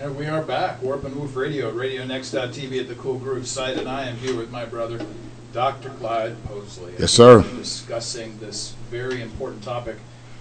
And 0.00 0.16
we 0.16 0.26
are 0.26 0.42
back, 0.42 0.80
Warp 0.80 1.02
and 1.02 1.16
Woof 1.16 1.34
Radio, 1.34 1.72
RadioNext.tv 1.72 2.78
at 2.78 2.86
the 2.86 2.94
Cool 2.94 3.18
Groove 3.18 3.48
site, 3.48 3.76
and 3.76 3.88
I 3.88 4.04
am 4.04 4.16
here 4.18 4.36
with 4.36 4.48
my 4.48 4.64
brother, 4.64 5.04
Dr. 5.52 5.88
Clyde 5.90 6.36
Posley. 6.46 6.96
Yes, 7.00 7.10
sir. 7.10 7.42
Discussing 7.42 8.38
this 8.38 8.76
very 8.90 9.20
important 9.20 9.64
topic 9.64 9.96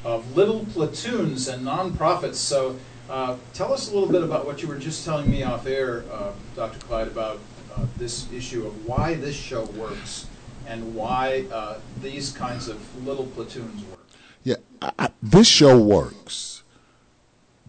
of 0.05 0.35
little 0.35 0.63
platoons 0.73 1.47
and 1.47 1.65
nonprofits. 1.65 2.35
So, 2.35 2.77
uh, 3.09 3.37
tell 3.55 3.73
us 3.73 3.89
a 3.89 3.95
little 3.95 4.09
bit 4.09 4.21
about 4.21 4.45
what 4.45 4.61
you 4.61 4.67
were 4.67 4.77
just 4.77 5.03
telling 5.03 5.27
me 5.27 5.41
off 5.41 5.65
air, 5.65 6.03
uh, 6.11 6.33
Dr. 6.55 6.77
Clyde, 6.85 7.07
about 7.07 7.39
uh, 7.75 7.87
this 7.97 8.31
issue 8.31 8.67
of 8.67 8.85
why 8.85 9.15
this 9.15 9.35
show 9.35 9.65
works 9.65 10.27
and 10.67 10.93
why 10.93 11.45
uh, 11.51 11.79
these 12.03 12.31
kinds 12.31 12.67
of 12.67 13.07
little 13.07 13.25
platoons 13.25 13.83
work. 13.85 14.05
Yeah, 14.43 14.57
I, 14.83 14.91
I, 14.99 15.09
this 15.23 15.47
show 15.47 15.81
works 15.81 16.56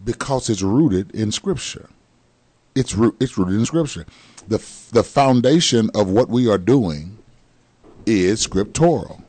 because 0.03 0.49
it's 0.49 0.61
rooted 0.61 1.11
in 1.11 1.31
Scripture. 1.31 1.89
It's 2.75 2.95
root, 2.95 3.15
it's 3.19 3.37
rooted 3.37 3.55
in 3.55 3.65
Scripture. 3.65 4.05
the 4.47 4.57
The 4.91 5.03
foundation 5.03 5.89
of 5.93 6.09
what 6.09 6.29
we 6.29 6.49
are 6.49 6.57
doing 6.57 7.17
is 8.05 8.41
scriptural, 8.41 9.23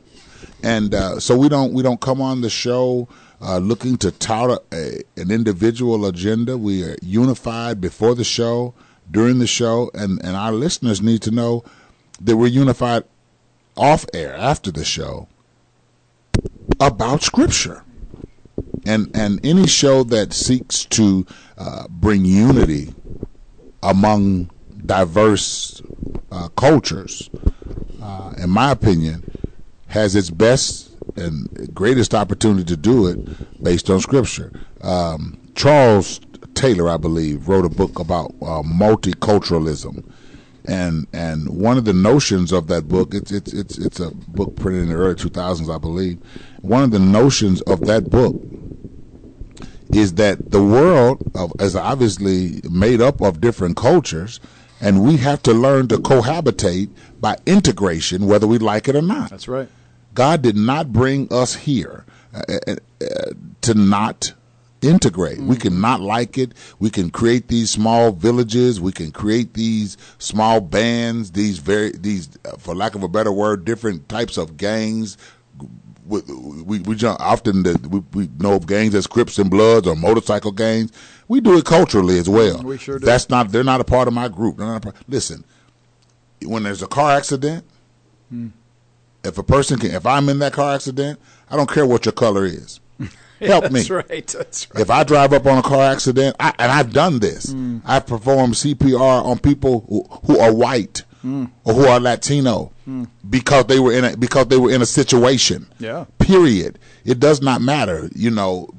and 0.63 0.93
uh, 0.93 1.19
so 1.19 1.37
we 1.37 1.49
don't 1.49 1.73
we 1.73 1.83
don't 1.83 2.01
come 2.01 2.21
on 2.21 2.41
the 2.41 2.49
show 2.49 3.07
uh, 3.41 3.57
looking 3.57 3.97
to 3.97 4.11
tout 4.11 4.63
a, 4.71 5.01
an 5.17 5.31
individual 5.31 6.05
agenda. 6.05 6.57
We 6.57 6.83
are 6.83 6.95
unified 7.01 7.81
before 7.81 8.15
the 8.15 8.23
show, 8.23 8.73
during 9.09 9.39
the 9.39 9.47
show, 9.47 9.91
and 9.93 10.23
and 10.23 10.35
our 10.35 10.51
listeners 10.51 11.01
need 11.01 11.21
to 11.23 11.31
know 11.31 11.63
that 12.19 12.37
we're 12.37 12.47
unified 12.47 13.03
off 13.75 14.05
air 14.13 14.35
after 14.35 14.71
the 14.71 14.85
show 14.85 15.27
about 16.79 17.21
Scripture. 17.23 17.83
And 18.85 19.11
and 19.15 19.39
any 19.45 19.67
show 19.67 20.03
that 20.05 20.33
seeks 20.33 20.85
to 20.85 21.25
uh, 21.57 21.87
bring 21.89 22.25
unity 22.25 22.93
among 23.83 24.49
diverse 24.85 25.81
uh, 26.31 26.47
cultures, 26.49 27.29
uh, 28.01 28.33
in 28.37 28.49
my 28.49 28.71
opinion, 28.71 29.29
has 29.87 30.15
its 30.15 30.29
best 30.29 30.89
and 31.15 31.73
greatest 31.73 32.15
opportunity 32.15 32.63
to 32.63 32.77
do 32.77 33.07
it 33.07 33.63
based 33.63 33.89
on 33.89 33.99
Scripture. 33.99 34.51
Um, 34.81 35.39
Charles 35.55 36.19
Taylor, 36.53 36.89
I 36.89 36.97
believe, 36.97 37.47
wrote 37.47 37.65
a 37.65 37.69
book 37.69 37.99
about 37.99 38.31
uh, 38.41 38.63
multiculturalism 38.63 40.11
and 40.65 41.07
and 41.11 41.49
one 41.49 41.77
of 41.77 41.85
the 41.85 41.93
notions 41.93 42.51
of 42.51 42.67
that 42.67 42.87
book 42.87 43.13
it's 43.13 43.31
it's 43.31 43.51
it's 43.51 43.77
it's 43.79 43.99
a 43.99 44.11
book 44.11 44.55
printed 44.55 44.83
in 44.83 44.89
the 44.89 44.95
early 44.95 45.15
2000s 45.15 45.73
I 45.73 45.79
believe 45.79 46.19
one 46.61 46.83
of 46.83 46.91
the 46.91 46.99
notions 46.99 47.61
of 47.61 47.81
that 47.87 48.09
book 48.09 48.35
is 49.95 50.13
that 50.15 50.51
the 50.51 50.63
world 50.63 51.21
of, 51.35 51.53
is 51.59 51.75
obviously 51.75 52.61
made 52.69 53.01
up 53.01 53.21
of 53.21 53.41
different 53.41 53.77
cultures 53.77 54.39
and 54.79 55.03
we 55.03 55.17
have 55.17 55.41
to 55.43 55.53
learn 55.53 55.87
to 55.87 55.97
cohabitate 55.97 56.89
by 57.19 57.37
integration 57.45 58.25
whether 58.25 58.47
we 58.47 58.57
like 58.57 58.87
it 58.87 58.95
or 58.95 59.01
not 59.01 59.29
that's 59.29 59.47
right 59.47 59.69
God 60.13 60.41
did 60.41 60.57
not 60.57 60.91
bring 60.91 61.31
us 61.31 61.55
here 61.55 62.05
uh, 62.33 62.41
uh, 62.67 62.75
uh 63.01 63.31
to 63.61 63.73
not 63.73 64.33
integrate. 64.81 65.37
Mm-hmm. 65.37 65.47
We 65.47 65.55
can 65.55 65.79
not 65.79 66.01
like 66.01 66.37
it. 66.37 66.53
We 66.79 66.89
can 66.89 67.09
create 67.09 67.47
these 67.47 67.69
small 67.69 68.11
villages. 68.11 68.81
We 68.81 68.91
can 68.91 69.11
create 69.11 69.53
these 69.53 69.97
small 70.17 70.59
bands. 70.59 71.31
These 71.31 71.59
very 71.59 71.91
these, 71.91 72.29
for 72.57 72.75
lack 72.75 72.95
of 72.95 73.03
a 73.03 73.07
better 73.07 73.31
word, 73.31 73.65
different 73.65 74.09
types 74.09 74.37
of 74.37 74.57
gangs. 74.57 75.17
We 76.11 76.19
we, 76.63 76.79
we 76.79 76.95
often 77.05 77.63
the, 77.63 77.87
we, 77.89 77.99
we 78.13 78.29
know 78.37 78.55
of 78.55 78.67
gangs 78.67 78.93
as 78.95 79.07
Crips 79.07 79.39
and 79.39 79.49
Bloods 79.49 79.87
or 79.87 79.95
motorcycle 79.95 80.51
gangs. 80.51 80.91
We 81.29 81.39
do 81.39 81.57
it 81.57 81.63
culturally 81.63 82.19
as 82.19 82.27
well. 82.27 82.61
We 82.61 82.77
sure 82.77 82.99
do. 82.99 83.05
That's 83.05 83.29
not. 83.29 83.51
They're 83.51 83.63
not 83.63 83.79
a 83.79 83.85
part 83.85 84.09
of 84.09 84.13
my 84.13 84.27
group. 84.27 84.59
Not 84.59 84.75
a 84.75 84.79
Part, 84.81 84.95
listen, 85.07 85.45
when 86.43 86.63
there's 86.63 86.83
a 86.83 86.87
car 86.87 87.11
accident. 87.11 87.63
Mm. 88.33 88.51
If 89.23 89.37
a 89.37 89.43
person 89.43 89.79
can, 89.79 89.91
if 89.91 90.05
I'm 90.05 90.27
in 90.27 90.39
that 90.39 90.51
car 90.51 90.75
accident, 90.75 91.19
I 91.49 91.55
don't 91.55 91.69
care 91.69 91.85
what 91.85 92.05
your 92.05 92.11
color 92.11 92.43
is. 92.45 92.81
Help 93.39 93.63
that's 93.63 93.73
me. 93.73 93.79
That's 93.79 93.89
right. 93.89 94.27
That's 94.27 94.73
right. 94.73 94.81
If 94.81 94.89
I 94.89 95.03
drive 95.03 95.31
up 95.31 95.45
on 95.45 95.59
a 95.59 95.61
car 95.61 95.83
accident, 95.83 96.35
I, 96.39 96.53
and 96.59 96.71
I've 96.71 96.91
done 96.91 97.19
this, 97.19 97.53
mm. 97.53 97.81
I've 97.85 98.05
performed 98.05 98.55
CPR 98.55 99.23
on 99.23 99.39
people 99.39 99.85
who, 99.87 100.03
who 100.25 100.39
are 100.39 100.53
white 100.53 101.03
mm. 101.23 101.49
or 101.63 101.73
who 101.73 101.85
are 101.85 101.99
Latino 101.99 102.71
mm. 102.87 103.07
because 103.29 103.65
they 103.65 103.79
were 103.79 103.93
in 103.93 104.05
a, 104.05 104.17
because 104.17 104.47
they 104.47 104.57
were 104.57 104.71
in 104.71 104.81
a 104.81 104.85
situation. 104.85 105.67
Yeah. 105.79 106.05
Period. 106.19 106.79
It 107.05 107.19
does 107.19 107.41
not 107.41 107.61
matter. 107.61 108.09
You 108.15 108.31
know, 108.31 108.69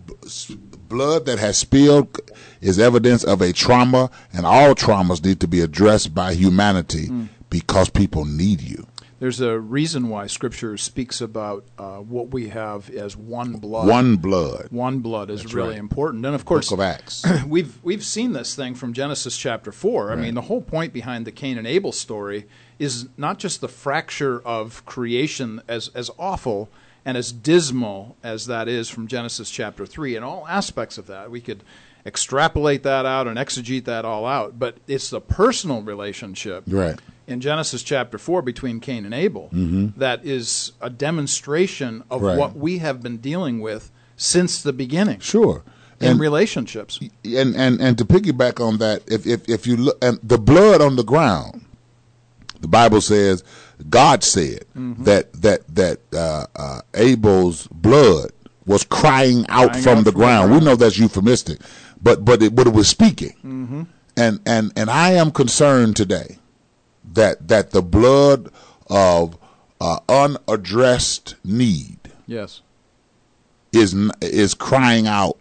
blood 0.88 1.26
that 1.26 1.38
has 1.38 1.56
spilled 1.56 2.18
is 2.60 2.78
evidence 2.78 3.24
of 3.24 3.40
a 3.40 3.52
trauma, 3.52 4.10
and 4.32 4.46
all 4.46 4.74
traumas 4.74 5.24
need 5.24 5.40
to 5.40 5.48
be 5.48 5.60
addressed 5.60 6.14
by 6.14 6.34
humanity 6.34 7.08
mm. 7.08 7.28
because 7.50 7.90
people 7.90 8.24
need 8.24 8.60
you 8.60 8.86
there's 9.22 9.40
a 9.40 9.56
reason 9.56 10.08
why 10.08 10.26
Scripture 10.26 10.76
speaks 10.76 11.20
about 11.20 11.64
uh, 11.78 11.98
what 11.98 12.32
we 12.32 12.48
have 12.48 12.90
as 12.90 13.16
one 13.16 13.52
blood. 13.52 13.86
One 13.86 14.16
blood. 14.16 14.66
One 14.70 14.98
blood 14.98 15.30
is 15.30 15.42
That's 15.42 15.54
really 15.54 15.74
right. 15.74 15.78
important, 15.78 16.26
and 16.26 16.34
of 16.34 16.44
course, 16.44 16.70
Book 16.70 16.80
of 16.80 16.84
Acts. 16.84 17.24
we've 17.46 17.78
we've 17.84 18.02
seen 18.02 18.32
this 18.32 18.56
thing 18.56 18.74
from 18.74 18.92
Genesis 18.92 19.38
chapter 19.38 19.70
four. 19.70 20.08
Right. 20.08 20.18
I 20.18 20.20
mean, 20.20 20.34
the 20.34 20.40
whole 20.40 20.60
point 20.60 20.92
behind 20.92 21.24
the 21.24 21.30
Cain 21.30 21.56
and 21.56 21.68
Abel 21.68 21.92
story 21.92 22.48
is 22.80 23.10
not 23.16 23.38
just 23.38 23.60
the 23.60 23.68
fracture 23.68 24.42
of 24.42 24.84
creation, 24.86 25.62
as 25.68 25.86
as 25.94 26.10
awful 26.18 26.68
and 27.04 27.16
as 27.16 27.30
dismal 27.30 28.16
as 28.24 28.46
that 28.46 28.66
is 28.66 28.88
from 28.88 29.06
Genesis 29.06 29.52
chapter 29.52 29.86
three, 29.86 30.16
and 30.16 30.24
all 30.24 30.48
aspects 30.48 30.98
of 30.98 31.06
that. 31.06 31.30
We 31.30 31.40
could 31.40 31.62
extrapolate 32.04 32.82
that 32.82 33.06
out 33.06 33.28
and 33.28 33.38
exegete 33.38 33.84
that 33.84 34.04
all 34.04 34.26
out, 34.26 34.58
but 34.58 34.78
it's 34.88 35.10
the 35.10 35.20
personal 35.20 35.80
relationship 35.80 36.64
right 36.66 36.98
in 37.26 37.40
Genesis 37.40 37.82
chapter 37.82 38.18
4 38.18 38.42
between 38.42 38.80
Cain 38.80 39.04
and 39.04 39.14
Abel 39.14 39.50
mm-hmm. 39.52 39.98
that 39.98 40.24
is 40.24 40.72
a 40.80 40.90
demonstration 40.90 42.02
of 42.10 42.22
right. 42.22 42.36
what 42.36 42.56
we 42.56 42.78
have 42.78 43.02
been 43.02 43.18
dealing 43.18 43.60
with 43.60 43.90
since 44.16 44.62
the 44.62 44.72
beginning. 44.72 45.20
Sure. 45.20 45.62
In 46.00 46.12
and, 46.12 46.20
relationships. 46.20 46.98
And, 47.24 47.54
and 47.54 47.80
and 47.80 47.96
to 47.98 48.04
piggyback 48.04 48.64
on 48.64 48.78
that, 48.78 49.02
if 49.06 49.26
if, 49.26 49.48
if 49.48 49.66
you 49.66 49.76
look 49.76 49.98
and 50.02 50.18
the 50.22 50.38
blood 50.38 50.80
on 50.80 50.96
the 50.96 51.04
ground, 51.04 51.64
the 52.60 52.66
Bible 52.66 53.00
says 53.00 53.44
God 53.88 54.24
said 54.24 54.64
mm-hmm. 54.76 55.04
that 55.04 55.32
that 55.34 55.74
that 55.74 56.00
uh, 56.12 56.46
uh, 56.56 56.80
Abel's 56.94 57.68
blood 57.68 58.32
was 58.66 58.84
crying 58.84 59.46
out 59.48 59.70
crying 59.70 59.82
from, 59.82 59.98
out 59.98 60.04
the, 60.04 60.12
from 60.12 60.20
ground. 60.20 60.44
the 60.44 60.48
ground. 60.48 60.52
We 60.52 60.60
know 60.60 60.76
that's 60.76 60.98
euphemistic, 60.98 61.60
but 62.02 62.24
but 62.24 62.42
it 62.42 62.54
but 62.54 62.66
it 62.66 62.72
was 62.72 62.88
speaking. 62.88 63.34
Mm-hmm. 63.44 63.82
And 64.16 64.40
and 64.44 64.72
and 64.76 64.90
I 64.90 65.12
am 65.12 65.30
concerned 65.30 65.96
today 65.96 66.38
that 67.14 67.48
that 67.48 67.70
the 67.70 67.82
blood 67.82 68.50
of 68.88 69.38
uh, 69.80 69.98
unaddressed 70.08 71.34
need 71.44 71.98
yes 72.26 72.62
is 73.72 73.94
is 74.20 74.54
crying 74.54 75.06
out 75.06 75.38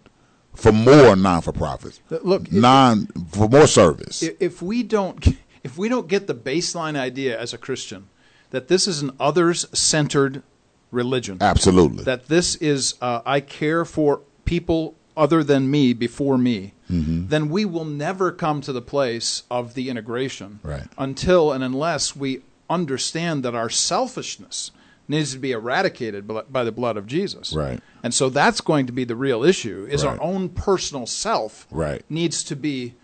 for 0.55 0.71
more 0.71 1.15
non 1.15 1.41
for 1.41 1.51
profits. 1.51 1.99
Look, 2.09 2.51
non 2.51 3.07
for 3.29 3.49
more 3.49 3.67
service. 3.67 4.23
If 4.23 4.61
we 4.61 4.83
don't 4.83 5.37
if 5.63 5.77
we 5.77 5.89
don't 5.89 6.07
get 6.07 6.27
the 6.27 6.35
baseline 6.35 6.97
idea 6.97 7.39
as 7.39 7.53
a 7.53 7.57
Christian 7.57 8.09
that 8.51 8.67
this 8.67 8.87
is 8.87 9.01
an 9.01 9.11
others 9.19 9.65
centered 9.77 10.43
religion, 10.91 11.37
absolutely. 11.41 12.03
That 12.03 12.27
this 12.27 12.55
is 12.55 12.95
uh, 13.01 13.21
I 13.25 13.41
care 13.41 13.85
for 13.85 14.21
people 14.45 14.95
other 15.15 15.43
than 15.43 15.69
me 15.69 15.93
before 15.93 16.37
me, 16.37 16.73
mm-hmm. 16.91 17.27
then 17.27 17.49
we 17.49 17.65
will 17.65 17.85
never 17.85 18.31
come 18.31 18.61
to 18.61 18.73
the 18.73 18.81
place 18.81 19.43
of 19.49 19.73
the 19.73 19.89
integration 19.89 20.59
right. 20.63 20.87
until 20.97 21.51
and 21.51 21.63
unless 21.63 22.15
we 22.15 22.41
understand 22.69 23.43
that 23.43 23.55
our 23.55 23.69
selfishness 23.69 24.71
needs 25.07 25.33
to 25.33 25.39
be 25.39 25.51
eradicated 25.51 26.27
by 26.27 26.63
the 26.63 26.71
blood 26.71 26.97
of 26.97 27.05
Jesus. 27.05 27.53
Right. 27.53 27.79
And 28.01 28.13
so 28.13 28.29
that's 28.29 28.61
going 28.61 28.87
to 28.87 28.93
be 28.93 29.03
the 29.03 29.15
real 29.15 29.43
issue 29.43 29.87
is 29.89 30.03
right. 30.03 30.17
our 30.17 30.23
own 30.23 30.49
personal 30.49 31.05
self 31.05 31.67
right. 31.69 32.03
needs 32.09 32.43
to 32.45 32.55
be 32.55 32.95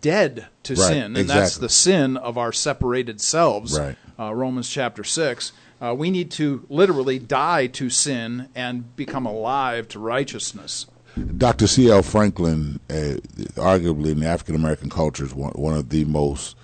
dead 0.00 0.46
to 0.64 0.74
right. 0.74 0.88
sin 0.88 1.04
and 1.04 1.16
exactly. 1.16 1.40
that's 1.40 1.56
the 1.58 1.68
sin 1.68 2.16
of 2.16 2.38
our 2.38 2.52
separated 2.52 3.20
selves. 3.20 3.78
Right. 3.78 3.96
Uh, 4.18 4.34
Romans 4.34 4.68
chapter 4.68 5.02
6. 5.02 5.52
Uh, 5.80 5.94
we 5.96 6.10
need 6.10 6.30
to 6.32 6.64
literally 6.68 7.18
die 7.18 7.66
to 7.66 7.90
sin 7.90 8.48
and 8.54 8.94
become 8.96 9.26
alive 9.26 9.88
to 9.88 9.98
righteousness. 9.98 10.86
Dr. 11.16 11.66
C.L. 11.66 12.02
Franklin, 12.02 12.80
uh, 12.90 13.16
arguably 13.56 14.12
in 14.12 14.20
the 14.20 14.26
African 14.26 14.54
American 14.54 14.90
culture, 14.90 15.24
is 15.24 15.34
one, 15.34 15.52
one 15.52 15.74
of 15.74 15.88
the 15.88 16.04
most 16.04 16.56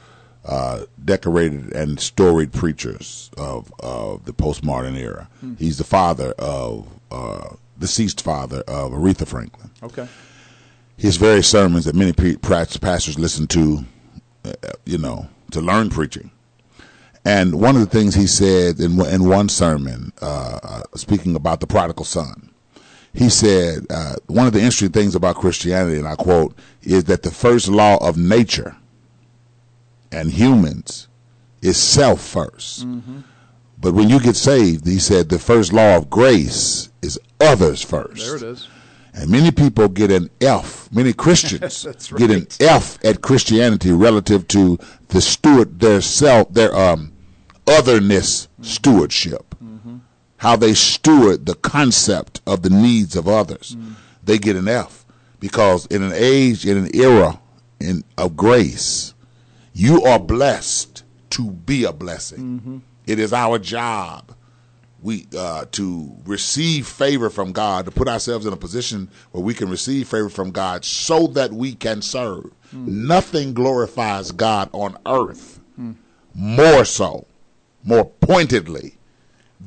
uh, 0.45 0.85
decorated 1.05 1.73
and 1.73 1.99
storied 1.99 2.53
preachers 2.53 3.31
of, 3.39 3.73
of 3.81 4.25
the 4.25 4.33
postmodern 4.33 4.97
era. 4.97 5.29
Mm-hmm. 5.37 5.55
He's 5.55 5.79
the 5.79 5.85
father 5.85 6.33
of, 6.39 6.87
uh, 7.11 7.57
deceased 7.79 8.21
father 8.23 8.61
of 8.69 8.93
Aretha 8.93 9.27
Franklin. 9.27 9.71
Okay. 9.83 10.07
His 10.97 11.17
very 11.17 11.43
sermons 11.43 11.85
that 11.87 11.95
many 11.95 12.13
pastors 12.13 13.19
listen 13.19 13.47
to, 13.49 13.85
uh, 14.45 14.53
you 14.85 14.99
know, 14.99 15.29
to 15.53 15.61
learn 15.61 15.91
preaching. 15.91 16.31
And 17.25 17.61
one 17.61 17.77
of 17.77 17.81
the 17.81 17.87
things 17.87 18.15
he 18.15 18.27
said 18.27 18.81
in, 18.81 19.01
in 19.07 19.29
one 19.29 19.49
sermon, 19.49 20.13
uh, 20.21 20.59
uh, 20.63 20.83
speaking 20.97 21.37
about 21.37 21.61
the 21.61 21.67
prodigal 21.67 22.05
son, 22.05 22.51
he 23.15 23.29
said 23.29 23.87
uh, 23.91 24.15
one 24.27 24.47
of 24.47 24.53
the 24.53 24.61
interesting 24.61 24.91
things 24.91 25.15
about 25.15 25.37
Christianity, 25.37 25.99
and 25.99 26.09
I 26.09 26.15
quote, 26.15 26.57
is 26.83 27.05
that 27.05 27.23
the 27.23 27.31
first 27.31 27.69
law 27.69 27.97
of 27.99 28.17
nature 28.17 28.77
and 30.11 30.31
humans 30.31 31.09
is 31.61 31.77
self 31.77 32.21
1st 32.21 32.85
Mm-hmm. 32.85 33.21
But 33.79 33.95
when 33.95 34.09
you 34.09 34.21
get 34.21 34.37
saved, 34.37 34.87
he 34.87 35.01
said 35.01 35.29
the 35.29 35.41
first 35.41 35.73
law 35.73 35.97
of 35.97 36.09
grace 36.09 36.91
is 37.03 37.19
others 37.41 37.83
first. 37.83 38.25
There 38.25 38.37
it 38.37 38.43
is. 38.45 38.69
And 39.13 39.29
many 39.29 39.51
people 39.51 39.89
get 39.89 40.13
an 40.13 40.31
F. 40.41 40.89
Many 40.93 41.13
Christians 41.13 41.83
That's 41.83 42.13
get 42.13 42.31
an. 42.31 42.47
F 42.61 43.05
at 43.05 43.23
Christianity 43.23 43.91
relative 43.91 44.47
to 44.49 44.79
the 45.09 45.21
steward 45.21 45.81
their 45.81 46.01
self 46.01 46.55
their 46.55 46.75
um 46.75 47.13
otherness 47.67 48.49
stewardship. 48.61 49.52
How 50.43 50.57
they 50.57 50.75
steward 50.75 51.47
the 51.47 51.55
concept 51.55 52.41
of 52.49 52.63
the 52.63 52.71
needs 52.71 53.15
of 53.15 53.29
others. 53.29 53.77
Mm. 53.79 53.95
They 54.25 54.39
get 54.39 54.57
an 54.57 54.67
F 54.67 55.07
because 55.39 55.87
in 55.87 56.03
an 56.03 56.13
age 56.13 56.67
in 56.67 56.77
an 56.77 56.91
era 56.97 57.41
in 57.79 58.03
of 58.19 58.37
grace, 58.37 59.15
you 59.73 60.03
are 60.03 60.19
blessed 60.19 61.05
to 61.31 61.53
be 61.53 61.85
a 61.85 61.93
blessing. 61.93 62.39
Mm-hmm. 62.41 62.79
It 63.07 63.21
is 63.21 63.33
our 63.33 63.61
job 63.61 64.35
we 65.01 65.27
uh, 65.39 65.67
to 65.73 66.13
receive 66.25 66.89
favor 66.89 67.31
from 67.31 67.53
God, 67.53 67.85
to 67.85 67.93
put 67.93 68.09
ourselves 68.09 68.45
in 68.45 68.53
a 68.53 68.57
position 68.57 69.11
where 69.31 69.45
we 69.45 69.55
can 69.55 69.69
receive 69.69 70.09
favor 70.09 70.29
from 70.29 70.51
God, 70.51 70.85
so 70.85 71.29
that 71.29 71.53
we 71.53 71.75
can 71.75 72.03
serve. 72.03 72.51
Mm. 72.75 72.87
Nothing 72.87 73.55
glorifies 73.55 74.33
God 74.33 74.71
on 74.73 74.97
earth 75.07 75.61
mm. 75.79 75.95
more 76.35 76.85
so, 76.85 77.27
more 77.85 78.07
pointedly, 78.07 78.97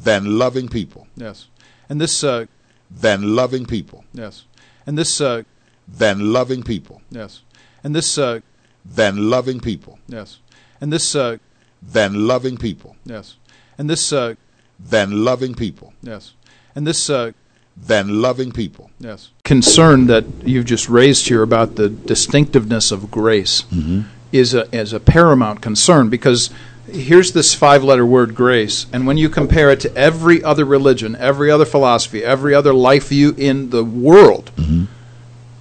than 0.04 0.38
loving 0.38 0.68
people. 0.68 1.08
Yes. 1.16 1.48
And 1.90 2.00
this, 2.02 2.24
uh, 2.24 2.46
Than 2.92 3.36
loving 3.36 3.66
people. 3.66 4.04
yes. 4.14 4.44
And 4.86 4.98
this, 4.98 5.20
uh, 5.22 5.44
Than 5.88 6.32
loving 6.34 6.64
people. 6.64 7.02
yes. 7.10 7.42
And 7.84 7.96
this, 7.96 8.18
uh, 8.18 8.40
Than 8.86 9.30
loving 9.30 9.60
people. 9.60 10.00
yes. 10.08 10.40
And 10.82 10.92
this, 10.94 11.16
uh, 11.16 11.38
Than 11.82 12.28
loving 12.28 12.58
people. 12.58 12.96
yes. 13.06 13.36
And 13.78 13.90
this, 13.90 14.12
uh, 14.14 14.36
Than 14.80 15.24
loving 15.24 15.54
people. 15.56 15.94
yes. 16.04 16.34
And 16.76 16.86
this, 16.88 17.10
uh, 17.10 17.32
Than 17.78 18.22
loving 18.22 18.52
people. 18.52 18.90
Yes. 19.00 19.30
Concern 19.44 20.08
that 20.08 20.24
you've 20.46 20.66
just 20.66 20.88
raised 20.90 21.28
here 21.28 21.42
about 21.44 21.76
the 21.76 21.90
distinctiveness 21.90 22.92
of 22.92 23.12
grace 23.12 23.66
is 24.32 24.54
a 24.54 24.64
is 24.74 24.94
a 24.94 25.00
paramount 25.00 25.62
concern 25.62 26.10
because 26.10 26.50
here's 26.96 27.34
this 27.34 27.54
five 27.54 27.84
letter 27.84 28.06
word 28.06 28.36
grace 28.36 28.86
and 28.92 29.06
when 29.06 29.18
you 29.18 29.30
compare 29.30 29.72
it 29.72 29.80
to 29.82 29.96
every 29.96 30.44
other 30.44 30.66
religion, 30.66 31.16
every 31.16 31.52
other 31.52 31.66
philosophy, 31.66 32.24
every 32.24 32.54
other 32.54 32.74
life 32.74 33.10
view 33.10 33.34
in 33.38 33.70
the 33.70 33.84
world, 33.84 34.52
mm-hmm. 34.56 34.86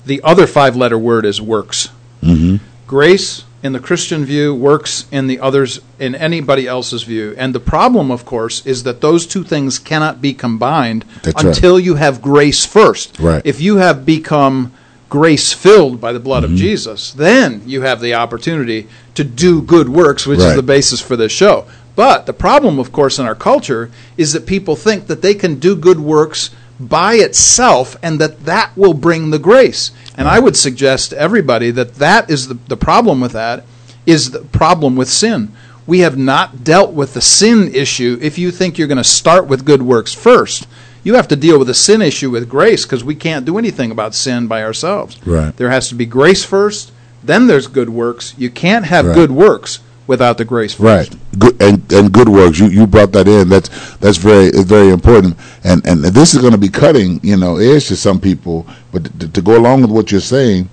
the 0.07 0.23
other 0.23 0.47
five 0.47 0.77
letter 0.77 0.99
word 0.99 1.25
is 1.25 1.41
works. 1.41 1.89
Mm-hmm. 2.23 2.65
Grace 2.87 3.45
in 3.65 3.73
the 3.73 3.81
Christian 3.81 4.27
view, 4.27 4.55
works 4.55 5.07
in 5.11 5.27
the 5.27 5.41
others 5.41 5.81
in 5.99 6.15
anybody 6.15 6.67
else's 6.67 7.03
view. 7.03 7.35
And 7.39 7.55
the 7.55 7.61
problem, 7.61 8.11
of 8.11 8.27
course, 8.27 8.65
is 8.67 8.83
that 8.83 9.01
those 9.01 9.27
two 9.27 9.43
things 9.43 9.79
cannot 9.79 10.21
be 10.21 10.35
combined 10.35 11.07
That's 11.23 11.43
right. 11.43 11.57
until 11.57 11.81
you 11.81 11.95
have 11.95 12.21
grace 12.21 12.67
first. 12.67 13.19
Right. 13.19 13.41
If 13.45 13.63
you 13.63 13.79
have 13.79 14.05
become 14.05 14.75
grace 15.19 15.53
filled 15.53 16.01
by 16.01 16.13
the 16.13 16.19
blood 16.19 16.43
Mm-hmm. 16.43 16.55
of 16.55 16.59
Jesus, 16.59 17.13
then 17.13 17.63
you 17.67 17.83
have 17.83 18.01
the 18.01 18.15
opportunity 18.15 18.89
to 19.15 19.23
do 19.23 19.63
good 19.63 19.89
works, 19.89 20.27
which 20.27 20.41
is 20.41 20.57
the 20.57 20.63
basis 20.77 21.01
for 21.01 21.17
this 21.17 21.31
show. 21.31 21.67
But 21.95 22.27
the 22.27 22.33
problem, 22.33 22.81
of 22.81 22.91
course, 22.91 23.21
in 23.21 23.27
our 23.27 23.37
culture 23.37 23.91
is 24.17 24.33
that 24.33 24.45
people 24.47 24.75
think 24.75 25.07
that 25.07 25.23
they 25.23 25.35
can 25.35 25.61
do 25.61 25.77
good 25.77 26.01
works 26.01 26.51
by 26.81 27.15
itself 27.15 27.97
and 28.03 28.21
that 28.21 28.45
that 28.47 28.77
will 28.77 28.95
bring 28.95 29.31
the 29.31 29.39
grace. 29.39 29.93
And 30.19 30.27
I 30.27 30.41
would 30.41 30.57
suggest 30.57 31.11
to 31.11 31.19
everybody 31.19 31.71
that 31.71 31.95
that 31.97 32.29
is 32.29 32.49
the, 32.49 32.59
the 32.67 32.77
problem 32.77 33.21
with 33.21 33.33
that 33.33 33.65
is 34.07 34.33
the 34.33 34.41
problem 34.41 34.97
with 34.97 35.09
sin. 35.09 35.53
We 35.87 36.01
have 36.01 36.19
not 36.19 36.65
dealt 36.65 36.93
with 36.93 37.15
the 37.15 37.21
sin 37.21 37.73
issue. 37.73 38.19
If 38.21 38.39
you 38.39 38.51
think 38.51 38.77
you're 38.77 38.89
going 38.95 38.99
to 38.99 39.05
start 39.23 39.47
with 39.47 39.65
good 39.65 39.83
works 39.83 40.13
first, 40.13 40.67
you 41.05 41.15
have 41.15 41.29
to 41.29 41.37
deal 41.37 41.59
with 41.59 41.69
the 41.69 41.75
sin 41.75 42.03
issue 42.03 42.31
with 42.31 42.49
grace 42.49 42.85
because 42.85 43.05
we 43.05 43.15
can't 43.15 43.45
do 43.45 43.59
anything 43.59 43.91
about 43.91 44.15
sin 44.15 44.47
by 44.49 44.63
ourselves. 44.65 45.19
Right. 45.27 45.57
There 45.57 45.71
has 45.71 45.89
to 45.91 45.95
be 45.95 46.07
grace 46.07 46.45
first, 46.45 46.91
then 47.23 47.47
there's 47.47 47.67
good 47.69 47.91
works. 47.91 48.35
You 48.37 48.51
can't 48.51 48.87
have 48.87 49.07
Right. 49.07 49.15
good 49.15 49.31
works 49.31 49.79
without 50.07 50.37
the 50.39 50.45
grace 50.45 50.75
first. 50.75 51.13
Right. 51.13 51.39
Good 51.39 51.63
and, 51.63 51.93
and 51.93 52.13
good 52.13 52.29
works. 52.29 52.59
You 52.59 52.67
you 52.67 52.87
brought 52.87 53.13
that 53.13 53.29
in. 53.29 53.49
That's 53.49 53.69
that's 53.97 54.19
very 54.19 54.51
very 54.51 54.91
important. 54.91 55.37
And 55.63 55.87
and 55.87 56.03
this 56.05 56.35
is 56.35 56.41
going 56.41 56.53
to 56.53 56.59
be 56.59 56.69
cutting 56.69 57.21
you 57.23 57.37
know 57.37 57.57
edge 57.57 57.87
to 57.89 57.97
some 57.97 58.19
people. 58.21 58.67
But 58.93 59.19
to, 59.21 59.29
to 59.29 59.41
go 59.43 59.57
along 59.57 59.83
with 59.83 59.91
what 59.91 60.11
you're 60.13 60.21
saying, 60.21 60.69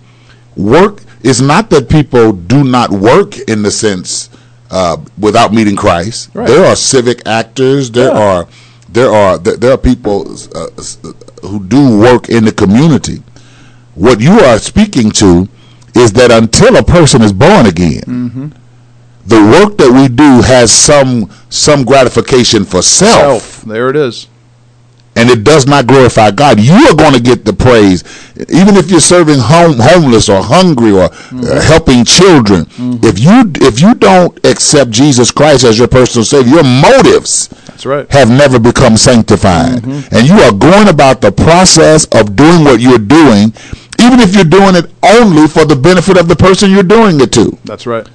work 0.55 1.03
is 1.23 1.41
not 1.41 1.69
that 1.69 1.87
people 1.89 2.33
do 2.33 2.63
not 2.63 2.89
work 2.91 3.37
in 3.47 3.61
the 3.63 3.71
sense 3.71 4.29
uh, 4.71 4.97
without 5.17 5.53
meeting 5.53 5.75
Christ. 5.75 6.29
Right. 6.33 6.47
There 6.47 6.65
are 6.65 6.75
civic 6.75 7.25
actors. 7.27 7.91
There 7.91 8.11
Yeah. 8.11 8.19
are 8.19 8.47
there 8.91 9.11
are 9.11 9.37
there, 9.37 9.57
there 9.57 9.71
are 9.71 9.77
people 9.77 10.31
uh, 10.55 10.67
who 11.43 11.63
do 11.65 11.99
work 11.99 12.29
in 12.29 12.45
the 12.45 12.51
community. 12.51 13.21
What 13.95 14.19
you 14.21 14.39
are 14.39 14.57
speaking 14.57 15.11
to 15.11 15.47
is 15.95 16.13
that 16.13 16.31
until 16.31 16.77
a 16.77 16.83
person 16.83 17.21
is 17.21 17.33
born 17.33 17.65
again, 17.65 18.53
the 19.25 19.35
work 19.39 19.77
that 19.77 19.91
we 19.91 20.07
do 20.07 20.41
has 20.41 20.71
some 20.73 21.29
some 21.49 21.83
gratification 21.83 22.63
for 22.65 22.81
self, 22.81 23.41
Self. 23.43 23.61
There 23.63 23.89
it 23.89 23.95
is. 23.95 24.27
and 25.15 25.29
it 25.29 25.43
does 25.43 25.67
not 25.67 25.85
glorify 25.87 26.31
God. 26.31 26.59
You 26.59 26.73
are 26.89 26.95
going 26.95 27.13
to 27.13 27.19
get 27.21 27.43
the 27.45 27.53
praise, 27.53 28.03
even 28.49 28.77
if 28.77 28.89
you're 28.89 28.99
serving 29.01 29.39
home, 29.39 29.75
homeless 29.77 30.29
or 30.29 30.41
hungry 30.41 30.91
or 30.91 31.09
uh, 31.11 31.61
helping 31.61 32.05
children. 32.05 32.65
If 33.03 33.19
you 33.19 33.51
if 33.67 33.81
you 33.81 33.93
don't 33.95 34.33
accept 34.45 34.89
Jesus 34.91 35.31
Christ 35.31 35.65
as 35.65 35.77
your 35.77 35.89
personal 35.89 36.23
savior, 36.25 36.55
your 36.55 36.63
motives 36.63 37.49
That's 37.81 37.85
right. 37.87 38.11
have 38.11 38.29
never 38.29 38.59
become 38.59 38.95
sanctified. 38.95 39.83
And 39.85 40.27
you 40.27 40.35
are 40.35 40.51
going 40.53 40.87
about 40.87 41.19
the 41.21 41.31
process 41.31 42.05
of 42.13 42.35
doing 42.35 42.63
what 42.63 42.79
you're 42.79 42.99
doing, 42.99 43.53
even 43.99 44.19
if 44.19 44.35
you're 44.35 44.43
doing 44.45 44.75
it 44.75 44.85
only 45.01 45.47
for 45.47 45.65
the 45.65 45.75
benefit 45.75 46.17
of 46.19 46.27
the 46.27 46.35
person 46.35 46.69
you're 46.69 46.83
doing 46.83 47.19
it 47.19 47.31
to. 47.33 47.57
That's 47.65 47.87
right. 47.87 48.07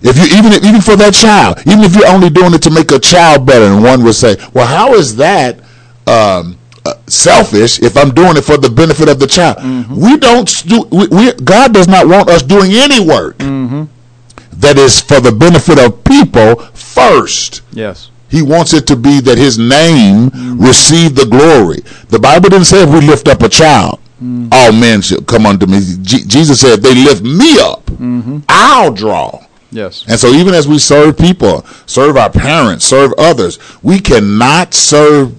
If 0.00 0.16
you 0.16 0.24
even 0.38 0.54
even 0.64 0.80
for 0.80 0.96
that 0.96 1.12
child, 1.12 1.58
even 1.66 1.80
if 1.84 1.94
you're 1.94 2.08
only 2.08 2.30
doing 2.30 2.54
it 2.54 2.62
to 2.62 2.70
make 2.70 2.90
a 2.92 2.98
child 2.98 3.44
better, 3.44 3.66
and 3.66 3.82
one 3.84 4.02
would 4.04 4.14
say, 4.14 4.36
"Well, 4.54 4.66
how 4.66 4.94
is 4.94 5.16
that 5.16 5.60
um, 6.06 6.56
uh, 6.86 6.94
selfish 7.06 7.82
if 7.82 7.98
I'm 7.98 8.14
doing 8.14 8.38
it 8.38 8.44
for 8.44 8.56
the 8.56 8.70
benefit 8.70 9.10
of 9.10 9.18
the 9.18 9.26
child?" 9.26 9.58
We 9.94 10.16
don't 10.16 10.48
do. 10.66 10.88
We, 10.90 11.06
we, 11.08 11.32
God 11.34 11.74
does 11.74 11.88
not 11.88 12.06
want 12.08 12.30
us 12.30 12.42
doing 12.42 12.72
any 12.72 13.00
work 13.04 13.36
that 13.36 14.78
is 14.78 15.00
for 15.02 15.20
the 15.20 15.32
benefit 15.32 15.78
of 15.78 16.02
people 16.04 16.56
first. 16.72 17.60
Yes. 17.72 18.09
He 18.30 18.42
wants 18.42 18.72
it 18.74 18.86
to 18.88 18.96
be 18.96 19.20
that 19.20 19.38
His 19.38 19.58
name 19.58 20.30
receive 20.58 21.14
the 21.14 21.26
glory. 21.26 21.80
The 22.08 22.18
Bible 22.18 22.48
didn't 22.50 22.66
say 22.66 22.82
if 22.82 22.90
we 22.90 23.00
lift 23.00 23.28
up 23.28 23.42
a 23.42 23.48
child, 23.48 23.98
all 24.52 24.72
men 24.72 25.00
shall 25.02 25.22
come 25.22 25.46
unto 25.46 25.66
me. 25.66 25.80
Je- 26.02 26.24
Jesus 26.26 26.60
said, 26.60 26.78
"If 26.78 26.82
they 26.82 26.94
lift 26.94 27.22
me 27.22 27.58
up, 27.58 27.90
I'll 28.48 28.92
draw." 28.92 29.40
Yes. 29.72 30.04
And 30.08 30.18
so, 30.18 30.28
even 30.32 30.52
as 30.52 30.66
we 30.66 30.78
serve 30.78 31.16
people, 31.16 31.64
serve 31.86 32.16
our 32.16 32.28
parents, 32.30 32.84
serve 32.84 33.12
others, 33.18 33.58
we 33.82 33.98
cannot 34.00 34.74
serve 34.74 35.32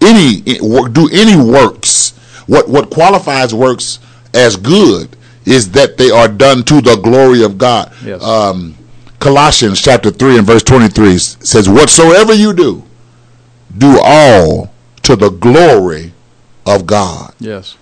any 0.00 0.40
do 0.42 1.08
any 1.12 1.36
works. 1.36 2.12
What 2.46 2.68
what 2.68 2.90
qualifies 2.90 3.54
works 3.54 3.98
as 4.34 4.56
good 4.56 5.16
is 5.44 5.70
that 5.70 5.96
they 5.96 6.10
are 6.10 6.28
done 6.28 6.62
to 6.64 6.80
the 6.80 6.96
glory 6.96 7.42
of 7.44 7.58
God. 7.58 7.90
Yes. 8.04 8.22
Um, 8.22 8.74
Colossians 9.22 9.80
chapter 9.80 10.10
three 10.10 10.36
and 10.36 10.46
verse 10.46 10.62
twenty 10.62 10.88
three 10.88 11.16
says, 11.18 11.68
"Whatsoever 11.68 12.34
you 12.34 12.52
do, 12.52 12.82
do 13.76 13.98
all 14.02 14.72
to 15.02 15.16
the 15.16 15.30
glory 15.30 16.12
of 16.66 16.86
God." 16.86 17.32
Yes. 17.38 17.76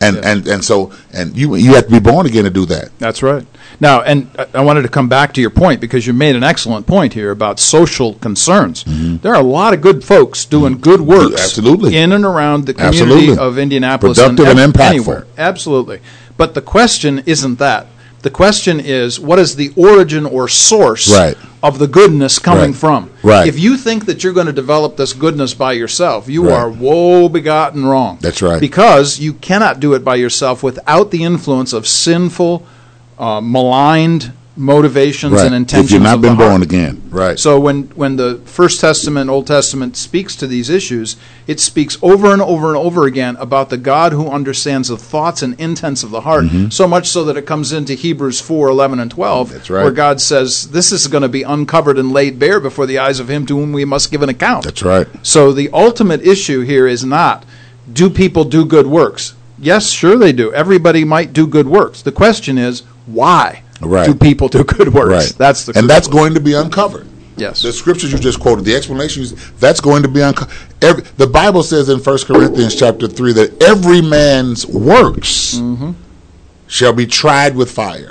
And 0.00 0.16
Yes. 0.16 0.24
and 0.26 0.48
and 0.48 0.64
so 0.64 0.92
and 1.12 1.36
you 1.36 1.54
you 1.54 1.74
have 1.74 1.86
to 1.86 1.90
be 1.92 2.00
born 2.00 2.26
again 2.26 2.44
to 2.44 2.50
do 2.50 2.66
that. 2.66 2.90
That's 2.98 3.22
right. 3.22 3.46
Now, 3.80 4.02
and 4.02 4.28
I- 4.52 4.60
wanted 4.60 4.82
to 4.82 4.88
come 4.88 5.08
back 5.08 5.32
to 5.34 5.40
your 5.40 5.50
point 5.50 5.80
because 5.80 6.06
you 6.06 6.12
made 6.12 6.36
an 6.36 6.42
excellent 6.44 6.86
point 6.86 7.14
here 7.14 7.30
about 7.30 7.58
social 7.58 8.14
concerns. 8.14 8.84
Mm-hmm. 8.84 9.16
There 9.22 9.32
are 9.34 9.40
a 9.40 9.44
lot 9.44 9.72
of 9.74 9.80
good 9.80 10.04
folks 10.04 10.44
doing 10.44 10.74
mm-hmm. 10.74 10.82
good 10.82 11.00
works, 11.00 11.40
Absolutely. 11.42 11.96
in 11.96 12.12
and 12.12 12.24
around 12.24 12.66
the 12.66 12.74
community 12.74 12.98
Absolutely. 13.30 13.38
of 13.38 13.58
Indianapolis, 13.58 14.18
Productive 14.18 14.46
and 14.46 14.58
ev- 14.60 14.72
impactful. 14.72 14.90
anywhere. 14.90 15.26
Absolutely. 15.38 16.00
But 16.36 16.54
the 16.54 16.62
question 16.62 17.22
isn't 17.24 17.58
that. 17.60 17.86
The 18.22 18.30
question 18.30 18.78
is, 18.78 19.18
what 19.18 19.38
is 19.40 19.56
the 19.56 19.72
origin 19.74 20.26
or 20.26 20.46
source 20.48 21.12
Right. 21.12 21.36
of 21.60 21.80
the 21.80 21.88
goodness 21.88 22.38
coming 22.38 22.66
Right. 22.70 22.74
from? 22.76 23.10
Right. 23.24 23.48
If 23.48 23.58
you 23.58 23.76
think 23.76 24.06
that 24.06 24.22
you're 24.22 24.32
going 24.32 24.46
to 24.46 24.52
develop 24.52 24.96
this 24.96 25.12
goodness 25.12 25.54
by 25.54 25.72
yourself, 25.72 26.28
you 26.28 26.44
Right. 26.48 26.54
are 26.54 26.68
woe 26.68 27.28
begotten 27.28 27.84
wrong. 27.84 28.18
That's 28.20 28.40
right. 28.40 28.60
Because 28.60 29.18
you 29.18 29.32
cannot 29.34 29.80
do 29.80 29.94
it 29.94 30.04
by 30.04 30.14
yourself 30.16 30.62
without 30.62 31.10
the 31.10 31.24
influence 31.24 31.72
of 31.72 31.86
sinful, 31.88 32.62
uh, 33.18 33.40
maligned 33.40 34.30
motivations 34.56 35.32
Right. 35.34 35.46
and 35.46 35.54
intentions 35.54 35.86
if 35.90 35.92
you're 35.92 36.00
not 36.02 36.16
of 36.16 36.20
been 36.22 36.36
heart. 36.36 36.48
born 36.50 36.62
again, 36.62 37.00
right? 37.10 37.38
So 37.38 37.58
when 37.58 37.84
when 37.94 38.16
the 38.16 38.40
First 38.44 38.80
Testament, 38.80 39.30
Old 39.30 39.46
Testament 39.46 39.96
speaks 39.96 40.36
to 40.36 40.46
these 40.46 40.68
issues, 40.68 41.16
it 41.46 41.58
speaks 41.58 41.96
over 42.02 42.32
and 42.32 42.42
over 42.42 42.68
and 42.68 42.76
over 42.76 43.06
again 43.06 43.36
about 43.40 43.70
the 43.70 43.78
God 43.78 44.12
who 44.12 44.28
understands 44.28 44.88
the 44.88 44.96
thoughts 44.98 45.42
and 45.42 45.58
intents 45.58 46.02
of 46.02 46.10
the 46.10 46.20
heart. 46.22 46.44
So 46.70 46.86
much 46.86 47.08
so 47.08 47.24
that 47.24 47.36
it 47.36 47.46
comes 47.46 47.72
into 47.72 47.94
Hebrews 47.94 48.40
4, 48.40 48.68
11, 48.68 48.98
and 49.00 49.10
twelve, 49.10 49.48
Mm-hmm. 49.48 49.56
That's 49.56 49.70
right. 49.70 49.82
where 49.84 49.92
God 49.92 50.20
says 50.20 50.68
this 50.70 50.92
is 50.92 51.06
going 51.08 51.22
to 51.22 51.28
be 51.28 51.42
uncovered 51.42 51.98
and 51.98 52.12
laid 52.12 52.38
bare 52.38 52.60
before 52.60 52.86
the 52.86 52.98
eyes 52.98 53.20
of 53.20 53.28
him 53.30 53.46
to 53.46 53.56
whom 53.56 53.72
we 53.72 53.84
must 53.84 54.10
give 54.10 54.22
an 54.22 54.28
account. 54.28 54.64
That's 54.64 54.82
right. 54.82 55.06
So 55.22 55.52
the 55.52 55.70
ultimate 55.72 56.26
issue 56.26 56.60
here 56.60 56.86
is 56.86 57.04
not 57.04 57.44
do 57.92 58.08
people 58.10 58.44
do 58.44 58.64
good 58.64 58.86
works? 58.86 59.34
Yes, 59.58 59.90
sure 59.90 60.16
they 60.16 60.32
do. 60.32 60.52
Everybody 60.52 61.04
might 61.04 61.32
do 61.32 61.46
good 61.46 61.66
works. 61.68 62.02
The 62.02 62.12
question 62.12 62.58
is 62.58 62.82
why 63.06 63.62
Right. 63.82 64.06
do 64.06 64.14
people 64.14 64.48
do 64.48 64.64
good 64.64 64.92
works? 64.94 65.08
Right. 65.30 65.38
That's 65.38 65.66
the 65.66 65.78
and 65.78 65.88
that's 65.88 66.08
going 66.08 66.34
to 66.34 66.40
be 66.40 66.54
uncovered. 66.54 67.06
Yes. 67.36 67.62
The 67.62 67.72
scriptures 67.72 68.12
you 68.12 68.18
just 68.18 68.38
quoted, 68.40 68.64
the 68.64 68.74
explanations, 68.76 69.52
that's 69.58 69.80
going 69.80 70.02
to 70.02 70.08
be 70.08 70.20
uncovered. 70.20 70.54
Every, 70.82 71.02
the 71.16 71.26
Bible 71.26 71.62
says 71.62 71.88
in 71.88 71.98
1 71.98 72.18
Corinthians 72.26 72.74
chapter 72.74 73.08
3 73.08 73.32
that 73.32 73.62
every 73.62 74.02
man's 74.02 74.66
works 74.66 75.56
Mm-hmm. 75.56 75.92
shall 76.68 76.92
be 76.92 77.06
tried 77.06 77.56
with 77.56 77.70
fire. 77.70 78.10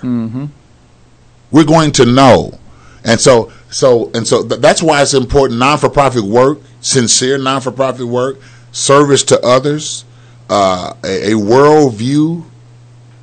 We're 1.51 1.65
going 1.65 1.91
to 1.93 2.05
know. 2.05 2.57
And 3.03 3.19
so, 3.19 3.51
so, 3.69 4.09
and 4.13 4.27
so 4.27 4.47
th- 4.47 4.61
that's 4.61 4.81
why 4.81 5.01
it's 5.01 5.13
important 5.13 5.59
non 5.59 5.77
for 5.77 5.89
profit 5.89 6.23
work, 6.23 6.59
sincere 6.81 7.37
non 7.37 7.61
for 7.61 7.71
profit 7.71 8.07
work, 8.07 8.37
service 8.71 9.23
to 9.23 9.39
others, 9.45 10.05
uh, 10.49 10.93
a, 11.03 11.31
a 11.31 11.35
worldview 11.35 12.43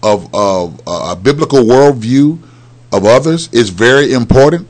of, 0.03 0.33
of 0.35 0.81
uh, 0.87 1.13
a 1.13 1.17
biblical 1.17 1.61
worldview 1.61 2.39
of 2.93 3.05
others 3.05 3.49
is 3.53 3.69
very 3.71 4.13
important. 4.13 4.67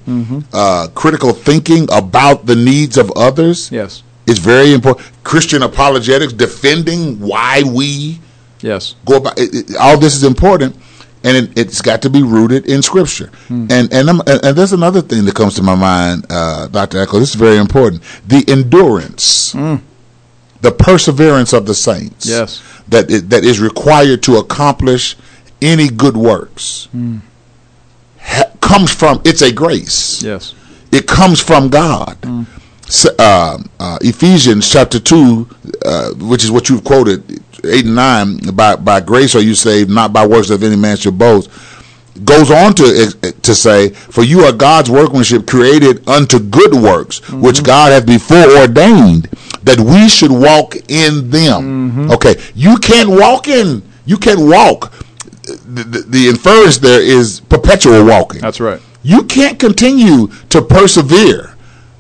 Uh, 0.53 0.89
critical 0.95 1.33
thinking 1.33 1.87
about 1.93 2.47
the 2.47 2.57
needs 2.57 2.97
of 2.97 3.11
others 3.17 3.71
Yes. 3.71 4.03
is 4.27 4.39
very 4.39 4.73
important. 4.73 5.07
Christian 5.23 5.63
apologetics, 5.63 6.33
defending 6.33 7.21
why 7.21 7.63
we 7.65 8.19
Yes. 8.61 8.95
go 9.05 9.17
about 9.17 9.39
it, 9.39 9.55
it- 9.55 9.77
all 9.77 9.97
this 9.99 10.17
is 10.17 10.25
important, 10.25 10.75
and 11.23 11.37
it, 11.37 11.51
it's 11.57 11.81
got 11.81 12.03
to 12.03 12.11
be 12.11 12.23
rooted 12.23 12.67
in 12.67 12.83
Scripture. 12.83 13.31
And 13.49 13.71
and, 13.93 14.11
I'm, 14.11 14.21
and 14.27 14.45
and 14.45 14.57
there's 14.59 14.73
another 14.73 15.01
thing 15.03 15.25
that 15.27 15.35
comes 15.37 15.55
to 15.55 15.63
my 15.63 15.77
mind, 15.77 16.27
uh, 16.31 16.67
Doctor 16.69 16.99
Eckel. 17.05 17.21
This 17.21 17.31
is 17.31 17.35
very 17.37 17.59
important: 17.59 18.03
the 18.27 18.45
endurance, 18.49 19.53
the 20.61 20.73
perseverance 20.73 21.53
of 21.53 21.67
the 21.67 21.75
saints. 21.75 22.27
Yes. 22.27 22.61
That 22.89 23.11
i- 23.11 23.19
that 23.29 23.45
is 23.45 23.61
required 23.61 24.23
to 24.23 24.37
accomplish 24.37 25.17
any 25.61 25.89
good 25.89 26.17
works. 26.17 26.89
Ha- 28.21 28.45
comes 28.61 28.91
from 28.91 29.21
it's 29.25 29.43
a 29.43 29.53
grace. 29.53 30.21
Yes. 30.23 30.55
It 30.93 31.07
comes 31.07 31.41
from 31.41 31.69
God. 31.69 32.17
S- 32.89 33.07
uh, 33.19 33.59
uh, 33.79 33.99
Ephesians 34.01 34.69
chapter 34.69 34.99
two, 34.99 35.47
uh, 35.85 36.11
which 36.19 36.43
is 36.45 36.51
what 36.51 36.69
you've 36.69 36.85
quoted, 36.85 37.23
eight 37.65 37.85
and 37.85 37.95
nine. 37.95 38.39
By 38.55 38.77
by 38.77 39.01
grace 39.01 39.35
are 39.35 39.43
you 39.43 39.55
saved, 39.55 39.91
not 39.91 40.13
by 40.13 40.27
works 40.27 40.49
of 40.51 40.63
any 40.63 40.77
man 40.77 40.97
should 40.97 41.19
boast. 41.19 41.51
Goes 42.25 42.51
on 42.51 42.75
to 42.75 43.13
to 43.43 43.55
say, 43.55 43.91
"For 43.91 44.25
you 44.25 44.45
are 44.45 44.53
God's 44.53 44.89
workmanship, 44.91 45.47
created 45.47 46.01
unto 46.09 46.39
good 46.39 46.75
works, 46.75 47.21
which 47.31 47.63
God 47.63 47.93
hath 47.93 48.07
before 48.07 48.49
ordained 48.57 49.29
that 49.69 49.79
we 49.79 50.09
should 50.09 50.33
walk 50.33 50.75
in 50.89 51.31
them." 51.31 52.11
Okay, 52.11 52.35
you 52.55 52.77
can't 52.79 53.11
walk 53.11 53.49
in. 53.49 53.83
You 54.07 54.17
can't 54.17 54.41
walk. 54.41 54.93
The, 55.45 55.85
the, 55.85 56.01
the 56.07 56.29
inference 56.29 56.77
there 56.79 57.01
is 57.01 57.41
perpetual 57.41 58.05
walking 58.05 58.43
That's 58.43 58.61
right. 58.61 58.81
you 59.03 59.23
can't 59.25 59.59
continue 59.59 60.27
to 60.51 60.61
persevere 60.61 61.55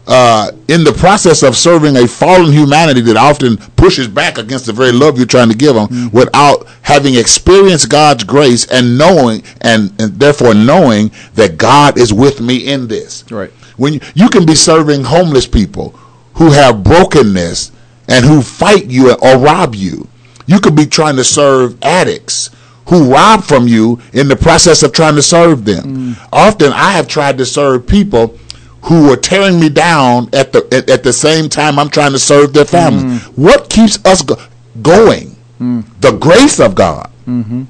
uh, 0.06 0.50
in 0.68 0.84
the 0.84 0.92
process 0.92 1.42
of 1.42 1.56
serving 1.56 1.96
a 1.96 2.06
fallen 2.06 2.52
humanity 2.52 3.00
that 3.02 3.16
often 3.16 3.56
pushes 3.76 4.06
back 4.08 4.36
against 4.38 4.66
the 4.66 4.72
very 4.72 4.92
love 4.92 5.16
you're 5.16 5.26
trying 5.26 5.48
to 5.50 5.56
give 5.56 5.74
them 5.74 6.10
without 6.12 6.66
having 6.82 7.14
experienced 7.14 7.88
God's 7.90 8.24
grace 8.24 8.66
and 8.70 8.98
knowing 8.98 9.42
and, 9.62 9.92
and 10.00 10.12
therefore 10.18 10.54
knowing 10.54 11.10
that 11.34 11.56
God 11.56 11.98
is 11.98 12.12
with 12.12 12.40
me 12.40 12.66
in 12.72 12.88
this. 12.88 13.24
Right. 13.30 13.50
When 13.76 13.94
you, 13.94 14.00
you 14.14 14.28
can 14.28 14.44
be 14.44 14.54
serving 14.54 15.04
homeless 15.04 15.46
people 15.46 15.98
who 16.38 16.50
have 16.50 16.82
brokenness 16.82 17.72
and 18.08 18.24
who 18.24 18.40
fight 18.42 18.86
you 18.86 19.12
or 19.12 19.38
rob 19.38 19.74
you. 19.74 20.08
You 20.46 20.60
could 20.60 20.74
be 20.74 20.86
trying 20.86 21.16
to 21.16 21.24
serve 21.24 21.76
addicts 21.82 22.50
who 22.88 23.12
rob 23.12 23.44
from 23.44 23.68
you 23.68 24.00
in 24.14 24.28
the 24.28 24.36
process 24.36 24.82
of 24.82 24.92
trying 24.92 25.14
to 25.16 25.22
serve 25.22 25.64
them. 25.66 26.14
Mm. 26.14 26.28
Often 26.32 26.72
I 26.72 26.92
have 26.92 27.06
tried 27.06 27.36
to 27.38 27.44
serve 27.44 27.86
people 27.86 28.38
who 28.84 29.12
are 29.12 29.16
tearing 29.16 29.60
me 29.60 29.68
down 29.68 30.30
at 30.32 30.52
the 30.52 30.66
at, 30.72 30.88
at 30.88 31.02
the 31.02 31.12
same 31.12 31.50
time 31.50 31.78
I'm 31.78 31.90
trying 31.90 32.12
to 32.12 32.18
serve 32.18 32.54
their 32.54 32.64
families. 32.64 33.20
Mm. 33.20 33.36
What 33.36 33.68
keeps 33.68 34.02
us 34.06 34.22
go- 34.22 34.40
going? 34.80 35.36
Mm. 35.60 35.84
The 36.00 36.12
grace 36.12 36.60
of 36.60 36.74
God. 36.74 37.10
Mm-hmm. 37.26 37.64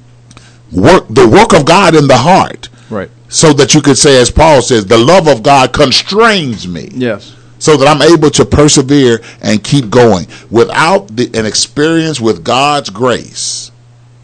Work 0.73 1.09
the 1.09 1.27
work 1.27 1.53
of 1.59 1.65
God 1.65 1.95
in 1.97 2.07
the 2.07 2.17
heart 2.17 2.69
Right. 2.91 3.11
so 3.29 3.53
that 3.55 3.75
you 3.75 3.81
could 3.81 3.99
say, 3.99 4.21
as 4.21 4.31
Paul 4.31 4.63
says, 4.63 4.87
the 4.87 4.99
love 4.99 5.27
of 5.27 5.43
God 5.43 5.73
constrains 5.73 6.69
me, 6.69 6.91
Yes. 6.93 7.35
So 7.59 7.77
that 7.77 7.89
I'm 7.89 8.03
able 8.03 8.31
to 8.31 8.45
persevere 8.45 9.21
and 9.43 9.63
keep 9.63 9.91
going. 9.91 10.27
Without 10.51 11.09
the, 11.09 11.31
an 11.35 11.47
experience 11.47 12.21
with 12.21 12.45
God's 12.45 12.91
grace, 12.91 13.71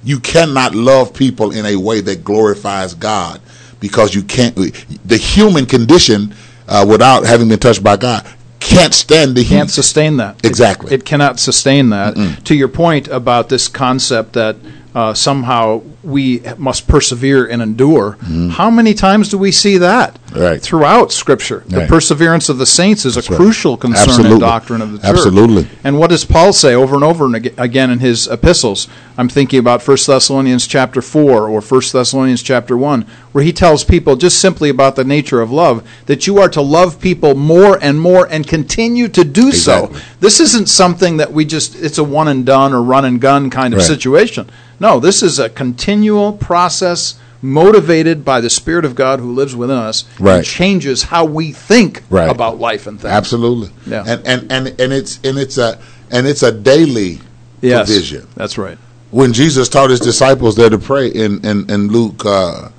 you 0.03 0.21
cannot 0.21 0.75
love 0.75 1.15
people 1.15 1.51
in 1.51 1.67
a 1.67 1.77
way 1.77 2.01
that 2.01 2.25
glorifies 2.25 2.95
God, 2.95 3.41
because 3.81 4.15
you 4.15 4.23
can't. 4.23 4.55
The 4.55 5.17
human 5.17 5.67
condition, 5.67 6.35
uh, 6.69 6.87
without 6.89 7.25
having 7.25 7.49
been 7.49 7.59
touched 7.59 7.83
by 7.83 7.97
God, 7.97 8.27
can't 8.61 8.95
stand 8.95 9.37
the 9.37 9.43
heat. 9.43 9.57
Can't 9.57 9.71
sustain 9.71 10.17
that. 10.19 10.45
Exactly. 10.45 10.95
It, 10.95 11.05
cannot 11.05 11.39
sustain 11.39 11.91
that. 11.91 12.45
To 12.45 12.55
your 12.55 12.69
point 12.69 13.09
about 13.09 13.49
this 13.49 13.69
concept 13.69 14.35
that 14.35 14.57
uh, 14.95 15.13
somehow 15.15 15.83
we 16.05 16.41
must 16.59 16.87
persevere 16.87 17.47
and 17.47 17.63
endure, 17.63 18.19
how 18.51 18.71
many 18.71 18.95
times 18.95 19.29
do 19.29 19.39
we 19.39 19.53
see 19.53 19.79
that 19.79 20.19
Mm-hmm. 20.35 20.43
Right. 20.43 20.61
throughout 20.61 21.13
Scripture? 21.13 21.63
The 21.69 21.87
perseverance 21.87 22.49
of 22.49 22.59
the 22.59 22.67
saints 22.67 23.05
is 23.05 23.17
a 23.17 23.21
right. 23.21 23.37
crucial 23.37 23.77
concern 23.77 24.09
Absolutely. 24.09 24.33
and 24.33 24.41
doctrine 24.41 24.83
of 24.83 24.91
the 24.93 24.99
church. 24.99 25.11
Absolutely. 25.11 25.69
And 25.85 25.97
what 25.99 26.11
does 26.11 26.25
Paul 26.25 26.53
say 26.53 26.75
over 26.75 26.97
and 26.97 27.05
over 27.05 27.27
and 27.27 27.37
again 27.57 27.91
in 27.91 28.01
his 28.01 28.27
epistles? 28.27 28.89
I'm 29.17 29.29
thinking 29.29 29.61
about 29.61 29.87
1 29.87 29.97
Thessalonians 30.07 30.67
chapter 30.67 31.01
4 31.01 31.49
or 31.49 31.61
1 31.61 31.81
Thessalonians 31.93 32.43
chapter 32.43 32.77
1, 32.77 33.03
where 33.31 33.45
he 33.45 33.53
tells 33.53 33.85
people 33.85 34.17
just 34.17 34.41
simply 34.41 34.71
about 34.71 34.97
the 34.97 35.05
nature 35.05 35.41
of 35.41 35.53
love 35.53 35.89
that 36.07 36.27
you 36.27 36.39
are 36.39 36.49
to 36.49 36.61
love 36.61 37.01
people 37.01 37.37
more 37.37 37.79
and 37.81 38.01
more 38.01 38.27
and 38.27 38.45
continue 38.45 39.07
to 39.09 39.23
do 39.25 39.49
Exactly. 39.51 40.01
so. 40.01 40.05
This 40.19 40.41
isn't 40.41 40.69
something 40.69 41.19
that 41.19 41.33
we 41.33 41.45
just, 41.45 41.77
it's 41.77 41.99
a 41.99 42.05
one 42.05 42.27
and 42.27 42.45
done 42.45 42.73
or 42.75 42.83
run 42.83 43.05
and 43.05 43.21
gun 43.21 43.51
kind 43.51 43.73
of 43.73 43.79
Right. 43.79 43.87
situation. 43.87 44.51
No, 44.81 44.99
this 44.99 45.23
is 45.23 45.39
a 45.39 45.49
continual 45.95 46.33
process 46.33 47.15
motivated 47.41 48.25
by 48.25 48.41
the 48.41 48.51
Spirit 48.51 48.85
of 48.85 48.95
God 48.95 49.21
who 49.21 49.33
lives 49.33 49.55
within 49.55 49.77
us 49.77 50.05
Right. 50.19 50.37
and 50.39 50.45
changes 50.45 51.05
how 51.05 51.25
we 51.25 51.53
think 51.53 52.03
Right. 52.11 52.29
about 52.31 52.59
life 52.59 52.87
and 52.87 53.01
things. 53.01 53.13
Absolutely. 53.13 53.71
Yeah. 53.87 54.03
And, 54.07 54.27
and 54.27 54.53
and 54.53 54.81
and 54.81 54.93
it's 54.93 55.21
and 55.23 55.39
it's 55.39 55.57
a 55.59 55.79
and 56.11 56.27
it's 56.27 56.43
a 56.43 56.51
daily 56.51 57.21
Yes, 57.61 57.87
provision. 57.89 58.27
that's 58.35 58.59
right. 58.59 58.77
when 59.11 59.33
Jesus 59.33 59.69
taught 59.69 59.91
his 59.91 60.01
disciples 60.01 60.57
there 60.57 60.71
to 60.71 60.79
pray 60.79 61.07
in 61.09 61.45
in, 61.47 61.71
in 61.71 61.89
Luke 61.89 62.25
uh, 62.27 62.71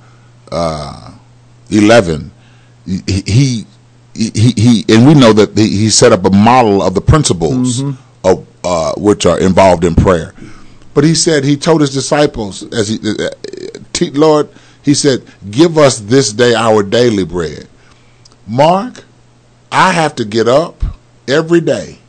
uh, 0.52 1.12
eleven, 1.70 2.32
he, 2.86 3.02
he 3.26 3.66
he 4.14 4.54
he 4.58 4.86
and 4.90 5.08
we 5.08 5.14
know 5.14 5.32
that 5.34 5.58
he, 5.58 5.68
he 5.70 5.90
set 5.90 6.12
up 6.12 6.26
a 6.26 6.30
model 6.32 6.82
of 6.82 6.94
the 6.96 7.02
principles 7.02 7.82
of 8.24 8.46
uh, 8.64 8.94
which 8.98 9.26
are 9.26 9.40
involved 9.40 9.84
in 9.86 9.94
prayer. 9.96 10.34
But 10.96 11.04
he 11.04 11.14
said 11.14 11.44
he 11.44 11.58
told 11.58 11.82
his 11.82 11.94
disciples 11.94 12.64
as 12.74 12.88
he 12.88 13.00
uh, 13.04 13.26
uh, 13.26 14.10
Lord, 14.14 14.50
he 14.82 14.96
said, 14.96 15.24
"Give 15.52 15.78
us 15.78 16.00
this 16.00 16.34
day 16.34 16.56
our 16.56 16.82
daily 16.82 17.26
bread." 17.26 17.68
Mark, 18.48 19.04
I 19.72 19.92
have 19.92 20.16
to 20.16 20.26
get 20.26 20.48
up 20.48 20.84
every 21.28 21.62
day 21.62 22.00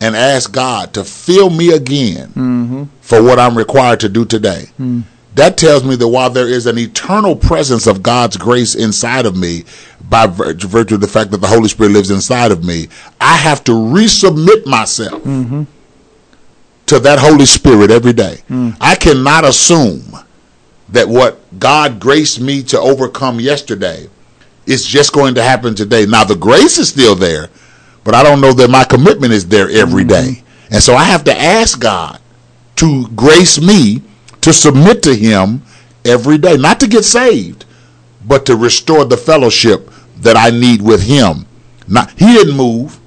and 0.00 0.16
ask 0.16 0.50
God 0.50 0.94
to 0.94 1.04
fill 1.04 1.50
me 1.50 1.72
again 1.72 2.28
mm-hmm. 2.28 2.84
for 3.02 3.22
what 3.22 3.38
I'm 3.38 3.56
required 3.56 4.00
to 4.00 4.08
do 4.08 4.24
today. 4.24 4.66
Mm. 4.80 5.04
That 5.34 5.56
tells 5.56 5.84
me 5.84 5.96
that 5.96 6.08
while 6.08 6.30
there 6.30 6.48
is 6.48 6.66
an 6.66 6.78
eternal 6.78 7.36
presence 7.36 7.86
of 7.86 8.02
God's 8.02 8.36
grace 8.36 8.74
inside 8.74 9.26
of 9.26 9.36
me, 9.36 9.64
by 10.08 10.26
virtue 10.26 10.94
of 10.94 11.00
the 11.00 11.08
fact 11.08 11.30
that 11.30 11.40
the 11.40 11.46
Holy 11.46 11.68
Spirit 11.68 11.92
lives 11.92 12.10
inside 12.10 12.50
of 12.50 12.64
me, 12.64 12.88
I 13.20 13.36
have 13.36 13.62
to 13.64 13.72
resubmit 13.72 14.66
myself 14.66 15.22
mm-hmm. 15.22 15.64
To 16.92 17.00
that 17.00 17.18
Holy 17.18 17.46
Spirit 17.46 17.90
every 17.90 18.12
day. 18.12 18.42
Hmm. 18.48 18.70
I 18.78 18.94
cannot 18.96 19.44
assume 19.44 20.02
that 20.90 21.08
what 21.08 21.38
God 21.58 21.98
graced 21.98 22.38
me 22.38 22.62
to 22.64 22.78
overcome 22.78 23.40
yesterday 23.40 24.08
is 24.66 24.84
just 24.84 25.14
going 25.14 25.34
to 25.36 25.42
happen 25.42 25.74
today. 25.74 26.04
Now, 26.04 26.24
the 26.24 26.36
grace 26.36 26.76
is 26.76 26.90
still 26.90 27.14
there, 27.14 27.48
but 28.04 28.14
I 28.14 28.22
don't 28.22 28.42
know 28.42 28.52
that 28.52 28.68
my 28.68 28.84
commitment 28.84 29.32
is 29.32 29.48
there 29.48 29.70
every 29.70 30.02
hmm. 30.02 30.10
day. 30.10 30.42
And 30.70 30.82
so 30.82 30.94
I 30.94 31.04
have 31.04 31.24
to 31.24 31.34
ask 31.34 31.80
God 31.80 32.20
to 32.76 33.08
grace 33.08 33.58
me 33.60 34.02
to 34.42 34.52
submit 34.52 35.02
to 35.04 35.14
Him 35.14 35.62
every 36.04 36.36
day, 36.36 36.58
not 36.58 36.78
to 36.80 36.86
get 36.86 37.04
saved, 37.04 37.64
but 38.26 38.44
to 38.46 38.56
restore 38.56 39.06
the 39.06 39.16
fellowship 39.16 39.90
that 40.18 40.36
I 40.36 40.50
need 40.50 40.82
with 40.82 41.02
Him. 41.02 41.46
Not 41.88 42.10
He 42.18 42.26
didn't 42.26 42.56
move, 42.56 42.98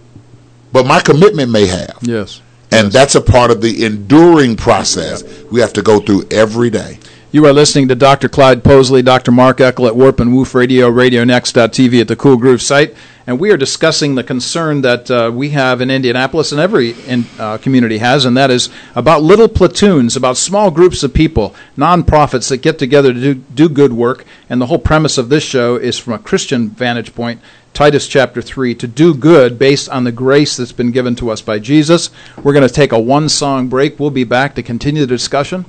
but 0.71 0.87
my 0.87 1.01
commitment 1.01 1.51
may 1.51 1.67
have. 1.67 1.97
Yes. 2.01 2.41
And 2.75 2.91
that's 2.91 3.15
a 3.15 3.21
part 3.21 3.51
of 3.51 3.61
the 3.61 3.85
enduring 3.85 4.57
process 4.57 5.23
we 5.49 5.61
have 5.61 5.71
to 5.73 5.81
go 5.81 6.01
through 6.01 6.27
every 6.29 6.69
day. 6.69 6.99
You 7.31 7.45
are 7.45 7.53
listening 7.53 7.87
to 7.87 7.95
Dr. 7.95 8.27
Clyde 8.27 8.65
Posley, 8.65 9.03
Dr. 9.03 9.31
Mark 9.31 9.59
Eckel 9.59 9.87
at 9.87 9.95
Warp 9.95 10.19
and 10.19 10.35
Woof 10.35 10.53
Radio, 10.53 10.91
RadioNext.tv 10.91 12.01
at 12.01 12.09
the 12.09 12.17
Cool 12.17 12.35
Groove 12.35 12.61
site, 12.61 12.93
and 13.25 13.39
we 13.39 13.49
are 13.49 13.55
discussing 13.55 14.15
the 14.15 14.25
concern 14.25 14.81
that 14.81 15.09
uh, 15.09 15.31
we 15.33 15.51
have 15.51 15.79
in 15.79 15.89
Indianapolis 15.89 16.51
and 16.51 16.59
every 16.59 16.91
in, 17.07 17.25
uh, 17.39 17.57
community 17.59 17.99
has, 17.99 18.25
and 18.25 18.35
that 18.35 18.51
is 18.51 18.69
about 18.93 19.23
little 19.23 19.47
platoons, 19.47 20.17
about 20.17 20.35
small 20.35 20.69
groups 20.69 21.01
of 21.01 21.13
people, 21.13 21.55
nonprofits 21.77 22.49
that 22.49 22.57
get 22.57 22.77
together 22.77 23.13
to 23.13 23.19
do, 23.19 23.35
do 23.35 23.69
good 23.69 23.93
work. 23.93 24.25
And 24.49 24.59
the 24.61 24.65
whole 24.65 24.79
premise 24.79 25.17
of 25.17 25.29
this 25.29 25.43
show 25.43 25.77
is 25.77 25.97
from 25.97 26.11
a 26.11 26.19
Christian 26.19 26.69
vantage 26.69 27.15
point 27.15 27.39
Titus 27.75 28.07
chapter 28.07 28.41
3, 28.41 28.73
to 28.75 28.87
do 28.87 29.13
good 29.13 29.59
based 29.59 29.89
on 29.89 30.05
the 30.05 30.11
grace 30.13 30.55
that's 30.55 30.71
been 30.71 30.91
given 30.91 31.13
to 31.17 31.29
us 31.29 31.41
by 31.41 31.59
Jesus. 31.59 32.09
We're 32.41 32.53
going 32.53 32.65
to 32.65 32.73
take 32.73 32.93
a 32.93 32.99
one 32.99 33.27
song 33.27 33.67
break. 33.67 33.99
We'll 33.99 34.11
be 34.11 34.23
back 34.23 34.55
to 34.55 34.63
continue 34.63 35.01
the 35.01 35.07
discussion. 35.07 35.65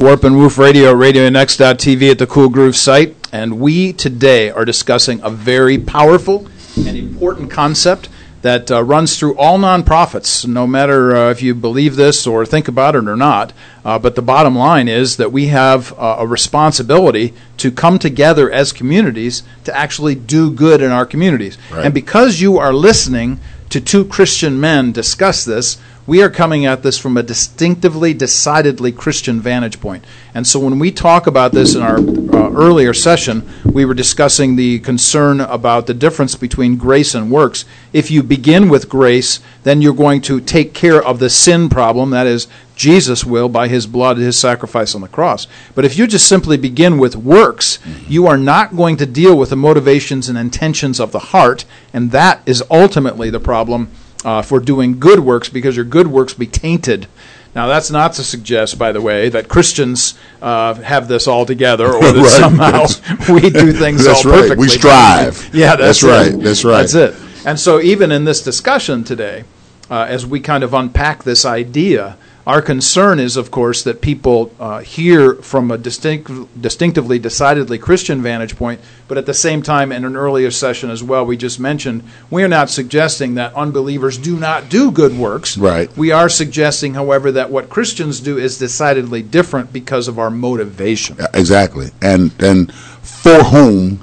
Warp 0.00 0.24
and 0.24 0.36
Woof 0.36 0.58
Radio, 0.58 0.92
RadioNext.tv 0.92 2.10
at 2.10 2.18
the 2.18 2.26
Cool 2.26 2.48
Groove 2.48 2.74
site. 2.74 3.14
And 3.32 3.60
we 3.60 3.92
today 3.92 4.50
are 4.50 4.64
discussing 4.64 5.20
a 5.22 5.30
very 5.30 5.78
powerful 5.78 6.48
and 6.76 6.96
important 6.96 7.48
concept 7.48 8.08
that 8.42 8.70
uh, 8.70 8.82
runs 8.82 9.18
through 9.18 9.36
all 9.36 9.58
nonprofits, 9.58 10.46
no 10.46 10.66
matter 10.66 11.14
uh, 11.14 11.30
if 11.30 11.42
you 11.42 11.54
believe 11.54 11.96
this 11.96 12.26
or 12.26 12.46
think 12.46 12.68
about 12.68 12.96
it 12.96 13.06
or 13.06 13.16
not. 13.16 13.52
Uh, 13.84 13.98
but 13.98 14.14
the 14.14 14.22
bottom 14.22 14.56
line 14.56 14.88
is 14.88 15.16
that 15.18 15.32
we 15.32 15.48
have 15.48 15.92
uh, 15.98 16.16
a 16.18 16.26
responsibility 16.26 17.34
to 17.58 17.70
come 17.70 17.98
together 17.98 18.50
as 18.50 18.72
communities 18.72 19.42
to 19.64 19.76
actually 19.76 20.14
do 20.14 20.50
good 20.50 20.80
in 20.80 20.90
our 20.90 21.04
communities. 21.04 21.58
Right. 21.70 21.86
And 21.86 21.94
because 21.94 22.40
you 22.40 22.58
are 22.58 22.72
listening 22.72 23.40
to 23.68 23.80
two 23.80 24.04
Christian 24.04 24.58
men 24.58 24.92
discuss 24.92 25.44
this, 25.44 25.78
we 26.10 26.24
are 26.24 26.28
coming 26.28 26.66
at 26.66 26.82
this 26.82 26.98
from 26.98 27.16
a 27.16 27.22
distinctively, 27.22 28.12
decidedly 28.12 28.90
Christian 28.90 29.40
vantage 29.40 29.80
point. 29.80 30.04
And 30.34 30.44
so 30.44 30.58
when 30.58 30.80
we 30.80 30.90
talk 30.90 31.28
about 31.28 31.52
this 31.52 31.76
in 31.76 31.82
our 31.82 31.98
uh, 31.98 32.50
earlier 32.50 32.92
session, 32.92 33.48
we 33.64 33.84
were 33.84 33.94
discussing 33.94 34.56
the 34.56 34.80
concern 34.80 35.40
about 35.40 35.86
the 35.86 35.94
difference 35.94 36.34
between 36.34 36.76
grace 36.76 37.14
and 37.14 37.30
works. 37.30 37.64
If 37.92 38.10
you 38.10 38.24
begin 38.24 38.68
with 38.68 38.88
grace, 38.88 39.38
then 39.62 39.82
you're 39.82 39.94
going 39.94 40.20
to 40.22 40.40
take 40.40 40.74
care 40.74 41.00
of 41.00 41.20
the 41.20 41.30
sin 41.30 41.68
problem, 41.68 42.10
that 42.10 42.26
is, 42.26 42.48
Jesus 42.74 43.24
will 43.24 43.48
by 43.48 43.68
his 43.68 43.86
blood, 43.86 44.16
his 44.16 44.36
sacrifice 44.36 44.96
on 44.96 45.02
the 45.02 45.06
cross. 45.06 45.46
But 45.76 45.84
if 45.84 45.96
you 45.96 46.08
just 46.08 46.26
simply 46.26 46.56
begin 46.56 46.98
with 46.98 47.14
works, 47.14 47.78
you 48.08 48.26
are 48.26 48.38
not 48.38 48.74
going 48.74 48.96
to 48.96 49.06
deal 49.06 49.38
with 49.38 49.50
the 49.50 49.56
motivations 49.56 50.28
and 50.28 50.36
intentions 50.36 50.98
of 50.98 51.12
the 51.12 51.18
heart, 51.20 51.66
and 51.92 52.10
that 52.10 52.40
is 52.46 52.64
ultimately 52.68 53.30
the 53.30 53.38
problem 53.38 53.92
uh, 54.24 54.42
for 54.42 54.60
doing 54.60 54.98
good 54.98 55.20
works 55.20 55.48
because 55.48 55.76
your 55.76 55.84
good 55.84 56.06
works 56.08 56.34
be 56.34 56.46
tainted. 56.46 57.06
Now, 57.54 57.66
that's 57.66 57.90
not 57.90 58.12
to 58.14 58.22
suggest, 58.22 58.78
by 58.78 58.92
the 58.92 59.00
way, 59.00 59.28
that 59.28 59.48
Christians 59.48 60.14
uh, 60.40 60.74
have 60.74 61.08
this 61.08 61.26
all 61.26 61.44
together 61.46 61.92
or 61.92 62.00
that 62.12 62.14
Right. 62.14 62.40
somehow 62.40 62.86
we 63.34 63.50
do 63.50 63.72
things 63.72 64.04
That's 64.04 64.24
all 64.24 64.30
right. 64.32 64.42
perfectly. 64.42 64.64
We 64.66 64.68
strive. 64.68 65.50
Yeah, 65.54 65.74
that's, 65.74 66.00
That's 66.00 66.02
right. 66.04 66.40
That's 66.42 66.64
right. 66.64 66.78
That's 66.88 66.94
it. 66.94 67.14
And 67.44 67.58
so, 67.58 67.80
even 67.80 68.12
in 68.12 68.24
this 68.24 68.42
discussion 68.42 69.02
today, 69.02 69.44
uh, 69.90 70.06
as 70.08 70.24
we 70.26 70.38
kind 70.38 70.62
of 70.62 70.74
unpack 70.74 71.24
this 71.24 71.44
idea, 71.44 72.16
our 72.46 72.62
concern 72.62 73.18
is, 73.18 73.36
of 73.36 73.50
course, 73.50 73.84
that 73.84 74.00
people 74.00 74.52
uh, 74.58 74.78
hear 74.80 75.34
from 75.34 75.70
a 75.70 75.76
distinct, 75.76 76.30
distinctively, 76.60 77.18
decidedly 77.18 77.76
Christian 77.78 78.22
vantage 78.22 78.56
point, 78.56 78.80
but 79.08 79.18
at 79.18 79.26
the 79.26 79.34
same 79.34 79.62
time, 79.62 79.92
in 79.92 80.04
an 80.04 80.16
earlier 80.16 80.50
session 80.50 80.90
as 80.90 81.02
well, 81.02 81.26
we 81.26 81.36
just 81.36 81.60
mentioned, 81.60 82.02
we 82.30 82.42
are 82.42 82.48
not 82.48 82.70
suggesting 82.70 83.34
that 83.34 83.54
unbelievers 83.54 84.16
do 84.16 84.36
not 84.36 84.70
do 84.70 84.90
good 84.90 85.16
works. 85.16 85.58
Right. 85.58 85.94
We 85.96 86.12
are 86.12 86.28
suggesting, 86.28 86.94
however, 86.94 87.30
that 87.32 87.50
what 87.50 87.68
Christians 87.68 88.20
do 88.20 88.38
is 88.38 88.58
decidedly 88.58 89.22
different 89.22 89.72
because 89.72 90.08
of 90.08 90.18
our 90.18 90.30
motivation. 90.30 91.18
Exactly. 91.34 91.90
And 92.00 92.32
and 92.42 92.72
for 93.02 93.44
whom 93.44 94.00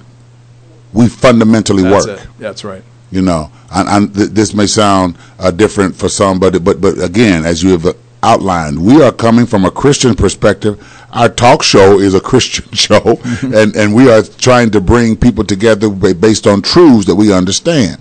we 0.93 1.07
fundamentally 1.09 1.83
That's 1.83 2.07
work. 2.07 2.19
it. 2.19 2.27
That's 2.37 2.63
right. 2.63 2.83
You 3.09 3.21
know, 3.21 3.51
and, 3.71 3.89
and 3.89 4.15
th- 4.15 4.29
this 4.29 4.53
may 4.53 4.67
sound 4.67 5.17
uh, 5.39 5.49
different 5.49 5.95
for 5.95 6.09
some, 6.09 6.39
but 6.39 6.63
but 6.63 6.79
but 6.79 7.01
again, 7.01 7.45
as 7.45 7.63
you 7.63 7.71
have 7.71 7.95
outlined, 8.27 8.83
we 8.83 9.01
are 9.01 9.11
coming 9.11 9.45
from 9.45 9.65
a 9.65 9.71
Christian 9.71 10.13
perspective. 10.15 10.75
Our 11.13 11.29
talk 11.29 11.63
show 11.63 11.99
is 11.99 12.13
a 12.13 12.19
Christian 12.19 12.69
show, 12.85 13.19
and 13.41 13.75
and 13.75 13.93
we 13.95 14.11
are 14.11 14.21
trying 14.21 14.69
to 14.71 14.81
bring 14.81 15.15
people 15.15 15.43
together 15.43 15.89
based 15.89 16.45
on 16.47 16.61
truths 16.61 17.05
that 17.07 17.15
we 17.15 17.33
understand, 17.33 17.97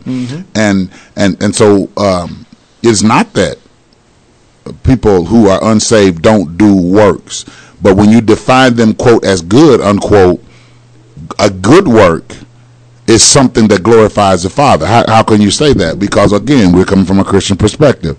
and 0.54 0.90
and 1.16 1.42
and 1.42 1.54
so 1.54 1.88
um, 1.96 2.44
it's 2.82 3.02
not 3.02 3.32
that 3.34 3.58
people 4.82 5.24
who 5.24 5.48
are 5.48 5.60
unsaved 5.72 6.22
don't 6.22 6.58
do 6.58 6.74
works, 6.74 7.44
but 7.80 7.96
when 7.96 8.10
you 8.10 8.20
define 8.20 8.74
them 8.74 8.94
quote 8.94 9.24
as 9.24 9.40
good 9.42 9.80
unquote, 9.80 10.42
a 11.38 11.48
good 11.50 11.86
work 11.86 12.24
is 13.06 13.22
something 13.22 13.68
that 13.68 13.84
glorifies 13.84 14.42
the 14.42 14.50
Father. 14.50 14.84
How, 14.86 15.04
how 15.06 15.22
can 15.22 15.40
you 15.40 15.52
say 15.52 15.72
that? 15.74 16.00
Because 16.00 16.32
again, 16.32 16.72
we're 16.72 16.84
coming 16.84 17.04
from 17.04 17.20
a 17.20 17.24
Christian 17.24 17.56
perspective. 17.56 18.16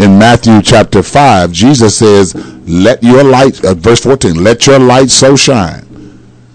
In 0.00 0.18
Matthew 0.18 0.62
chapter 0.62 1.02
5, 1.02 1.52
Jesus 1.52 1.98
says, 1.98 2.34
Let 2.66 3.02
your 3.02 3.22
light, 3.22 3.62
uh, 3.62 3.74
verse 3.74 4.00
14, 4.00 4.42
let 4.42 4.66
your 4.66 4.78
light 4.78 5.10
so 5.10 5.36
shine 5.36 5.86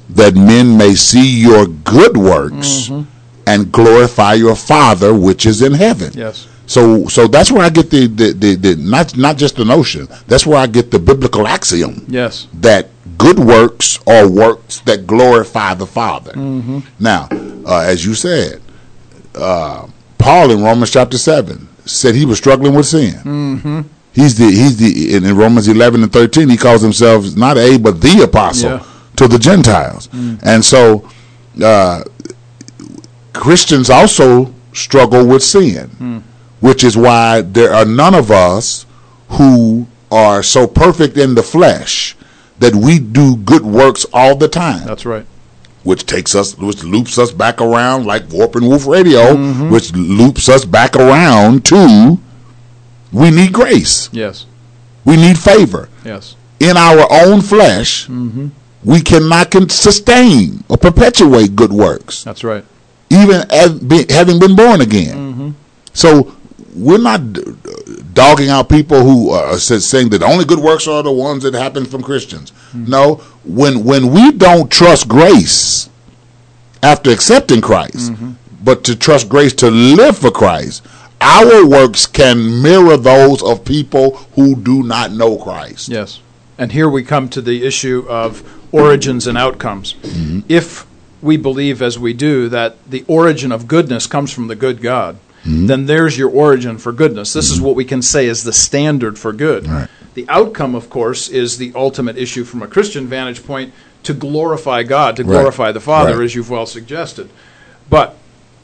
that 0.09 0.33
men 0.33 0.75
may 0.75 0.95
see 0.95 1.41
your 1.41 1.67
good 1.67 2.17
works 2.17 2.89
and 3.45 3.71
glorify 3.71 4.33
your 4.33 4.55
Father 4.55 5.13
which 5.13 5.45
is 5.45 5.61
in 5.61 5.73
heaven. 5.73 6.11
Yes. 6.15 6.47
So, 6.65 7.07
so 7.07 7.27
that's 7.27 7.51
where 7.51 7.61
I 7.61 7.69
get 7.69 7.91
the, 7.91 8.07
the, 8.07 8.33
the, 8.33 8.55
the 8.55 8.75
not 8.77 9.15
not 9.15 9.37
just 9.37 9.57
the 9.57 9.65
notion. 9.65 10.07
That's 10.25 10.47
where 10.47 10.57
I 10.57 10.65
get 10.65 10.89
the 10.89 10.97
biblical 10.97 11.45
axiom 11.45 12.03
Yes. 12.07 12.47
that 12.55 12.89
good 13.19 13.37
works 13.37 13.99
are 14.07 14.27
works 14.27 14.79
that 14.81 15.05
glorify 15.05 15.75
the 15.75 15.85
Father. 15.85 16.33
Now, 16.99 17.27
uh, 17.31 17.81
as 17.85 18.03
you 18.03 18.15
said, 18.15 18.61
uh, 19.35 19.85
Paul 20.17 20.49
in 20.49 20.63
Romans 20.63 20.89
chapter 20.89 21.19
seven 21.19 21.67
said 21.85 22.15
he 22.15 22.25
was 22.25 22.37
struggling 22.37 22.73
with 22.75 22.85
sin. 22.85 23.13
Mm-hmm. 23.13 23.81
He's 24.13 24.37
the 24.37 24.45
he's 24.45 24.77
the 24.77 25.15
in, 25.15 25.35
Romans 25.35 25.67
eleven 25.67 26.01
and 26.03 26.11
thirteen 26.11 26.49
he 26.49 26.57
calls 26.57 26.81
himself 26.81 27.35
not 27.35 27.57
a 27.57 27.77
but 27.77 28.01
the 28.01 28.21
apostle 28.23 28.71
Yeah. 28.71 28.83
to 29.17 29.27
the 29.27 29.37
Gentiles, 29.37 30.09
and 30.43 30.63
so 30.63 31.09
uh, 31.61 32.03
Christians 33.33 33.89
also 33.89 34.53
struggle 34.73 35.25
with 35.27 35.43
sin, 35.43 36.23
which 36.61 36.83
is 36.83 36.95
why 36.97 37.41
there 37.41 37.73
are 37.73 37.85
none 37.85 38.15
of 38.15 38.31
us 38.31 38.85
who 39.29 39.87
are 40.11 40.41
so 40.43 40.67
perfect 40.67 41.17
in 41.17 41.35
the 41.35 41.43
flesh 41.43 42.15
that 42.59 42.73
we 42.73 42.99
do 42.99 43.35
good 43.37 43.63
works 43.63 44.05
all 44.13 44.35
the 44.35 44.47
time, 44.47 44.85
That's 44.87 45.05
right. 45.05 45.25
Which 45.85 46.05
takes 46.05 46.35
us, 46.35 46.57
which 46.57 46.83
loops 46.83 47.17
us 47.17 47.31
back 47.31 47.61
around 47.61 48.05
like 48.05 48.23
Warp 48.31 48.55
and 48.55 48.67
Woof 48.67 48.85
Radio, 48.87 49.21
mm-hmm. 49.35 49.69
which 49.69 49.93
loops 49.93 50.49
us 50.49 50.65
back 50.65 50.95
around 50.97 51.63
to 51.65 52.17
we 53.13 53.29
need 53.31 53.53
grace, 53.53 54.09
Yes. 54.11 54.45
we 55.05 55.15
need 55.15 55.37
favor 55.39 55.87
Yes. 56.03 56.35
in 56.59 56.75
our 56.75 57.07
own 57.09 57.39
flesh. 57.41 58.07
Mm-hmm. 58.07 58.47
We 58.83 58.99
cannot 59.01 59.51
con- 59.51 59.69
sustain 59.69 60.63
or 60.69 60.77
perpetuate 60.77 61.55
good 61.55 61.71
works 61.71 62.23
That's 62.23 62.43
right. 62.43 62.65
even 63.09 63.43
as 63.51 63.79
be, 63.79 64.05
having 64.09 64.39
been 64.39 64.55
born 64.55 64.81
again. 64.81 65.15
Mm-hmm. 65.17 65.49
So 65.93 66.35
we're 66.75 67.01
not 67.01 67.19
dogging 68.13 68.49
out 68.49 68.69
people 68.69 69.01
who 69.01 69.29
are 69.29 69.57
saying 69.57 70.09
that 70.09 70.21
only 70.23 70.45
good 70.45 70.59
works 70.59 70.87
are 70.87 71.01
the 71.03 71.11
ones 71.11 71.43
that 71.43 71.53
happen 71.53 71.85
from 71.85 72.03
Christians. 72.03 72.51
Hmm. 72.71 72.85
No, 72.85 73.15
when 73.43 73.83
when 73.83 74.11
we 74.11 74.31
don't 74.31 74.71
trust 74.71 75.07
grace 75.07 75.89
after 76.83 77.11
accepting 77.11 77.61
Christ, 77.61 78.11
mm-hmm. 78.11 78.31
but 78.63 78.83
to 78.85 78.95
trust 78.95 79.29
grace 79.29 79.53
to 79.53 79.71
live 79.71 80.17
for 80.17 80.31
Christ, 80.31 80.85
our 81.21 81.65
works 81.65 82.05
can 82.05 82.61
mirror 82.61 82.97
those 82.97 83.41
of 83.41 83.65
people 83.65 84.17
who 84.35 84.55
do 84.55 84.83
not 84.83 85.11
know 85.11 85.37
Christ. 85.37 85.89
Yes. 85.89 86.19
And 86.57 86.71
here 86.71 86.89
we 86.89 87.03
come 87.03 87.27
to 87.29 87.41
the 87.41 87.65
issue 87.65 88.05
of 88.07 88.43
origins 88.71 89.27
and 89.27 89.37
outcomes. 89.37 89.93
Mm-hmm. 89.95 90.39
If 90.47 90.85
we 91.21 91.37
believe, 91.37 91.81
as 91.81 91.97
we 91.97 92.13
do, 92.13 92.47
that 92.49 92.77
the 92.89 93.03
origin 93.07 93.51
of 93.51 93.67
goodness 93.67 94.07
comes 94.07 94.31
from 94.31 94.47
the 94.47 94.55
good 94.55 94.81
God, 94.81 95.17
then 95.45 95.85
there's 95.85 96.17
your 96.17 96.29
origin 96.29 96.77
for 96.77 96.91
goodness. 96.91 97.33
This 97.33 97.51
is 97.51 97.61
what 97.61 97.75
we 97.75 97.85
can 97.85 98.01
say 98.01 98.25
is 98.27 98.43
the 98.43 98.53
standard 98.53 99.19
for 99.19 99.31
good. 99.31 99.67
Right. 99.67 99.87
The 100.15 100.25
outcome, 100.29 100.75
of 100.75 100.89
course, 100.89 101.27
is 101.29 101.57
the 101.57 101.71
ultimate 101.75 102.17
issue 102.17 102.43
from 102.45 102.63
a 102.63 102.67
Christian 102.67 103.05
vantage 103.07 103.45
point 103.45 103.73
to 104.03 104.13
glorify 104.13 104.83
God, 104.83 105.15
to 105.17 105.23
Right. 105.23 105.31
glorify 105.31 105.71
the 105.71 105.79
Father, 105.79 106.17
Right. 106.17 106.25
as 106.25 106.35
you've 106.35 106.49
well 106.49 106.65
suggested. 106.65 107.29
But 107.89 108.15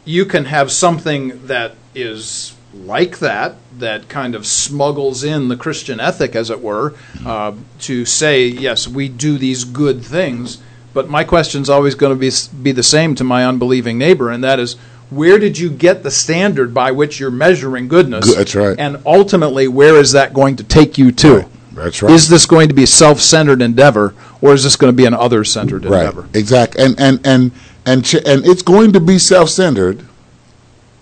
you 0.06 0.26
can 0.26 0.46
have 0.46 0.72
something 0.72 1.34
that 1.46 1.76
is 1.94 2.54
like 2.74 3.20
that, 3.20 3.58
that 3.78 4.08
kind 4.08 4.34
of 4.34 4.48
smuggles 4.48 5.24
in 5.24 5.50
the 5.50 5.58
Christian 5.58 6.00
ethic, 6.00 6.36
as 6.36 6.50
it 6.50 6.62
were, 6.63 6.94
uh, 7.26 7.52
to 7.82 8.06
say, 8.06 8.46
yes, 8.48 8.88
we 8.88 9.10
do 9.10 9.38
these 9.38 9.63
good 9.65 10.04
things, 10.04 10.58
But 10.94 11.10
my 11.10 11.24
question 11.24 11.62
is 11.62 11.70
always 11.70 11.96
going 11.96 12.13
to 12.13 12.20
be 12.20 12.30
be 12.62 12.74
the 12.74 12.84
same 12.84 13.15
to 13.15 13.24
my 13.24 13.46
unbelieving 13.46 13.98
neighbor, 13.98 14.30
and 14.30 14.44
that 14.44 14.60
is, 14.60 14.76
where 15.12 15.38
did 15.38 15.60
you 15.60 15.69
get 15.69 16.02
the 16.04 16.10
standard 16.12 16.74
by 16.74 16.91
which 16.91 17.19
you're 17.19 17.30
measuring 17.32 17.88
goodness? 17.88 18.34
That's 18.36 18.56
right. 18.56 18.76
And 18.80 19.02
ultimately, 19.06 19.67
where 19.67 19.97
is 19.97 20.13
that 20.13 20.34
going 20.34 20.56
to 20.56 20.63
take 20.63 20.97
you 20.97 21.12
to? 21.12 21.34
Right. 21.36 21.47
That's 21.74 22.02
right. 22.02 22.12
Is 22.12 22.28
this 22.28 22.45
going 22.45 22.67
to 22.69 22.74
be 22.74 22.84
a 22.84 22.88
self-centered 22.88 23.62
endeavor, 23.62 24.13
or 24.41 24.54
is 24.54 24.63
this 24.63 24.76
going 24.76 24.91
to 24.91 24.95
be 24.95 25.06
an 25.06 25.13
other-centered 25.13 25.86
right. 25.86 26.00
endeavor? 26.06 26.28
Exactly. 26.34 26.84
And 26.84 27.00
and 27.00 27.28
and 27.28 27.52
and 27.86 28.04
ch- 28.06 28.15
and 28.15 28.45
it's 28.45 28.62
going 28.62 28.91
to 28.93 29.00
be 29.00 29.19
self-centered 29.19 30.06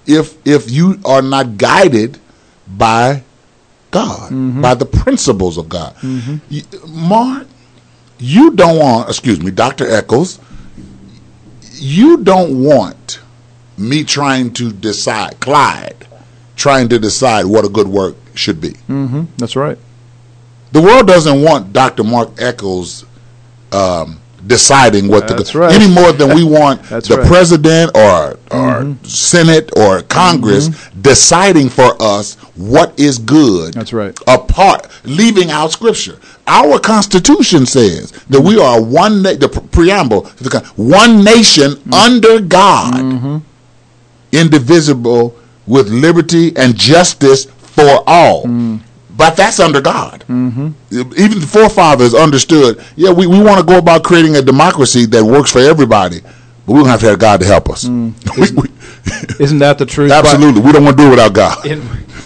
if 0.05 0.35
if 0.45 0.69
you 0.69 0.99
are 1.05 1.21
not 1.21 1.57
guided 1.57 2.17
by 2.67 3.23
God, 3.91 4.31
Mm-hmm. 4.31 4.61
by 4.61 4.75
the 4.75 4.85
principles 4.85 5.57
of 5.57 5.69
God. 5.69 5.95
You, 6.03 6.61
Mark, 6.87 7.47
you 8.19 8.51
don't 8.51 8.77
want, 8.77 9.09
excuse 9.09 9.41
me, 9.41 9.49
Dr. 9.49 9.89
Eccles, 9.89 10.39
you 11.73 12.17
don't 12.17 12.63
want 12.63 13.19
me 13.79 14.03
trying 14.03 14.51
to 14.53 14.71
decide, 14.71 15.39
Clyde, 15.39 16.07
trying 16.55 16.89
to 16.89 16.99
decide 16.99 17.45
what 17.45 17.65
a 17.65 17.69
good 17.69 17.87
work 17.87 18.15
should 18.35 18.59
be. 18.61 18.71
Mm-hmm. 18.89 19.23
That's 19.37 19.55
right. 19.55 19.77
The 20.71 20.81
world 20.81 21.07
doesn't 21.07 21.41
want 21.41 21.73
Dr. 21.73 22.03
Mark 22.03 22.29
Eccles 22.39 23.05
um, 23.71 24.19
deciding 24.45 25.07
what 25.07 25.27
That's 25.27 25.51
the 25.51 25.59
right. 25.59 25.73
any 25.73 25.91
more 25.93 26.11
than 26.11 26.35
we 26.35 26.43
want 26.43 26.83
the 26.89 26.95
right. 26.95 27.03
Mm-hmm. 27.03 27.27
president 27.27 27.91
or 27.95 28.37
or 28.51 28.95
Senate 29.03 29.69
or 29.77 30.01
Congress 30.03 30.69
deciding 31.01 31.69
for 31.69 31.91
us 32.01 32.35
what 32.55 32.97
is 32.99 33.17
good. 33.19 33.73
That's 33.73 33.93
right. 33.93 34.17
Apart, 34.27 34.87
leaving 35.05 35.51
out 35.51 35.71
Scripture. 35.71 36.19
Our 36.47 36.79
Constitution 36.79 37.65
says 37.65 38.11
that 38.29 38.41
we 38.41 38.59
are 38.59 38.81
one. 38.81 39.21
Na- 39.21 39.33
the 39.33 39.49
pre- 39.49 39.67
preamble, 39.69 40.25
one 40.75 41.23
nation 41.23 41.71
Mm-hmm. 41.71 41.93
under 41.93 42.39
God, 42.41 43.41
indivisible, 44.31 45.35
with 45.67 45.89
liberty 45.89 46.55
and 46.55 46.75
justice 46.75 47.45
for 47.45 48.03
all. 48.07 48.43
Mm. 48.45 48.81
But 49.15 49.35
that's 49.35 49.59
under 49.59 49.81
God. 49.81 50.23
Mm-hmm. 50.29 50.69
Even 50.91 51.39
the 51.41 51.47
forefathers 51.47 52.13
understood. 52.13 52.83
Yeah, 52.95 53.11
we, 53.11 53.27
we 53.27 53.41
want 53.41 53.59
to 53.59 53.65
go 53.65 53.77
about 53.77 54.03
creating 54.03 54.37
a 54.37 54.41
democracy 54.41 55.05
that 55.07 55.23
works 55.23 55.51
for 55.51 55.59
everybody, 55.59 56.21
but 56.21 56.73
we're 56.73 56.79
gonna 56.79 56.91
have 56.91 57.01
to 57.01 57.07
have 57.07 57.19
God 57.19 57.41
to 57.41 57.45
help 57.45 57.69
us. 57.69 57.85
We- 57.89 58.51
we- 58.55 58.69
Isn't 59.39 59.59
that 59.59 59.77
the 59.77 59.85
truth? 59.85 60.11
absolutely, 60.11 60.61
we 60.61 60.71
don't 60.71 60.83
want 60.83 60.97
to 60.97 61.03
do 61.03 61.07
it 61.07 61.11
without 61.11 61.33
God. 61.33 61.65
in 61.65 61.81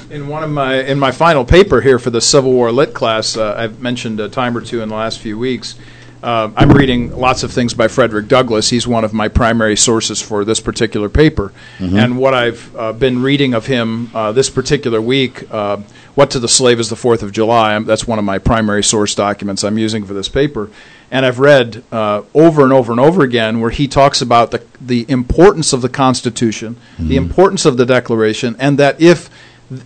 in 0.10 0.28
one 0.28 0.44
of 0.44 0.50
my 0.52 0.76
in 0.82 1.00
my 1.00 1.12
final 1.12 1.44
paper 1.46 1.82
here 1.82 1.98
for 1.98 2.10
the 2.12 2.22
Civil 2.22 2.52
War 2.52 2.72
Lit 2.72 2.94
class, 2.94 3.38
uh, 3.38 3.56
I've 3.58 3.80
mentioned 3.82 4.20
a 4.20 4.30
time 4.30 4.56
or 4.58 4.62
two 4.62 4.82
in 4.82 4.90
the 4.90 4.96
last 4.96 5.20
few 5.20 5.38
weeks. 5.38 5.76
Uh, 6.24 6.50
I'm 6.56 6.72
reading 6.72 7.12
lots 7.12 7.44
of 7.44 7.52
things 7.52 7.74
by 7.74 7.90
Frederick 7.90 8.30
Douglass. 8.30 8.70
He's 8.70 8.88
one 8.88 9.04
of 9.04 9.12
my 9.12 9.28
primary 9.28 9.76
sources 9.76 10.22
for 10.22 10.46
this 10.46 10.62
particular 10.62 11.10
paper. 11.10 11.52
And 11.98 12.18
what 12.18 12.34
I've 12.34 12.74
uh, 12.78 12.94
been 12.94 13.22
reading 13.22 13.54
of 13.54 13.66
him 13.66 14.10
uh, 14.16 14.32
this 14.32 14.50
particular 14.50 15.02
week, 15.02 15.44
uh, 15.52 15.78
"What 16.16 16.32
to 16.32 16.40
the 16.40 16.48
Slave 16.48 16.80
is 16.80 16.88
the 16.90 16.96
Fourth 16.96 17.24
of 17.24 17.34
July." 17.34 17.76
I'm, 17.76 17.84
that's 17.84 18.08
one 18.08 18.20
of 18.20 18.26
my 18.26 18.40
primary 18.40 18.84
source 18.84 19.14
documents 19.16 19.66
I'm 19.66 19.78
using 19.78 20.06
for 20.06 20.14
this 20.14 20.30
paper. 20.30 20.70
And 21.12 21.26
I've 21.26 21.40
read 21.40 21.84
uh, 21.92 22.22
over 22.34 22.64
and 22.64 22.72
over 22.72 22.94
and 22.94 23.02
over 23.02 23.22
again 23.22 23.60
where 23.60 23.70
he 23.70 23.90
talks 23.90 24.22
about 24.22 24.52
the 24.52 24.64
the 24.80 25.06
importance 25.10 25.74
of 25.74 25.82
the 25.82 25.90
Constitution, 25.90 26.78
the 26.98 27.18
importance 27.18 27.66
of 27.66 27.76
the 27.76 27.86
Declaration, 27.86 28.56
and 28.60 28.80
that 28.80 29.02
if 29.02 29.30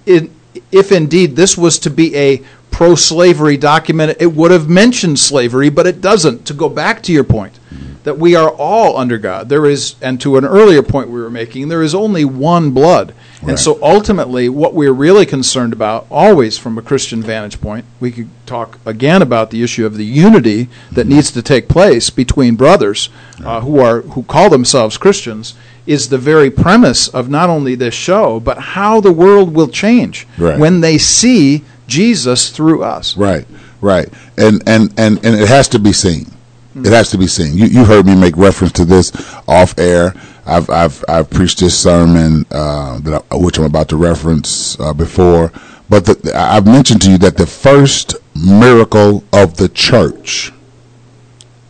it, 0.05 0.29
if 0.71 0.91
indeed 0.91 1.35
this 1.35 1.57
was 1.57 1.79
to 1.79 1.89
be 1.89 2.15
a 2.15 2.43
pro 2.77 2.93
slavery 2.93 3.57
document, 3.57 4.15
it 4.19 4.31
would 4.35 4.51
have 4.51 4.69
mentioned 4.69 5.17
slavery, 5.17 5.67
but 5.67 5.87
it 5.87 5.99
doesn't. 5.99 6.45
To 6.45 6.53
go 6.53 6.69
back 6.69 7.01
to 7.03 7.11
your 7.11 7.23
point, 7.23 7.57
that 8.03 8.19
we 8.19 8.35
are 8.35 8.51
all 8.51 8.97
under 8.97 9.17
God. 9.17 9.49
There 9.49 9.65
is, 9.65 9.95
and 9.99 10.21
to 10.21 10.37
an 10.37 10.45
earlier 10.45 10.83
point 10.83 11.09
we 11.09 11.19
were 11.19 11.31
making, 11.31 11.69
there 11.69 11.81
is 11.81 11.95
only 11.95 12.23
one 12.23 12.69
blood. 12.69 13.15
And 13.41 13.59
so 13.59 13.79
ultimately, 13.81 14.47
what 14.47 14.75
we're 14.75 14.93
really 14.93 15.25
concerned 15.25 15.73
about, 15.73 16.05
always 16.11 16.59
from 16.59 16.77
a 16.77 16.83
Christian 16.83 17.23
vantage 17.23 17.59
point, 17.59 17.85
we 17.99 18.11
could 18.11 18.29
talk 18.45 18.77
again 18.85 19.23
about 19.23 19.49
the 19.49 19.63
issue 19.63 19.85
of 19.87 19.97
the 19.97 20.05
unity 20.05 20.69
that 20.91 21.07
needs 21.07 21.31
to 21.31 21.41
take 21.41 21.67
place 21.67 22.11
between 22.11 22.55
brothers 22.55 23.09
uh, 23.43 23.61
who 23.61 23.79
are 23.79 24.01
who 24.01 24.21
call 24.21 24.51
themselves 24.51 24.97
Christians, 24.99 25.55
is 25.87 26.09
the 26.09 26.17
very 26.19 26.51
premise 26.51 27.07
of 27.07 27.27
not 27.27 27.49
only 27.49 27.73
this 27.73 27.95
show, 27.95 28.39
but 28.39 28.57
how 28.59 29.01
the 29.01 29.11
world 29.11 29.55
will 29.55 29.67
change 29.67 30.27
Right. 30.37 30.59
when 30.59 30.81
they 30.81 30.97
see 30.99 31.63
Jesus 31.87 32.49
through 32.49 32.83
us. 32.83 33.17
Right, 33.17 33.45
right, 33.81 34.09
and 34.37 34.61
and 34.67 34.93
and 34.97 35.23
and 35.25 35.35
it 35.35 35.47
has 35.47 35.67
to 35.69 35.79
be 35.79 35.93
seen. 35.93 36.31
It 36.75 36.93
has 36.93 37.09
to 37.11 37.17
be 37.17 37.27
seen. 37.27 37.57
You 37.57 37.65
you 37.65 37.85
heard 37.85 38.05
me 38.05 38.15
make 38.15 38.37
reference 38.37 38.73
to 38.73 38.85
this 38.85 39.11
off 39.47 39.77
air. 39.79 40.13
I've 40.45 40.69
I've 40.69 41.03
I've 41.07 41.29
preached 41.29 41.59
this 41.59 41.77
sermon 41.77 42.45
uh, 42.51 42.99
that 42.99 43.25
I, 43.31 43.35
which 43.35 43.57
I'm 43.57 43.65
about 43.65 43.89
to 43.89 43.97
reference 43.97 44.79
uh, 44.79 44.93
before, 44.93 45.51
but 45.89 46.05
the, 46.05 46.31
I've 46.35 46.65
mentioned 46.65 47.01
to 47.03 47.11
you 47.11 47.17
that 47.19 47.37
the 47.37 47.47
first 47.47 48.15
miracle 48.35 49.23
of 49.33 49.57
the 49.57 49.69
church 49.69 50.53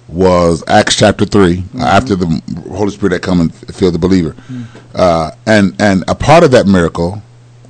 was 0.08 0.63
Acts 0.67 0.95
chapter 0.95 1.25
3 1.25 1.63
after 1.80 2.15
the 2.15 2.41
Holy 2.69 2.91
Spirit 2.91 3.13
had 3.13 3.21
come 3.21 3.41
and 3.41 3.53
filled 3.53 3.93
the 3.93 3.99
believer, 3.99 4.36
uh, 4.93 5.32
and 5.45 5.75
and 5.80 6.03
a 6.08 6.15
part 6.15 6.43
of 6.43 6.51
that 6.51 6.67
miracle 6.67 7.21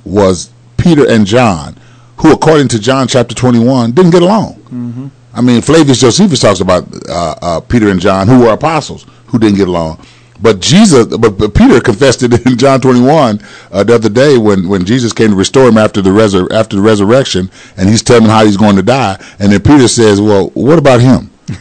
was 0.04 0.50
Peter 0.76 1.08
and 1.08 1.26
John, 1.26 1.76
who, 2.18 2.32
according 2.32 2.68
to 2.68 2.78
John 2.78 3.08
chapter 3.08 3.34
21, 3.34 3.92
didn't 3.92 4.10
get 4.12 4.22
along. 4.22 5.10
I 5.34 5.40
mean, 5.40 5.60
Flavius 5.62 6.00
Josephus 6.00 6.40
talks 6.40 6.60
about 6.60 6.84
uh, 7.08 7.34
uh, 7.40 7.60
Peter 7.60 7.90
and 7.90 8.00
John, 8.00 8.26
who 8.26 8.40
were 8.40 8.52
apostles, 8.52 9.06
who 9.26 9.38
didn't 9.38 9.56
get 9.56 9.68
along. 9.68 10.00
But 10.40 10.60
Jesus, 10.60 11.06
but, 11.16 11.38
but 11.38 11.54
Peter 11.54 11.80
confessed 11.80 12.22
it 12.22 12.46
in 12.46 12.56
John 12.58 12.80
21 12.80 13.40
uh, 13.70 13.84
the 13.84 13.94
other 13.94 14.08
day 14.08 14.38
when, 14.38 14.68
when 14.68 14.84
Jesus 14.84 15.12
came 15.12 15.30
to 15.30 15.36
restore 15.36 15.68
him 15.68 15.78
after 15.78 16.00
the 16.00 16.10
resur- 16.10 16.50
after 16.52 16.76
the 16.76 16.82
resurrection, 16.82 17.50
and 17.76 17.88
he's 17.88 18.02
telling 18.02 18.24
him 18.24 18.30
how 18.30 18.44
he's 18.44 18.56
going 18.56 18.76
to 18.76 18.82
die. 18.82 19.16
And 19.38 19.52
then 19.52 19.60
Peter 19.62 19.88
says, 19.88 20.20
"Well, 20.20 20.50
what 20.50 20.78
about 20.78 21.00
him? 21.00 21.30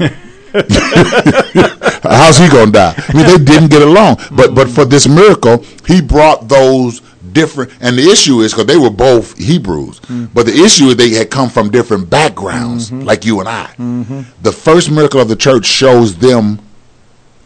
How's 2.03 2.37
he 2.37 2.47
going 2.49 2.67
to 2.67 2.71
die?" 2.71 2.93
I 2.97 3.13
mean, 3.13 3.25
they 3.25 3.43
didn't 3.43 3.69
get 3.69 3.81
along. 3.81 4.17
But 4.31 4.53
but 4.53 4.69
for 4.69 4.85
this 4.85 5.07
miracle, 5.07 5.63
he 5.87 6.01
brought 6.01 6.47
those 6.47 7.01
different. 7.37 7.71
And 7.81 7.97
the 7.97 8.09
issue 8.09 8.39
is 8.41 8.51
because 8.51 8.65
they 8.65 8.77
were 8.77 8.89
both 8.89 9.37
Hebrews, 9.37 9.99
mm-hmm. 9.99 10.25
but 10.33 10.47
the 10.47 10.53
issue 10.53 10.85
is 10.85 10.95
they 10.95 11.11
had 11.11 11.29
come 11.29 11.49
from 11.49 11.69
different 11.69 12.09
backgrounds, 12.09 12.89
mm-hmm. 12.89 13.05
like 13.05 13.25
you 13.25 13.39
and 13.39 13.47
I. 13.47 13.67
Mm-hmm. 13.77 14.21
The 14.41 14.51
first 14.51 14.89
miracle 14.89 15.21
of 15.21 15.29
the 15.29 15.35
church 15.35 15.65
shows 15.65 16.17
them 16.17 16.59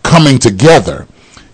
coming 0.04 0.40
together. 0.40 1.08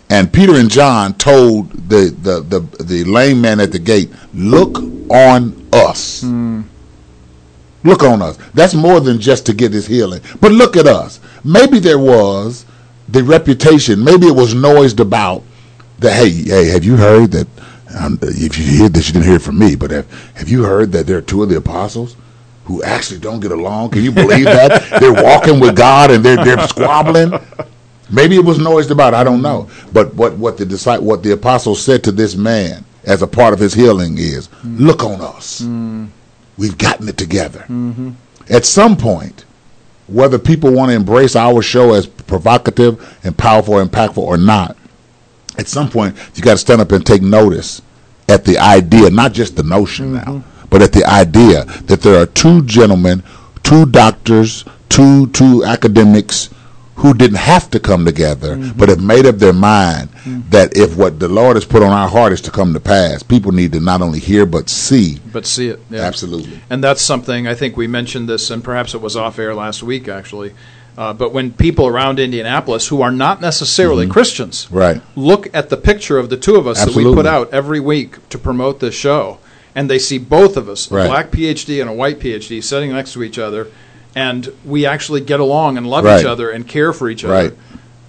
And 0.10 0.32
Peter 0.32 0.56
and 0.56 0.70
John 0.70 1.16
told 1.16 1.72
the, 1.90 2.16
the, 2.22 2.42
the, 2.42 2.84
the 2.84 3.04
lame 3.04 3.42
man 3.42 3.60
at 3.60 3.72
the 3.72 3.80
gate, 3.80 4.10
Look 4.34 4.78
on 5.10 5.68
us. 5.74 6.24
Mm. 6.24 6.64
Look 7.84 8.04
on 8.04 8.22
us. 8.22 8.38
That's 8.54 8.74
more 8.74 9.00
than 9.00 9.20
just 9.20 9.46
to 9.48 9.54
get 9.54 9.74
his 9.74 9.88
healing. 9.88 10.22
But 10.40 10.52
look 10.52 10.78
at 10.78 10.88
us. 10.88 11.20
Maybe 11.44 11.80
there 11.80 12.00
was 12.00 12.66
the 13.10 13.24
reputation, 13.24 14.04
maybe 14.04 14.28
it 14.28 14.36
was 14.36 14.54
noised 14.54 15.00
about 15.00 15.44
that, 16.00 16.14
hey, 16.14 16.30
hey, 16.30 16.68
have 16.70 16.84
you 16.84 16.98
heard 16.98 17.32
that? 17.32 17.48
Um, 18.00 18.20
if 18.22 18.58
you 18.58 18.66
hear 18.66 18.90
this, 18.90 19.08
you 19.08 19.14
didn't 19.14 19.26
hear 19.26 19.36
it 19.36 19.42
from 19.42 19.58
me, 19.60 19.76
but 19.76 19.92
have, 19.92 20.34
have 20.36 20.50
you 20.50 20.64
heard 20.64 20.92
that 20.92 21.08
there 21.08 21.18
are 21.18 21.22
two 21.22 21.44
of 21.44 21.50
the 21.50 21.58
apostles 21.58 22.16
who 22.66 22.84
actually 22.84 23.20
don't 23.20 23.40
get 23.40 23.52
along? 23.52 23.92
Can 23.92 24.04
you 24.04 24.12
believe 24.12 24.46
that? 24.46 25.00
they're 25.00 25.14
walking 25.24 25.60
with 25.60 25.76
God 25.76 26.12
and 26.12 26.24
they're, 26.24 26.44
they're 26.44 26.68
squabbling. 26.68 27.32
Maybe 28.10 28.36
it 28.36 28.44
was 28.46 28.60
noised 28.60 28.92
about. 28.92 29.14
I 29.14 29.24
don't 29.24 29.42
know. 29.42 29.70
But 29.92 30.14
what 30.16 30.38
what 30.38 30.58
the 30.58 31.00
what 31.02 31.24
the 31.24 31.32
apostles 31.32 31.82
said 31.84 32.04
to 32.06 32.12
this 32.12 32.36
man 32.36 32.86
as 33.04 33.22
a 33.22 33.28
part 33.28 33.54
of 33.54 33.60
his 33.60 33.74
healing 33.74 34.18
is, 34.18 34.48
"Look 34.64 35.04
on 35.04 35.20
us. 35.20 35.62
We've 36.58 36.78
gotten 36.78 37.10
it 37.10 37.18
together." 37.18 37.66
At 38.50 38.66
some 38.66 38.96
point, 38.96 39.44
whether 40.08 40.40
people 40.40 40.72
want 40.72 40.90
to 40.90 40.96
embrace 40.96 41.36
our 41.36 41.62
show 41.62 41.94
as 41.94 42.08
provocative 42.08 43.18
and 43.26 43.38
powerful, 43.38 43.78
and 43.78 43.92
impactful, 43.92 44.20
or 44.24 44.38
not, 44.38 44.78
at 45.58 45.68
some 45.68 45.90
point 45.90 46.16
you 46.36 46.42
got 46.42 46.54
to 46.54 46.58
stand 46.58 46.80
up 46.80 46.94
and 46.94 47.06
take 47.06 47.22
notice 47.22 47.82
at 48.28 48.46
the 48.46 48.58
idea, 48.58 49.10
not 49.10 49.34
just 49.34 49.56
the 49.56 49.64
notion 49.64 50.14
mm-hmm. 50.14 50.32
now, 50.32 50.44
but 50.70 50.82
at 50.82 50.94
the 50.94 51.06
idea 51.06 51.64
that 51.64 52.02
there 52.02 52.22
are 52.22 52.26
two 52.26 52.64
gentlemen, 52.64 53.24
two 53.64 53.86
doctors, 53.86 54.66
two 54.90 55.28
two 55.28 55.64
academics 55.64 56.50
who 56.98 57.14
didn't 57.14 57.38
have 57.38 57.70
to 57.70 57.80
come 57.80 58.04
together, 58.06 58.56
mm-hmm. 58.56 58.78
but 58.78 58.90
have 58.90 59.02
made 59.02 59.28
up 59.28 59.36
their 59.36 59.54
mind 59.54 60.10
mm-hmm. 60.10 60.42
that 60.50 60.76
if 60.76 60.98
what 60.98 61.20
the 61.20 61.28
Lord 61.28 61.56
has 61.56 61.64
put 61.64 61.84
on 61.84 61.92
our 61.92 62.10
heart 62.10 62.34
is 62.34 62.42
to 62.42 62.52
come 62.52 62.74
to 62.74 62.80
pass, 62.80 63.22
people 63.22 63.52
need 63.52 63.72
to 63.74 63.80
not 63.80 64.02
only 64.02 64.20
hear 64.20 64.48
but 64.48 64.68
see. 64.68 65.20
But 65.32 65.46
see 65.46 65.68
it. 65.70 65.80
Yeah. 65.92 66.02
Absolutely. 66.02 66.60
And 66.72 66.84
that's 66.84 67.02
something 67.02 67.48
I 67.48 67.54
think 67.54 67.78
we 67.78 67.86
mentioned 67.86 68.28
this, 68.28 68.50
and 68.50 68.64
perhaps 68.64 68.96
it 68.96 69.02
was 69.02 69.16
off 69.16 69.38
air 69.38 69.54
last 69.54 69.84
week 69.84 70.08
actually. 70.08 70.54
Uh, 70.98 71.14
but 71.14 71.32
when 71.32 71.52
people 71.52 71.86
around 71.88 72.20
Indianapolis 72.20 72.88
who 72.88 73.02
are 73.04 73.12
not 73.12 73.40
necessarily 73.40 74.08
Christians 74.08 74.66
Mm-hmm. 74.66 74.76
Right. 74.78 75.02
look 75.16 75.48
at 75.54 75.70
the 75.70 75.78
picture 75.78 76.18
of 76.18 76.30
the 76.30 76.38
two 76.38 76.56
of 76.56 76.66
us 76.66 76.84
that 76.84 76.96
we 76.96 77.04
put 77.04 77.28
out 77.28 77.54
every 77.54 77.80
week 77.80 78.28
to 78.30 78.38
promote 78.40 78.80
this 78.80 78.96
show, 78.96 79.38
and 79.76 79.90
they 79.92 80.00
see 80.00 80.18
both 80.18 80.58
of 80.58 80.68
us, 80.68 80.90
Right. 80.92 81.06
a 81.06 81.08
black 81.08 81.30
PhD 81.30 81.80
and 81.82 81.90
a 81.90 81.94
white 81.94 82.20
PhD, 82.20 82.64
sitting 82.64 82.92
next 82.92 83.14
to 83.14 83.22
each 83.22 83.38
other, 83.38 83.68
and 84.16 84.52
we 84.66 84.88
actually 84.88 85.22
get 85.22 85.40
along 85.40 85.78
and 85.78 85.86
love 85.88 86.04
Right. 86.06 86.20
each 86.20 86.26
other 86.26 86.50
and 86.50 86.68
care 86.68 86.92
for 86.94 87.10
each 87.10 87.24
other. 87.24 87.34
Right. 87.34 87.54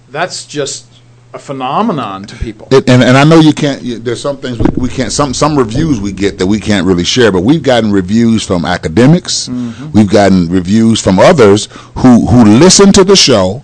that's 0.09 0.45
just 0.45 0.88
a 1.33 1.39
phenomenon 1.39 2.23
to 2.23 2.35
people. 2.37 2.67
It, 2.71 2.89
and 2.89 3.03
and 3.03 3.15
I 3.15 3.23
know 3.23 3.39
you 3.39 3.53
can't. 3.53 3.81
You, 3.81 3.99
there's 3.99 4.21
some 4.21 4.37
things 4.37 4.57
we, 4.57 4.65
we 4.83 4.89
can't. 4.89 5.11
Some 5.11 5.33
some 5.33 5.57
reviews 5.57 5.99
we 5.99 6.11
get 6.11 6.39
that 6.39 6.47
we 6.47 6.59
can't 6.59 6.85
really 6.85 7.03
share. 7.03 7.31
But 7.31 7.41
we've 7.41 7.61
gotten 7.61 7.91
reviews 7.91 8.45
from 8.45 8.65
academics. 8.65 9.47
Mm-hmm. 9.47 9.91
We've 9.91 10.09
gotten 10.09 10.49
reviews 10.49 11.01
from 11.01 11.19
others 11.19 11.67
who 11.97 12.25
who 12.25 12.45
listen 12.45 12.91
to 12.93 13.03
the 13.03 13.15
show, 13.15 13.63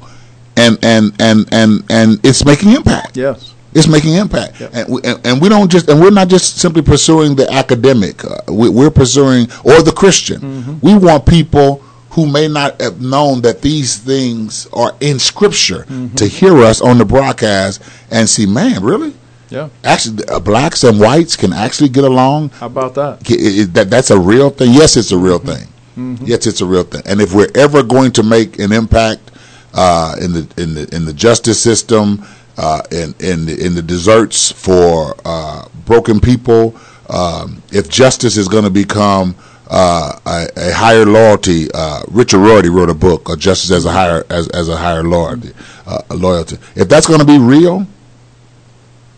and 0.58 0.78
and 0.84 1.14
and 1.20 1.48
and 1.52 1.84
and 1.90 2.20
it's 2.24 2.46
making 2.46 2.72
impact. 2.74 3.18
yes. 3.18 3.54
It's 3.78 3.90
making 3.90 4.14
impact, 4.14 4.62
and, 4.62 4.88
we, 4.88 5.02
and 5.04 5.20
and 5.28 5.42
we 5.42 5.50
don't 5.50 5.70
just 5.70 5.90
and 5.90 6.00
we're 6.00 6.10
not 6.10 6.30
just 6.30 6.60
simply 6.60 6.82
pursuing 6.82 7.36
the 7.36 7.52
academic. 7.52 8.24
Uh, 8.24 8.38
we, 8.48 8.70
we're 8.70 8.90
pursuing 8.90 9.52
or 9.66 9.82
the 9.82 9.92
Christian. 9.94 10.40
Mm-hmm. 10.40 10.80
We 10.82 10.98
want 10.98 11.26
people 11.26 11.84
who 12.16 12.26
may 12.26 12.48
not 12.48 12.82
have 12.82 13.02
known 13.02 13.42
that 13.42 13.62
these 13.62 13.98
things 13.98 14.68
are 14.74 14.94
in 15.02 15.20
Scripture 15.20 15.84
Mm-hmm. 15.90 16.16
to 16.16 16.26
hear 16.28 16.58
us 16.64 16.82
on 16.82 16.98
the 16.98 17.06
broadcast 17.06 17.82
and 18.10 18.28
see, 18.30 18.46
man, 18.46 18.82
really. 18.84 19.14
Yeah. 19.50 19.70
Actually, 19.84 20.26
uh, 20.28 20.40
blacks 20.40 20.84
and 20.84 21.00
whites 21.00 21.36
can 21.36 21.54
actually 21.54 21.90
get 21.90 22.04
along. 22.04 22.50
How 22.50 22.66
about 22.68 22.96
that? 22.96 23.30
It- 23.30 23.60
it- 23.60 23.74
that 23.74 23.90
that's 23.90 24.10
a 24.12 24.18
real 24.20 24.50
thing. 24.50 24.72
Yes, 24.74 24.98
it's 24.98 25.12
a 25.12 25.18
real 25.18 25.40
Mm-hmm. 25.40 26.16
thing. 26.16 26.28
Yes, 26.28 26.48
it's 26.48 26.62
a 26.62 26.66
real 26.66 26.84
thing. 26.84 27.04
And 27.06 27.22
if 27.22 27.34
we're 27.34 27.52
ever 27.56 27.84
going 27.84 28.12
to 28.14 28.24
make 28.24 28.60
an 28.60 28.72
impact 28.72 29.32
uh, 29.74 30.16
in 30.22 30.32
the 30.34 30.48
in 30.58 30.74
the 30.74 30.96
in 30.96 31.06
the 31.06 31.14
justice 31.14 31.62
system, 31.62 32.26
uh, 32.58 32.82
in 32.92 33.14
in 33.20 33.46
the, 33.46 33.66
in 33.66 33.76
the 33.76 33.82
desserts 33.82 34.52
for 34.52 35.16
uh, 35.26 35.66
broken 35.86 36.20
people, 36.20 36.76
um, 37.10 37.62
if 37.72 37.88
justice 37.90 38.36
is 38.38 38.48
going 38.48 38.64
to 38.64 38.70
become 38.70 39.36
uh, 39.68 40.20
a, 40.26 40.48
a 40.56 40.74
higher 40.74 41.06
loyalty, 41.06 41.68
uh, 41.74 42.04
Richard 42.10 42.40
Rorty 42.40 42.70
wrote 42.70 42.90
a 42.90 42.94
book, 42.94 43.30
uh, 43.30 43.36
"Justice 43.36 43.72
as 43.72 43.86
a 43.86 43.92
higher 43.92 44.26
as, 44.30 44.48
as 44.50 44.70
a 44.70 44.78
higher 44.78 45.04
loyalty." 45.04 45.54
Uh, 45.88 46.02
loyalty. 46.12 46.58
If 46.76 46.90
that's 46.90 47.08
going 47.08 47.20
to 47.20 47.26
be 47.26 47.38
real, 47.38 47.88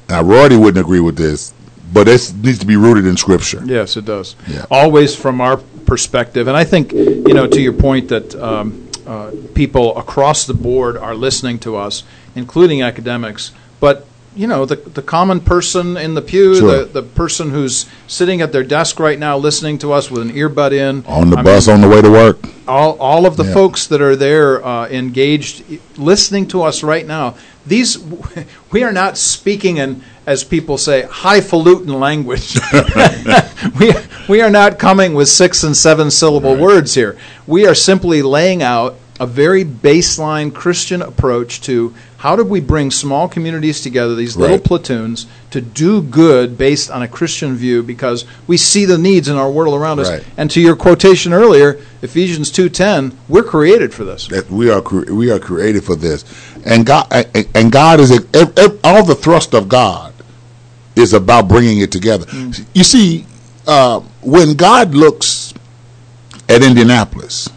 now 0.10 0.22
Rorty 0.22 0.58
wouldn't 0.58 0.84
agree 0.84 1.00
with 1.00 1.18
this, 1.18 1.54
but 1.94 2.06
this 2.06 2.34
needs 2.34 2.60
to 2.60 2.66
be 2.66 2.76
rooted 2.76 3.06
in 3.06 3.18
Scripture. 3.18 3.62
Yes, 3.66 3.98
it 3.98 4.06
does. 4.06 4.36
Yeah. 4.48 4.66
Always 4.70 5.16
from 5.16 5.42
our 5.42 5.58
perspective, 5.58 6.48
and 6.48 6.58
I 6.58 6.64
think 6.64 6.92
you 6.92 7.34
know 7.34 7.48
to 7.48 7.62
your 7.62 7.74
point 7.74 8.10
that 8.10 8.36
um, 8.36 8.90
uh, 9.06 9.32
people 9.54 9.98
across 9.98 10.46
the 10.46 10.54
board 10.54 10.98
are 10.98 11.16
listening 11.16 11.60
to 11.60 11.76
us, 11.76 12.04
including 12.36 12.82
academics, 12.82 13.52
but. 13.80 14.06
You 14.38 14.46
know 14.46 14.66
the 14.66 14.76
the 14.76 15.02
common 15.02 15.40
person 15.40 15.98
in 15.98 16.14
the 16.14 16.22
pew, 16.22 16.56
Sure. 16.56 16.84
the, 16.86 16.86
the 16.86 17.02
person 17.02 17.50
who's 17.50 17.88
sitting 18.06 18.42
at 18.42 18.52
their 18.52 18.64
desk 18.64 19.00
right 19.00 19.18
now 19.18 19.36
listening 19.36 19.80
to 19.80 19.92
us 19.94 20.12
with 20.12 20.22
an 20.22 20.32
earbud 20.32 20.74
in, 20.74 21.04
On 21.08 21.32
the 21.32 21.38
I 21.38 21.42
bus 21.42 21.66
mean, 21.68 21.74
on 21.78 21.82
the 21.82 21.88
way 21.90 22.02
to 22.04 22.12
work. 22.12 22.38
all, 22.68 22.96
all 23.00 23.26
of 23.26 23.36
the 23.36 23.44
Yeah. 23.46 23.54
folks 23.56 23.88
that 23.88 24.00
are 24.00 24.16
there 24.16 24.64
uh, 24.64 24.88
engaged, 24.90 25.64
listening 25.98 26.48
to 26.50 26.62
us 26.62 26.84
right 26.84 27.08
now, 27.08 27.34
these 27.66 27.98
we 28.72 28.84
are 28.84 28.92
not 28.94 29.18
speaking 29.18 29.78
in, 29.78 30.04
as 30.28 30.44
people 30.44 30.78
say, 30.78 31.02
highfalutin 31.10 32.00
language. 32.00 32.60
we, 33.80 33.92
we 34.30 34.42
are 34.42 34.52
not 34.52 34.78
coming 34.78 35.16
with 35.16 35.30
six 35.30 35.64
and 35.64 35.76
seven 35.76 36.12
syllable 36.12 36.56
words 36.56 36.94
here. 36.94 37.18
We 37.48 37.66
are 37.66 37.74
simply 37.76 38.22
laying 38.22 38.62
out 38.62 38.98
a 39.20 39.26
very 39.26 39.66
baseline 39.66 40.54
Christian 40.54 41.02
approach 41.02 41.62
to 41.62 41.94
how 42.18 42.36
do 42.36 42.44
we 42.44 42.60
bring 42.60 42.92
small 42.92 43.28
communities 43.28 43.82
together, 43.82 44.16
these 44.16 44.36
little 44.36 44.58
Right. 44.58 44.64
platoons, 44.64 45.26
to 45.52 45.62
do 45.62 46.02
good 46.02 46.58
based 46.58 46.90
on 46.92 47.02
a 47.02 47.08
Christian 47.08 47.56
view 47.56 47.82
because 47.84 48.26
we 48.48 48.58
see 48.58 48.86
the 48.86 48.98
needs 48.98 49.28
in 49.28 49.36
our 49.36 49.50
world 49.50 49.74
around 49.76 50.00
us. 50.00 50.10
Right. 50.10 50.24
And 50.36 50.50
to 50.52 50.60
your 50.62 50.76
quotation 50.76 51.34
earlier, 51.34 51.78
Ephesians 52.02 52.52
2:10, 52.52 53.14
we're 53.28 53.44
created 53.44 53.94
for 53.94 54.04
this. 54.04 54.28
that 54.30 54.52
we 54.52 54.70
are 54.70 54.82
we 55.12 55.32
are 55.32 55.40
created 55.40 55.84
for 55.84 55.96
this, 55.96 56.24
and 56.66 56.86
God 56.86 57.08
and- 57.54 57.72
God 57.72 58.00
is 58.00 58.12
all 58.84 59.04
the 59.04 59.16
thrust 59.16 59.54
of 59.54 59.68
God 59.70 60.14
is 60.96 61.14
about 61.14 61.48
bringing 61.48 61.80
it 61.80 61.92
together. 61.92 62.26
You 62.74 62.84
see, 62.84 63.26
uh, 63.68 64.00
when 64.22 64.56
God 64.56 64.96
looks 64.96 65.54
at 66.50 66.64
Indianapolis, 66.64 67.50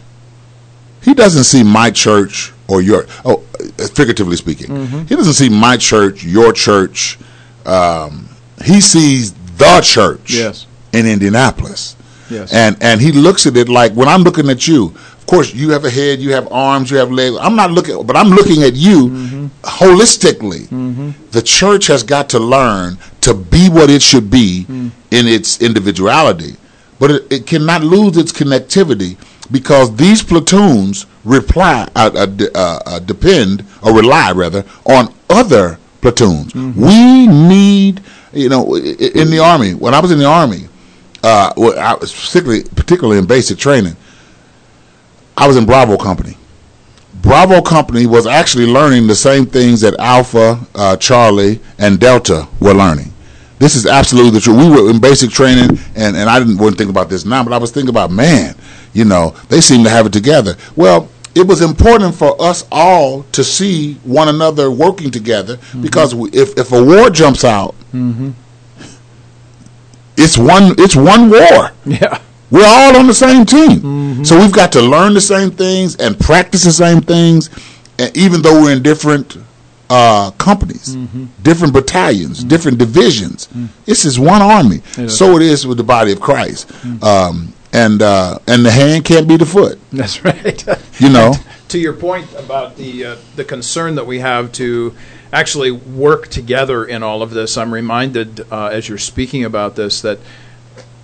He 1.03 1.13
doesn't 1.13 1.45
see 1.45 1.63
my 1.63 1.89
church 1.91 2.53
or 2.67 2.81
your 2.81 3.05
oh, 3.25 3.43
uh, 3.59 3.87
figuratively 3.87 4.35
speaking, 4.37 4.87
He 5.07 5.15
doesn't 5.15 5.33
see 5.33 5.49
my 5.49 5.77
church, 5.77 6.23
your 6.23 6.53
church. 6.53 7.17
Um, 7.65 8.27
he 8.63 8.79
sees 8.81 9.33
the 9.57 9.81
church 9.83 10.33
Yes. 10.33 10.65
in 10.93 11.05
Indianapolis. 11.07 11.95
Yes. 12.29 12.53
And 12.53 12.77
and 12.81 13.01
he 13.01 13.11
looks 13.11 13.45
at 13.45 13.57
it 13.57 13.67
like 13.69 13.93
when 13.93 14.07
I'm 14.07 14.21
looking 14.23 14.49
at 14.49 14.67
you. 14.67 14.93
Of 15.21 15.27
course, 15.27 15.53
you 15.53 15.69
have 15.71 15.85
a 15.85 15.89
head, 15.89 16.19
you 16.19 16.33
have 16.33 16.51
arms, 16.51 16.89
you 16.91 16.97
have 16.97 17.11
legs. 17.11 17.37
I'm 17.39 17.55
not 17.55 17.71
looking, 17.71 18.03
but 18.05 18.15
I'm 18.17 18.29
looking 18.29 18.63
at 18.63 18.73
you 18.73 19.49
holistically. 19.63 20.67
The 21.31 21.41
church 21.41 21.87
has 21.87 22.03
got 22.03 22.29
to 22.29 22.39
learn 22.39 22.97
to 23.21 23.33
be 23.33 23.69
what 23.69 23.89
it 23.89 24.01
should 24.01 24.29
be 24.29 24.65
in 24.69 24.91
its 25.27 25.61
individuality, 25.61 26.55
but 26.99 27.11
it, 27.11 27.31
it 27.31 27.47
cannot 27.47 27.83
lose 27.83 28.17
its 28.17 28.31
connectivity 28.31 29.17
because 29.51 29.95
these 29.95 30.23
platoons 30.23 31.05
reply, 31.23 31.87
uh, 31.95 32.09
uh, 32.15 32.45
uh, 32.55 32.79
uh, 32.85 32.99
depend 32.99 33.65
or 33.83 33.93
rely 33.95 34.31
rather 34.31 34.63
on 34.85 35.13
other 35.29 35.77
platoons. 36.01 36.53
We 36.55 37.27
need, 37.27 38.01
you 38.33 38.49
know, 38.49 38.75
in 38.75 39.29
the 39.29 39.39
army. 39.43 39.73
When 39.73 39.93
I 39.93 39.99
was 39.99 40.11
in 40.11 40.19
the 40.19 40.25
army, 40.25 40.67
uh, 41.23 41.53
well, 41.57 41.77
I 41.79 41.93
was 41.95 42.11
particularly 42.11 42.63
particularly 42.75 43.19
in 43.19 43.25
basic 43.25 43.57
training. 43.57 43.95
I 45.37 45.47
was 45.47 45.57
in 45.57 45.65
Bravo 45.65 45.97
Company. 45.97 46.37
Bravo 47.21 47.61
Company 47.61 48.07
was 48.07 48.25
actually 48.25 48.65
learning 48.65 49.05
the 49.07 49.15
same 49.15 49.45
things 49.45 49.81
that 49.81 49.95
Alpha, 49.99 50.59
uh, 50.73 50.97
Charlie, 50.97 51.59
and 51.77 51.99
Delta 51.99 52.47
were 52.59 52.73
learning. 52.73 53.13
This 53.59 53.75
is 53.75 53.85
absolutely 53.85 54.31
the 54.31 54.39
truth. 54.39 54.57
We 54.57 54.69
were 54.69 54.89
in 54.89 54.99
basic 54.99 55.29
training, 55.29 55.77
and, 55.95 56.15
and 56.15 56.27
I 56.27 56.39
didn't 56.39 56.57
wouldn't 56.57 56.79
think 56.79 56.89
about 56.89 57.09
this 57.09 57.25
now, 57.25 57.43
but 57.43 57.53
I 57.53 57.57
was 57.57 57.69
thinking 57.69 57.89
about, 57.89 58.09
man, 58.09 58.55
you 58.93 59.05
know, 59.05 59.35
they 59.49 59.61
seem 59.61 59.83
to 59.83 59.89
have 59.89 60.05
it 60.05 60.13
together. 60.13 60.55
Well, 60.75 61.09
it 61.33 61.47
was 61.47 61.61
important 61.61 62.15
for 62.15 62.39
us 62.41 62.67
all 62.71 63.23
to 63.31 63.43
see 63.43 63.93
one 64.03 64.27
another 64.27 64.69
working 64.69 65.11
together 65.11 65.59
because 65.79 66.13
we, 66.13 66.29
if 66.31 66.57
if 66.57 66.71
a 66.71 66.83
war 66.83 67.09
jumps 67.09 67.43
out, 67.43 67.73
mm-hmm. 67.93 68.31
it's 70.17 70.37
one 70.37 70.75
it's 70.77 70.95
one 70.95 71.29
war. 71.29 71.71
Yeah. 71.85 72.19
We're 72.49 72.65
all 72.67 72.97
on 72.97 73.07
the 73.07 73.13
same 73.13 73.45
team. 73.45 73.79
Mm-hmm. 73.79 74.23
So 74.25 74.37
we've 74.37 74.51
got 74.51 74.73
to 74.73 74.81
learn 74.81 75.13
the 75.13 75.21
same 75.21 75.51
things 75.51 75.95
and 75.95 76.19
practice 76.19 76.65
the 76.65 76.73
same 76.73 76.99
things, 76.99 77.49
and 77.97 78.15
even 78.17 78.41
though 78.41 78.63
we're 78.63 78.73
in 78.73 78.83
different 78.83 79.37
uh, 79.89 80.31
companies, 80.31 80.97
mm-hmm. 80.97 81.27
different 81.43 81.73
battalions, 81.73 82.43
different 82.43 82.77
divisions. 82.77 83.47
This 83.85 84.03
is 84.03 84.19
one 84.19 84.41
army. 84.41 84.81
So 85.07 85.37
it 85.37 85.43
is 85.43 85.65
with 85.65 85.77
the 85.77 85.83
body 85.83 86.11
of 86.11 86.19
Christ. 86.19 86.69
Um, 87.01 87.53
and 87.73 88.01
uh, 88.01 88.39
and 88.47 88.65
the 88.65 88.71
hand 88.71 89.05
can't 89.05 89.27
be 89.27 89.37
the 89.37 89.45
foot. 89.45 89.79
That's 89.91 90.23
right. 90.23 90.65
You 90.99 91.09
know. 91.09 91.33
to 91.69 91.79
your 91.79 91.93
point 91.93 92.27
about 92.33 92.75
the 92.75 93.05
uh, 93.05 93.15
the 93.35 93.45
concern 93.45 93.95
that 93.95 94.05
we 94.05 94.19
have 94.19 94.51
to 94.53 94.93
actually 95.31 95.71
work 95.71 96.27
together 96.27 96.83
in 96.83 97.01
all 97.03 97.21
of 97.21 97.31
this, 97.31 97.57
I'm 97.57 97.73
reminded 97.73 98.41
uh, 98.51 98.67
as 98.67 98.89
you're 98.89 98.97
speaking 98.97 99.45
about 99.45 99.75
this 99.75 100.01
that 100.01 100.19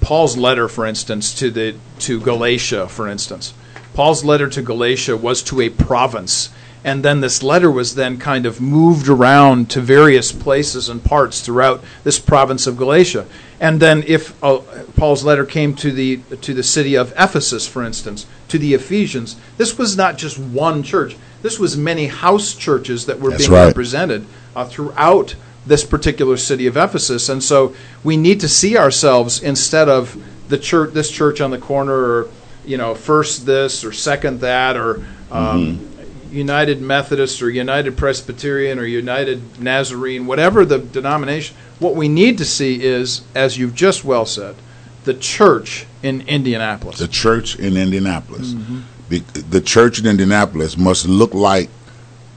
Paul's 0.01 0.37
letter, 0.37 0.67
for 0.67 0.85
instance, 0.85 1.33
to 1.35 1.49
the 1.49 1.75
to 1.99 2.19
Galatia, 2.19 2.87
for 2.89 3.07
instance, 3.07 3.53
Paul's 3.93 4.23
letter 4.23 4.49
to 4.49 4.61
Galatia 4.61 5.17
was 5.17 5.41
to 5.43 5.61
a 5.61 5.69
province, 5.69 6.49
and 6.83 7.03
then 7.03 7.21
this 7.21 7.41
letter 7.41 7.71
was 7.71 7.95
then 7.95 8.17
kind 8.17 8.45
of 8.45 8.61
moved 8.61 9.07
around 9.07 9.69
to 9.71 9.81
various 9.81 10.31
places 10.31 10.89
and 10.89 11.03
parts 11.03 11.41
throughout 11.41 11.83
this 12.03 12.19
province 12.19 12.67
of 12.67 12.77
Galatia. 12.77 13.25
And 13.59 13.79
then, 13.79 14.03
if 14.05 14.41
uh, 14.43 14.59
Paul's 14.95 15.23
letter 15.23 15.45
came 15.45 15.73
to 15.75 15.91
the 15.91 16.17
to 16.41 16.53
the 16.53 16.63
city 16.63 16.95
of 16.95 17.11
Ephesus, 17.17 17.67
for 17.67 17.83
instance, 17.83 18.27
to 18.49 18.59
the 18.59 18.73
Ephesians, 18.75 19.35
this 19.57 19.77
was 19.77 19.97
not 19.97 20.17
just 20.17 20.37
one 20.37 20.83
church. 20.83 21.15
This 21.41 21.59
was 21.59 21.75
many 21.75 22.07
house 22.07 22.53
churches 22.53 23.07
that 23.07 23.19
were 23.19 23.31
That's 23.31 23.47
being 23.47 23.53
right. 23.53 23.65
represented 23.65 24.25
uh, 24.55 24.65
throughout 24.65 25.35
this 25.65 25.83
particular 25.83 26.37
city 26.37 26.67
of 26.67 26.77
Ephesus, 26.77 27.29
and 27.29 27.43
so 27.43 27.75
we 28.03 28.15
need 28.15 28.39
to 28.41 28.47
see 28.47 28.77
ourselves 28.77 29.41
instead 29.41 29.89
of 29.89 30.23
the 30.49 30.57
church, 30.57 30.93
this 30.93 31.09
church 31.11 31.41
on 31.41 31.51
the 31.51 31.57
corner, 31.57 31.93
or 31.93 32.29
you 32.63 32.77
know, 32.77 32.93
first 32.93 33.45
this 33.45 33.83
or 33.83 33.91
second 33.91 34.41
that, 34.41 34.77
or 34.77 35.03
um, 35.31 35.96
United 36.31 36.81
Methodist 36.81 37.41
or 37.41 37.49
United 37.49 37.97
Presbyterian 37.97 38.79
or 38.79 38.85
United 38.85 39.59
Nazarene, 39.59 40.25
whatever 40.25 40.65
the 40.65 40.79
denomination. 40.79 41.55
What 41.79 41.95
we 41.95 42.07
need 42.07 42.37
to 42.39 42.45
see 42.45 42.83
is, 42.83 43.21
as 43.35 43.57
you've 43.57 43.75
just 43.75 44.03
well 44.03 44.25
said, 44.25 44.55
the 45.03 45.13
church 45.13 45.85
in 46.03 46.21
Indianapolis. 46.27 46.99
the 46.99 47.07
church 47.07 47.57
in 47.57 47.77
Indianapolis. 47.77 48.53
Mm-hmm. 48.53 48.79
Be, 49.09 49.19
the 49.19 49.61
church 49.61 49.99
in 49.99 50.05
Indianapolis 50.05 50.77
must 50.77 51.07
look 51.07 51.33
like 51.33 51.69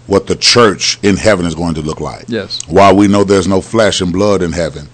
what 0.07 0.26
the 0.26 0.37
church 0.37 0.98
in 1.03 1.16
heaven 1.16 1.46
is 1.46 1.55
going 1.55 1.74
to 1.74 1.83
look 1.83 2.00
like. 2.00 2.24
Yes. 2.29 2.61
While 2.68 2.96
we 2.96 3.09
know 3.09 3.24
there's 3.24 3.48
no 3.48 3.61
flesh 3.61 4.00
and 4.00 4.12
blood 4.12 4.42
in 4.42 4.53
heaven, 4.53 4.88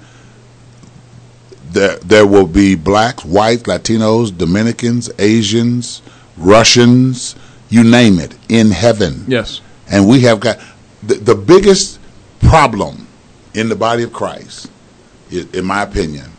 there 1.71 1.97
there 1.99 2.27
will 2.27 2.47
be 2.47 2.75
blacks, 2.75 3.25
whites, 3.25 3.65
Latinos, 3.65 4.37
Dominicans, 4.37 5.11
Asians, 5.19 6.03
Russians, 6.37 7.35
you 7.77 7.85
name 7.85 8.19
it, 8.19 8.35
in 8.49 8.71
heaven. 8.71 9.25
yes. 9.29 9.61
And 9.89 10.09
we 10.09 10.21
have 10.23 10.41
got 10.41 10.59
the, 11.03 11.15
the 11.15 11.35
biggest 11.35 12.01
problem 12.41 13.07
in 13.55 13.69
the 13.69 13.77
body 13.77 14.03
of 14.03 14.13
Christ, 14.13 14.69
in 15.31 15.65
my 15.65 15.83
opinion, 15.83 16.31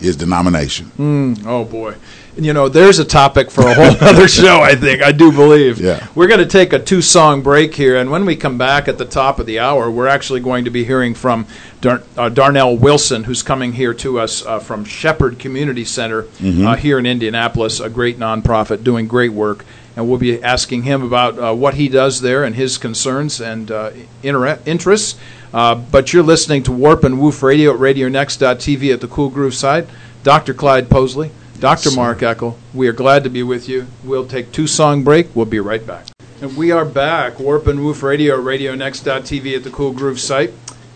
is 0.00 0.16
denomination. 0.16 0.90
Mm, 0.98 1.46
oh 1.46 1.64
boy. 1.64 1.94
You 2.36 2.52
know, 2.54 2.68
there's 2.70 2.98
a 2.98 3.04
topic 3.04 3.50
for 3.50 3.66
a 3.66 3.74
whole 3.74 3.96
other 4.08 4.26
show, 4.26 4.60
I 4.62 4.74
think. 4.74 5.02
I 5.02 5.12
do 5.12 5.30
believe. 5.32 5.78
Yeah. 5.78 6.06
We're 6.14 6.28
going 6.28 6.40
to 6.40 6.46
take 6.46 6.72
a 6.72 6.78
two 6.78 7.02
song 7.02 7.42
break 7.42 7.74
here, 7.74 7.96
and 7.98 8.10
when 8.10 8.24
we 8.24 8.36
come 8.36 8.56
back 8.58 8.88
at 8.88 8.96
the 8.98 9.04
top 9.04 9.38
of 9.38 9.44
the 9.46 9.58
hour, 9.58 9.90
we're 9.90 10.06
actually 10.06 10.40
going 10.40 10.64
to 10.64 10.70
be 10.70 10.84
hearing 10.84 11.14
from 11.14 11.46
Dar- 11.82 12.02
uh, 12.16 12.28
Darnell 12.30 12.76
Wilson, 12.76 13.24
who's 13.24 13.42
coming 13.42 13.72
here 13.74 13.92
to 13.94 14.18
us 14.18 14.44
uh, 14.46 14.58
from 14.60 14.84
Shepherd 14.84 15.38
Community 15.38 15.84
Center 15.84 16.22
Mm-hmm. 16.22 16.66
uh, 16.66 16.76
here 16.76 16.98
in 16.98 17.04
Indianapolis, 17.06 17.80
a 17.80 17.88
great 17.90 18.18
nonprofit 18.18 18.82
doing 18.82 19.06
great 19.06 19.32
work. 19.32 19.64
And 19.96 20.08
we'll 20.08 20.18
be 20.18 20.42
asking 20.42 20.84
him 20.84 21.02
about 21.02 21.38
uh, 21.38 21.54
what 21.54 21.74
he 21.74 21.88
does 21.88 22.20
there 22.20 22.44
and 22.44 22.54
his 22.54 22.78
concerns 22.78 23.40
and 23.40 23.70
uh, 23.70 23.90
inter- 24.22 24.58
interests. 24.64 25.18
Uh, 25.52 25.74
but 25.74 26.12
you're 26.12 26.22
listening 26.22 26.62
to 26.62 26.72
Warp 26.72 27.04
and 27.04 27.20
Woof 27.20 27.42
Radio 27.42 27.74
at 27.74 27.80
RadioNext.tv 27.80 28.92
at 28.92 29.00
the 29.00 29.08
Cool 29.08 29.28
Groove 29.28 29.54
site. 29.54 29.86
Dr. 30.22 30.54
Clyde 30.54 30.88
Posley, 30.88 31.30
Dr. 31.58 31.90
Mark 31.90 32.20
Eckel, 32.20 32.56
we 32.72 32.88
are 32.88 32.92
glad 32.92 33.24
to 33.24 33.30
be 33.30 33.42
with 33.42 33.68
you. 33.68 33.86
We'll 34.04 34.26
take 34.26 34.52
two 34.52 34.66
song 34.66 35.02
break. 35.02 35.34
We'll 35.34 35.46
be 35.46 35.60
right 35.60 35.84
back. 35.86 36.06
And 36.40 36.56
we 36.56 36.70
are 36.70 36.84
back, 36.84 37.38
Warp 37.38 37.66
and 37.66 37.84
Woof 37.84 38.02
Radio 38.02 38.38
at 38.38 38.44
RadioNext.tv 38.44 39.56
at 39.56 39.64
the 39.64 39.70
Cool 39.70 39.92
Groove 39.92 40.20
site. 40.20 40.52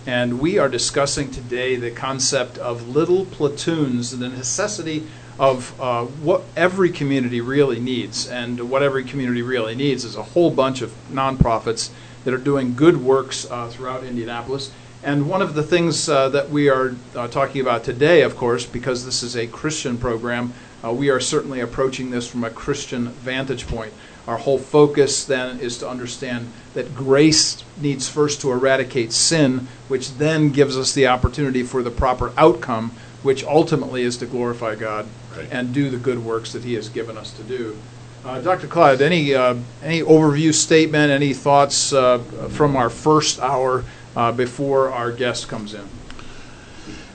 And 0.07 0.41
we 0.41 0.59
are 0.59 0.69
discussing 0.69 1.31
today 1.31 1.77
the 1.77 1.91
concept 1.91 2.59
of 2.59 2.89
little 2.89 3.27
platoons 3.27 4.13
and 4.13 4.23
the 4.23 4.29
necessity 4.29 5.07
of 5.39 5.79
uh, 5.81 6.05
what 6.05 6.43
every 6.57 6.91
community 6.91 7.41
really 7.41 7.79
needs. 7.79 8.29
And 8.29 8.71
what 8.71 8.83
every 8.83 9.05
community 9.05 9.43
really 9.43 9.75
needs 9.75 10.05
is 10.05 10.17
a 10.17 10.23
whole 10.23 10.51
bunch 10.51 10.83
of 10.83 10.93
nonprofits 11.11 11.91
that 12.25 12.33
are 12.33 12.39
doing 12.39 12.75
good 12.75 12.97
works 12.97 13.47
uh, 13.51 13.69
throughout 13.69 14.05
Indianapolis. 14.05 14.73
And 15.03 15.29
one 15.29 15.43
of 15.43 15.55
the 15.55 15.63
things 15.63 16.09
uh, 16.09 16.29
that 16.31 16.51
we 16.51 16.69
are 16.69 16.97
uh, 17.15 17.29
talking 17.29 17.61
about 17.61 17.85
today, 17.85 18.23
of 18.23 18.37
course, 18.37 18.67
because 18.67 19.05
this 19.05 19.23
is 19.23 19.37
a 19.37 19.47
Christian 19.47 19.99
program, 19.99 20.53
uh, 20.83 20.93
we 20.93 21.11
are 21.11 21.21
certainly 21.21 21.61
approaching 21.61 22.11
this 22.11 22.29
from 22.29 22.43
a 22.43 22.51
Christian 22.51 23.09
vantage 23.11 23.67
point. 23.69 23.93
Our 24.27 24.39
whole 24.39 24.59
focus 24.59 25.25
then 25.25 25.61
is 25.61 25.79
to 25.79 25.89
understand 25.89 26.51
that 26.75 26.95
grace 26.95 27.63
needs 27.81 28.09
first 28.09 28.41
to 28.41 28.51
eradicate 28.51 29.13
sin, 29.13 29.69
which 29.87 30.15
then 30.15 30.51
gives 30.51 30.77
us 30.77 30.93
the 30.93 31.07
opportunity 31.07 31.63
for 31.63 31.83
the 31.83 31.91
proper 31.93 32.33
outcome, 32.37 32.91
which 33.23 33.45
ultimately 33.45 34.03
is 34.03 34.17
to 34.17 34.27
glorify 34.27 34.75
God 34.75 35.07
Right. 35.37 35.49
and 35.51 35.73
do 35.75 35.91
the 35.91 35.99
good 35.99 36.25
works 36.25 36.53
that 36.53 36.65
He 36.65 36.75
has 36.75 36.89
given 36.89 37.17
us 37.19 37.33
to 37.33 37.43
do. 37.43 37.77
Uh, 38.25 38.41
Dr. 38.41 38.67
Clyde, 38.67 39.01
any 39.03 39.35
uh, 39.35 39.55
any 39.83 40.01
overview 40.01 40.53
statement, 40.53 41.11
any 41.13 41.33
thoughts 41.33 41.93
uh, 41.93 42.19
from 42.51 42.75
our 42.75 42.91
first 42.91 43.39
hour 43.41 43.85
uh, 44.17 44.33
before 44.33 44.91
our 44.91 45.13
guest 45.13 45.49
comes 45.49 45.75
in? 45.75 45.87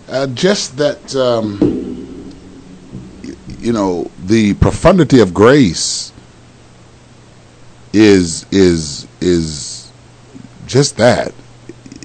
Uh, 0.08 0.28
just 0.28 0.78
that, 0.78 1.16
um, 1.16 1.58
y- 3.24 3.34
you 3.60 3.74
know, 3.74 4.10
the 4.26 4.54
profundity 4.56 5.20
of 5.20 5.34
grace 5.34 6.14
is 7.94 8.46
is 8.52 9.08
is 9.20 9.92
just 10.66 10.96
that. 10.98 11.34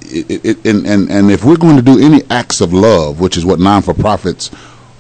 It, 0.09 0.31
it, 0.31 0.45
it, 0.45 0.67
and, 0.67 0.87
and 0.87 1.11
and 1.11 1.31
if 1.31 1.45
we're 1.45 1.57
going 1.57 1.77
to 1.77 1.83
do 1.83 2.01
any 2.01 2.23
acts 2.31 2.61
of 2.61 2.73
love, 2.73 3.21
which 3.21 3.37
is 3.37 3.45
what 3.45 3.59
non-for-profits, 3.61 4.51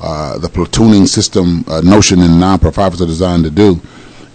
uh, 0.00 0.38
the 0.38 0.48
platooning 0.48 1.06
system 1.06 1.64
uh, 1.68 1.80
notion 1.80 2.20
in 2.20 2.38
non-for-profits 2.38 3.00
are 3.02 3.06
designed 3.06 3.44
to 3.44 3.50
do, 3.50 3.80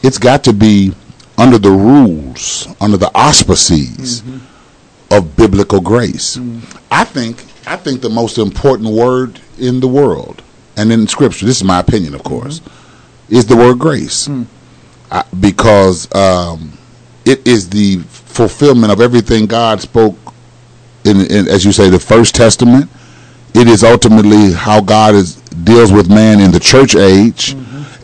it's 0.03 0.17
got 0.17 0.43
to 0.43 0.53
be 0.53 0.93
under 1.37 1.57
the 1.57 1.71
rules, 1.71 2.67
under 2.79 2.97
the 2.97 3.11
auspices 3.15 4.23
of 5.09 5.35
biblical 5.35 5.81
grace. 5.81 6.39
I 6.89 7.03
think 7.03 7.45
I 7.67 7.75
think 7.77 8.01
the 8.01 8.09
most 8.09 8.37
important 8.37 8.89
word 8.89 9.39
in 9.59 9.79
the 9.79 9.87
world 9.87 10.41
and 10.77 10.91
in 10.91 11.07
Scripture, 11.07 11.45
this 11.45 11.57
is 11.57 11.63
my 11.63 11.79
opinion, 11.79 12.15
of 12.15 12.23
course, 12.23 12.61
is 13.29 13.45
the 13.45 13.55
word 13.55 13.79
grace, 13.79 14.29
I, 15.11 15.23
because 15.39 16.13
um, 16.15 16.77
it 17.25 17.45
is 17.47 17.69
the 17.69 17.99
fulfillment 17.99 18.91
of 18.91 19.01
everything 19.01 19.45
God 19.45 19.81
spoke 19.81 20.15
in, 21.03 21.21
in, 21.31 21.47
as 21.47 21.65
you 21.65 21.71
say, 21.71 21.89
the 21.89 21.99
First 21.99 22.35
Testament. 22.35 22.89
It 23.53 23.67
is 23.67 23.83
ultimately 23.83 24.53
how 24.53 24.79
God 24.81 25.13
is 25.13 25.40
deals 25.63 25.91
with 25.91 26.09
man 26.09 26.39
in 26.39 26.51
the 26.51 26.59
church 26.59 26.95
age. 26.95 27.55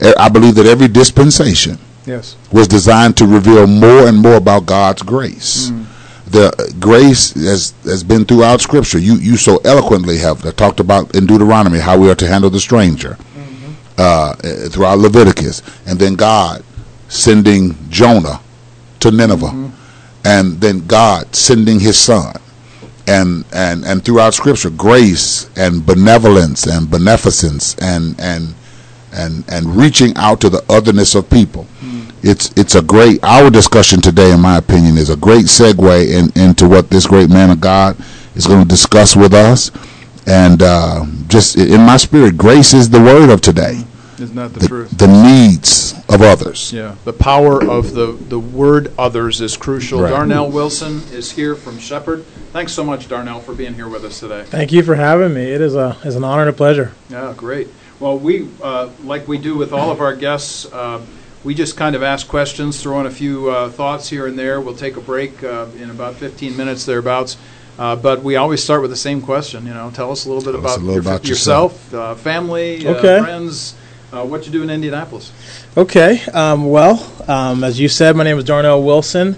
Uh, 0.02 0.14
I 0.20 0.30
believe 0.30 0.56
that 0.56 0.66
every 0.66 0.88
dispensation 0.88 1.78
Yes. 2.06 2.36
was 2.52 2.68
designed 2.68 3.18
to 3.18 3.26
reveal 3.26 3.68
more 3.68 4.08
and 4.08 4.18
more 4.18 4.36
about 4.36 4.66
God's 4.66 5.02
grace. 5.02 5.72
The 6.30 6.48
uh, 6.48 6.66
grace 6.80 7.34
has 7.34 7.74
has 7.86 8.04
been 8.04 8.26
throughout 8.26 8.62
Scripture. 8.62 9.00
You 9.00 9.16
you 9.16 9.38
so 9.38 9.58
eloquently 9.64 10.18
have 10.18 10.56
talked 10.56 10.80
about 10.80 11.16
in 11.16 11.26
Deuteronomy 11.26 11.80
how 11.80 11.98
we 11.98 12.10
are 12.12 12.16
to 12.16 12.28
handle 12.28 12.50
the 12.50 12.60
stranger. 12.60 13.18
Uh, 14.00 14.36
uh, 14.44 14.70
throughout 14.70 15.00
Leviticus, 15.00 15.64
and 15.88 15.98
then 15.98 16.14
God 16.14 16.64
sending 17.08 17.76
Jonah 17.90 18.40
to 19.00 19.10
Nineveh, 19.10 19.72
and 20.24 20.62
then 20.62 20.86
God 20.86 21.36
sending 21.36 21.80
His 21.80 21.98
Son, 21.98 22.36
and 23.08 23.46
and 23.54 23.86
and 23.86 24.04
throughout 24.04 24.34
Scripture, 24.34 24.70
grace 24.70 25.50
and 25.56 25.86
benevolence 25.86 26.68
and 26.68 26.90
beneficence 26.90 27.76
and 27.80 28.20
and 28.20 28.54
and 29.14 29.44
and 29.50 29.76
reaching 29.76 30.16
out 30.18 30.42
to 30.42 30.50
the 30.50 30.64
otherness 30.70 31.16
of 31.16 31.30
people. 31.30 31.66
It's 32.24 32.52
it's 32.58 32.76
a 32.76 32.82
great 32.82 33.24
our 33.24 33.50
discussion 33.50 34.02
today, 34.02 34.32
in 34.32 34.42
my 34.42 34.58
opinion, 34.58 34.98
is 34.98 35.10
a 35.10 35.16
great 35.16 35.46
segue 35.46 36.10
in, 36.10 36.42
into 36.42 36.68
what 36.68 36.90
this 36.90 37.08
great 37.08 37.30
man 37.30 37.52
of 37.52 37.62
God 37.62 37.96
is 38.36 38.48
going 38.48 38.62
to 38.62 38.68
discuss 38.68 39.16
with 39.16 39.34
us. 39.34 39.72
And 40.26 40.62
uh, 40.62 41.06
just 41.28 41.58
in 41.58 41.82
my 41.82 41.96
spirit, 41.96 42.38
grace 42.38 42.74
is 42.74 42.90
the 42.90 43.00
word 43.00 43.30
of 43.30 43.40
today. 43.40 43.84
Isn't 44.20 44.36
that 44.36 44.54
the, 44.54 44.60
The, 44.62 44.68
truth? 44.68 44.98
the 44.98 45.08
needs 45.08 45.94
of 46.10 46.22
others. 46.24 46.74
Yeah, 46.74 46.96
the 47.06 47.14
power 47.14 47.64
of 47.64 47.94
the, 47.94 48.14
the 48.14 48.40
word 48.40 48.92
others 48.98 49.42
is 49.42 49.56
crucial. 49.56 50.02
Right. 50.02 50.10
Darnell 50.10 50.50
Wilson 50.50 51.02
is 51.12 51.32
here 51.32 51.54
from 51.56 51.78
Shepherd. 51.78 52.24
Thanks 52.52 52.74
so 52.74 52.84
much, 52.84 53.08
Darnell, 53.08 53.40
for 53.42 53.54
being 53.54 53.76
here 53.76 53.88
with 53.88 54.04
us 54.04 54.20
today. 54.20 54.44
Thank 54.46 54.72
you 54.72 54.82
for 54.82 54.96
having 54.96 55.34
me. 55.36 55.44
It 55.44 55.62
is 55.62 55.76
a 55.76 55.98
is 56.04 56.16
an 56.16 56.24
honor 56.24 56.42
and 56.42 56.50
a 56.50 56.54
pleasure. 56.54 56.94
Yeah, 57.10 57.34
great. 57.38 57.68
Well, 58.00 58.18
we, 58.18 58.48
uh, 58.64 58.90
like 59.04 59.28
we 59.28 59.38
do 59.38 59.56
with 59.56 59.72
all 59.74 59.92
of 59.92 60.02
our 60.02 60.16
guests, 60.16 60.66
uh, 60.72 61.04
we 61.44 61.54
just 61.54 61.78
kind 61.78 61.96
of 61.96 62.02
ask 62.02 62.28
questions, 62.28 62.82
throw 62.82 63.00
in 63.00 63.06
a 63.06 63.12
few 63.12 63.50
uh, 63.52 63.70
thoughts 63.70 64.10
here 64.10 64.26
and 64.28 64.38
there. 64.38 64.62
We'll 64.62 64.76
take 64.76 64.98
a 64.98 65.02
break 65.02 65.44
uh, 65.44 65.68
in 65.78 65.90
about 65.92 66.16
15 66.16 66.58
minutes 66.58 66.86
thereabouts. 66.86 67.38
Uh, 67.78 67.96
but 67.96 68.24
we 68.24 68.36
always 68.36 68.64
start 68.64 68.82
with 68.82 68.90
the 68.90 68.98
same 68.98 69.22
question. 69.22 69.68
You 69.68 69.74
know, 69.76 69.92
tell 69.92 70.12
us 70.12 70.26
a 70.26 70.30
little 70.32 70.44
bit 70.44 70.52
Tell 70.58 70.60
about, 70.60 70.78
a 70.78 70.82
little 70.82 70.94
your- 70.96 71.02
about 71.02 71.28
yourself, 71.28 71.94
uh, 71.94 72.16
family, 72.16 72.88
Okay. 72.88 73.18
uh, 73.20 73.24
friends, 73.24 73.76
uh, 74.12 74.26
what 74.26 74.46
you 74.46 74.52
do 74.52 74.64
in 74.64 74.70
Indianapolis. 74.70 75.32
Okay. 75.76 76.22
Um, 76.34 76.70
well, 76.70 77.12
um, 77.28 77.64
as 77.64 77.80
you 77.80 77.88
said, 77.88 78.16
my 78.16 78.24
name 78.24 78.38
is 78.38 78.44
Darnell 78.44 78.84
Wilson. 78.84 79.36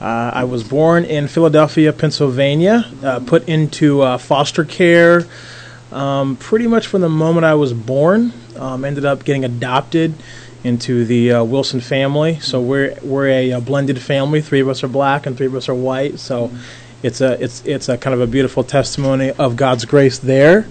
Uh, 0.00 0.30
I 0.34 0.44
was 0.44 0.62
born 0.62 1.04
in 1.04 1.28
Philadelphia, 1.28 1.92
Pennsylvania. 1.92 2.90
Uh, 3.02 3.20
put 3.20 3.48
into 3.48 4.02
uh, 4.02 4.18
foster 4.18 4.64
care 4.64 5.26
um, 5.94 6.36
pretty 6.36 6.66
much 6.66 6.86
from 6.86 7.00
the 7.00 7.08
moment 7.08 7.44
I 7.44 7.54
was 7.54 7.72
born. 7.72 8.32
Um, 8.56 8.84
ended 8.84 9.04
up 9.04 9.24
getting 9.24 9.44
adopted 9.44 10.14
into 10.64 11.04
the 11.04 11.32
uh, 11.32 11.44
Wilson 11.44 11.80
family. 11.80 12.40
So 12.40 12.60
we're 12.60 12.96
we're 13.02 13.28
a, 13.28 13.52
uh 13.52 13.60
blended 13.60 14.00
family. 14.00 14.40
Three 14.40 14.60
of 14.60 14.68
us 14.68 14.82
are 14.82 14.88
black 14.88 15.26
and 15.26 15.36
three 15.36 15.46
of 15.46 15.54
us 15.54 15.68
are 15.68 15.74
white. 15.74 16.18
So 16.18 16.50
it's 17.02 17.20
a 17.20 17.42
it's 17.42 17.64
it's 17.64 17.88
a 17.88 17.96
kind 17.96 18.14
of 18.14 18.20
a 18.20 18.26
beautiful 18.26 18.64
testimony 18.64 19.30
of 19.30 19.56
God's 19.56 19.84
grace 19.84 20.18
there. 20.18 20.66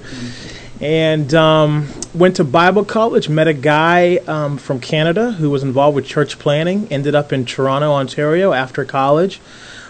And 0.84 1.34
um, 1.34 1.88
went 2.14 2.36
to 2.36 2.44
Bible 2.44 2.84
college. 2.84 3.30
Met 3.30 3.48
a 3.48 3.54
guy 3.54 4.18
um, 4.28 4.58
from 4.58 4.82
Canada 4.82 5.32
who 5.32 5.50
was 5.50 5.64
involved 5.64 5.96
with 5.96 6.06
church 6.06 6.38
planting. 6.40 6.90
Ended 6.92 7.16
up 7.16 7.32
in 7.32 7.46
Toronto, 7.46 7.94
Ontario 7.94 8.52
after 8.52 8.84
college, 8.84 9.40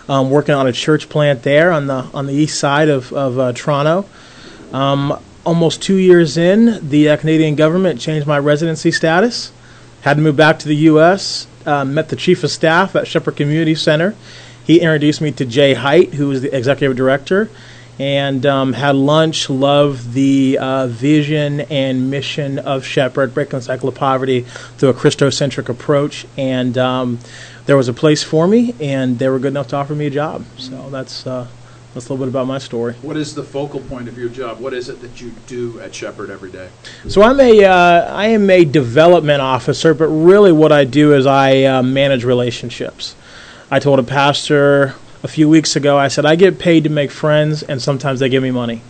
um, 0.07 0.29
working 0.29 0.53
on 0.53 0.67
a 0.67 0.71
church 0.71 1.09
plant 1.09 1.41
there 1.41 1.71
on 1.71 1.87
the 1.87 2.07
on 2.13 2.27
the 2.27 2.33
east 2.33 2.59
side 2.59 2.89
of 2.89 3.11
of 3.11 3.39
uh, 3.39 3.53
Toronto. 3.53 4.05
Um, 4.71 5.19
almost 5.43 5.81
two 5.81 5.95
years 5.95 6.37
in, 6.37 6.87
the 6.87 7.09
uh, 7.09 7.17
Canadian 7.17 7.55
government 7.55 7.99
changed 7.99 8.27
my 8.27 8.37
residency 8.37 8.91
status. 8.91 9.51
Had 10.01 10.17
to 10.17 10.21
move 10.21 10.35
back 10.35 10.59
to 10.59 10.67
the 10.67 10.75
U.S. 10.75 11.47
Uh, 11.65 11.85
met 11.85 12.09
the 12.09 12.15
chief 12.15 12.43
of 12.43 12.51
staff 12.51 12.95
at 12.95 13.07
Shepherd 13.07 13.35
Community 13.35 13.73
Center. 13.73 14.13
He 14.63 14.79
introduced 14.79 15.21
me 15.21 15.31
to 15.31 15.45
Jay 15.45 15.73
Height, 15.73 16.13
who 16.13 16.27
was 16.27 16.43
the 16.43 16.55
executive 16.55 16.95
director, 16.95 17.49
and 17.99 18.45
um, 18.45 18.73
had 18.73 18.95
lunch. 18.95 19.49
Loved 19.49 20.13
the 20.13 20.57
uh, 20.59 20.87
vision 20.87 21.61
and 21.61 22.09
mission 22.09 22.59
of 22.59 22.85
Shepherd, 22.85 23.33
breaking 23.33 23.59
the 23.59 23.61
cycle 23.61 23.89
of 23.89 23.95
poverty 23.95 24.41
through 24.77 24.89
a 24.89 24.93
Christocentric 24.93 25.69
approach. 25.69 26.25
And 26.37 26.77
um, 26.77 27.19
there 27.65 27.77
was 27.77 27.87
a 27.87 27.93
place 27.93 28.23
for 28.23 28.47
me, 28.47 28.75
and 28.79 29.19
they 29.19 29.29
were 29.29 29.39
good 29.39 29.53
enough 29.53 29.67
to 29.69 29.75
offer 29.75 29.95
me 29.95 30.07
a 30.07 30.09
job. 30.09 30.45
So 30.57 30.89
that's 30.89 31.25
uh, 31.27 31.47
that's 31.93 32.09
a 32.09 32.13
little 32.13 32.25
bit 32.25 32.29
about 32.29 32.47
my 32.47 32.57
story. 32.57 32.93
What 33.01 33.17
is 33.17 33.35
the 33.35 33.43
focal 33.43 33.79
point 33.81 34.07
of 34.07 34.17
your 34.17 34.29
job? 34.29 34.59
What 34.59 34.73
is 34.73 34.89
it 34.89 34.99
that 35.01 35.21
you 35.21 35.31
do 35.45 35.79
at 35.79 35.93
Shepherd 35.93 36.31
every 36.31 36.51
day? 36.51 36.69
So 37.07 37.21
I'm 37.21 37.39
a 37.39 37.63
uh, 37.63 38.15
I 38.15 38.27
am 38.27 38.49
a 38.49 38.65
development 38.65 39.41
officer, 39.41 39.93
but 39.93 40.07
really 40.07 40.51
what 40.51 40.71
I 40.71 40.85
do 40.85 41.13
is 41.13 41.25
I 41.25 41.63
uh, 41.63 41.83
manage 41.83 42.23
relationships. 42.23 43.15
I 43.69 43.79
told 43.79 43.99
a 43.99 44.03
pastor 44.03 44.95
a 45.23 45.27
few 45.27 45.49
weeks 45.49 45.75
ago. 45.75 45.97
I 45.97 46.09
said 46.09 46.25
I 46.25 46.35
get 46.35 46.59
paid 46.59 46.83
to 46.83 46.89
make 46.89 47.09
friends, 47.09 47.63
and 47.63 47.81
sometimes 47.81 48.19
they 48.19 48.29
give 48.29 48.43
me 48.43 48.51
money. 48.51 48.81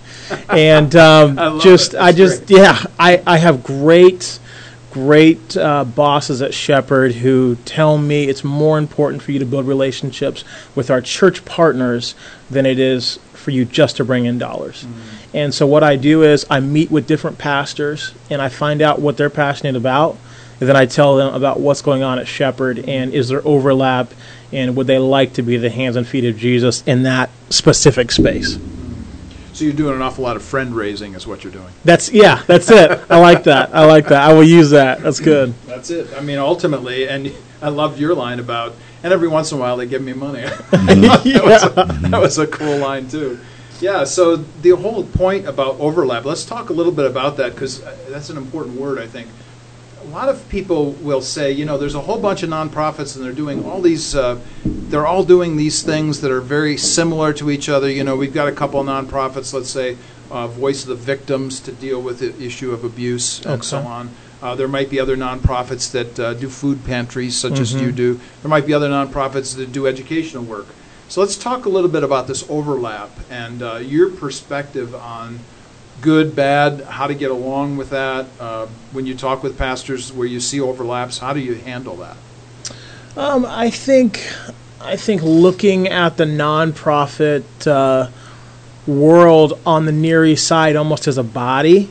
And 0.49 0.95
um, 0.97 1.39
I 1.39 1.59
just. 1.59 1.95
I 1.95 2.11
just, 2.11 2.49
yeah, 2.49 2.84
I, 2.99 3.21
I 3.25 3.38
have 3.38 3.63
great, 3.63 4.39
great 4.91 5.55
uh, 5.55 5.86
bosses 5.86 6.41
at 6.41 6.53
Shepherd 6.53 7.13
who 7.13 7.55
tell 7.65 7.97
me 7.97 8.25
it's 8.25 8.43
more 8.43 8.77
important 8.77 9.21
for 9.21 9.31
you 9.31 9.39
to 9.39 9.45
build 9.45 9.67
relationships 9.67 10.43
with 10.75 10.89
our 10.89 11.01
church 11.01 11.45
partners 11.45 12.15
than 12.49 12.65
it 12.65 12.79
is 12.79 13.19
for 13.34 13.51
you 13.51 13.65
just 13.65 13.97
to 13.97 14.05
bring 14.05 14.25
in 14.25 14.38
dollars. 14.38 14.86
And 15.34 15.53
so 15.53 15.67
what 15.67 15.84
I 15.84 15.95
do 15.95 16.23
is 16.23 16.45
I 16.49 16.59
meet 16.59 16.89
with 16.91 17.07
different 17.07 17.38
pastors 17.38 18.13
and 18.29 18.41
I 18.41 18.49
find 18.49 18.81
out 18.81 18.99
what 19.01 19.17
they're 19.17 19.29
passionate 19.29 19.75
about. 19.75 20.17
And 20.59 20.69
then 20.69 20.77
I 20.77 20.86
tell 20.86 21.17
them 21.17 21.34
about 21.34 21.59
what's 21.59 21.81
going 21.81 22.03
on 22.03 22.19
at 22.19 22.27
Shepherd 22.27 22.88
and 22.88 23.13
is 23.13 23.27
there 23.27 23.41
overlap 23.45 24.13
and 24.54 24.76
would 24.76 24.88
they 24.88 24.99
like 24.99 25.34
to 25.34 25.41
be 25.41 25.58
the 25.58 25.70
hands 25.70 25.95
and 25.95 26.08
feet 26.08 26.26
of 26.26 26.38
Jesus 26.38 26.84
in 26.86 27.04
that 27.04 27.30
specific 27.49 28.12
space. 28.12 28.58
So 29.54 29.66
you're 29.66 29.74
doing 29.74 29.95
an 29.95 30.01
awful 30.01 30.24
lot 30.24 30.36
of 30.36 30.41
friend 30.43 30.76
raising, 30.76 31.14
is 31.14 31.28
what 31.28 31.43
you're 31.43 31.54
doing. 31.54 31.70
That's 31.86 32.12
yeah, 32.12 32.41
that's 32.47 32.72
it. 32.72 32.99
I 33.10 33.20
like 33.20 33.43
that. 33.43 33.74
I 33.74 33.86
like 33.86 34.08
that. 34.08 34.22
I 34.24 34.34
will 34.34 34.43
use 34.43 34.72
that. 34.72 35.01
That's 35.01 35.20
good. 35.20 35.54
That's 35.68 35.91
it. 35.91 36.12
I 36.16 36.22
mean, 36.22 36.39
ultimately, 36.39 37.08
and 37.08 37.32
I 37.62 37.70
loved 37.70 37.99
your 37.99 38.16
line 38.16 38.39
about, 38.39 38.74
and 39.04 39.14
every 39.14 39.28
once 39.28 39.51
in 39.51 39.60
a 39.60 39.62
while 39.62 39.78
they 39.78 39.86
give 39.86 40.01
me 40.01 40.14
money. 40.14 40.43
Mm-hmm. 40.74 41.01
that, 41.01 41.43
was 41.43 41.64
a, 41.64 42.10
that 42.10 42.22
was 42.22 42.38
a 42.39 42.47
cool 42.47 42.78
line 42.78 43.08
too. 43.08 43.39
Yeah. 43.80 44.06
So 44.06 44.38
the 44.38 44.72
whole 44.72 45.04
point 45.04 45.47
about 45.47 45.80
overlap. 45.80 46.26
Let's 46.26 46.45
talk 46.45 46.70
a 46.70 46.74
little 46.74 46.91
bit 46.91 47.06
about 47.06 47.38
that 47.38 47.54
because 47.54 47.84
uh, 47.84 47.95
that's 48.10 48.30
an 48.30 48.38
important 48.38 48.80
word. 48.80 48.99
I 48.99 49.08
think 49.08 49.28
a 50.04 50.10
lot 50.10 50.30
of 50.30 50.47
people 50.49 50.91
will 50.93 51.22
say, 51.22 51.51
you 51.51 51.66
know, 51.66 51.78
there's 51.78 51.95
a 51.95 52.01
whole 52.01 52.20
bunch 52.20 52.43
of 52.43 52.49
nonprofits 52.49 53.16
and 53.16 53.24
they're 53.24 53.32
doing 53.32 53.66
all 53.66 53.82
these, 53.82 54.16
uh, 54.16 54.39
they're 54.66 55.08
all 55.08 55.24
doing 55.24 55.56
these 55.56 55.82
things 55.82 56.22
that 56.22 56.32
are 56.32 56.41
very 56.41 56.78
similar 56.78 57.32
to 57.34 57.49
each 57.49 57.70
other. 57.70 57.89
You 57.89 58.04
know, 58.04 58.16
we've 58.16 58.34
got 58.34 58.47
a 58.47 58.51
couple 58.51 58.80
of 58.80 58.88
nonprofits, 58.88 59.54
let's 59.54 59.70
say, 59.70 59.97
uh, 60.30 60.47
Voice 60.47 60.84
of 60.84 60.89
the 60.89 60.95
Victims 60.95 61.60
to 61.62 61.72
deal 61.72 62.01
with 62.01 62.20
the 62.20 62.43
issue 62.43 62.72
of 62.72 62.84
abuse 62.84 63.45
and 63.45 63.64
so 63.64 63.80
on. 63.80 64.10
Uh, 64.41 64.56
there 64.56 64.68
might 64.68 64.89
be 64.89 64.99
other 64.99 65.16
nonprofits 65.16 65.91
that 65.91 66.20
uh, 66.20 66.34
do 66.34 66.49
food 66.49 66.84
pantries, 66.84 67.38
such 67.38 67.60
as 67.60 67.74
you 67.74 67.93
do. 67.93 68.20
There 68.41 68.49
might 68.49 68.66
be 68.66 68.74
other 68.74 68.89
nonprofits 68.89 69.56
that 69.56 69.72
do 69.72 69.88
educational 69.88 70.43
work. 70.43 70.68
So 71.08 71.22
let's 71.22 71.38
talk 71.38 71.66
a 71.66 71.70
little 71.70 71.89
bit 71.89 72.04
about 72.04 72.28
this 72.28 72.43
overlap 72.49 73.12
and 73.30 73.62
uh, 73.62 73.76
your 73.76 74.10
perspective 74.10 74.93
on 74.95 75.39
good, 76.04 76.36
bad, 76.36 76.82
how 76.82 77.08
to 77.08 77.16
get 77.16 77.32
along 77.32 77.78
with 77.78 77.89
that. 77.89 78.28
Uh, 78.39 78.68
when 78.91 79.08
you 79.08 79.16
talk 79.16 79.41
with 79.41 79.58
pastors 79.58 80.14
where 80.14 80.28
you 80.28 80.39
see 80.39 80.60
overlaps, 80.60 81.18
how 81.18 81.34
do 81.34 81.39
you 81.39 81.56
handle 81.56 81.95
that? 81.95 82.18
Um, 83.18 83.45
I 83.47 83.70
think 83.70 84.28
I 84.82 84.97
think 84.97 85.22
looking 85.24 85.88
at 85.88 86.18
the 86.18 86.26
nonprofit 86.26 87.43
uh, 87.66 88.10
world 88.86 89.58
on 89.66 89.86
the 89.86 89.91
Near 89.91 90.26
East 90.26 90.45
Side 90.45 90.76
almost 90.76 91.08
as 91.08 91.18
a 91.18 91.24
body. 91.24 91.89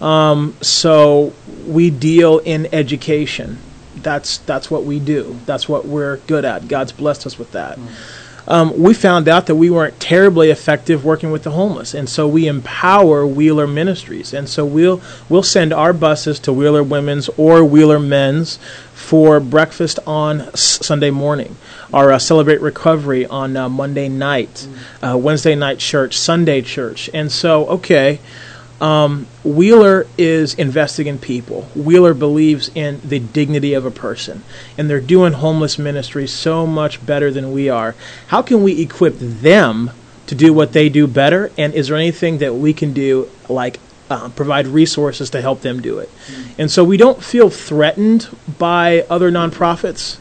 Um, 0.00 0.56
so 0.60 1.32
we 1.66 1.90
deal 1.90 2.38
in 2.38 2.72
education. 2.72 3.58
That's 3.96 4.38
that's 4.38 4.70
what 4.70 4.84
we 4.84 5.00
do. 5.00 5.38
That's 5.46 5.68
what 5.68 5.84
we're 5.86 6.18
good 6.28 6.44
at. 6.44 6.68
God's 6.68 6.92
blessed 6.92 7.26
us 7.26 7.38
with 7.38 7.52
that. 7.52 7.78
Um, 8.48 8.80
we 8.80 8.94
found 8.94 9.28
out 9.28 9.46
that 9.46 9.56
we 9.56 9.70
weren't 9.70 9.98
terribly 9.98 10.50
effective 10.50 11.04
working 11.04 11.30
with 11.32 11.42
the 11.42 11.50
homeless, 11.50 11.94
and 11.94 12.08
so 12.08 12.28
we 12.28 12.46
empower 12.46 13.26
Wheeler 13.26 13.66
Ministries, 13.66 14.32
and 14.32 14.48
so 14.48 14.64
we'll 14.64 15.02
we'll 15.28 15.42
send 15.42 15.72
our 15.72 15.92
buses 15.92 16.38
to 16.40 16.52
Wheeler 16.52 16.82
Women's 16.82 17.28
or 17.36 17.64
Wheeler 17.64 17.98
Men's 17.98 18.58
for 18.94 19.40
breakfast 19.40 19.98
on 20.06 20.42
S- 20.42 20.78
Sunday 20.86 21.10
morning, 21.10 21.56
or 21.92 22.12
uh, 22.12 22.18
celebrate 22.18 22.60
recovery 22.60 23.26
on 23.26 23.56
uh, 23.56 23.68
Monday 23.68 24.08
night, 24.08 24.68
uh, 25.02 25.18
Wednesday 25.18 25.54
night 25.56 25.78
church, 25.78 26.16
Sunday 26.16 26.62
church, 26.62 27.10
and 27.12 27.32
so 27.32 27.66
okay. 27.66 28.20
Um, 28.80 29.26
Wheeler 29.42 30.06
is 30.18 30.54
investing 30.54 31.06
in 31.06 31.18
people. 31.18 31.62
Wheeler 31.74 32.12
believes 32.12 32.70
in 32.74 33.00
the 33.02 33.18
dignity 33.18 33.72
of 33.72 33.86
a 33.86 33.90
person, 33.90 34.42
and 34.76 34.90
they're 34.90 35.00
doing 35.00 35.32
homeless 35.34 35.78
ministry 35.78 36.26
so 36.26 36.66
much 36.66 37.04
better 37.04 37.30
than 37.30 37.52
we 37.52 37.70
are. 37.70 37.94
How 38.28 38.42
can 38.42 38.62
we 38.62 38.82
equip 38.82 39.18
them 39.18 39.90
to 40.26 40.34
do 40.34 40.52
what 40.52 40.72
they 40.72 40.88
do 40.88 41.06
better? 41.06 41.50
And 41.56 41.72
is 41.72 41.88
there 41.88 41.96
anything 41.96 42.38
that 42.38 42.54
we 42.54 42.74
can 42.74 42.92
do, 42.92 43.30
like 43.48 43.80
uh, 44.10 44.28
provide 44.30 44.66
resources 44.66 45.30
to 45.30 45.40
help 45.40 45.62
them 45.62 45.80
do 45.80 45.98
it? 45.98 46.10
And 46.58 46.70
so 46.70 46.84
we 46.84 46.98
don't 46.98 47.22
feel 47.22 47.48
threatened 47.48 48.28
by 48.58 49.06
other 49.08 49.30
nonprofits. 49.30 50.18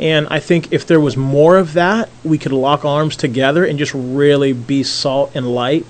And 0.00 0.28
I 0.30 0.38
think 0.38 0.72
if 0.72 0.86
there 0.86 1.00
was 1.00 1.16
more 1.16 1.58
of 1.58 1.74
that, 1.74 2.08
we 2.24 2.38
could 2.38 2.52
lock 2.52 2.84
arms 2.84 3.16
together 3.16 3.64
and 3.64 3.78
just 3.78 3.92
really 3.94 4.52
be 4.52 4.82
salt 4.82 5.32
and 5.34 5.46
light. 5.52 5.84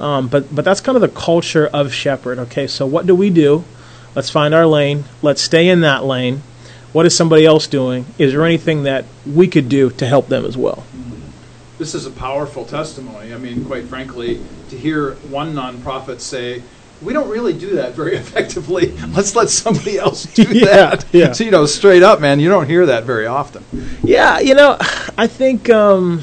Um, 0.00 0.28
but 0.28 0.54
but 0.54 0.64
that's 0.64 0.80
kind 0.80 0.96
of 0.96 1.02
the 1.02 1.08
culture 1.08 1.66
of 1.66 1.92
Shepherd. 1.92 2.38
Okay, 2.38 2.66
so 2.66 2.86
what 2.86 3.06
do 3.06 3.14
we 3.14 3.30
do? 3.30 3.64
Let's 4.14 4.30
find 4.30 4.54
our 4.54 4.66
lane. 4.66 5.04
Let's 5.22 5.42
stay 5.42 5.68
in 5.68 5.82
that 5.82 6.04
lane. 6.04 6.42
What 6.92 7.06
is 7.06 7.14
somebody 7.16 7.46
else 7.46 7.66
doing? 7.68 8.06
Is 8.18 8.32
there 8.32 8.44
anything 8.44 8.82
that 8.84 9.04
we 9.26 9.46
could 9.46 9.68
do 9.68 9.90
to 9.90 10.06
help 10.06 10.28
them 10.28 10.44
as 10.44 10.56
well? 10.56 10.84
This 11.78 11.94
is 11.94 12.04
a 12.06 12.10
powerful 12.10 12.64
testimony. 12.64 13.32
I 13.32 13.38
mean, 13.38 13.64
quite 13.64 13.84
frankly, 13.84 14.40
to 14.70 14.76
hear 14.76 15.12
one 15.30 15.54
nonprofit 15.54 16.20
say, 16.20 16.62
we 17.00 17.12
don't 17.12 17.30
really 17.30 17.52
do 17.52 17.76
that 17.76 17.92
very 17.94 18.16
effectively. 18.24 18.88
Let's 19.14 19.36
let 19.36 19.48
somebody 19.50 19.98
else 19.98 20.24
do 20.24 20.42
Yeah, 20.50 20.64
that. 20.90 21.06
yeah. 21.12 21.32
So, 21.32 21.44
you 21.44 21.50
know, 21.52 21.64
straight 21.66 22.02
up, 22.02 22.20
man, 22.20 22.40
you 22.40 22.48
don't 22.48 22.66
hear 22.66 22.86
that 22.86 23.04
very 23.04 23.26
often. 23.26 23.64
Yeah, 24.02 24.40
you 24.40 24.54
know, 24.54 24.76
I 25.16 25.26
think 25.28 25.70
um, 25.70 26.22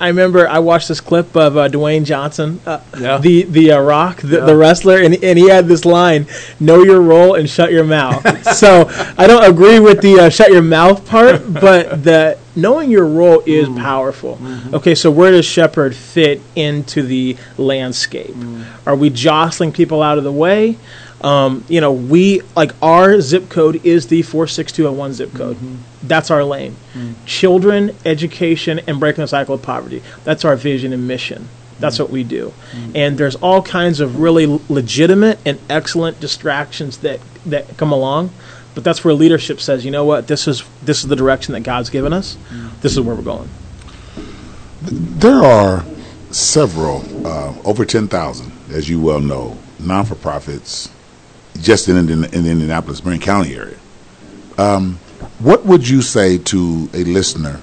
I 0.00 0.08
remember 0.08 0.48
I 0.48 0.58
watched 0.58 0.88
this 0.88 1.00
clip 1.00 1.36
of 1.36 1.56
uh, 1.56 1.68
Dwayne 1.68 2.04
Johnson, 2.04 2.60
uh, 2.66 2.80
Yeah. 2.98 3.18
the 3.18 3.42
the 3.44 3.72
uh, 3.72 3.80
Rock, 3.80 4.20
the, 4.22 4.38
Yeah. 4.38 4.44
the 4.44 4.56
wrestler, 4.56 4.98
and 4.98 5.14
and 5.22 5.38
he 5.38 5.48
had 5.48 5.68
this 5.68 5.84
line: 5.84 6.26
"Know 6.58 6.82
your 6.82 7.00
role 7.00 7.34
and 7.34 7.48
shut 7.48 7.70
your 7.70 7.84
mouth." 7.84 8.22
so 8.56 8.90
I 9.16 9.26
don't 9.26 9.44
agree 9.44 9.78
with 9.78 10.00
the 10.00 10.18
uh, 10.20 10.28
"shut 10.30 10.50
your 10.50 10.62
mouth" 10.62 11.06
part, 11.06 11.52
but 11.52 12.02
the 12.04 12.36
knowing 12.56 12.90
your 12.90 13.06
role 13.06 13.42
is 13.46 13.68
powerful. 13.68 14.38
Okay, 14.72 14.94
so 14.94 15.10
where 15.10 15.30
does 15.32 15.44
Shepherd 15.44 15.94
fit 15.94 16.40
into 16.56 17.02
the 17.02 17.36
landscape? 17.58 18.34
Are 18.86 18.94
we 18.96 19.10
jostling 19.10 19.72
people 19.72 20.02
out 20.02 20.18
of 20.18 20.24
the 20.24 20.32
way? 20.32 20.76
Um, 21.24 21.64
you 21.70 21.80
know, 21.80 21.90
we 21.90 22.42
like 22.54 22.72
our 22.82 23.18
zip 23.22 23.48
code 23.48 23.84
is 23.86 24.08
the 24.08 24.20
four 24.20 24.46
six 24.46 24.70
two 24.70 24.82
zero 24.82 24.92
one 24.92 25.14
zip 25.14 25.32
code. 25.32 25.56
Mm-hmm. 25.56 25.76
That's 26.06 26.30
our 26.30 26.44
lane. 26.44 26.76
Mm-hmm. 26.92 27.24
Children, 27.24 27.96
education, 28.04 28.82
and 28.86 29.00
breaking 29.00 29.22
the 29.22 29.28
cycle 29.28 29.54
of 29.54 29.62
poverty. 29.62 30.02
That's 30.24 30.44
our 30.44 30.54
vision 30.54 30.92
and 30.92 31.08
mission. 31.08 31.48
That's 31.80 31.94
mm-hmm. 31.96 32.02
what 32.04 32.10
we 32.12 32.24
do. 32.24 32.52
And 32.94 33.16
there's 33.16 33.36
all 33.36 33.62
kinds 33.62 34.00
of 34.00 34.20
really 34.20 34.60
legitimate 34.68 35.38
and 35.46 35.58
excellent 35.70 36.20
distractions 36.20 36.98
that 36.98 37.20
that 37.46 37.74
come 37.78 37.90
along. 37.90 38.30
But 38.74 38.84
that's 38.84 39.02
where 39.02 39.14
leadership 39.14 39.60
says, 39.60 39.82
you 39.84 39.90
know 39.90 40.04
what, 40.04 40.28
this 40.28 40.46
is 40.46 40.62
this 40.82 41.02
is 41.02 41.08
the 41.08 41.16
direction 41.16 41.54
that 41.54 41.60
God's 41.60 41.88
given 41.88 42.12
us. 42.12 42.36
This 42.82 42.92
is 42.92 43.00
where 43.00 43.14
we're 43.14 43.22
going. 43.22 43.48
There 44.82 45.42
are 45.42 45.86
several, 46.30 47.02
uh, 47.26 47.54
over 47.64 47.86
10,000, 47.86 48.52
as 48.70 48.90
you 48.90 49.00
well 49.00 49.20
know, 49.20 49.56
non 49.78 50.04
for 50.04 50.16
profits 50.16 50.90
just 51.60 51.88
in, 51.88 51.96
Indian, 51.96 52.24
in 52.24 52.44
the 52.44 52.50
Indianapolis, 52.50 53.04
Marion 53.04 53.20
County 53.22 53.54
area. 53.54 53.76
Um, 54.58 54.98
what 55.38 55.64
would 55.64 55.88
you 55.88 56.02
say 56.02 56.38
to 56.38 56.88
a 56.92 57.04
listener 57.04 57.60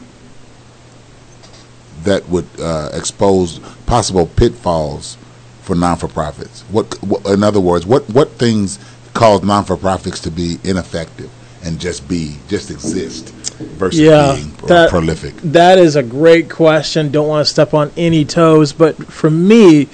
that 2.03 2.27
would 2.29 2.47
uh, 2.59 2.89
expose 2.93 3.59
possible 3.85 4.27
pitfalls 4.27 5.17
for 5.61 5.75
non 5.75 5.97
for 5.97 6.07
profits? 6.07 6.61
What, 6.63 7.01
what, 7.03 7.25
in 7.27 7.43
other 7.43 7.59
words, 7.59 7.85
what, 7.85 8.09
what 8.09 8.31
things 8.31 8.79
cause 9.13 9.43
non 9.43 9.63
for 9.65 9.77
profits 9.77 10.19
to 10.21 10.31
be 10.31 10.57
ineffective 10.63 11.29
and 11.63 11.79
just 11.79 12.07
be, 12.07 12.37
just 12.47 12.71
exist 12.71 13.29
versus 13.77 13.99
Yeah, 13.99 14.33
being 14.35 14.51
that- 14.67 14.89
prolific? 14.89 15.33
That 15.43 15.77
is 15.77 15.95
a 15.95 16.03
great 16.03 16.49
question. 16.49 17.11
Don't 17.11 17.27
want 17.27 17.45
to 17.45 17.51
step 17.51 17.73
on 17.73 17.91
any 17.95 18.25
toes, 18.25 18.73
but 18.73 18.95
for 19.11 19.29
me, 19.29 19.87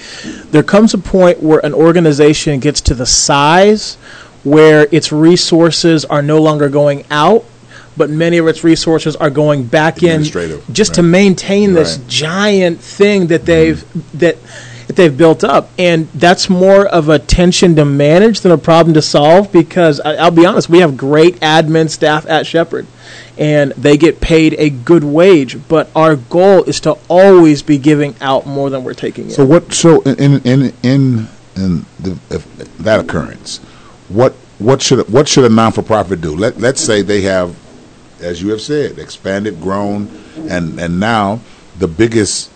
there 0.51 0.63
comes 0.63 0.93
a 0.93 0.97
point 0.97 1.41
where 1.43 1.59
an 1.65 1.74
organization 1.74 2.59
gets 2.59 2.82
to 2.82 2.93
the 2.93 3.05
size 3.05 3.95
where 4.43 4.88
its 4.91 5.11
resources 5.11 6.05
are 6.05 6.22
no 6.22 6.41
longer 6.41 6.70
going 6.70 7.03
out, 7.11 7.43
but 7.97 8.09
many 8.09 8.38
of 8.38 8.47
its 8.47 8.63
resources 8.63 9.15
are 9.18 9.30
going 9.30 9.63
back 9.63 10.03
in 10.03 10.24
just 10.72 10.93
to 10.93 11.03
maintain 11.03 11.74
this 11.74 11.97
Right. 11.97 12.07
giant 12.07 12.80
thing 12.80 13.28
that 13.28 13.45
they've 13.45 13.84
that 14.13 14.38
that 14.88 14.96
they've 14.96 15.16
built 15.16 15.44
up, 15.44 15.70
and 15.78 16.08
that's 16.12 16.50
more 16.50 16.86
of 16.86 17.10
a 17.10 17.20
tension 17.20 17.76
to 17.76 17.86
manage 17.86 18.42
than 18.42 18.52
a 18.52 18.58
problem 18.58 18.94
to 18.96 19.02
solve. 19.02 19.52
Because 19.52 20.00
I, 20.00 20.16
I'll 20.16 20.32
be 20.32 20.46
honest, 20.46 20.70
we 20.70 20.80
have 20.80 20.98
great 20.98 21.36
admin 21.36 21.90
staff 21.90 22.26
at 22.28 22.48
Shepherd, 22.48 22.88
and 23.38 23.72
they 23.74 23.98
get 23.98 24.22
paid 24.22 24.56
a 24.58 24.70
good 24.70 25.04
wage. 25.04 25.68
But 25.68 25.90
our 25.96 26.16
goal 26.16 26.64
is 26.64 26.80
to 26.82 26.98
always 27.10 27.62
be 27.62 27.78
giving 27.78 28.16
out 28.22 28.46
more 28.46 28.70
than 28.70 28.84
we're 28.84 28.94
taking 28.94 29.26
in. 29.26 29.32
So 29.32 29.46
what? 29.46 29.74
So 29.74 30.02
in 30.02 30.42
in 30.42 30.74
in 30.84 31.28
in 31.56 31.86
the, 32.00 32.44
that 32.80 33.02
occurrence, 33.02 33.58
what 34.08 34.34
what 34.60 34.82
should 34.82 35.08
what 35.10 35.28
should 35.28 35.46
a 35.46 35.50
non 35.50 35.72
for 35.72 35.82
profit 35.82 36.22
do? 36.22 36.36
Let 36.36 36.60
let's 36.60 36.82
say 36.82 37.02
they 37.02 37.22
have, 37.22 37.56
as 38.22 38.42
you 38.42 38.50
have 38.50 38.62
said, 38.62 38.98
expanded, 39.00 39.62
grown, 39.62 40.10
and 40.50 40.80
and 40.80 41.00
now 41.00 41.42
the 41.78 41.88
biggest, 41.88 42.50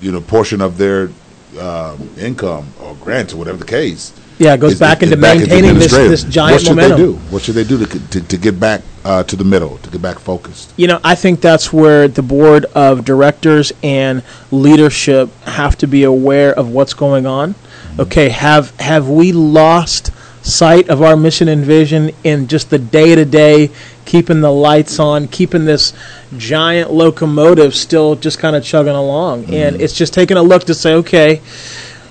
you 0.00 0.12
know, 0.12 0.20
portion 0.20 0.60
of 0.60 0.78
their 0.78 1.10
um, 1.58 2.08
income 2.18 2.66
or 2.80 2.94
grants 2.96 3.32
or 3.32 3.36
whatever 3.36 3.58
the 3.58 3.64
case. 3.64 4.12
Yeah, 4.38 4.54
it 4.54 4.60
goes 4.60 4.72
is- 4.72 4.80
back 4.80 5.02
into 5.02 5.16
maintaining 5.16 5.74
this, 5.78 5.92
this 5.92 6.24
giant 6.24 6.54
what 6.54 6.62
should 6.62 6.76
momentum. 6.76 6.98
they 6.98 7.06
do? 7.06 7.12
What 7.30 7.42
should 7.42 7.54
they 7.54 7.64
do 7.64 7.84
to, 7.84 8.08
to, 8.08 8.20
to 8.20 8.36
get 8.36 8.58
back 8.58 8.82
uh, 9.04 9.22
to 9.24 9.36
the 9.36 9.44
middle, 9.44 9.78
to 9.78 9.90
get 9.90 10.02
back 10.02 10.18
focused? 10.18 10.72
You 10.76 10.88
know, 10.88 11.00
I 11.04 11.14
think 11.14 11.40
that's 11.40 11.72
where 11.72 12.08
the 12.08 12.22
board 12.22 12.64
of 12.74 13.04
directors 13.04 13.72
and 13.82 14.22
leadership 14.50 15.32
have 15.42 15.76
to 15.78 15.86
be 15.86 16.04
aware 16.04 16.52
of 16.54 16.70
what's 16.70 16.94
going 16.94 17.26
on. 17.26 17.54
Okay, 17.98 18.30
have 18.30 18.78
have 18.80 19.08
we 19.08 19.32
lost 19.32 20.10
sight 20.42 20.88
of 20.88 21.02
our 21.02 21.16
mission 21.16 21.46
and 21.48 21.64
vision 21.64 22.10
in 22.24 22.48
just 22.48 22.70
the 22.70 22.78
day 22.78 23.14
to 23.14 23.24
day, 23.24 23.70
keeping 24.04 24.40
the 24.40 24.50
lights 24.52 24.98
on, 24.98 25.28
keeping 25.28 25.64
this 25.64 25.92
giant 26.36 26.90
locomotive 26.92 27.74
still 27.74 28.14
just 28.16 28.38
kind 28.38 28.56
of 28.56 28.64
chugging 28.64 28.94
along? 28.94 29.52
And 29.54 29.80
it's 29.80 29.94
just 29.94 30.12
taking 30.14 30.36
a 30.36 30.42
look 30.42 30.64
to 30.64 30.74
say, 30.74 30.94
okay, 30.94 31.40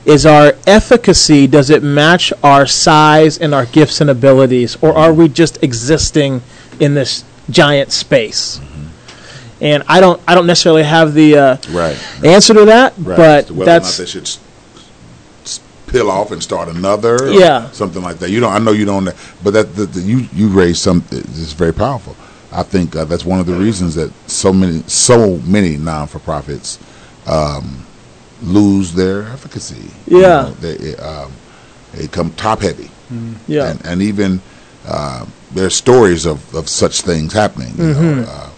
is 0.06 0.26
our 0.26 0.54
efficacy 0.66 1.46
does 1.48 1.70
it 1.70 1.84
match 1.84 2.34
our 2.44 2.66
size 2.66 3.38
and 3.38 3.54
our 3.54 3.66
gifts 3.68 4.02
and 4.02 4.10
abilities 4.10 4.76
or 4.82 4.98
are 4.98 5.14
we 5.14 5.28
just 5.28 5.62
existing 5.64 6.42
in 6.80 6.96
this 6.96 7.24
giant 7.52 7.92
space 7.92 8.60
and 9.62 9.84
i 9.88 10.00
don't 10.00 10.20
i 10.28 10.34
don't 10.34 10.48
necessarily 10.48 10.82
have 10.82 11.14
the 11.14 11.38
uh, 11.38 11.58
Right. 11.70 11.96
answer 12.24 12.54
to 12.56 12.66
that 12.66 12.94
Right. 12.98 13.16
but 13.18 13.52
Whether 13.52 13.54
or 13.54 13.58
not 13.58 13.66
that's 13.66 13.98
they 13.98 14.06
should 14.08 14.28
peel 15.92 16.10
off 16.10 16.32
and 16.32 16.42
start 16.42 16.70
another, 16.70 17.28
or 17.30 17.34
Yeah. 17.34 17.70
something 17.72 18.02
like 18.02 18.18
that. 18.20 18.30
You 18.30 18.40
don't. 18.40 18.54
I 18.54 18.60
know 18.60 18.72
you 18.72 18.86
don't. 18.86 19.06
But 19.44 19.54
that 19.54 19.90
you 19.96 20.28
you 20.34 20.48
raised 20.50 20.80
some. 20.80 21.04
It's 21.12 21.54
very 21.54 21.74
powerful. 21.74 22.16
I 22.52 22.64
think 22.64 22.96
uh, 22.96 23.06
that's 23.06 23.26
one 23.26 23.40
of 23.40 23.46
the 23.46 23.54
reasons 23.54 23.96
that 23.96 24.12
so 24.30 24.52
many 24.54 24.84
so 24.88 25.38
many 25.40 25.78
non 25.78 26.08
for 26.08 26.20
profits 26.20 26.80
um, 27.28 27.86
lose 28.44 28.94
their 28.94 29.24
efficacy. 29.24 29.90
You 30.08 30.22
Yeah. 30.22 30.42
know, 30.44 30.52
they 30.60 30.96
um, 30.98 31.32
they 31.94 32.08
come 32.08 32.32
top 32.32 32.60
heavy, 32.62 32.90
yeah 33.48 33.72
and, 33.72 33.86
and 33.86 34.02
even 34.02 34.42
uh, 34.88 35.26
there's 35.54 35.76
stories 35.76 36.26
of, 36.26 36.54
of 36.56 36.68
such 36.70 37.02
things 37.02 37.34
happening. 37.34 37.74
You 37.78 37.84
Mm-hmm. 37.94 38.22
know, 38.22 38.28
uh, 38.28 38.50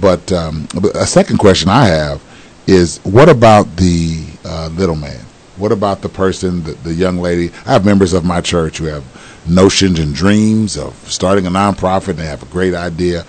but, 0.00 0.32
um, 0.32 0.66
but 0.80 0.94
a 0.96 1.06
second 1.06 1.38
question 1.38 1.68
I 1.68 1.86
have 1.86 2.22
is, 2.66 2.98
what 3.04 3.28
about 3.28 3.76
the 3.76 4.24
uh, 4.44 4.68
little 4.74 4.96
man? 4.96 5.20
What 5.62 5.70
about 5.70 6.02
the 6.02 6.08
person, 6.08 6.64
the, 6.64 6.72
the 6.72 6.92
young 6.92 7.18
lady? 7.18 7.52
I 7.64 7.74
have 7.74 7.84
members 7.84 8.14
of 8.14 8.24
my 8.24 8.40
church 8.40 8.78
who 8.78 8.86
have 8.86 9.04
notions 9.48 10.00
and 10.00 10.12
dreams 10.12 10.76
of 10.76 10.92
starting 11.08 11.46
a 11.46 11.50
nonprofit. 11.50 12.08
and 12.08 12.18
They 12.18 12.26
have 12.26 12.42
a 12.42 12.46
great 12.46 12.74
idea. 12.74 13.24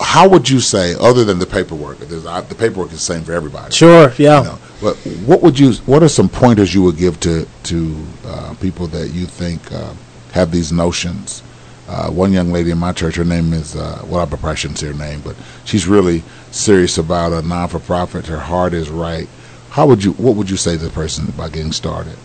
How 0.00 0.28
would 0.28 0.50
you 0.50 0.58
say, 0.58 0.96
other 0.98 1.24
than 1.24 1.38
the 1.38 1.46
paperwork? 1.46 1.98
There's, 2.00 2.24
the 2.24 2.56
paperwork 2.58 2.88
is 2.88 2.94
the 2.94 3.14
same 3.14 3.22
for 3.22 3.32
everybody. 3.32 3.72
sure 3.72 4.12
yeah 4.18 4.38
You 4.38 4.44
know, 4.48 4.58
but 4.80 4.96
what 5.24 5.40
would 5.42 5.56
you? 5.56 5.74
What 5.86 6.02
are 6.02 6.08
some 6.08 6.28
pointers 6.28 6.74
you 6.74 6.82
would 6.82 6.96
give 6.96 7.20
to 7.20 7.46
to 7.70 7.96
uh, 8.26 8.54
people 8.60 8.88
that 8.88 9.10
you 9.10 9.26
think 9.26 9.60
uh, 9.72 9.94
have 10.32 10.50
these 10.50 10.72
notions? 10.72 11.44
Uh, 11.88 12.10
one 12.10 12.32
young 12.32 12.50
lady 12.50 12.72
in 12.72 12.78
my 12.78 12.90
church, 12.92 13.14
her 13.14 13.24
name 13.24 13.52
is 13.52 13.76
uh, 13.76 14.04
well, 14.08 14.20
I 14.20 14.26
probably 14.26 14.56
shouldn't 14.56 14.80
say 14.80 14.88
her 14.88 14.94
name, 14.94 15.20
but 15.20 15.36
she's 15.64 15.86
really 15.86 16.24
serious 16.50 16.98
about 16.98 17.32
a 17.32 17.40
non 17.46 17.68
for 17.68 17.78
profit. 17.78 18.26
Her 18.26 18.40
heart 18.40 18.74
is 18.74 18.90
right. 18.90 19.28
How 19.70 19.86
would 19.86 20.02
you? 20.02 20.12
What 20.12 20.34
would 20.36 20.50
you 20.50 20.56
say 20.56 20.76
to 20.76 20.84
the 20.84 20.90
person 20.90 21.28
about 21.28 21.52
getting 21.52 21.72
started? 21.72 22.16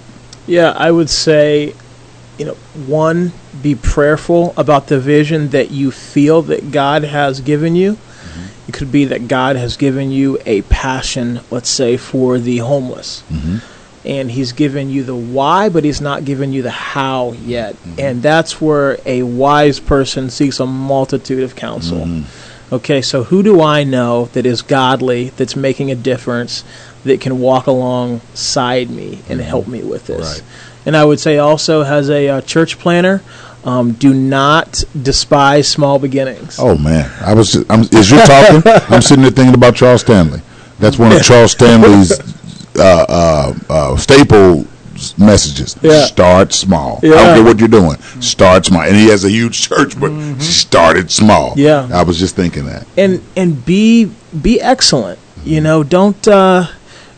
Yeah, 0.48 0.74
I 0.76 0.92
would 0.92 1.10
say, 1.10 1.74
you 2.38 2.46
know, 2.46 2.56
one, 2.86 3.32
be 3.62 3.76
prayerful 3.76 4.54
about 4.58 4.88
the 4.88 5.00
vision 5.00 5.50
that 5.50 5.72
you 5.72 5.92
feel 5.92 6.42
that 6.44 6.72
God 6.72 7.04
has 7.04 7.40
given 7.42 7.76
you. 7.76 7.94
Mm-hmm. 7.94 8.70
It 8.70 8.74
could 8.74 8.92
be 8.92 9.06
that 9.06 9.28
God 9.28 9.56
has 9.56 9.78
given 9.78 10.12
you 10.12 10.40
a 10.46 10.64
passion, 10.64 11.42
let's 11.52 11.70
say, 11.70 11.98
for 11.98 12.40
the 12.40 12.58
homeless. 12.58 13.24
Mm-hmm. 13.30 13.58
And 14.06 14.32
He's 14.32 14.52
given 14.52 14.90
you 14.90 15.04
the 15.04 15.16
why, 15.16 15.70
but 15.70 15.86
He's 15.86 16.02
not 16.02 16.26
given 16.26 16.52
you 16.52 16.62
the 16.62 16.72
how 16.72 17.34
yet. 17.34 17.76
Mm-hmm. 17.76 18.00
And 18.00 18.22
that's 18.22 18.60
where 18.60 18.98
a 19.06 19.24
wise 19.24 19.80
person 19.80 20.30
seeks 20.30 20.60
a 20.60 20.66
multitude 20.66 21.44
of 21.44 21.56
counsel. 21.56 22.00
Mm-hmm. 22.00 22.76
Okay, 22.76 23.02
so 23.02 23.24
who 23.24 23.44
do 23.44 23.62
I 23.62 23.84
know 23.84 24.26
that 24.34 24.46
is 24.46 24.62
godly, 24.64 25.30
that's 25.30 25.56
making 25.56 25.92
a 25.92 25.96
difference, 25.96 26.64
that 27.04 27.22
can 27.22 27.40
walk 27.40 27.68
alongside 27.68 28.90
me 28.90 29.20
and 29.30 29.40
help 29.42 29.68
me 29.68 29.84
with 29.84 30.08
this? 30.08 30.40
Right. 30.40 30.44
And 30.86 30.98
I 30.98 31.06
would 31.06 31.20
say 31.20 31.38
also, 31.38 31.84
as 31.84 32.10
a 32.10 32.28
uh, 32.28 32.42
church 32.42 32.80
planter, 32.80 33.22
um, 33.64 33.94
do 33.94 34.14
not 34.14 34.84
despise 35.02 35.68
small 35.68 36.00
beginnings. 36.00 36.58
Oh 36.60 36.78
man, 36.78 37.10
I 37.22 37.34
was. 37.34 37.56
I'm, 37.70 37.82
as 37.82 38.12
you're 38.12 38.26
talking, 38.26 38.62
I'm 38.94 39.02
sitting 39.02 39.22
there 39.22 39.32
thinking 39.32 39.56
about 39.56 39.76
Charles 39.76 40.02
Stanley. 40.02 40.42
That's 40.80 41.00
one 41.00 41.12
of 41.14 41.22
Charles 41.24 41.54
Stanley's 41.54 42.12
uh, 42.78 43.06
uh, 43.08 43.54
uh, 43.70 43.98
staple 43.98 44.68
messages. 45.18 45.78
Yeah. 45.82 46.06
Start 46.06 46.54
small. 46.54 46.98
I 46.98 47.08
don't 47.08 47.36
care 47.36 47.44
what 47.44 47.60
you're 47.60 47.68
doing. 47.68 47.98
Start 48.22 48.66
small. 48.66 48.82
And 48.82 48.96
he 48.96 49.08
has 49.08 49.24
a 49.24 49.30
huge 49.30 49.62
church, 49.62 50.00
but 50.00 50.40
started 50.40 51.12
small. 51.12 51.52
Mm-hmm. 51.52 51.60
Yeah. 51.60 51.90
I 51.92 52.04
was 52.04 52.20
just 52.20 52.36
thinking 52.36 52.66
that. 52.66 52.86
and 52.98 53.22
and 53.38 53.64
be 53.66 54.12
be 54.42 54.60
excellent. 54.62 55.20
You 55.46 55.62
know, 55.62 55.84
don't 55.84 56.28
uh, 56.28 56.68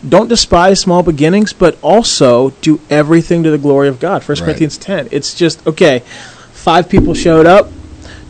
don't 0.08 0.28
despise 0.28 0.80
small 0.80 1.04
beginnings, 1.04 1.54
but 1.54 1.78
also 1.82 2.52
do 2.62 2.80
everything 2.90 3.44
to 3.44 3.52
the 3.52 3.58
glory 3.58 3.88
of 3.88 4.00
God. 4.00 4.24
First 4.24 4.42
Right. 4.42 4.48
Corinthians 4.48 4.78
ten. 4.78 5.08
It's 5.12 5.34
just 5.34 5.66
okay. 5.68 6.04
Five 6.54 6.90
people 6.90 7.14
showed 7.14 7.46
up, 7.46 7.70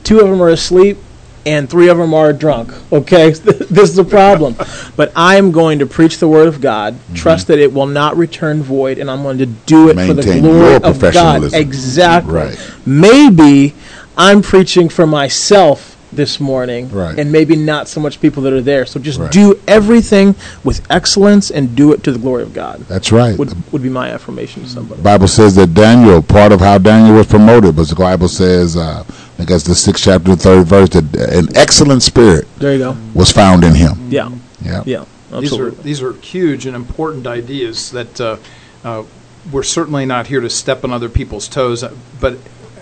two 0.04 0.20
of 0.20 0.30
them 0.30 0.42
are 0.42 0.50
asleep, 0.50 0.98
and 1.46 1.70
three 1.70 1.90
of 1.90 1.98
them 1.98 2.14
are 2.14 2.34
drunk. 2.34 2.74
Okay, 2.92 3.30
this 3.32 3.90
is 3.90 3.96
the 3.96 4.04
problem. 4.04 4.56
but 4.96 5.12
I 5.16 5.36
am 5.36 5.52
going 5.52 5.80
to 5.80 5.86
preach 5.86 6.18
the 6.18 6.28
word 6.28 6.48
of 6.48 6.60
God. 6.62 6.96
Trust 7.14 7.48
that 7.48 7.60
it 7.60 7.72
will 7.72 7.86
not 7.86 8.18
return 8.18 8.64
void, 8.64 8.98
and 8.98 9.10
I'm 9.10 9.24
going 9.24 9.38
to 9.38 9.46
do 9.46 9.90
it 9.90 9.94
for 9.96 10.14
the 10.14 10.40
glory 10.40 10.76
of 10.76 11.00
God. 11.14 11.54
Exactly. 11.54 12.34
Right. 12.34 12.74
Maybe 12.86 13.74
I'm 14.18 14.42
preaching 14.42 14.90
for 14.90 15.06
myself 15.06 15.95
this 16.16 16.40
morning, 16.40 16.90
Right. 16.92 17.18
and 17.20 17.32
maybe 17.32 17.56
not 17.56 17.88
so 17.88 18.00
much 18.00 18.20
people 18.22 18.44
that 18.44 18.54
are 18.54 18.62
there. 18.62 18.86
So 18.86 19.00
just 19.00 19.20
Right. 19.20 19.32
do 19.32 19.58
everything 19.68 20.36
with 20.64 20.82
excellence 20.90 21.50
and 21.52 21.76
do 21.76 21.92
it 21.94 22.04
to 22.04 22.12
the 22.12 22.20
glory 22.20 22.44
of 22.44 22.54
God. 22.54 22.86
That's 22.88 23.12
right. 23.12 23.38
Would 23.38 23.54
would 23.72 23.84
be 23.84 23.90
my 23.90 24.10
affirmation 24.10 24.64
to 24.64 24.70
somebody. 24.70 25.02
Bible 25.02 25.28
says 25.28 25.56
that 25.56 25.74
Daniel, 25.74 26.22
part 26.22 26.52
of 26.52 26.60
how 26.62 26.78
Daniel 26.78 27.16
was 27.16 27.28
promoted, 27.28 27.76
was 27.78 27.90
the 27.90 27.96
Bible 27.96 28.28
says, 28.28 28.76
uh, 28.78 29.04
I 29.40 29.44
guess 29.46 29.64
the 29.64 29.76
sixth 29.76 30.04
chapter, 30.04 30.32
the 30.32 30.38
third 30.38 30.66
verse, 30.66 30.90
that 30.90 31.04
an 31.16 31.50
excellent 31.56 32.04
spirit 32.04 32.48
There 32.60 32.72
you 32.74 32.80
go. 32.80 32.98
was 33.14 33.32
found 33.32 33.64
in 33.64 33.74
him. 33.76 33.94
Yeah, 34.10 34.30
Yeah. 34.64 34.84
yeah, 34.86 35.04
These 35.40 35.54
are 35.58 35.72
these 35.72 36.02
are 36.02 36.14
huge 36.14 36.66
and 36.66 36.76
important 36.76 37.28
ideas 37.28 37.92
that 37.92 38.22
uh, 38.22 38.38
uh, 38.86 39.04
we're 39.52 39.64
certainly 39.64 40.06
not 40.06 40.28
here 40.28 40.40
to 40.42 40.50
step 40.50 40.84
on 40.84 40.92
other 40.94 41.10
people's 41.10 41.48
toes. 41.48 41.84
uh, 41.84 41.92
But 42.22 42.38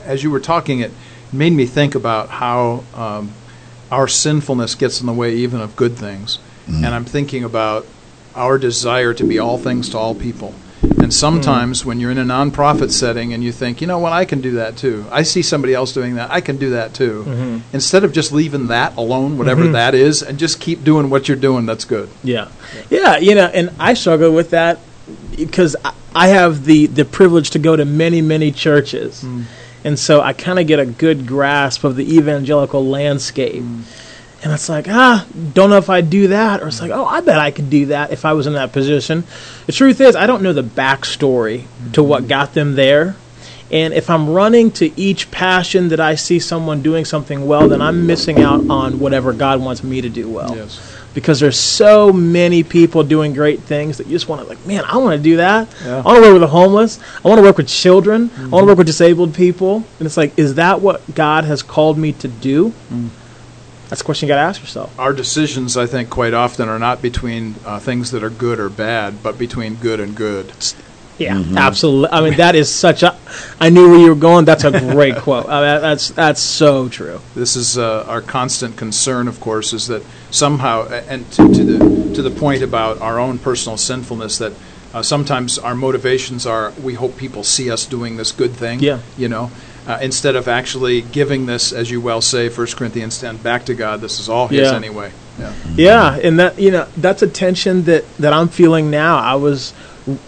as 0.05 0.21
you 0.23 0.29
were 0.31 0.39
talking, 0.39 0.79
it 0.79 0.91
made 1.33 1.53
me 1.53 1.65
think 1.65 1.95
about 1.95 2.29
how 2.29 2.83
um, 2.93 3.31
our 3.91 4.07
sinfulness 4.07 4.75
gets 4.75 5.01
in 5.01 5.07
the 5.07 5.13
way 5.13 5.35
even 5.35 5.61
of 5.61 5.75
good 5.75 5.95
things, 5.95 6.37
mm-hmm. 6.67 6.83
and 6.83 6.93
I'm 6.93 7.05
thinking 7.05 7.43
about 7.43 7.85
our 8.35 8.57
desire 8.57 9.13
to 9.13 9.23
be 9.23 9.39
all 9.39 9.57
things 9.57 9.89
to 9.89 9.97
all 9.97 10.15
people. 10.15 10.53
And 11.01 11.13
sometimes 11.13 11.79
mm-hmm. 11.79 11.89
when 11.89 11.99
you're 11.99 12.11
in 12.11 12.17
a 12.17 12.23
nonprofit 12.23 12.91
setting 12.91 13.33
and 13.33 13.43
you 13.43 13.51
think, 13.51 13.81
you 13.81 13.87
know 13.87 13.99
what, 13.99 14.13
I 14.13 14.25
can 14.25 14.41
do 14.41 14.51
that 14.53 14.77
too. 14.77 15.05
I 15.11 15.23
see 15.23 15.41
somebody 15.41 15.73
else 15.73 15.93
doing 15.93 16.15
that. 16.15 16.31
I 16.31 16.41
can 16.41 16.57
do 16.57 16.71
that 16.71 16.93
too. 16.93 17.23
Mm-hmm. 17.25 17.75
Instead 17.75 18.03
of 18.03 18.13
just 18.13 18.31
leaving 18.31 18.67
that 18.67 18.95
alone, 18.97 19.37
whatever 19.37 19.67
that 19.67 19.95
is, 19.95 20.21
and 20.21 20.37
just 20.37 20.59
keep 20.59 20.83
doing 20.83 21.09
what 21.09 21.27
you're 21.27 21.37
doing, 21.37 21.65
that's 21.65 21.85
good. 21.85 22.09
Yeah, 22.23 22.49
yeah. 22.89 23.17
You 23.17 23.35
know, 23.35 23.45
and 23.45 23.71
I 23.79 23.93
struggle 23.93 24.31
with 24.33 24.51
that 24.51 24.79
because 25.35 25.75
I- 25.83 25.93
have 26.29 26.65
the 26.65 26.85
the 26.87 27.05
privilege 27.05 27.49
to 27.51 27.59
go 27.59 27.75
to 27.75 27.85
many 27.85 28.21
many 28.21 28.51
churches, 28.51 29.23
mm. 29.23 29.43
And 29.83 29.99
so 29.99 30.21
I 30.21 30.33
kind 30.33 30.59
of 30.59 30.67
get 30.67 30.79
a 30.79 30.85
good 30.85 31.27
grasp 31.27 31.83
of 31.83 31.95
the 31.95 32.17
evangelical 32.17 32.85
landscape. 32.85 33.63
And 34.43 34.51
it's 34.51 34.67
like, 34.67 34.87
ah, 34.89 35.25
don't 35.53 35.69
know 35.69 35.77
if 35.77 35.89
I'd 35.89 36.09
do 36.09 36.27
that. 36.27 36.61
Or 36.61 36.67
it's 36.67 36.81
like, 36.81 36.91
oh, 36.91 37.05
I 37.05 37.21
bet 37.21 37.39
I 37.39 37.51
could 37.51 37.69
do 37.69 37.85
that 37.87 38.11
if 38.11 38.25
I 38.25 38.33
was 38.33 38.45
in 38.45 38.53
that 38.53 38.73
position. 38.73 39.23
The 39.67 39.71
truth 39.71 40.01
is, 40.01 40.17
I 40.17 40.27
don't 40.27 40.43
know 40.43 40.51
the 40.51 40.63
backstory 40.63 41.63
to 41.93 42.03
what 42.03 42.27
got 42.27 42.53
them 42.53 42.75
there. 42.75 43.15
And 43.71 43.93
if 43.93 44.09
I'm 44.09 44.29
running 44.29 44.69
to 44.71 44.99
each 44.99 45.31
passion 45.31 45.87
that 45.89 45.99
I 45.99 46.15
see 46.15 46.39
someone 46.39 46.81
doing 46.81 47.05
something 47.05 47.47
well, 47.47 47.69
then 47.69 47.81
I'm 47.81 48.05
missing 48.05 48.41
out 48.41 48.69
on 48.69 48.99
whatever 48.99 49.31
God 49.33 49.61
wants 49.61 49.83
me 49.83 50.01
to 50.01 50.09
do 50.09 50.29
well 50.29 50.53
Yes. 50.55 50.92
Because 51.13 51.39
there's 51.39 51.59
so 51.59 52.11
many 52.11 52.63
people 52.63 53.03
doing 53.03 53.33
great 53.33 53.61
things 53.61 53.97
that 53.97 54.07
you 54.07 54.13
just 54.13 54.27
want 54.27 54.41
to 54.41 54.47
like 54.47 54.65
man 54.65 54.83
i 54.85 54.97
want 54.97 55.15
to 55.15 55.21
do 55.21 55.37
that. 55.37 55.67
Yeah. 55.83 55.99
i 55.99 56.01
want 56.01 56.17
to 56.17 56.21
work 56.21 56.33
with 56.33 56.41
the 56.41 56.47
homeless. 56.47 56.99
I 57.23 57.27
want 57.27 57.39
to 57.39 57.43
work 57.43 57.57
with 57.57 57.67
children. 57.67 58.31
I 58.37 58.47
want 58.47 58.63
to 58.63 58.65
work 58.65 58.77
with 58.77 58.87
disabled 58.87 59.33
people. 59.33 59.83
And 59.99 60.05
it's 60.05 60.17
like 60.17 60.37
is 60.37 60.55
that 60.55 60.81
what 60.81 61.01
god 61.13 61.45
has 61.45 61.61
called 61.63 61.97
me 61.97 62.13
to 62.13 62.27
do? 62.27 62.73
That's 63.89 64.01
a 64.01 64.05
question 64.05 64.27
you 64.27 64.33
got 64.33 64.41
to 64.41 64.47
ask 64.47 64.59
yourself. 64.61 64.97
Our 64.99 65.13
decisions, 65.13 65.77
I 65.77 65.85
think, 65.85 66.09
quite 66.09 66.33
often 66.33 66.67
are 66.67 66.79
not 66.79 66.99
between 66.99 67.55
uh, 67.63 67.79
things 67.79 68.09
that 68.09 68.23
are 68.23 68.29
good 68.31 68.59
or 68.59 68.67
bad, 68.67 69.21
but 69.21 69.37
between 69.37 69.75
good 69.75 69.99
and 69.99 70.15
good. 70.15 70.51
Yeah, 71.23 71.43
absolutely. 71.57 72.09
I 72.11 72.21
mean, 72.21 72.37
that 72.37 72.55
is 72.55 72.73
such 72.73 73.03
a. 73.03 73.17
I 73.59 73.69
knew 73.69 73.89
where 73.89 73.99
you 73.99 74.09
were 74.09 74.15
going. 74.15 74.45
That's 74.45 74.63
a 74.63 74.71
great 74.71 75.15
quote. 75.25 75.47
I 75.47 75.73
mean, 75.73 75.81
that's 75.81 76.09
that's 76.09 76.41
so 76.41 76.89
true. 76.89 77.19
This 77.35 77.55
is 77.55 77.77
uh, 77.77 78.05
our 78.07 78.21
constant 78.21 78.77
concern, 78.77 79.27
of 79.27 79.39
course, 79.39 79.73
is 79.73 79.87
that 79.87 80.03
somehow, 80.31 80.87
and 80.87 81.29
to, 81.33 81.53
to 81.53 81.63
the 81.63 82.13
to 82.15 82.21
the 82.21 82.31
point 82.31 82.61
about 82.61 83.01
our 83.01 83.19
own 83.19 83.39
personal 83.39 83.77
sinfulness, 83.77 84.37
that 84.37 84.53
uh, 84.93 85.01
sometimes 85.01 85.57
our 85.57 85.75
motivations 85.75 86.45
are 86.45 86.71
we 86.83 86.93
hope 86.93 87.17
people 87.17 87.43
see 87.43 87.71
us 87.71 87.85
doing 87.85 88.17
this 88.17 88.31
good 88.31 88.51
thing. 88.51 88.79
Yeah. 88.79 88.99
You 89.17 89.29
know, 89.29 89.51
uh, 89.87 89.99
instead 90.01 90.35
of 90.35 90.47
actually 90.47 91.01
giving 91.01 91.45
this, 91.45 91.73
as 91.73 91.89
you 91.89 91.99
well 91.99 92.21
say, 92.21 92.49
1 92.49 92.67
Corinthians 92.67 93.19
10, 93.19 93.37
back 93.37 93.65
to 93.65 93.73
God. 93.73 94.01
This 94.01 94.19
is 94.19 94.29
all 94.29 94.47
His 94.47 94.69
Yeah. 94.69 94.75
anyway. 94.75 95.11
Yeah. 95.39 95.53
Yeah, 95.75 96.15
and 96.23 96.39
that 96.39 96.59
you 96.59 96.69
know 96.69 96.87
that's 96.95 97.23
a 97.23 97.27
tension 97.27 97.83
that 97.85 98.05
that 98.17 98.33
I'm 98.33 98.49
feeling 98.49 98.91
now. 98.91 99.17
I 99.17 99.33
was 99.35 99.73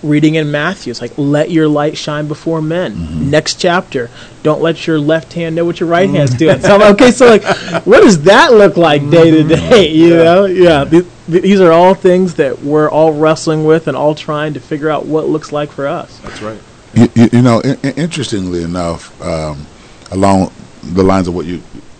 reading 0.03 0.35
in 0.35 0.51
Matthew. 0.51 0.91
It's 0.91 1.01
like 1.01 1.13
let 1.17 1.51
your 1.51 1.67
light 1.67 1.97
shine 1.97 2.27
before 2.27 2.61
men. 2.61 3.29
Next 3.29 3.59
chapter, 3.59 4.09
don't 4.43 4.61
let 4.61 4.87
your 4.87 4.99
left 4.99 5.33
hand 5.33 5.55
know 5.55 5.65
what 5.65 5.79
your 5.79 5.89
right 5.89 6.09
hand's 6.09 6.33
doing. 6.35 6.59
So 6.61 6.75
I'm 6.75 6.93
okay. 6.93 7.11
So 7.11 7.27
like, 7.27 7.43
what 7.85 8.01
does 8.01 8.23
that 8.23 8.53
look 8.53 8.77
like 8.77 9.09
day 9.09 9.31
to 9.31 9.43
day? 9.43 9.91
You 9.95 10.09
know, 10.17 10.45
yeah. 10.45 10.85
th- 10.85 11.05
th- 11.27 11.43
These 11.43 11.59
are 11.61 11.71
all 11.71 11.93
things 11.95 12.35
that 12.35 12.61
we're 12.61 12.89
all 12.89 13.13
wrestling 13.13 13.65
with 13.65 13.87
and 13.87 13.97
all 13.97 14.15
trying 14.15 14.53
to 14.53 14.59
figure 14.59 14.89
out 14.89 15.05
what 15.05 15.27
looks 15.27 15.51
like 15.51 15.71
for 15.71 15.87
us. 15.87 16.17
That's 16.19 16.41
right. 16.41 16.59
You, 16.93 17.09
you, 17.15 17.29
you 17.33 17.41
know, 17.41 17.59
in, 17.61 17.77
in- 17.83 17.95
interestingly 17.97 18.63
enough, 18.63 19.19
um, 19.21 19.65
along 20.11 20.51
the 20.83 21.03
lines 21.03 21.27
of 21.27 21.35
what 21.35 21.45
you, 21.45 21.57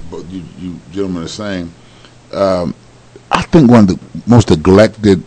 what 0.09 0.25
you, 0.27 0.43
you 0.59 0.79
gentlemen 0.91 1.23
are 1.23 1.27
saying, 1.27 1.73
um, 2.31 2.73
I 3.31 3.41
think 3.41 3.69
one 3.69 3.81
of 3.81 3.87
the 3.87 3.99
most 4.29 4.49
neglected 4.49 5.23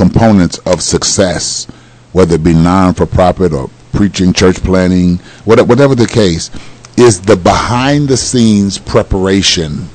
components 0.00 0.56
of 0.64 0.80
success, 0.80 1.66
whether 2.12 2.36
it 2.36 2.42
be 2.42 2.54
non-for-profit 2.54 3.52
or 3.52 3.68
preaching, 3.92 4.32
church 4.32 4.56
planting, 4.62 5.18
whatever, 5.44 5.68
whatever 5.68 5.94
the 5.94 6.06
case, 6.06 6.50
is 6.96 7.20
the 7.20 7.36
behind-the-scenes 7.36 8.78
preparation. 8.78 9.86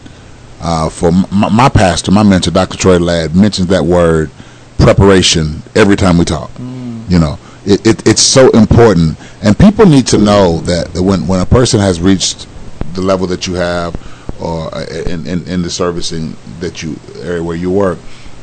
Uh, 0.61 0.89
for 0.89 1.11
my, 1.11 1.49
my 1.49 1.69
pastor, 1.69 2.11
my 2.11 2.21
mentor, 2.21 2.51
Dr. 2.51 2.77
Troy 2.77 2.99
Ladd, 2.99 3.35
mentions 3.35 3.67
that 3.69 3.83
word 3.83 4.29
preparation 4.77 5.63
every 5.75 5.95
time 5.95 6.19
we 6.19 6.25
talk. 6.25 6.51
You 6.59 7.19
know, 7.19 7.39
it, 7.65 7.85
it, 7.85 8.07
it's 8.07 8.21
so 8.21 8.49
important, 8.51 9.17
and 9.43 9.57
people 9.57 9.87
need 9.87 10.05
to 10.07 10.19
know 10.19 10.59
that, 10.61 10.93
that 10.93 11.01
when 11.01 11.27
when 11.27 11.39
a 11.39 11.45
person 11.45 11.79
has 11.79 11.99
reached 11.99 12.47
the 12.93 13.01
level 13.01 13.25
that 13.27 13.47
you 13.47 13.55
have, 13.55 13.95
or 14.41 14.73
uh, 14.73 14.85
in, 15.07 15.25
in, 15.27 15.47
in 15.47 15.61
the 15.61 15.69
servicing 15.69 16.35
that 16.59 16.81
you 16.83 16.95
area 17.21 17.43
where 17.43 17.55
you 17.55 17.71
work, 17.71 17.99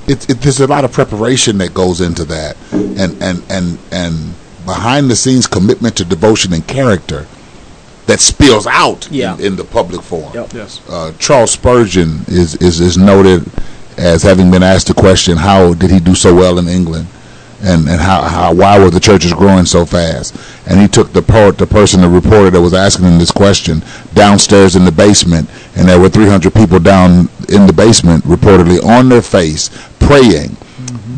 it, 0.09 0.29
it, 0.31 0.41
there's 0.41 0.61
a 0.61 0.67
lot 0.67 0.85
of 0.85 0.93
preparation 0.93 1.59
that 1.59 1.73
goes 1.75 2.01
into 2.01 2.25
that, 2.27 2.57
and 2.73 3.21
and 3.23 3.43
and 3.51 3.79
and 3.93 4.35
behind 4.67 5.11
the 5.11 5.17
scenes 5.17 5.47
commitment 5.47 5.97
to 5.97 6.05
devotion 6.05 6.53
and 6.53 6.67
character 6.67 7.27
that 8.07 8.21
spills 8.21 8.67
out 8.67 9.09
Yeah. 9.11 9.35
in, 9.37 9.41
in 9.45 9.57
the 9.57 9.65
public 9.65 10.03
forum. 10.03 10.33
Yep. 10.35 10.53
Yes. 10.55 10.81
Uh, 10.89 11.13
Charles 11.19 11.53
Spurgeon 11.53 12.21
is, 12.29 12.57
is 12.57 12.81
is 12.81 12.97
noted 12.99 13.45
as 13.97 14.23
having 14.23 14.51
been 14.51 14.63
asked 14.63 14.87
the 14.89 14.95
question, 14.95 15.37
how 15.37 15.75
did 15.75 15.91
he 15.91 16.01
do 16.01 16.15
so 16.15 16.35
well 16.35 16.59
in 16.59 16.67
England? 16.69 17.07
And, 17.63 17.89
and 17.89 18.01
how, 18.01 18.23
how 18.23 18.53
why 18.53 18.77
were 18.79 18.91
the 18.91 18.99
churches 18.99 19.33
growing 19.33 19.67
so 19.67 19.87
fast? 19.87 20.37
And 20.67 20.81
he 20.81 20.89
took 20.89 21.13
the 21.13 21.23
poet, 21.23 21.59
the 21.59 21.67
person, 21.67 22.01
the 22.01 22.09
reporter 22.09 22.51
that 22.51 22.61
was 22.61 22.75
asking 22.75 23.07
him 23.07 23.19
this 23.19 23.31
question 23.31 23.83
downstairs 24.15 24.75
in 24.75 24.85
the 24.85 24.91
basement, 24.91 25.49
and 25.77 25.89
there 25.89 26.01
were 26.01 26.09
300 26.09 26.53
people 26.53 26.81
down 26.81 27.29
in 27.49 27.67
the 27.67 27.73
basement, 27.73 28.25
reportedly 28.25 28.83
on 28.85 29.09
their 29.09 29.23
face, 29.23 29.71
praying 30.01 30.57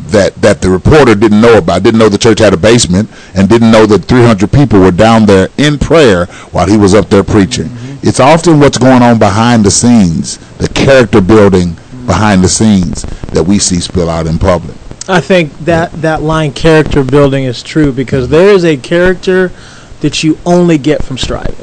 that 0.08 0.34
that 0.36 0.60
the 0.60 0.70
reporter 0.70 1.14
didn't 1.14 1.40
know 1.40 1.58
about, 1.58 1.82
didn't 1.82 1.98
know 1.98 2.08
the 2.08 2.18
church 2.18 2.38
had 2.38 2.52
a 2.52 2.56
basement, 2.56 3.10
and 3.34 3.48
didn't 3.48 3.70
know 3.70 3.86
that 3.86 4.04
300 4.04 4.52
people 4.52 4.80
were 4.80 4.90
down 4.90 5.26
there 5.26 5.48
in 5.56 5.78
prayer 5.78 6.26
while 6.52 6.66
he 6.66 6.76
was 6.76 6.94
up 6.94 7.08
there 7.08 7.24
preaching. 7.24 7.70
It's 8.02 8.20
often 8.20 8.60
what's 8.60 8.78
going 8.78 9.02
on 9.02 9.18
behind 9.18 9.64
the 9.64 9.70
scenes, 9.70 10.38
the 10.58 10.68
character 10.68 11.20
building 11.20 11.74
behind 12.06 12.44
the 12.44 12.48
scenes 12.48 13.02
that 13.32 13.42
we 13.42 13.58
see 13.58 13.80
spill 13.80 14.10
out 14.10 14.26
in 14.26 14.38
public. 14.38 14.76
I 15.08 15.20
think 15.20 15.52
that 15.60 15.92
that 16.02 16.22
line 16.22 16.52
character 16.52 17.04
building 17.04 17.44
is 17.44 17.62
true 17.62 17.92
because 17.92 18.28
there 18.28 18.48
is 18.48 18.64
a 18.64 18.76
character 18.76 19.52
that 20.00 20.24
you 20.24 20.38
only 20.46 20.78
get 20.78 21.02
from 21.02 21.18
striving. 21.18 21.54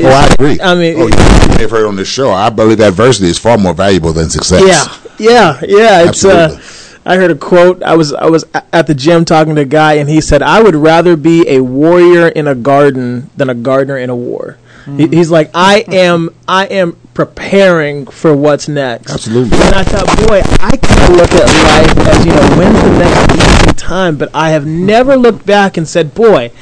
Oh, 0.00 0.06
I 0.06 0.28
agree. 0.32 0.60
I 0.60 0.74
mean, 0.76 0.94
oh, 0.96 1.06
you 1.06 1.48
may 1.56 1.62
have 1.62 1.72
heard 1.72 1.86
on 1.86 1.96
this 1.96 2.08
show. 2.08 2.30
I 2.30 2.50
believe 2.50 2.80
adversity 2.80 3.28
is 3.28 3.38
far 3.38 3.58
more 3.58 3.74
valuable 3.74 4.12
than 4.12 4.30
success. 4.30 4.62
Yeah, 4.64 5.14
yeah, 5.18 5.60
yeah. 5.66 6.08
It's 6.08 6.24
uh, 6.24 6.50
Absolutely. 6.52 6.78
I 7.04 7.16
heard 7.16 7.30
a 7.30 7.34
quote. 7.34 7.82
I 7.82 7.96
was 7.96 8.12
I 8.12 8.26
was 8.26 8.44
at 8.72 8.86
the 8.86 8.94
gym 8.94 9.24
talking 9.24 9.56
to 9.56 9.62
a 9.62 9.64
guy, 9.64 9.94
and 9.94 10.08
he 10.08 10.20
said, 10.20 10.42
"I 10.42 10.62
would 10.62 10.76
rather 10.76 11.16
be 11.16 11.48
a 11.48 11.60
warrior 11.62 12.28
in 12.28 12.46
a 12.46 12.54
garden 12.54 13.30
than 13.36 13.48
a 13.48 13.54
gardener 13.54 13.96
in 13.96 14.10
a 14.10 14.16
war." 14.16 14.56
He, 14.96 15.08
he's 15.08 15.30
like, 15.30 15.50
"I 15.54 15.84
am 15.88 16.30
I 16.46 16.66
am 16.66 16.96
preparing 17.14 18.06
for 18.06 18.34
what's 18.34 18.68
next." 18.68 19.12
Absolutely. 19.12 19.58
And 19.58 19.74
I 19.74 19.84
thought, 19.84 20.06
boy, 20.28 20.40
I 20.60 20.76
kind 20.76 21.12
of 21.12 21.16
look 21.16 21.32
at 21.32 21.46
life 21.46 22.06
as 22.06 22.26
you 22.26 22.32
know, 22.32 22.56
when's 22.56 22.80
the 22.80 22.98
next 22.98 23.64
easy 23.64 23.74
time? 23.74 24.16
But 24.16 24.30
I 24.34 24.50
have 24.50 24.66
never 24.66 25.16
looked 25.16 25.44
back 25.44 25.76
and 25.76 25.86
said, 25.86 26.14
boy, 26.14 26.52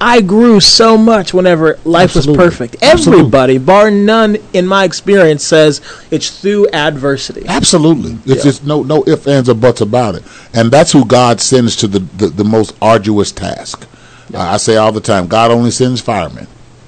I 0.00 0.20
grew 0.20 0.60
so 0.60 0.96
much 0.96 1.34
whenever 1.34 1.78
life 1.84 2.16
Absolutely. 2.16 2.44
was 2.44 2.54
perfect. 2.54 2.76
Absolutely. 2.82 3.20
Everybody, 3.20 3.58
bar 3.58 3.90
none, 3.90 4.36
in 4.52 4.66
my 4.66 4.84
experience, 4.84 5.44
says 5.44 5.80
it's 6.10 6.40
through 6.40 6.68
adversity. 6.68 7.44
Absolutely. 7.46 8.18
It's 8.26 8.42
just 8.42 8.64
no 8.64 8.82
no 8.82 9.04
ifs, 9.06 9.26
ands, 9.26 9.48
or 9.48 9.54
buts 9.54 9.80
about 9.80 10.14
it. 10.14 10.22
And 10.54 10.70
that's 10.70 10.92
who 10.92 11.04
God 11.04 11.40
sends 11.40 11.76
to 11.76 11.86
the, 11.86 11.98
the, 11.98 12.28
the 12.28 12.44
most 12.44 12.76
arduous 12.80 13.32
task. 13.32 13.86
Uh, 14.34 14.38
I 14.38 14.56
say 14.56 14.76
all 14.76 14.92
the 14.92 15.00
time, 15.00 15.28
God 15.28 15.50
only 15.50 15.70
sends 15.70 16.00
firemen 16.00 16.46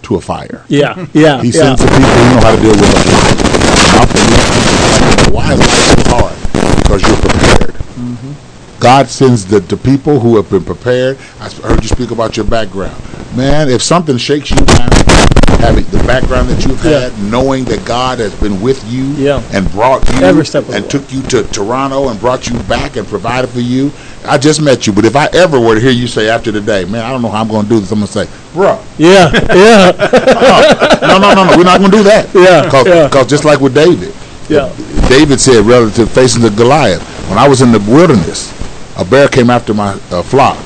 to 0.08 0.16
a 0.16 0.20
fire. 0.20 0.64
Yeah, 0.68 0.96
yeah, 1.12 1.40
He 1.42 1.48
yeah. 1.48 1.76
sends 1.76 1.80
the 1.84 1.88
people 1.88 2.08
who 2.08 2.24
know 2.32 2.40
how 2.40 2.56
to 2.56 2.60
deal 2.62 2.72
with 2.72 2.88
a 2.88 3.00
fire. 3.04 3.28
And 3.68 3.96
often 4.00 4.24
we- 4.32 5.36
Why 5.36 5.52
is 5.52 5.60
life 5.60 5.84
so 5.92 6.02
hard? 6.16 6.36
Because 6.82 7.00
you're 7.04 7.20
prepared. 7.20 7.74
Mm-hmm. 8.00 8.32
God 8.80 9.08
sends 9.08 9.44
the, 9.44 9.60
the 9.60 9.76
people 9.76 10.20
who 10.20 10.36
have 10.36 10.48
been 10.50 10.64
prepared. 10.64 11.18
I 11.40 11.48
heard 11.50 11.82
you 11.82 11.88
speak 11.88 12.10
about 12.10 12.36
your 12.36 12.46
background. 12.46 12.96
Man, 13.36 13.68
if 13.68 13.82
something 13.82 14.16
shakes 14.16 14.50
you 14.50 14.56
down, 14.58 14.88
having 15.58 15.84
the 15.86 16.02
background 16.06 16.48
that 16.48 16.64
you've 16.64 16.82
Yeah. 16.84 17.00
had, 17.10 17.18
knowing 17.24 17.64
that 17.64 17.84
God 17.84 18.20
has 18.20 18.32
been 18.36 18.60
with 18.60 18.80
you 18.90 19.04
Yeah. 19.16 19.42
and 19.52 19.68
brought 19.72 20.08
you 20.08 20.20
Every 20.24 20.46
step 20.46 20.68
and 20.70 20.88
took 20.88 21.12
you 21.12 21.22
to 21.22 21.42
Toronto 21.44 22.08
and 22.08 22.20
brought 22.20 22.48
you 22.48 22.56
back 22.60 22.94
and 22.96 23.06
provided 23.08 23.50
for 23.50 23.60
you. 23.60 23.90
I 24.24 24.38
just 24.38 24.60
met 24.60 24.86
you, 24.86 24.92
but 24.92 25.04
if 25.04 25.16
I 25.16 25.26
ever 25.32 25.58
were 25.58 25.74
to 25.74 25.80
hear 25.80 25.90
you 25.90 26.06
say 26.06 26.28
after 26.28 26.52
today, 26.52 26.84
man, 26.84 27.04
I 27.04 27.10
don't 27.10 27.22
know 27.22 27.28
how 27.30 27.40
I'm 27.40 27.48
going 27.48 27.64
to 27.64 27.68
do 27.68 27.80
this, 27.80 27.90
I'm 27.90 27.98
going 27.98 28.06
to 28.06 28.12
say, 28.12 28.28
bro. 28.54 28.78
yeah, 28.98 29.30
yeah, 29.54 29.90
no, 31.02 31.18
no, 31.18 31.34
no, 31.34 31.44
no, 31.44 31.56
we're 31.56 31.64
not 31.64 31.78
going 31.80 31.90
to 31.90 31.96
do 31.96 32.02
that. 32.04 32.28
Yeah, 32.32 32.62
Because 32.64 32.86
yeah. 32.86 33.24
just 33.24 33.44
like 33.44 33.60
with 33.60 33.74
David, 33.74 34.14
yeah. 34.48 34.72
David 35.08 35.40
said 35.40 35.66
relative 35.66 36.10
facing 36.12 36.42
the 36.42 36.50
Goliath, 36.50 37.02
when 37.28 37.38
I 37.38 37.48
was 37.48 37.62
in 37.62 37.72
the 37.72 37.80
wilderness, 37.80 38.52
a 38.98 39.04
bear 39.04 39.28
came 39.28 39.50
after 39.50 39.72
my 39.74 39.92
uh, 40.10 40.22
flock. 40.22 40.56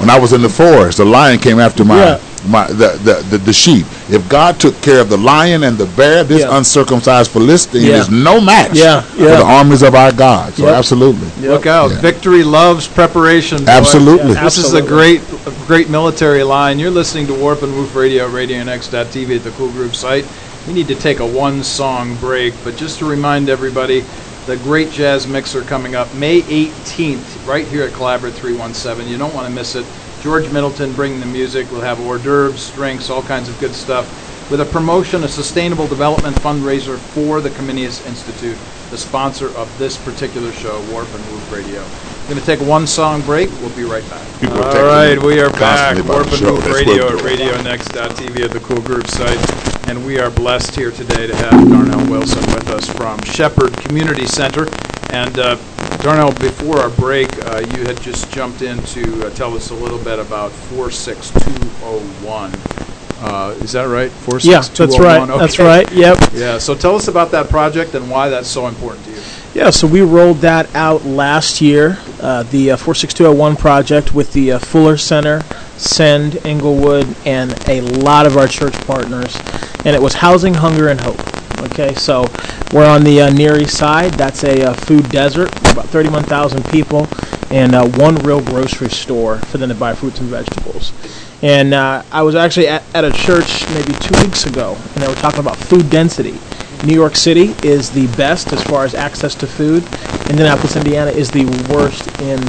When 0.00 0.08
I 0.10 0.18
was 0.18 0.32
in 0.32 0.42
the 0.42 0.48
forest, 0.48 0.98
a 0.98 1.04
lion 1.04 1.38
came 1.38 1.58
after 1.58 1.84
my 1.84 1.96
Yeah. 1.98 2.20
my 2.48 2.66
the, 2.68 2.88
the, 3.04 3.14
the, 3.30 3.38
the 3.38 3.52
sheep. 3.52 3.84
If 4.08 4.26
God 4.30 4.58
took 4.58 4.80
care 4.80 5.00
of 5.00 5.10
the 5.10 5.18
lion 5.18 5.62
and 5.64 5.76
the 5.76 5.84
bear, 5.94 6.24
this 6.24 6.40
Yeah. 6.40 6.56
uncircumcised 6.56 7.30
Philistine 7.30 7.82
Yeah. 7.82 8.00
is 8.00 8.08
no 8.08 8.40
match 8.40 8.72
Yeah, 8.72 9.02
for 9.02 9.22
yeah. 9.24 9.36
the 9.36 9.44
armies 9.44 9.82
of 9.82 9.94
our 9.94 10.10
God. 10.12 10.54
So 10.54 10.64
Yep. 10.64 10.74
absolutely. 10.74 11.28
Look 11.48 11.66
out! 11.66 11.90
Yeah. 11.90 12.00
Victory 12.00 12.42
loves 12.42 12.86
preparation. 12.88 13.64
boy. 13.64 13.70
Absolutely. 13.72 14.32
Yeah, 14.32 14.44
This 14.44 14.56
is 14.58 14.72
a 14.72 14.80
great, 14.82 15.20
a 15.46 15.52
great 15.66 15.90
military 15.90 16.42
line. 16.44 16.78
You're 16.78 16.90
listening 17.02 17.26
to 17.26 17.34
Warp 17.34 17.62
and 17.62 17.74
Woof 17.76 17.94
Radio, 17.94 18.26
RadioNext.tv 18.28 19.36
at 19.36 19.44
the 19.44 19.50
Cool 19.50 19.68
Groove 19.68 19.94
site. 19.94 20.24
We 20.66 20.72
need 20.72 20.88
to 20.88 20.94
take 20.94 21.20
a 21.20 21.26
one-song 21.26 22.16
break, 22.20 22.54
but 22.64 22.76
just 22.76 22.98
to 23.00 23.04
remind 23.04 23.48
everybody, 23.50 24.04
the 24.50 24.56
great 24.64 24.90
jazz 24.90 25.28
mixer 25.28 25.62
coming 25.62 25.94
up 25.94 26.12
May 26.16 26.40
18th, 26.40 27.46
right 27.46 27.64
here 27.68 27.84
at 27.84 27.92
Collaborate 27.92 28.34
317. 28.34 29.06
You 29.08 29.16
don't 29.16 29.32
want 29.32 29.46
to 29.46 29.52
miss 29.52 29.76
it. 29.76 29.86
George 30.22 30.50
Middleton 30.50 30.92
bringing 30.92 31.20
the 31.20 31.26
music. 31.26 31.70
We'll 31.70 31.82
have 31.82 32.00
hors 32.00 32.18
d'oeuvres, 32.18 32.72
drinks, 32.74 33.10
all 33.10 33.22
kinds 33.22 33.48
of 33.48 33.56
good 33.60 33.72
stuff. 33.72 34.50
With 34.50 34.60
a 34.60 34.64
promotion, 34.64 35.22
a 35.22 35.28
sustainable 35.28 35.86
development 35.86 36.34
fundraiser 36.38 36.98
for 36.98 37.40
the 37.40 37.50
Comenius 37.50 38.04
Institute, 38.08 38.58
the 38.90 38.98
sponsor 38.98 39.56
of 39.56 39.72
this 39.78 39.96
particular 39.96 40.50
show, 40.50 40.80
Warp 40.90 41.06
and 41.14 41.24
Woof 41.30 41.52
Radio. 41.52 41.84
We're 42.22 42.34
going 42.34 42.40
to 42.40 42.46
take 42.46 42.60
one-song 42.60 43.22
break. 43.22 43.50
We'll 43.60 43.76
be 43.76 43.84
right 43.84 44.08
back. 44.10 44.26
People 44.40 44.58
are 44.58 44.64
All 44.64 44.72
texting 44.72 45.16
right, 45.16 45.18
me 45.20 45.26
we 45.26 45.40
are 45.40 45.50
back. 45.50 46.04
Warp 46.08 46.26
and 46.26 46.34
show. 46.34 46.54
Woof 46.54 46.64
That's 46.64 46.74
Radio 46.74 47.06
at. 47.06 47.22
RadioNext.tv 47.22 48.44
at 48.46 48.50
the 48.50 48.58
Cool 48.58 48.80
Groove 48.80 49.08
site. 49.08 49.69
And 49.90 50.06
we 50.06 50.20
are 50.20 50.30
blessed 50.30 50.76
here 50.76 50.92
today 50.92 51.26
to 51.26 51.34
have 51.34 51.68
Darnell 51.68 52.08
Wilson 52.08 52.46
with 52.54 52.70
us 52.70 52.88
from 52.88 53.20
Shepherd 53.22 53.76
Community 53.78 54.24
Center. 54.24 54.68
And 55.10 55.36
uh, 55.36 55.56
Darnell, 55.96 56.30
before 56.34 56.78
our 56.78 56.90
break, 56.90 57.28
uh, 57.46 57.64
you 57.74 57.82
had 57.82 58.00
just 58.00 58.30
jumped 58.30 58.62
in 58.62 58.80
to 58.80 59.26
uh, 59.26 59.30
tell 59.30 59.52
us 59.56 59.70
a 59.70 59.74
little 59.74 59.98
bit 59.98 60.20
about 60.20 60.52
46201. 60.52 62.52
Uh, 63.18 63.56
is 63.58 63.72
that 63.72 63.88
right? 63.88 64.12
46201? 64.12 65.28
Yeah, 65.28 65.38
that's 65.38 65.58
right. 65.58 65.88
46201? 65.88 65.90
That's 65.90 65.90
right. 65.90 65.92
Yep. 65.92 66.18
Yeah, 66.34 66.58
so 66.58 66.76
tell 66.76 66.94
us 66.94 67.08
about 67.08 67.32
that 67.32 67.48
project 67.48 67.96
and 67.96 68.08
why 68.08 68.28
that's 68.28 68.46
so 68.46 68.68
important 68.68 69.04
to 69.06 69.10
you. 69.10 69.20
Yeah, 69.54 69.70
so 69.70 69.88
we 69.88 70.02
rolled 70.02 70.36
that 70.42 70.72
out 70.76 71.04
last 71.04 71.60
year, 71.60 71.98
uh, 72.20 72.44
the 72.44 72.70
uh, 72.70 72.76
46201 72.76 73.56
project 73.56 74.14
with 74.14 74.32
the 74.34 74.52
uh, 74.52 74.60
Fuller 74.60 74.96
Center 74.96 75.42
Send, 75.76 76.36
Englewood, 76.44 77.16
and 77.24 77.52
a 77.66 77.80
lot 77.80 78.26
of 78.26 78.36
our 78.36 78.46
church 78.46 78.74
partners. 78.86 79.34
And 79.84 79.96
it 79.96 80.02
was 80.02 80.14
Housing, 80.14 80.54
Hunger, 80.54 80.88
and 80.88 81.00
Hope. 81.00 81.18
Okay, 81.72 81.94
so 81.94 82.24
we're 82.72 82.88
on 82.88 83.04
the 83.04 83.22
uh, 83.22 83.30
Near 83.30 83.58
East 83.58 83.76
Side. 83.76 84.12
That's 84.14 84.44
a 84.44 84.70
uh, 84.70 84.74
food 84.74 85.08
desert, 85.10 85.48
about 85.72 85.86
31,000 85.86 86.64
people, 86.70 87.06
and 87.50 87.74
uh, 87.74 87.86
one 87.96 88.14
real 88.16 88.40
grocery 88.42 88.88
store 88.90 89.38
for 89.38 89.58
them 89.58 89.68
to 89.68 89.74
buy 89.74 89.94
fruits 89.94 90.20
and 90.20 90.28
vegetables. 90.28 90.92
And 91.42 91.74
uh, 91.74 92.02
I 92.12 92.22
was 92.22 92.34
actually 92.34 92.68
at, 92.68 92.82
at 92.94 93.04
a 93.04 93.12
church 93.12 93.68
maybe 93.70 93.92
two 93.94 94.18
weeks 94.22 94.46
ago, 94.46 94.74
and 94.94 95.02
they 95.02 95.08
were 95.08 95.14
talking 95.14 95.40
about 95.40 95.56
food 95.56 95.90
density. 95.90 96.38
New 96.86 96.94
York 96.94 97.14
City 97.14 97.54
is 97.62 97.90
the 97.90 98.06
best 98.16 98.52
as 98.52 98.62
far 98.62 98.84
as 98.84 98.94
access 98.94 99.34
to 99.36 99.46
food. 99.46 99.82
Indianapolis, 100.30 100.76
Indiana 100.76 101.10
is 101.10 101.30
the 101.30 101.44
worst 101.70 102.06
in 102.20 102.40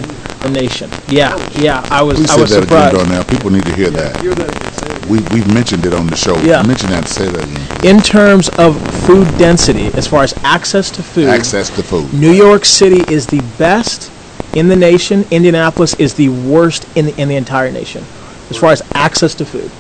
the 0.42 0.50
nation. 0.50 0.90
Yeah, 1.10 1.36
yeah. 1.60 1.86
I 1.92 2.02
was 2.02 2.18
We 2.20 2.26
I 2.26 2.28
said 2.28 2.42
was 2.42 2.50
that 2.52 2.62
surprised. 2.64 2.96
again, 2.96 3.08
Darnell. 3.08 3.24
People 3.26 3.50
need 3.50 3.66
to 3.66 3.76
hear 3.76 3.90
that. 3.90 4.22
Hear 4.22 4.36
that 4.36 4.71
again. 4.82 4.90
Say 4.90 4.96
it 4.96 5.06
again. 5.06 5.10
We 5.10 5.20
we've 5.34 5.54
mentioned 5.54 5.86
it 5.86 5.94
on 5.94 6.08
the 6.08 6.16
show. 6.16 6.38
Yeah. 6.40 6.64
Mention 6.64 6.90
that. 6.90 7.08
Say 7.08 7.30
that 7.30 7.44
again. 7.44 7.96
In 7.96 8.02
terms 8.02 8.50
of 8.58 8.80
food 9.06 9.28
density, 9.38 9.88
as 9.94 10.08
far 10.08 10.24
as 10.24 10.34
access 10.44 10.90
to 10.92 11.04
food, 11.04 11.28
Access 11.28 11.70
to 11.72 11.84
food. 11.84 12.14
New 12.14 12.32
York 12.32 12.66
City 12.66 13.04
is 13.14 13.28
the 13.28 13.42
best 13.58 14.12
in 14.56 14.68
the 14.68 14.76
nation. 14.76 15.26
Indianapolis 15.32 15.94
is 15.96 16.14
the 16.14 16.30
worst 16.30 16.88
in 16.96 17.06
the, 17.06 17.22
in 17.22 17.28
the 17.28 17.36
entire 17.36 17.72
nation, 17.72 18.04
as 18.50 18.58
far 18.58 18.72
as 18.72 18.82
access 18.94 19.36
to 19.36 19.46
food. 19.46 19.72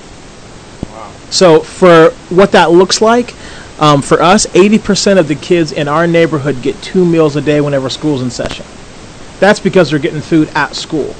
Wow. 0.91 1.11
So 1.29 1.59
for 1.59 2.11
what 2.29 2.51
that 2.53 2.71
looks 2.71 3.01
like, 3.01 3.35
um, 3.79 4.01
for 4.03 4.21
us, 4.21 4.45
80% 4.47 5.17
of 5.17 5.27
the 5.27 5.35
kids 5.35 5.71
in 5.71 5.87
our 5.87 6.05
neighborhood 6.05 6.61
get 6.61 6.79
two 6.83 7.03
meals 7.03 7.35
a 7.35 7.41
day 7.41 7.61
whenever 7.61 7.89
school's 7.89 8.21
in 8.21 8.29
session. 8.29 8.65
That's 9.39 9.59
because 9.59 9.89
they're 9.89 9.99
getting 9.99 10.21
food 10.21 10.49
at 10.49 10.75
school. 10.75 11.15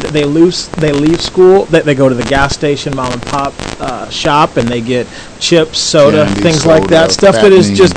Th- 0.00 0.12
They 0.12 0.24
lose, 0.24 0.68
they 0.68 0.92
leave 0.92 1.20
school, 1.20 1.64
they, 1.66 1.80
they 1.80 1.94
go 1.94 2.08
to 2.08 2.14
the 2.14 2.24
gas 2.24 2.54
station, 2.54 2.94
mom 2.96 3.12
and 3.12 3.22
pop 3.22 3.54
uh, 3.80 4.08
shop, 4.10 4.56
and 4.56 4.68
they 4.68 4.80
get 4.80 5.06
chips, 5.40 5.78
soda, 5.78 6.26
Candy, 6.26 6.42
things 6.42 6.66
like 6.66 6.88
that. 6.88 7.10
Stuff 7.12 7.34
that 7.36 7.52
is 7.52 7.70
just 7.76 7.96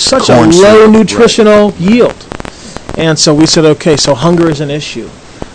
such 0.00 0.28
a 0.28 0.34
low 0.34 0.50
syrup, 0.50 0.88
right. 0.88 0.98
nutritional 0.98 1.72
yield. 1.72 2.16
And 2.96 3.18
so 3.18 3.34
we 3.34 3.46
said, 3.46 3.64
okay, 3.64 3.96
so 3.96 4.14
hunger 4.14 4.50
is 4.50 4.60
an 4.60 4.70
issue. 4.70 5.08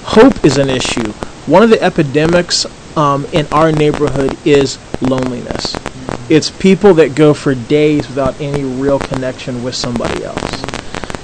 Hope 0.04 0.44
is 0.46 0.58
an 0.58 0.70
issue. 0.70 1.12
One 1.48 1.64
of 1.64 1.70
the 1.70 1.82
epidemics 1.82 2.66
um, 2.98 3.26
in 3.34 3.46
our 3.52 3.72
neighborhood 3.72 4.38
is 4.46 4.80
loneliness. 5.02 5.76
It's 6.30 6.50
people 6.50 6.94
that 6.96 7.16
go 7.16 7.34
for 7.34 7.54
days 7.56 8.08
without 8.08 8.40
any 8.42 8.64
real 8.64 9.00
connection 9.00 9.64
with 9.64 9.76
somebody 9.76 10.24
else. 10.24 10.64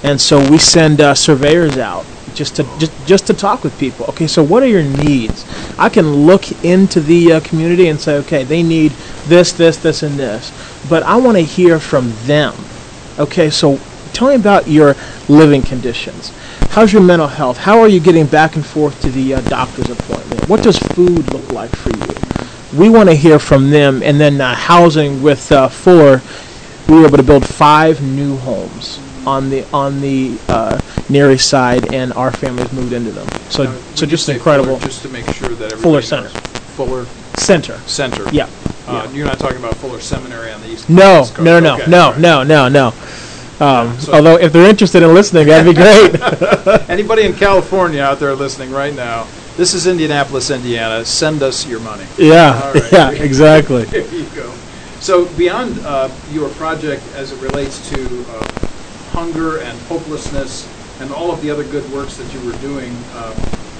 And 0.03 0.19
so 0.19 0.39
we 0.49 0.57
send 0.57 1.01
uh, 1.01 1.15
surveyors 1.15 1.77
out 1.77 2.05
just 2.33 2.55
to 2.55 2.63
just, 2.79 2.91
just 3.05 3.27
to 3.27 3.33
talk 3.33 3.63
with 3.63 3.77
people. 3.79 4.05
Okay, 4.09 4.27
so 4.27 4.43
what 4.43 4.63
are 4.63 4.67
your 4.67 4.83
needs? 4.83 5.45
I 5.77 5.89
can 5.89 6.25
look 6.25 6.63
into 6.63 6.99
the 6.99 7.33
uh, 7.33 7.39
community 7.41 7.87
and 7.87 7.99
say, 7.99 8.17
okay, 8.17 8.43
they 8.43 8.63
need 8.63 8.91
this, 9.25 9.51
this, 9.53 9.77
this, 9.77 10.03
and 10.03 10.17
this. 10.17 10.51
But 10.89 11.03
I 11.03 11.15
want 11.15 11.37
to 11.37 11.43
hear 11.43 11.79
from 11.79 12.11
them. 12.23 12.53
Okay, 13.19 13.49
so 13.49 13.79
tell 14.13 14.29
me 14.29 14.35
about 14.35 14.67
your 14.67 14.95
living 15.27 15.61
conditions. 15.61 16.31
How's 16.69 16.93
your 16.93 17.01
mental 17.01 17.27
health? 17.27 17.57
How 17.57 17.79
are 17.79 17.87
you 17.87 17.99
getting 17.99 18.25
back 18.25 18.55
and 18.55 18.65
forth 18.65 18.99
to 19.01 19.09
the 19.09 19.35
uh, 19.35 19.41
doctor's 19.41 19.89
appointment? 19.89 20.47
What 20.47 20.63
does 20.63 20.77
food 20.79 21.31
look 21.33 21.51
like 21.51 21.71
for 21.75 21.89
you? 21.89 22.79
We 22.79 22.89
want 22.89 23.09
to 23.09 23.15
hear 23.15 23.39
from 23.39 23.69
them. 23.69 24.01
And 24.01 24.19
then 24.19 24.39
uh, 24.39 24.55
housing 24.55 25.21
with 25.21 25.51
uh, 25.51 25.67
Fuller, 25.67 26.21
we 26.87 26.99
were 26.99 27.07
able 27.07 27.17
to 27.17 27.23
build 27.23 27.45
five 27.45 28.01
new 28.01 28.37
homes 28.37 28.99
on 29.27 29.49
the 29.49 29.65
on 29.73 30.01
the 30.01 30.37
uh, 30.49 30.79
Near 31.09 31.31
East 31.31 31.49
side, 31.49 31.93
and 31.93 32.13
our 32.13 32.31
families 32.31 32.71
moved 32.73 32.93
into 32.93 33.11
them. 33.11 33.27
So, 33.49 33.63
Now, 33.65 33.77
so 33.95 34.05
just 34.05 34.25
say 34.25 34.33
incredible. 34.35 34.77
Fuller, 34.77 34.87
just 34.87 35.01
to 35.03 35.09
make 35.09 35.25
sure 35.33 35.49
that 35.49 35.73
Fuller. 35.73 36.01
Center. 36.01 36.29
Fuller 36.29 37.05
Center. 37.37 37.77
Center. 37.87 38.29
Yeah. 38.31 38.49
Uh. 38.87 39.07
You're 39.13 39.27
not 39.27 39.39
talking 39.39 39.57
about 39.57 39.75
Fuller 39.75 39.99
Seminary 39.99 40.51
on 40.51 40.61
the 40.61 40.69
east. 40.71 40.89
No, 40.89 41.21
East 41.21 41.35
Coast. 41.35 41.45
no, 41.45 41.59
no, 41.59 41.75
Okay, 41.75 41.89
no, 41.91 42.01
all 42.05 42.11
right. 42.13 42.19
no, 42.21 42.43
no, 42.43 42.67
no. 42.69 42.87
Um, 43.59 43.97
so- 43.99 44.13
although, 44.13 44.37
if 44.37 44.51
they're 44.53 44.67
interested 44.69 45.03
in 45.03 45.13
listening, 45.13 45.47
that'd 45.47 45.65
be 45.73 45.79
great. 45.79 46.19
Anybody 46.89 47.23
in 47.23 47.33
California 47.33 48.01
out 48.01 48.19
there 48.19 48.33
listening 48.33 48.71
right 48.71 48.93
now, 48.95 49.27
this 49.55 49.73
is 49.75 49.85
Indianapolis, 49.85 50.49
Indiana. 50.49 51.05
Send 51.05 51.43
us 51.43 51.67
your 51.67 51.79
money. 51.81 52.05
yeah, 52.17 52.59
All 52.63 52.73
right. 52.73 52.91
yeah, 52.91 53.11
exactly. 53.11 53.83
There 53.83 54.01
you 54.13 54.25
go. 54.35 54.51
So 54.99 55.25
beyond 55.35 55.77
uh, 55.85 56.09
your 56.31 56.49
project 56.49 57.03
as 57.15 57.31
it 57.31 57.41
relates 57.41 57.87
to 57.91 58.25
uh, 58.29 58.60
hunger 59.11 59.59
and 59.59 59.77
hopelessness 59.91 60.67
and 61.01 61.11
all 61.11 61.31
of 61.31 61.41
the 61.41 61.49
other 61.49 61.63
good 61.65 61.83
works 61.91 62.15
that 62.17 62.31
you 62.33 62.39
were 62.45 62.57
doing, 62.59 62.91
uh, 63.13 63.33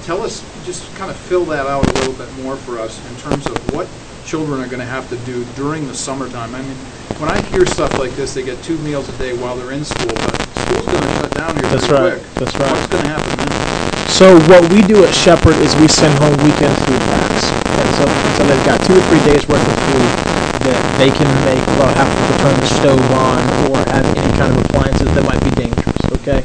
tell 0.04 0.20
us, 0.22 0.42
just 0.66 0.84
kind 0.96 1.10
of 1.10 1.16
fill 1.16 1.44
that 1.46 1.66
out 1.66 1.86
a 1.86 1.92
little 2.00 2.12
bit 2.14 2.30
more 2.42 2.56
for 2.56 2.78
us 2.78 2.98
in 3.10 3.16
terms 3.18 3.46
of 3.46 3.56
what 3.72 3.88
children 4.26 4.60
are 4.60 4.66
going 4.68 4.80
to 4.80 4.86
have 4.86 5.08
to 5.08 5.16
do 5.24 5.44
during 5.54 5.86
the 5.86 5.94
summertime. 5.94 6.54
I 6.54 6.62
mean, 6.62 6.76
when 7.16 7.30
I 7.30 7.40
hear 7.54 7.64
stuff 7.66 7.98
like 7.98 8.12
this, 8.12 8.34
they 8.34 8.42
get 8.42 8.60
two 8.62 8.76
meals 8.78 9.08
a 9.08 9.16
day 9.18 9.36
while 9.38 9.56
they're 9.56 9.72
in 9.72 9.84
school, 9.84 10.12
but 10.14 10.36
school's 10.66 10.86
going 10.86 11.02
to 11.02 11.12
shut 11.22 11.30
down 11.34 11.54
here 11.54 11.70
That's 11.70 11.88
right. 11.88 12.18
quick. 12.18 12.34
That's 12.34 12.56
right. 12.58 12.72
What's 12.72 12.86
going 12.88 13.02
to 13.04 13.08
happen 13.08 13.38
then? 13.38 14.08
So 14.10 14.36
what 14.52 14.68
we 14.70 14.82
do 14.82 15.04
at 15.04 15.14
Shepherd 15.14 15.56
is 15.64 15.74
we 15.76 15.88
send 15.88 16.12
home 16.18 16.36
weekend 16.44 16.76
food 16.84 17.00
packs, 17.08 17.48
and 17.48 17.88
so, 17.96 18.04
and 18.04 18.32
so 18.36 18.42
they've 18.44 18.66
got 18.66 18.78
two 18.84 18.94
or 18.98 19.02
three 19.08 19.22
days 19.24 19.48
worth 19.48 19.62
of 19.62 19.78
food 19.88 20.31
that 20.62 20.98
they 20.98 21.10
can 21.10 21.28
make 21.44 21.60
without 21.66 21.94
having 21.96 22.16
to 22.16 22.34
turn 22.42 22.54
the 22.60 22.70
stove 22.78 23.10
on 23.12 23.38
or 23.70 23.78
have 23.90 24.06
any 24.16 24.32
kind 24.38 24.50
of 24.54 24.64
appliances 24.66 25.08
that 25.14 25.24
might 25.24 25.42
be 25.42 25.50
dangerous. 25.50 25.98
Okay, 26.22 26.44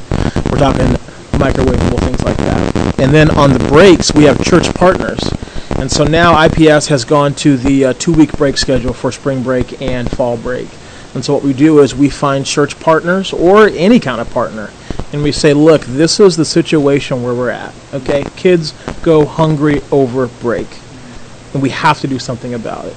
we're 0.49 0.57
talking 0.57 0.87
microwavable 1.37 1.99
things 2.01 2.23
like 2.23 2.37
that. 2.37 2.99
And 2.99 3.13
then 3.13 3.29
on 3.37 3.53
the 3.53 3.59
breaks, 3.69 4.13
we 4.13 4.23
have 4.23 4.43
church 4.43 4.73
partners, 4.73 5.19
and 5.77 5.91
so 5.91 6.03
now 6.03 6.43
IPS 6.45 6.87
has 6.87 7.05
gone 7.05 7.33
to 7.35 7.57
the 7.57 7.85
uh, 7.85 7.93
two-week 7.93 8.33
break 8.33 8.57
schedule 8.57 8.93
for 8.93 9.11
spring 9.11 9.43
break 9.43 9.81
and 9.81 10.09
fall 10.09 10.37
break. 10.37 10.67
And 11.13 11.23
so 11.23 11.33
what 11.33 11.43
we 11.43 11.53
do 11.53 11.79
is 11.79 11.95
we 11.95 12.09
find 12.09 12.45
church 12.45 12.79
partners 12.79 13.33
or 13.33 13.67
any 13.69 13.99
kind 13.99 14.19
of 14.19 14.29
partner, 14.31 14.71
and 15.13 15.23
we 15.23 15.31
say, 15.31 15.53
look, 15.53 15.81
this 15.81 16.19
is 16.19 16.35
the 16.35 16.45
situation 16.45 17.23
where 17.23 17.33
we're 17.33 17.49
at. 17.49 17.73
Okay, 17.93 18.23
kids 18.35 18.73
go 19.03 19.25
hungry 19.25 19.81
over 19.91 20.27
break, 20.27 20.67
and 21.53 21.61
we 21.61 21.69
have 21.69 21.99
to 22.01 22.07
do 22.07 22.19
something 22.19 22.53
about 22.53 22.85
it. 22.85 22.95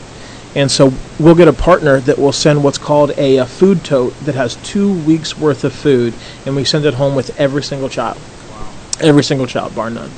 And 0.55 0.71
so 0.71 0.93
we'll 1.19 1.35
get 1.37 1.49
a 1.49 1.53
partner 1.53 2.01
that 2.01 2.19
will 2.19 2.33
send 2.33 2.65
what's 2.65 2.79
called 2.79 3.13
a, 3.17 3.37
a 3.37 3.47
food 3.47 3.85
tote 3.85 4.15
that 4.25 4.35
has 4.35 4.57
two 4.57 4.93
weeks 4.93 5.37
worth 5.37 5.65
of 5.65 5.73
food, 5.73 6.17
and 6.45 6.57
we 6.57 6.65
send 6.65 6.85
it 6.85 6.95
home 6.95 7.15
with 7.15 7.31
every 7.39 7.63
single 7.63 7.89
child, 7.89 8.19
Wow. 8.49 8.75
every 9.01 9.23
single 9.23 9.47
child, 9.47 9.75
bar 9.75 9.91
none. 9.91 10.13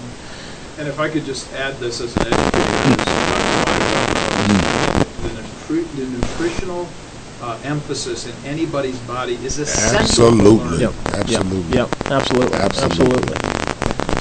And 0.79 0.89
if 0.89 0.99
I 0.99 1.09
could 1.11 1.25
just 1.25 1.53
add 1.53 1.79
this 1.79 2.01
as 2.01 2.17
an 2.17 2.23
educator, 2.23 2.63
the, 5.23 5.29
nutri- 5.29 5.97
the 5.97 6.07
nutritional 6.07 6.89
uh, 7.43 7.59
emphasis 7.63 8.27
in 8.27 8.47
anybody's 8.47 8.99
body 9.01 9.35
is 9.35 9.59
essential. 9.59 9.99
Absolutely. 9.99 10.81
Yep. 10.81 10.95
Absolutely. 11.15 11.75
Yep, 11.77 11.89
absolutely, 12.11 12.57
Absolutely. 12.59 13.35
absolutely. 13.35 13.37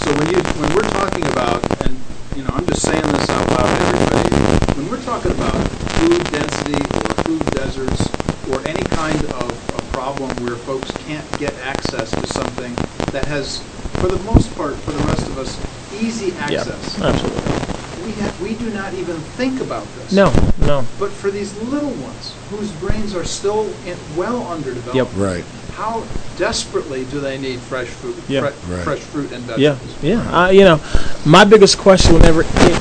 So 0.03 0.17
when 0.17 0.27
you 0.29 0.41
when 0.59 0.73
we're 0.75 0.89
talking 0.89 1.25
about, 1.27 1.63
and 1.81 2.10
you 2.41 2.47
know, 2.47 2.53
I'm 2.55 2.65
just 2.65 2.81
saying 2.81 3.03
this 3.03 3.29
out 3.29 3.49
loud 3.51 3.67
to 3.67 3.85
everybody, 3.85 4.35
when 4.73 4.89
we're 4.89 5.03
talking 5.03 5.31
about 5.31 5.53
food 6.01 6.23
density 6.31 6.73
or 6.73 7.13
food 7.21 7.45
deserts 7.53 8.09
or 8.49 8.65
any 8.65 8.81
kind 8.81 9.15
of 9.25 9.77
a 9.77 9.93
problem 9.93 10.27
where 10.43 10.55
folks 10.55 10.91
can't 11.05 11.37
get 11.37 11.53
access 11.59 12.09
to 12.09 12.25
something 12.25 12.73
that 13.11 13.25
has, 13.25 13.59
for 13.99 14.07
the 14.07 14.17
most 14.23 14.55
part, 14.57 14.73
for 14.73 14.91
the 14.91 15.05
rest 15.05 15.27
of 15.27 15.37
us, 15.37 15.55
easy 16.01 16.31
access. 16.39 16.97
Yeah, 16.97 17.09
access. 17.09 17.23
absolutely. 17.23 17.70
We 18.05 18.11
have, 18.13 18.41
we 18.41 18.55
do 18.55 18.69
not 18.71 18.93
even 18.93 19.15
think 19.37 19.61
about 19.61 19.85
this. 19.95 20.11
No, 20.11 20.33
no. 20.65 20.85
But 20.99 21.11
for 21.11 21.29
these 21.29 21.55
little 21.63 21.91
ones 21.91 22.35
whose 22.49 22.71
brains 22.73 23.15
are 23.15 23.23
still 23.25 23.67
in, 23.85 23.97
well 24.17 24.47
underdeveloped, 24.47 24.95
Yep. 24.95 25.07
Right. 25.15 25.43
how 25.75 26.03
desperately 26.37 27.05
do 27.05 27.19
they 27.19 27.37
need 27.37 27.59
fresh 27.59 27.87
food, 27.87 28.15
Yeah. 28.27 28.41
fre- 28.49 28.73
Right. 28.73 28.83
fresh 28.83 28.99
fruit 28.99 29.31
and 29.31 29.43
Yeah, 29.57 29.73
vegetables? 29.73 29.95
yeah. 30.01 30.21
Uh, 30.45 30.49
you 30.49 30.63
know, 30.63 30.79
my 31.25 31.43
biggest 31.45 31.77
question 31.77 32.13
whenever 32.15 32.41
it 32.41 32.79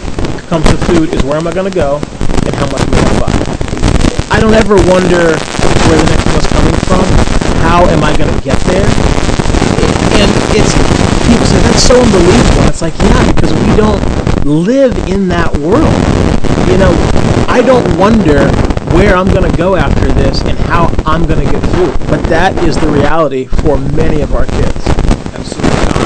comes 0.49 0.65
to 0.67 0.77
food 0.89 1.13
is 1.15 1.23
where 1.23 1.37
am 1.37 1.47
I 1.47 1.53
going 1.53 1.71
to 1.71 1.77
go 1.77 2.01
and 2.47 2.55
how 2.55 2.67
much 2.73 2.83
will 2.89 2.99
I 2.99 3.21
buy? 3.21 3.33
I 4.31 4.41
don't 4.41 4.55
ever 4.55 4.77
wonder 4.89 5.37
where 5.37 5.99
the 6.01 6.09
next 6.11 6.27
meal's 6.27 6.47
coming 6.49 6.75
from. 6.89 7.05
How 7.61 7.85
am 7.87 8.03
I 8.03 8.17
going 8.17 8.33
to 8.33 8.41
get 8.43 8.59
there? 8.61 8.87
And 10.21 10.31
it's 10.57 10.73
people 11.29 11.47
say 11.47 11.61
that's 11.69 11.83
so 11.83 11.95
unbelievable. 12.01 12.65
It's 12.69 12.83
like 12.83 12.95
yeah, 12.99 13.33
because 13.33 13.53
we 13.53 13.77
don't 13.77 14.01
live 14.45 14.97
in 15.09 15.29
that 15.29 15.57
world. 15.59 15.95
You 16.71 16.79
know, 16.79 16.93
I 17.49 17.63
don't 17.65 17.99
wonder 17.99 18.49
where 18.95 19.17
I'm 19.17 19.29
going 19.29 19.51
to 19.51 19.57
go 19.57 19.77
after 19.77 20.11
this 20.13 20.41
and 20.43 20.59
how 20.59 20.93
I'm 21.05 21.27
going 21.27 21.45
to 21.45 21.51
get 21.51 21.63
food. 21.75 21.99
But 22.09 22.23
that 22.29 22.57
is 22.65 22.77
the 22.77 22.89
reality 22.89 23.47
for 23.47 23.79
many 23.79 24.21
of 24.23 24.35
our 24.35 24.47
kids. 24.47 24.87
Absolutely 25.35 25.71
not. 25.71 26.01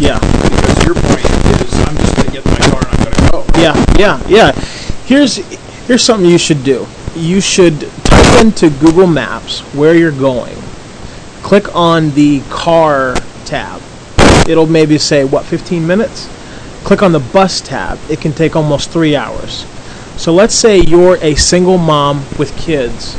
Yeah. 0.00 0.18
Because 0.18 0.84
your 0.84 0.94
point 0.94 1.24
is, 1.60 1.74
I'm 1.86 1.96
just 1.96 2.16
going 2.16 2.26
to 2.28 2.32
get 2.32 2.46
in 2.46 2.52
my 2.52 2.58
car 2.70 2.80
and 2.80 2.88
I'm 2.88 3.04
going 3.04 3.16
to 3.16 3.30
go. 3.30 3.44
Yeah, 3.60 3.74
yeah, 3.98 4.22
yeah. 4.28 4.52
Here's 5.04 5.36
here's 5.86 6.02
something 6.02 6.28
you 6.28 6.38
should 6.38 6.64
do. 6.64 6.86
You 7.14 7.40
should 7.40 7.80
type 8.04 8.40
into 8.40 8.70
Google 8.70 9.06
Maps 9.06 9.60
where 9.74 9.94
you're 9.94 10.10
going. 10.10 10.56
Click 11.42 11.74
on 11.74 12.10
the 12.12 12.40
car 12.48 13.14
tab. 13.44 13.81
It'll 14.48 14.66
maybe 14.66 14.98
say 14.98 15.24
what 15.24 15.44
15 15.44 15.86
minutes. 15.86 16.28
Click 16.84 17.02
on 17.02 17.12
the 17.12 17.20
bus 17.20 17.60
tab. 17.60 17.98
It 18.10 18.20
can 18.20 18.32
take 18.32 18.56
almost 18.56 18.90
three 18.90 19.14
hours. 19.14 19.66
So 20.16 20.32
let's 20.32 20.54
say 20.54 20.78
you're 20.78 21.16
a 21.16 21.34
single 21.34 21.78
mom 21.78 22.24
with 22.38 22.56
kids 22.56 23.16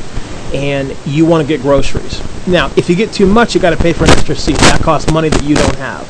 and 0.54 0.96
you 1.06 1.26
want 1.26 1.42
to 1.42 1.48
get 1.48 1.62
groceries. 1.62 2.22
Now, 2.48 2.72
if 2.76 2.90
you 2.90 2.96
get 2.96 3.12
too 3.12 3.26
much, 3.26 3.56
you 3.56 3.62
got 3.62 3.72
to 3.72 3.78
pay 3.78 3.94
for 3.94 4.04
an 4.04 4.12
extra 4.12 4.36
seat. 4.36 4.58
That 4.60 4.82
costs 4.82 5.12
money 5.12 5.30
that 5.30 5.44
you 5.44 5.56
don't 5.56 5.76
have. 5.78 6.08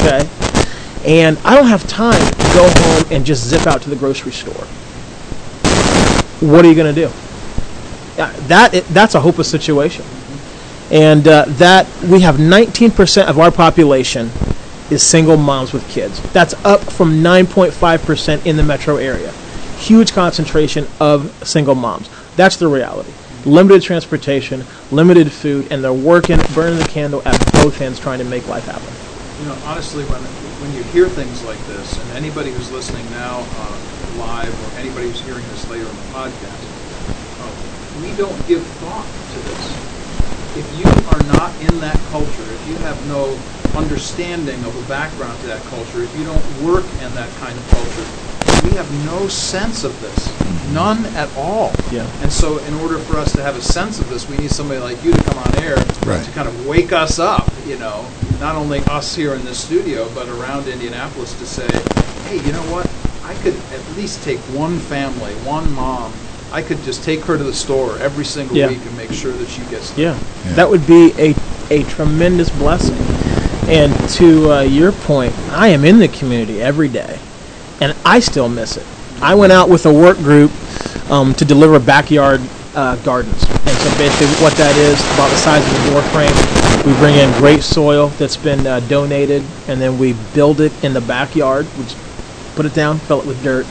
Okay? 0.00 0.28
And 1.04 1.38
I 1.44 1.54
don't 1.54 1.66
have 1.66 1.86
time 1.86 2.20
to 2.20 2.44
go 2.54 2.68
home 2.68 3.04
and 3.10 3.24
just 3.26 3.44
zip 3.44 3.66
out 3.66 3.82
to 3.82 3.90
the 3.90 3.96
grocery 3.96 4.32
store. 4.32 4.66
What 6.40 6.64
are 6.64 6.68
you 6.68 6.74
going 6.74 6.94
to 6.94 7.00
do? 7.00 7.12
That 8.48 8.72
that's 8.90 9.14
a 9.14 9.20
hopeless 9.20 9.50
situation. 9.50 10.04
And 10.90 11.28
uh, 11.28 11.44
that 11.46 11.86
we 12.02 12.20
have 12.20 12.36
19% 12.36 13.26
of 13.26 13.38
our 13.38 13.50
population 13.50 14.30
is 14.90 15.02
single 15.02 15.36
moms 15.36 15.72
with 15.72 15.86
kids. 15.90 16.20
That's 16.32 16.54
up 16.64 16.80
from 16.80 17.22
9.5% 17.22 18.46
in 18.46 18.56
the 18.56 18.62
metro 18.62 18.96
area. 18.96 19.30
Huge 19.78 20.12
concentration 20.12 20.86
of 20.98 21.30
single 21.46 21.74
moms. 21.74 22.08
That's 22.36 22.56
the 22.56 22.68
reality. 22.68 23.12
Limited 23.44 23.82
transportation, 23.82 24.64
limited 24.90 25.30
food, 25.30 25.70
and 25.70 25.84
they're 25.84 25.92
working, 25.92 26.38
burning 26.54 26.78
the 26.78 26.88
candle 26.88 27.22
at 27.26 27.38
both 27.52 27.80
ends 27.80 28.00
trying 28.00 28.18
to 28.18 28.24
make 28.24 28.48
life 28.48 28.64
happen. 28.64 28.88
You 29.42 29.48
know, 29.48 29.58
honestly, 29.66 30.04
when 30.04 30.20
when 30.58 30.74
you 30.74 30.82
hear 30.90 31.08
things 31.08 31.44
like 31.44 31.58
this, 31.66 31.96
and 31.96 32.18
anybody 32.18 32.50
who's 32.50 32.72
listening 32.72 33.08
now 33.10 33.38
uh, 33.38 34.18
live, 34.18 34.50
or 34.50 34.78
anybody 34.80 35.06
who's 35.06 35.20
hearing 35.20 35.46
this 35.54 35.70
later 35.70 35.86
in 35.86 35.94
the 35.94 36.08
podcast, 36.10 36.66
uh, 37.38 38.02
we 38.02 38.10
don't 38.16 38.34
give 38.48 38.66
thought 38.82 39.06
to 39.06 39.38
this. 39.46 39.97
If 40.56 40.66
you 40.78 40.86
are 41.12 41.22
not 41.32 41.52
in 41.60 41.80
that 41.80 41.98
culture, 42.10 42.46
if 42.52 42.68
you 42.68 42.76
have 42.78 42.98
no 43.08 43.38
understanding 43.76 44.58
of 44.64 44.74
a 44.76 44.88
background 44.88 45.38
to 45.40 45.46
that 45.48 45.62
culture, 45.64 46.02
if 46.02 46.16
you 46.18 46.24
don't 46.24 46.44
work 46.62 46.84
in 47.02 47.14
that 47.14 47.30
kind 47.38 47.56
of 47.56 47.68
culture, 47.70 48.06
we 48.68 48.74
have 48.76 48.90
no 49.06 49.28
sense 49.28 49.84
of 49.84 49.98
this. 50.00 50.72
None 50.72 51.04
at 51.16 51.34
all. 51.36 51.72
Yeah. 51.92 52.06
And 52.22 52.32
so, 52.32 52.58
in 52.58 52.74
order 52.74 52.98
for 52.98 53.16
us 53.16 53.32
to 53.32 53.42
have 53.42 53.56
a 53.56 53.62
sense 53.62 54.00
of 54.00 54.08
this, 54.10 54.28
we 54.28 54.36
need 54.36 54.50
somebody 54.50 54.80
like 54.80 55.02
you 55.04 55.12
to 55.12 55.22
come 55.24 55.38
on 55.38 55.54
air 55.62 55.76
Right. 56.04 56.24
to 56.24 56.30
kind 56.32 56.48
of 56.48 56.66
wake 56.66 56.92
us 56.92 57.18
up, 57.18 57.50
you 57.66 57.78
know, 57.78 58.06
not 58.40 58.56
only 58.56 58.80
us 58.90 59.14
here 59.14 59.34
in 59.34 59.44
this 59.44 59.58
studio, 59.62 60.08
but 60.14 60.28
around 60.28 60.68
Indianapolis 60.68 61.38
to 61.38 61.46
say, 61.46 61.66
hey, 62.28 62.36
you 62.44 62.52
know 62.52 62.62
what? 62.72 62.86
I 63.24 63.34
could 63.42 63.54
at 63.72 63.96
least 63.96 64.22
take 64.22 64.38
one 64.56 64.78
family, 64.78 65.32
one 65.44 65.70
mom. 65.74 66.12
I 66.50 66.62
could 66.62 66.82
just 66.82 67.04
take 67.04 67.20
her 67.24 67.36
to 67.36 67.44
the 67.44 67.52
store 67.52 67.98
every 67.98 68.24
single 68.24 68.56
Yeah. 68.56 68.68
week 68.68 68.78
and 68.84 68.96
make 68.96 69.12
sure 69.12 69.32
that 69.32 69.48
she 69.48 69.60
gets 69.70 69.96
Yeah, 69.96 70.16
Yeah. 70.46 70.52
that 70.54 70.70
would 70.70 70.86
be 70.86 71.12
a, 71.18 71.34
a 71.70 71.82
tremendous 71.84 72.48
blessing. 72.50 72.96
And 73.68 73.92
to 74.10 74.52
uh, 74.52 74.60
your 74.62 74.92
point, 74.92 75.34
I 75.50 75.68
am 75.68 75.84
in 75.84 75.98
the 75.98 76.08
community 76.08 76.62
every 76.62 76.88
day, 76.88 77.18
and 77.82 77.94
I 78.04 78.20
still 78.20 78.48
miss 78.48 78.78
it. 78.78 78.86
I 79.20 79.34
went 79.34 79.52
out 79.52 79.68
with 79.68 79.84
a 79.84 79.92
work 79.92 80.16
group 80.18 80.50
um, 81.10 81.34
to 81.34 81.44
deliver 81.44 81.78
backyard 81.78 82.40
uh, 82.74 82.96
gardens. 82.96 83.42
And 83.44 83.76
so 83.76 83.90
basically, 83.98 84.28
what 84.42 84.54
that 84.54 84.74
is, 84.76 84.98
about 85.14 85.28
the 85.28 85.36
size 85.36 85.62
of 85.66 85.86
a 85.86 85.90
door 85.90 86.02
frame, 86.12 86.32
we 86.86 86.98
bring 86.98 87.16
in 87.16 87.30
great 87.38 87.62
soil 87.62 88.08
that's 88.18 88.38
been 88.38 88.66
uh, 88.66 88.80
donated, 88.88 89.42
and 89.66 89.78
then 89.78 89.98
we 89.98 90.14
build 90.34 90.62
it 90.62 90.72
in 90.82 90.94
the 90.94 91.02
backyard. 91.02 91.66
We 91.76 91.84
just 91.84 91.98
put 92.56 92.64
it 92.64 92.72
down, 92.72 92.98
fill 93.00 93.20
it 93.20 93.26
with 93.26 93.42
dirt. 93.42 93.66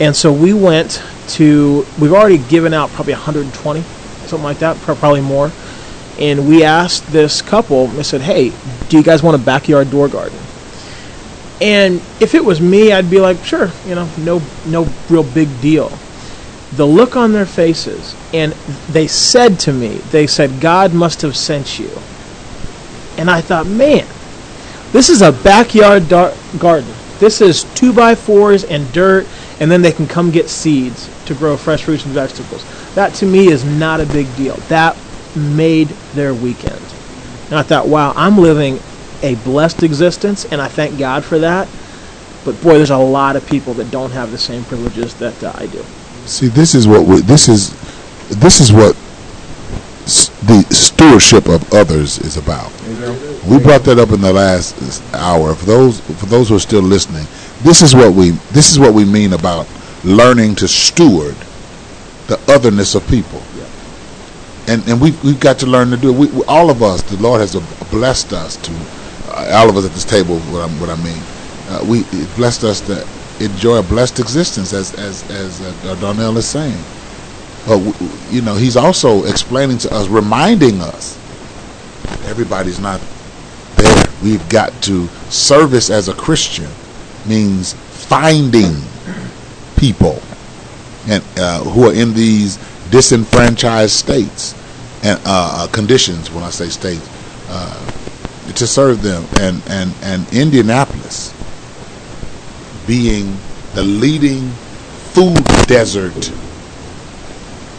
And 0.00 0.16
so 0.16 0.32
we 0.32 0.54
went 0.54 1.02
to, 1.28 1.86
we've 2.00 2.12
already 2.12 2.38
given 2.38 2.72
out 2.72 2.90
probably 2.90 3.14
120, 3.14 3.80
something 4.26 4.42
like 4.42 4.58
that, 4.58 4.76
probably 4.78 5.20
more. 5.20 5.50
And 6.18 6.48
we 6.48 6.64
asked 6.64 7.06
this 7.08 7.42
couple, 7.42 7.88
I 7.98 8.02
said, 8.02 8.20
hey, 8.20 8.52
do 8.88 8.96
you 8.96 9.02
guys 9.02 9.22
want 9.22 9.40
a 9.40 9.44
backyard 9.44 9.90
door 9.90 10.08
garden? 10.08 10.38
And 11.60 11.96
if 12.20 12.34
it 12.34 12.44
was 12.44 12.60
me, 12.60 12.92
I'd 12.92 13.10
be 13.10 13.20
like, 13.20 13.42
sure, 13.44 13.70
you 13.86 13.94
know, 13.94 14.08
no, 14.18 14.42
no 14.66 14.86
real 15.08 15.22
big 15.22 15.48
deal. 15.60 15.90
The 16.76 16.86
look 16.86 17.16
on 17.16 17.32
their 17.32 17.46
faces, 17.46 18.16
and 18.32 18.52
they 18.90 19.06
said 19.06 19.60
to 19.60 19.72
me, 19.72 19.96
they 20.10 20.26
said, 20.26 20.60
God 20.60 20.92
must 20.92 21.22
have 21.22 21.36
sent 21.36 21.78
you. 21.78 21.90
And 23.16 23.30
I 23.30 23.40
thought, 23.40 23.66
man, 23.66 24.06
this 24.92 25.08
is 25.08 25.22
a 25.22 25.32
backyard 25.32 26.08
dar- 26.08 26.34
garden. 26.58 26.92
This 27.18 27.40
is 27.40 27.64
two 27.74 27.92
by 27.92 28.16
fours 28.16 28.64
and 28.64 28.92
dirt, 28.92 29.26
and 29.60 29.70
then 29.70 29.82
they 29.82 29.92
can 29.92 30.06
come 30.06 30.30
get 30.32 30.48
seeds 30.48 31.08
to 31.26 31.34
grow 31.34 31.56
fresh 31.56 31.84
fruits 31.84 32.04
and 32.04 32.14
vegetables. 32.14 32.64
That 32.94 33.14
to 33.14 33.26
me 33.26 33.48
is 33.48 33.64
not 33.64 34.00
a 34.00 34.06
big 34.06 34.34
deal. 34.36 34.56
That 34.68 34.96
made 35.36 35.88
their 36.14 36.34
weekend. 36.34 36.80
And 37.46 37.54
I 37.54 37.62
thought, 37.62 37.88
wow, 37.88 38.12
I'm 38.16 38.38
living 38.38 38.78
a 39.22 39.34
blessed 39.36 39.82
existence, 39.82 40.44
and 40.46 40.60
I 40.60 40.68
thank 40.68 40.98
God 40.98 41.24
for 41.24 41.38
that. 41.40 41.68
But 42.44 42.60
boy, 42.62 42.74
there's 42.76 42.90
a 42.90 42.96
lot 42.98 43.36
of 43.36 43.46
people 43.46 43.74
that 43.74 43.90
don't 43.90 44.10
have 44.10 44.30
the 44.30 44.38
same 44.38 44.64
privileges 44.64 45.14
that 45.14 45.42
uh, 45.42 45.52
I 45.56 45.66
do. 45.66 45.82
See, 46.26 46.48
this 46.48 46.74
is 46.74 46.86
what 46.86 47.06
we, 47.06 47.20
this 47.20 47.48
is 47.48 47.70
this 48.28 48.60
is 48.60 48.72
what 48.72 48.96
s- 50.04 50.28
the 50.46 50.62
stewardship 50.74 51.48
of 51.48 51.72
others 51.72 52.18
is 52.18 52.36
about. 52.36 52.70
We 53.48 53.58
brought 53.58 53.82
that 53.84 53.98
up 53.98 54.10
in 54.10 54.20
the 54.20 54.32
last 54.32 55.02
hour. 55.14 55.54
For 55.54 55.66
those 55.66 56.00
for 56.00 56.26
those 56.26 56.48
who 56.48 56.56
are 56.56 56.60
still 56.60 56.82
listening, 56.82 57.24
this 57.62 57.82
is 57.82 57.94
what 57.94 58.12
we 58.14 58.30
this 58.52 58.70
is 58.70 58.78
what 58.78 58.94
we 58.94 59.04
mean 59.04 59.32
about 59.32 59.66
learning 60.04 60.54
to 60.56 60.68
steward 60.68 61.36
the 62.26 62.38
otherness 62.48 62.94
of 62.94 63.06
people. 63.08 63.42
And 64.66 64.86
and 64.88 65.00
we 65.00 65.10
we've 65.22 65.40
got 65.40 65.58
to 65.58 65.66
learn 65.66 65.90
to 65.90 65.96
do 65.96 66.10
it. 66.10 66.18
We, 66.18 66.26
we, 66.28 66.44
all 66.44 66.70
of 66.70 66.82
us, 66.82 67.02
the 67.02 67.18
Lord 67.18 67.40
has 67.40 67.54
blessed 67.90 68.32
us 68.32 68.56
to 68.56 68.72
uh, 69.28 69.50
all 69.54 69.68
of 69.68 69.76
us 69.76 69.84
at 69.84 69.92
this 69.92 70.04
table. 70.04 70.38
What, 70.38 70.68
I'm, 70.68 70.80
what 70.80 70.88
I 70.88 70.96
mean, 71.04 71.22
uh, 71.68 71.84
we 71.86 72.04
blessed 72.36 72.64
us 72.64 72.80
to 72.82 73.06
enjoy 73.44 73.78
a 73.78 73.82
blessed 73.82 74.20
existence, 74.20 74.72
as 74.72 74.94
as 74.98 75.28
as 75.30 75.60
uh, 75.60 75.94
Darnell 76.00 76.38
is 76.38 76.48
saying. 76.48 76.78
But 77.66 77.80
you 78.30 78.40
know, 78.40 78.54
he's 78.54 78.76
also 78.76 79.24
explaining 79.24 79.78
to 79.78 79.94
us, 79.94 80.08
reminding 80.08 80.80
us, 80.80 81.18
everybody's 82.26 82.78
not 82.78 83.02
there. 83.76 84.04
We've 84.22 84.48
got 84.48 84.72
to 84.84 85.08
service 85.28 85.90
as 85.90 86.08
a 86.08 86.14
Christian 86.14 86.70
means 87.26 87.74
finding 87.74 88.76
people 89.84 90.18
and 91.08 91.22
uh, 91.36 91.60
who 91.64 91.88
are 91.90 91.92
in 91.94 92.14
these 92.14 92.56
disenfranchised 92.90 93.92
states 93.92 94.54
and 95.04 95.18
uh, 95.26 95.64
uh, 95.64 95.66
conditions. 95.72 96.30
When 96.30 96.42
I 96.42 96.48
say 96.50 96.68
states, 96.70 97.06
uh, 97.50 98.52
to 98.54 98.66
serve 98.66 99.02
them, 99.02 99.22
and 99.40 99.62
and 99.68 99.92
and 100.02 100.20
Indianapolis 100.32 101.34
being 102.86 103.36
the 103.74 103.82
leading 103.82 104.48
food 105.14 105.42
desert 105.66 106.32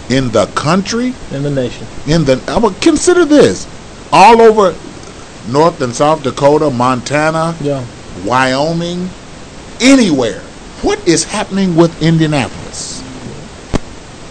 in 0.09 0.29
the 0.31 0.45
country 0.55 1.13
In 1.31 1.41
the 1.41 1.49
nation. 1.49 1.87
in 2.07 2.23
the 2.25 2.39
I 2.47 2.57
would 2.59 2.79
consider 2.81 3.25
this 3.25 3.65
all 4.11 4.41
over 4.41 4.75
North 5.49 5.81
and 5.81 5.93
South 5.93 6.21
Dakota, 6.23 6.69
Montana, 6.69 7.55
Yeah. 7.61 7.83
Wyoming, 8.23 9.09
anywhere. 9.81 10.41
What 10.81 11.07
is 11.07 11.23
happening 11.23 11.75
with 11.75 12.01
Indianapolis? 12.01 13.01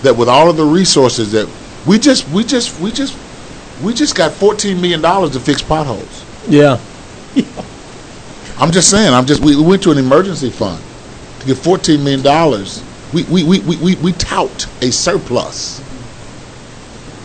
That 0.02 0.16
with 0.16 0.28
all 0.28 0.50
of 0.50 0.56
the 0.56 0.64
resources 0.64 1.32
that 1.32 1.48
we 1.86 1.98
just 1.98 2.28
we 2.30 2.44
just 2.44 2.78
we 2.80 2.90
just 2.90 3.16
we 3.82 3.94
just 3.94 4.14
got 4.14 4.32
14 4.32 4.80
million 4.80 5.00
dollars 5.00 5.32
to 5.32 5.40
fix 5.40 5.62
potholes. 5.62 6.24
Yeah. 6.48 6.78
I'm 8.58 8.70
just 8.70 8.88
saying, 8.90 9.12
I'm 9.12 9.26
just 9.26 9.42
we, 9.42 9.56
we 9.56 9.62
went 9.62 9.82
to 9.84 9.90
an 9.90 9.98
emergency 9.98 10.50
fund 10.50 10.82
to 11.40 11.46
get 11.46 11.56
14 11.56 12.02
million 12.02 12.22
dollars. 12.22 12.82
We 13.12 13.24
we, 13.24 13.44
we, 13.44 13.60
we, 13.60 13.76
we 13.78 13.94
we 13.96 14.12
tout 14.12 14.66
a 14.82 14.90
surplus. 14.92 15.82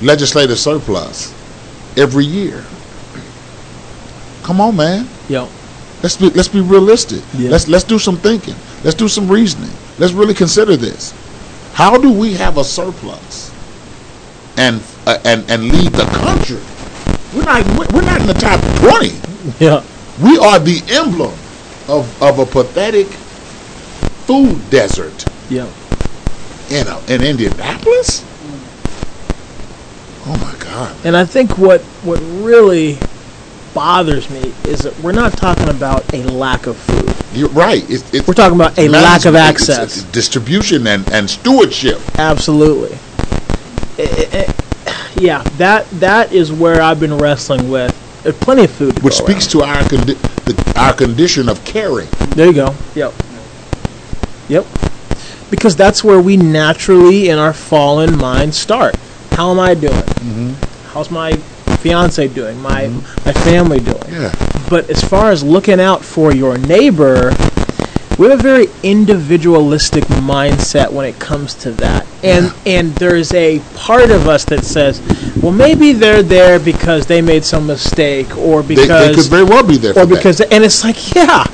Legislative 0.01 0.57
surplus 0.57 1.34
every 1.97 2.26
year. 2.26 2.63
Come 4.43 4.61
on, 4.61 4.78
man. 4.78 5.07
Yeah. 5.28 5.47
Let's 6.01 6.15
be 6.15 6.30
let's 6.30 6.47
be 6.47 6.61
realistic. 6.61 7.22
Yeah. 7.34 7.49
Let's 7.51 7.67
let's 7.67 7.84
do 7.84 7.99
some 7.99 8.17
thinking. 8.17 8.55
Let's 8.84 8.95
do 8.95 9.07
some 9.07 9.30
reasoning. 9.30 9.71
Let's 9.97 10.13
really 10.13 10.34
consider 10.34 10.75
this. 10.77 11.13
How 11.73 11.97
do 11.97 12.11
we 12.11 12.34
have 12.34 12.57
a 12.57 12.63
surplus 12.63 13.53
and 14.57 14.82
uh, 15.05 15.17
and 15.25 15.49
and 15.49 15.63
lead 15.63 15.91
the 15.91 16.05
country? 16.05 16.59
We're 17.36 17.45
not 17.45 17.65
we're 17.93 18.01
not 18.01 18.21
in 18.21 18.27
the 18.27 18.34
top 18.34 18.59
twenty. 18.80 19.15
Yeah. 19.59 19.84
We 20.21 20.38
are 20.38 20.59
the 20.59 20.82
emblem 20.89 21.34
of 21.88 22.21
of 22.21 22.39
a 22.39 22.45
pathetic 22.45 23.07
food 24.27 24.69
desert 24.69 25.25
Yeah. 25.49 25.67
in 26.69 26.88
a, 26.88 26.99
in 27.07 27.23
Indianapolis. 27.23 28.23
Oh 30.25 30.38
my 30.38 30.53
God! 30.63 30.95
And 31.05 31.15
I 31.17 31.25
think 31.25 31.57
what 31.57 31.82
what 32.03 32.19
really 32.21 32.97
bothers 33.73 34.30
me 34.30 34.53
is 34.65 34.80
that 34.80 34.97
we're 34.99 35.11
not 35.13 35.34
talking 35.34 35.69
about 35.69 36.13
a 36.13 36.23
lack 36.23 36.67
of 36.67 36.75
food. 36.77 37.09
You're 37.34 37.49
right. 37.49 37.88
It's, 37.89 38.13
it's 38.13 38.27
We're 38.27 38.34
talking 38.34 38.55
about 38.55 38.77
a 38.77 38.88
lack 38.88 39.25
of 39.25 39.36
access. 39.36 40.03
distribution, 40.03 40.88
and 40.88 41.07
and 41.11 41.30
stewardship. 41.30 41.99
Absolutely. 42.17 42.97
Eh, 43.97 44.07
eh, 44.07 44.27
eh, 44.32 44.53
yeah, 45.17 45.43
that 45.57 45.89
that 45.99 46.32
is 46.34 46.51
where 46.51 46.82
I've 46.82 46.99
been 46.99 47.17
wrestling 47.17 47.69
with 47.69 47.93
There's 48.23 48.38
plenty 48.38 48.63
of 48.63 48.71
food. 48.71 48.95
To 48.95 49.01
which 49.01 49.15
speaks 49.15 49.45
to 49.47 49.61
our 49.61 49.82
condi- 49.84 50.17
the, 50.45 50.80
our 50.80 50.93
condition 50.93 51.49
of 51.49 51.63
caring. 51.65 52.07
There 52.36 52.47
you 52.47 52.53
go. 52.53 52.75
Yep. 52.95 53.13
Yep. 54.49 54.65
Because 55.51 55.75
that's 55.75 56.03
where 56.03 56.21
we 56.21 56.38
naturally, 56.38 57.30
in 57.30 57.38
our 57.39 57.53
fallen 57.53 58.17
mind, 58.17 58.53
start. 58.53 58.95
How 59.32 59.51
am 59.51 59.59
I 59.59 59.73
doing? 59.73 59.93
Mm-hmm. 59.93 60.53
How's 60.93 61.11
my 61.11 61.32
fiance 61.80 62.27
doing? 62.30 62.59
My 62.61 62.84
mm-hmm. 62.84 63.25
my 63.25 63.34
family 63.34 63.80
doing? 63.80 64.03
Yeah, 64.09 64.32
But 64.69 64.89
as 64.89 65.03
far 65.03 65.32
as 65.32 65.43
looking 65.43 65.80
out 65.80 66.03
for 66.03 66.34
your 66.34 66.57
neighbor, 66.57 67.32
we 68.19 68.27
have 68.27 68.39
a 68.41 68.43
very 68.43 68.67
individualistic 68.84 70.03
mindset 70.03 70.91
when 70.91 71.05
it 71.05 71.17
comes 71.19 71.55
to 71.55 71.71
that. 71.71 72.05
And 72.21 72.53
and 72.65 72.93
there's 72.95 73.34
a 73.34 73.59
part 73.75 74.11
of 74.11 74.27
us 74.27 74.43
that 74.45 74.65
says, 74.65 75.01
well, 75.41 75.53
maybe 75.53 75.93
they're 75.93 76.21
there 76.21 76.59
because 76.59 77.05
they 77.05 77.21
made 77.21 77.45
some 77.45 77.65
mistake, 77.65 78.38
or 78.38 78.61
because 78.61 79.07
they 79.07 79.13
could 79.15 79.30
very 79.30 79.45
well 79.45 79.65
be 79.65 79.77
there 79.77 79.93
for 79.93 80.01
or 80.01 80.05
that. 80.05 80.15
because 80.15 80.41
and 80.41 80.65
it's 80.65 80.84
like 80.84 81.15
yeah, 81.15 81.45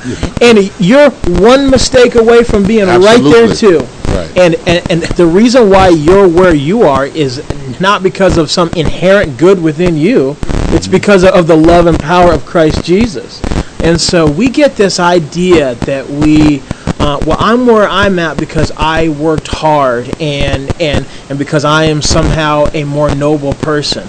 and 0.42 0.72
you're 0.80 1.12
one 1.40 1.70
mistake 1.70 2.16
away 2.16 2.44
from 2.44 2.66
being 2.66 2.88
right 2.88 3.22
there 3.22 3.48
Absolutely. 3.48 3.86
too. 3.86 3.96
Right. 4.16 4.38
And, 4.38 4.56
and 4.66 4.92
and 4.92 5.02
the 5.04 5.26
reason 5.28 5.70
why 5.70 5.90
you're 5.90 6.28
where 6.28 6.56
you 6.56 6.82
are 6.82 7.06
is 7.06 7.44
not 7.80 8.04
because 8.04 8.38
of 8.38 8.50
some 8.50 8.70
inherent 8.76 9.38
good 9.38 9.62
within 9.62 9.96
you. 9.98 10.36
It's 10.70 10.88
because 10.88 11.24
of 11.24 11.48
the 11.48 11.56
love 11.56 11.88
and 11.88 12.00
power 12.00 12.34
of 12.34 12.46
Christ 12.46 12.84
Jesus. 12.84 13.42
And 13.82 14.00
so 14.00 14.30
we 14.30 14.50
get 14.50 14.76
this 14.76 15.00
idea 15.00 15.76
that 15.76 16.10
we 16.10 16.62
uh, 17.00 17.20
well, 17.26 17.38
I'm 17.40 17.68
where 17.68 17.88
I'm 17.88 18.18
at 18.18 18.38
because 18.38 18.72
I 18.76 19.10
worked 19.10 19.48
hard 19.48 20.10
and 20.20 20.74
and 20.82 21.06
and 21.30 21.38
because 21.38 21.64
I 21.64 21.84
am 21.84 22.02
somehow 22.02 22.66
a 22.74 22.84
more 22.84 23.14
noble 23.14 23.54
person. 23.54 24.08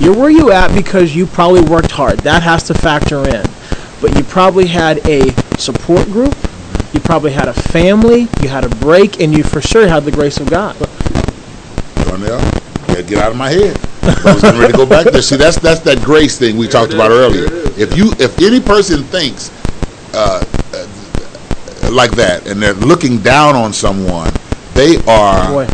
You're 0.00 0.14
where 0.14 0.28
you 0.28 0.50
at 0.50 0.74
because 0.74 1.16
you 1.16 1.26
probably 1.26 1.62
worked 1.62 1.92
hard. 1.92 2.18
That 2.20 2.42
has 2.42 2.62
to 2.64 2.74
factor 2.74 3.26
in. 3.26 3.44
But 4.02 4.14
you 4.16 4.24
probably 4.24 4.66
had 4.66 4.98
a 5.06 5.32
support 5.56 6.04
group. 6.08 6.36
You 6.92 7.00
probably 7.00 7.32
had 7.32 7.48
a 7.48 7.54
family. 7.54 8.28
You 8.42 8.48
had 8.48 8.64
a 8.64 8.68
break, 8.76 9.20
and 9.20 9.34
you 9.34 9.42
for 9.42 9.62
sure 9.62 9.88
had 9.88 10.04
the 10.04 10.12
grace 10.12 10.38
of 10.38 10.50
God. 10.50 10.76
Yeah, 12.96 13.02
get 13.02 13.18
out 13.18 13.30
of 13.30 13.36
my 13.36 13.50
head. 13.50 13.78
I 14.02 14.32
was 14.34 14.42
getting 14.42 14.60
ready 14.60 14.72
to 14.72 14.78
go 14.78 14.86
back 14.86 15.06
there. 15.06 15.22
See, 15.22 15.36
that's 15.36 15.58
that's 15.58 15.80
that 15.80 16.02
grace 16.02 16.38
thing 16.38 16.56
we 16.56 16.68
talked 16.68 16.94
about 16.94 17.10
earlier. 17.10 17.46
If 17.78 17.96
you, 17.96 18.12
if 18.18 18.40
any 18.40 18.60
person 18.60 19.02
thinks 19.04 19.50
uh, 20.14 20.42
uh, 20.72 21.90
like 21.92 22.12
that, 22.12 22.46
and 22.46 22.62
they're 22.62 22.74
looking 22.74 23.18
down 23.18 23.54
on 23.54 23.72
someone, 23.72 24.32
they 24.74 24.96
are 25.06 25.66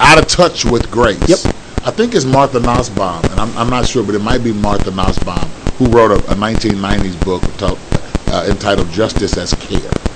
out 0.00 0.18
of 0.18 0.26
touch 0.28 0.64
with 0.64 0.90
grace. 0.90 1.28
Yep. 1.28 1.54
I 1.82 1.90
think 1.90 2.14
it's 2.14 2.26
Martha 2.26 2.60
Nussbaum, 2.60 3.24
and 3.24 3.40
I'm, 3.40 3.56
I'm 3.56 3.70
not 3.70 3.86
sure, 3.86 4.04
but 4.04 4.14
it 4.14 4.20
might 4.20 4.44
be 4.44 4.52
Martha 4.52 4.90
Nussbaum 4.90 5.48
who 5.78 5.86
wrote 5.86 6.10
a, 6.10 6.18
a 6.30 6.34
1990s 6.34 7.24
book 7.24 7.42
uh, 7.62 8.46
entitled 8.50 8.90
"Justice 8.90 9.38
as 9.38 9.54
Care." 9.54 10.09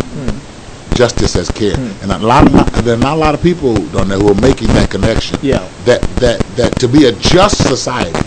Justice 0.94 1.36
as 1.36 1.50
care, 1.50 1.76
hmm. 1.76 2.02
and 2.02 2.12
a 2.12 2.26
lot 2.26 2.46
of 2.46 2.54
not, 2.54 2.72
there 2.84 2.94
are 2.94 2.98
not 2.98 3.16
a 3.16 3.20
lot 3.20 3.34
of 3.34 3.42
people 3.42 3.70
on 3.98 4.08
there 4.08 4.18
who 4.18 4.30
are 4.30 4.40
making 4.40 4.68
that 4.68 4.90
connection. 4.90 5.38
Yeah. 5.42 5.68
That 5.84 6.02
that 6.20 6.40
that 6.56 6.78
to 6.80 6.88
be 6.88 7.06
a 7.06 7.12
just 7.12 7.66
society 7.66 8.18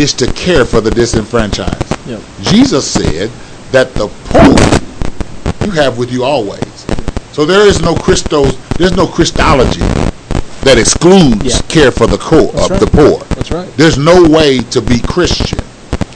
is 0.00 0.12
to 0.14 0.26
care 0.32 0.64
for 0.64 0.80
the 0.80 0.90
disenfranchised. 0.90 2.08
Yep. 2.08 2.20
Jesus 2.42 2.90
said 2.90 3.30
that 3.70 3.94
the 3.94 4.08
poor 4.32 5.66
you 5.66 5.70
have 5.72 5.98
with 5.98 6.10
you 6.10 6.24
always. 6.24 6.86
So 7.32 7.44
there 7.44 7.66
is 7.66 7.80
no 7.80 7.94
Christos, 7.94 8.56
there's 8.76 8.96
no 8.96 9.06
Christology 9.06 9.80
that 10.62 10.76
excludes 10.78 11.44
Yeah. 11.44 11.60
care 11.68 11.90
for 11.90 12.06
the 12.06 12.18
core 12.18 12.52
That's 12.52 12.70
uh, 12.70 12.74
of 12.74 12.80
right. 12.80 12.80
the 12.80 12.86
poor. 12.90 13.18
That's 13.36 13.50
right. 13.50 13.76
There's 13.76 13.98
no 13.98 14.22
way 14.28 14.58
to 14.70 14.80
be 14.82 15.00
Christian. 15.00 15.60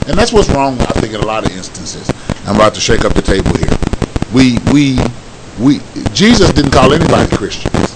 And 0.07 0.17
that's 0.17 0.31
what's 0.33 0.49
wrong, 0.49 0.79
I 0.81 0.93
think, 0.99 1.13
in 1.13 1.21
a 1.21 1.25
lot 1.25 1.45
of 1.45 1.55
instances. 1.55 2.09
I'm 2.45 2.55
about 2.55 2.75
to 2.75 2.81
shake 2.81 3.05
up 3.05 3.13
the 3.13 3.21
table 3.23 3.55
here. 3.57 3.73
We 4.33 4.59
we 4.71 4.99
we 5.59 5.79
Jesus 6.13 6.51
didn't 6.51 6.71
call 6.71 6.93
anybody 6.93 7.33
Christians. 7.35 7.95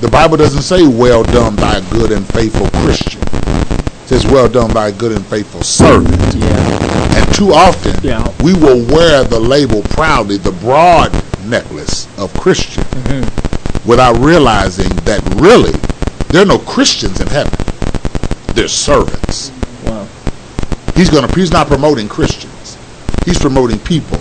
The 0.00 0.08
Bible 0.10 0.36
doesn't 0.36 0.62
say 0.62 0.86
well 0.86 1.22
done 1.24 1.56
by 1.56 1.76
a 1.76 1.90
good 1.90 2.12
and 2.12 2.26
faithful 2.32 2.68
Christian. 2.82 3.20
It 3.22 4.08
says 4.08 4.26
well 4.26 4.48
done 4.48 4.72
by 4.72 4.88
a 4.88 4.92
good 4.92 5.12
and 5.12 5.24
faithful 5.26 5.62
servant. 5.62 6.34
yeah, 6.34 7.16
And 7.18 7.34
too 7.34 7.52
often, 7.52 7.94
Yeah. 8.02 8.26
we 8.42 8.54
will 8.54 8.84
wear 8.86 9.24
the 9.24 9.38
label 9.40 9.82
proudly, 9.82 10.36
the 10.36 10.52
broad 10.52 11.12
necklace 11.44 12.06
of 12.16 12.32
Christian, 12.34 12.84
mm-hmm. 12.84 13.88
without 13.88 14.16
realizing 14.18 14.88
that 15.04 15.20
really 15.36 15.72
there 16.28 16.42
are 16.42 16.46
no 16.46 16.58
Christians 16.58 17.20
in 17.20 17.26
heaven. 17.26 17.58
They're 18.54 18.68
servants. 18.68 19.50
wow, 19.84 20.06
He's 20.94 21.10
gonna. 21.10 21.28
He's 21.34 21.52
not 21.52 21.66
promoting 21.66 22.08
Christians. 22.08 22.76
He's 23.24 23.38
promoting 23.38 23.78
people 23.80 24.18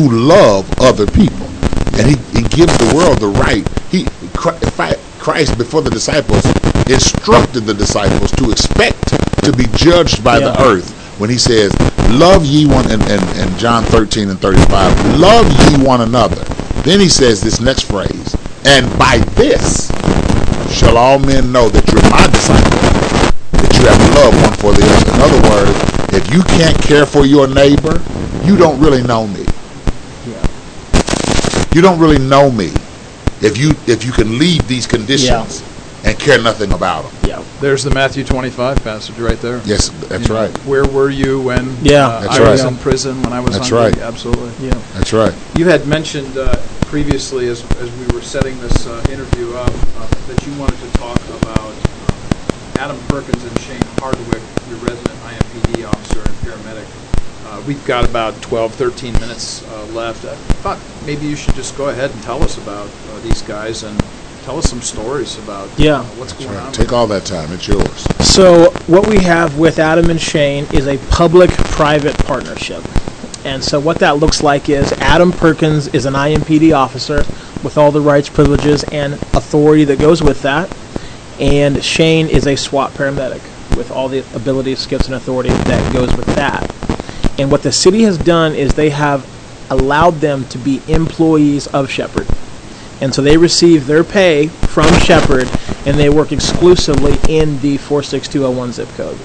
who 0.00 0.08
love 0.16 0.64
other 0.80 1.04
people, 1.06 1.44
and 2.00 2.08
he, 2.08 2.16
he 2.32 2.40
gives 2.48 2.72
the 2.78 2.94
world 2.96 3.20
the 3.20 3.28
right. 3.28 3.68
He 3.92 4.06
Christ 5.20 5.58
before 5.58 5.82
the 5.82 5.90
disciples 5.90 6.40
instructed 6.88 7.68
the 7.68 7.74
disciples 7.74 8.30
to 8.32 8.50
expect 8.50 9.08
to 9.44 9.52
be 9.52 9.66
judged 9.76 10.24
by 10.24 10.38
the 10.40 10.56
earth 10.64 10.88
when 11.20 11.28
he 11.28 11.36
says, 11.36 11.70
"Love 12.16 12.46
ye 12.46 12.64
one," 12.64 12.90
and 12.90 13.02
in, 13.02 13.20
in 13.36 13.58
John 13.58 13.84
thirteen 13.84 14.30
and 14.30 14.40
thirty-five, 14.40 15.18
"Love 15.18 15.44
ye 15.68 15.84
one 15.84 16.00
another." 16.00 16.42
Then 16.82 16.98
he 16.98 17.10
says 17.10 17.42
this 17.42 17.60
next 17.60 17.82
phrase, 17.82 18.34
"And 18.64 18.88
by 18.98 19.18
this 19.36 19.92
shall 20.72 20.96
all 20.96 21.18
men 21.18 21.52
know 21.52 21.68
that 21.68 21.84
you're 21.92 22.08
my 22.08 22.24
disciple, 22.32 22.80
that 23.52 23.72
you 23.76 23.84
have 23.84 24.00
love 24.16 24.32
one 24.48 24.56
for 24.56 24.72
the 24.72 24.80
other. 24.80 25.12
In 25.12 25.20
other 25.20 25.42
words, 25.52 25.76
if 26.16 26.32
you 26.32 26.42
can't 26.56 26.80
care 26.80 27.04
for 27.04 27.26
your 27.26 27.46
neighbor, 27.46 28.00
you 28.44 28.56
don't 28.56 28.80
really 28.80 29.02
know 29.02 29.26
me. 29.26 29.44
Yeah, 31.70 31.76
You 31.76 31.82
don't 31.82 31.98
really 31.98 32.18
know 32.18 32.50
me 32.50 32.72
if 33.42 33.56
you 33.56 33.70
if 33.86 34.04
you 34.04 34.12
can 34.12 34.38
leave 34.38 34.66
these 34.68 34.86
conditions 34.86 35.62
and 36.04 36.18
care 36.18 36.40
nothing 36.40 36.72
about 36.72 37.02
them. 37.04 37.12
yeah, 37.28 37.44
There's 37.60 37.82
the 37.84 37.90
Matthew 37.90 38.24
25 38.24 38.82
passage 38.82 39.18
right 39.18 39.38
there. 39.40 39.60
Yes, 39.66 39.90
that's 40.08 40.22
You 40.26 40.34
know, 40.34 40.40
right. 40.40 40.58
Where 40.64 40.86
were 40.86 41.10
you 41.10 41.42
when 41.42 41.76
Yeah. 41.82 42.08
uh, 42.08 42.20
That's 42.22 42.38
I 42.38 42.50
was 42.50 42.64
in 42.64 42.76
prison, 42.78 43.22
when 43.22 43.34
I 43.34 43.40
was 43.40 43.52
That's 43.58 43.68
hungry? 43.68 43.90
right. 43.90 43.98
Absolutely. 43.98 44.66
yeah. 44.66 44.74
That's 44.94 45.12
right. 45.12 45.34
You 45.58 45.66
had 45.66 45.86
mentioned 45.86 46.38
uh, 46.38 46.56
previously, 46.88 47.48
as, 47.48 47.62
as 47.76 47.90
we 48.00 48.06
were 48.16 48.22
setting 48.22 48.58
this 48.60 48.86
uh, 48.86 49.04
interview 49.10 49.52
up, 49.54 49.68
uh, 50.00 50.06
that 50.28 50.40
you 50.46 50.52
wanted 50.58 50.78
to 50.80 50.90
talk 50.98 51.20
about 51.42 51.68
uh, 51.68 52.80
Adam 52.80 52.98
Perkins 53.08 53.44
and 53.44 53.60
Shane 53.60 53.82
Hardwick, 54.00 54.40
your 54.72 54.78
resident 54.80 55.18
IMPD 55.20 55.84
officer 55.86 56.20
and 56.20 56.34
paramedic. 56.40 56.88
Uh, 57.46 57.62
we've 57.66 57.84
got 57.86 58.04
about 58.08 58.40
12, 58.42 58.74
13 58.74 59.12
minutes 59.14 59.66
uh, 59.68 59.84
left. 59.86 60.24
I 60.24 60.34
thought 60.62 60.78
maybe 61.06 61.26
you 61.26 61.36
should 61.36 61.54
just 61.54 61.76
go 61.76 61.88
ahead 61.88 62.10
and 62.10 62.22
tell 62.22 62.42
us 62.42 62.58
about 62.58 62.88
uh, 62.88 63.20
these 63.20 63.42
guys 63.42 63.82
and 63.82 63.98
tell 64.44 64.56
us 64.58 64.68
some 64.70 64.80
stories 64.80 65.36
about 65.38 65.68
Yeah. 65.78 66.00
uh, 66.00 66.04
what's 66.16 66.32
That's 66.32 66.44
going 66.44 66.58
on. 66.58 66.72
Take 66.72 66.92
all 66.92 67.06
that 67.08 67.24
time. 67.24 67.52
It's 67.52 67.66
yours. 67.66 68.06
So 68.26 68.70
what 68.86 69.06
we 69.08 69.18
have 69.18 69.58
with 69.58 69.78
Adam 69.78 70.10
and 70.10 70.20
Shane 70.20 70.66
is 70.72 70.86
a 70.86 70.98
public-private 71.10 72.16
partnership. 72.18 72.84
And 73.44 73.64
so 73.64 73.80
what 73.80 73.98
that 74.00 74.18
looks 74.18 74.42
like 74.42 74.68
is 74.68 74.92
Adam 74.94 75.32
Perkins 75.32 75.88
is 75.88 76.04
an 76.04 76.14
IMPD 76.14 76.76
officer 76.76 77.24
with 77.64 77.78
all 77.78 77.90
the 77.90 78.00
rights, 78.00 78.28
privileges, 78.28 78.84
and 78.84 79.14
authority 79.14 79.84
that 79.84 79.98
goes 79.98 80.22
with 80.22 80.42
that. 80.42 80.74
And 81.40 81.82
Shane 81.82 82.28
is 82.28 82.46
a 82.46 82.54
SWAT 82.56 82.92
paramedic 82.92 83.40
with 83.76 83.90
all 83.90 84.08
the 84.08 84.18
abilities, 84.34 84.78
skills, 84.78 85.06
and 85.06 85.14
authority 85.14 85.48
that 85.50 85.92
goes 85.92 86.14
with 86.16 86.26
that. 86.36 86.70
And 87.40 87.50
what 87.50 87.62
the 87.62 87.72
city 87.72 88.02
has 88.02 88.18
done 88.18 88.54
is 88.54 88.74
they 88.74 88.90
have 88.90 89.26
allowed 89.70 90.16
them 90.16 90.44
to 90.48 90.58
be 90.58 90.82
employees 90.88 91.66
of 91.68 91.90
Shepherd. 91.90 92.26
And 93.00 93.14
so 93.14 93.22
they 93.22 93.38
receive 93.38 93.86
their 93.86 94.04
pay 94.04 94.48
from 94.48 94.92
Shepherd 95.00 95.48
and 95.86 95.98
they 95.98 96.10
work 96.10 96.32
exclusively 96.32 97.12
in 97.34 97.58
the 97.60 97.78
46201 97.78 98.72
zip 98.72 98.88
code. 98.90 99.18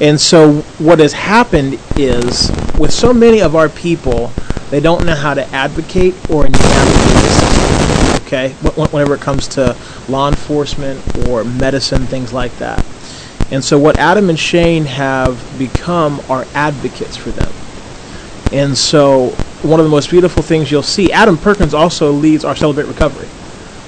And 0.00 0.18
so 0.18 0.62
what 0.78 1.00
has 1.00 1.12
happened 1.12 1.78
is 1.96 2.50
with 2.78 2.94
so 2.94 3.12
many 3.12 3.42
of 3.42 3.54
our 3.54 3.68
people, 3.68 4.32
they 4.70 4.80
don't 4.80 5.04
know 5.04 5.14
how 5.14 5.34
to 5.34 5.44
advocate 5.48 6.14
or 6.30 6.44
navigate 6.44 6.62
the 6.62 7.28
system. 7.28 8.26
Okay? 8.26 8.48
Wh- 8.62 8.88
wh- 8.88 8.94
Whenever 8.94 9.16
it 9.16 9.20
comes 9.20 9.48
to 9.48 9.76
law 10.08 10.28
enforcement 10.28 11.28
or 11.28 11.44
medicine, 11.44 12.06
things 12.06 12.32
like 12.32 12.56
that. 12.56 12.82
And 13.50 13.62
so 13.62 13.78
what 13.78 13.98
Adam 13.98 14.30
and 14.30 14.38
Shane 14.38 14.84
have 14.84 15.58
become 15.58 16.20
are 16.28 16.46
advocates 16.54 17.16
for 17.16 17.30
them. 17.30 17.52
And 18.52 18.76
so 18.76 19.30
one 19.62 19.80
of 19.80 19.84
the 19.84 19.90
most 19.90 20.10
beautiful 20.10 20.42
things 20.42 20.70
you'll 20.70 20.82
see, 20.82 21.12
Adam 21.12 21.36
Perkins 21.36 21.74
also 21.74 22.10
leads 22.12 22.44
our 22.44 22.56
Celebrate 22.56 22.86
Recovery. 22.86 23.28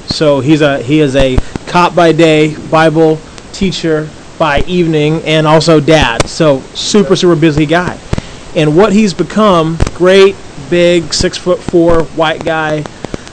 So 0.09 0.41
he's 0.41 0.61
a 0.61 0.83
he 0.83 1.01
is 1.01 1.17
a 1.17 1.37
cop 1.67 1.95
by 1.95 2.13
day, 2.13 2.57
Bible 2.71 3.19
teacher 3.53 4.09
by 4.39 4.61
evening, 4.63 5.23
and 5.25 5.47
also 5.47 5.81
dad. 5.81 6.27
So 6.29 6.61
super 6.75 7.17
super 7.17 7.37
busy 7.37 7.67
guy. 7.67 7.99
And 8.55 8.77
what 8.77 8.93
he's 8.93 9.13
become, 9.13 9.79
great, 9.95 10.35
big, 10.71 11.13
six 11.13 11.37
foot 11.37 11.59
four, 11.59 12.05
white 12.05 12.45
guy, 12.45 12.83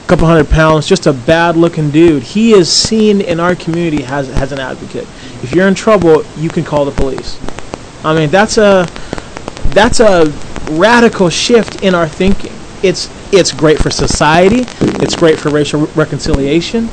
couple 0.06 0.26
hundred 0.26 0.50
pounds, 0.50 0.86
just 0.86 1.06
a 1.06 1.12
bad 1.12 1.56
looking 1.56 1.90
dude. 1.90 2.22
He 2.22 2.52
is 2.52 2.70
seen 2.70 3.20
in 3.20 3.40
our 3.40 3.54
community 3.54 4.04
as, 4.04 4.28
as 4.28 4.52
an 4.52 4.58
advocate. 4.58 5.08
If 5.44 5.54
you're 5.54 5.68
in 5.68 5.74
trouble, 5.74 6.24
you 6.38 6.48
can 6.48 6.64
call 6.64 6.86
the 6.86 6.90
police. 6.90 7.38
I 8.02 8.14
mean, 8.14 8.30
that's 8.30 8.56
a 8.56 8.88
that's 9.74 10.00
a 10.00 10.32
radical 10.70 11.28
shift 11.28 11.82
in 11.82 11.94
our 11.94 12.08
thinking. 12.08 12.52
It's 12.82 13.10
it's 13.30 13.52
great 13.52 13.78
for 13.78 13.90
society. 13.90 14.64
It's 15.04 15.14
great 15.14 15.38
for 15.38 15.50
racial 15.50 15.86
reconciliation. 15.88 16.88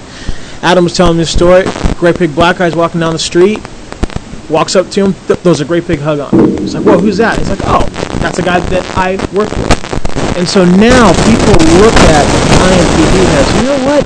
Adam 0.64 0.84
was 0.84 0.98
telling 0.98 1.16
me 1.16 1.24
a 1.24 1.26
story. 1.26 1.64
Great 1.96 2.20
big 2.20 2.36
black 2.36 2.58
guy's 2.58 2.76
walking 2.76 3.00
down 3.00 3.14
the 3.14 3.20
street. 3.20 3.66
Walks 4.50 4.76
up 4.76 4.90
to 4.90 5.06
him, 5.06 5.14
th- 5.28 5.40
throws 5.40 5.62
a 5.62 5.66
great 5.66 5.88
big 5.88 6.02
hug 6.02 6.20
on 6.20 6.38
him. 6.38 6.58
He's 6.58 6.76
like, 6.76 6.84
"Whoa, 6.84 7.00
who's 7.00 7.18
that?" 7.18 7.38
He's 7.38 7.50
like, 7.50 7.62
"Oh, 7.64 7.88
that's 8.20 8.38
a 8.38 8.44
guy 8.44 8.60
that 8.60 8.84
I 8.98 9.16
work 9.34 9.50
with." 9.50 10.38
And 10.38 10.46
so 10.46 10.66
now 10.66 11.14
people 11.24 11.56
look 11.80 11.96
at 11.96 12.26
IMPD 12.68 13.16
as, 13.32 13.48
you 13.56 13.64
know 13.64 13.86
what? 13.86 14.04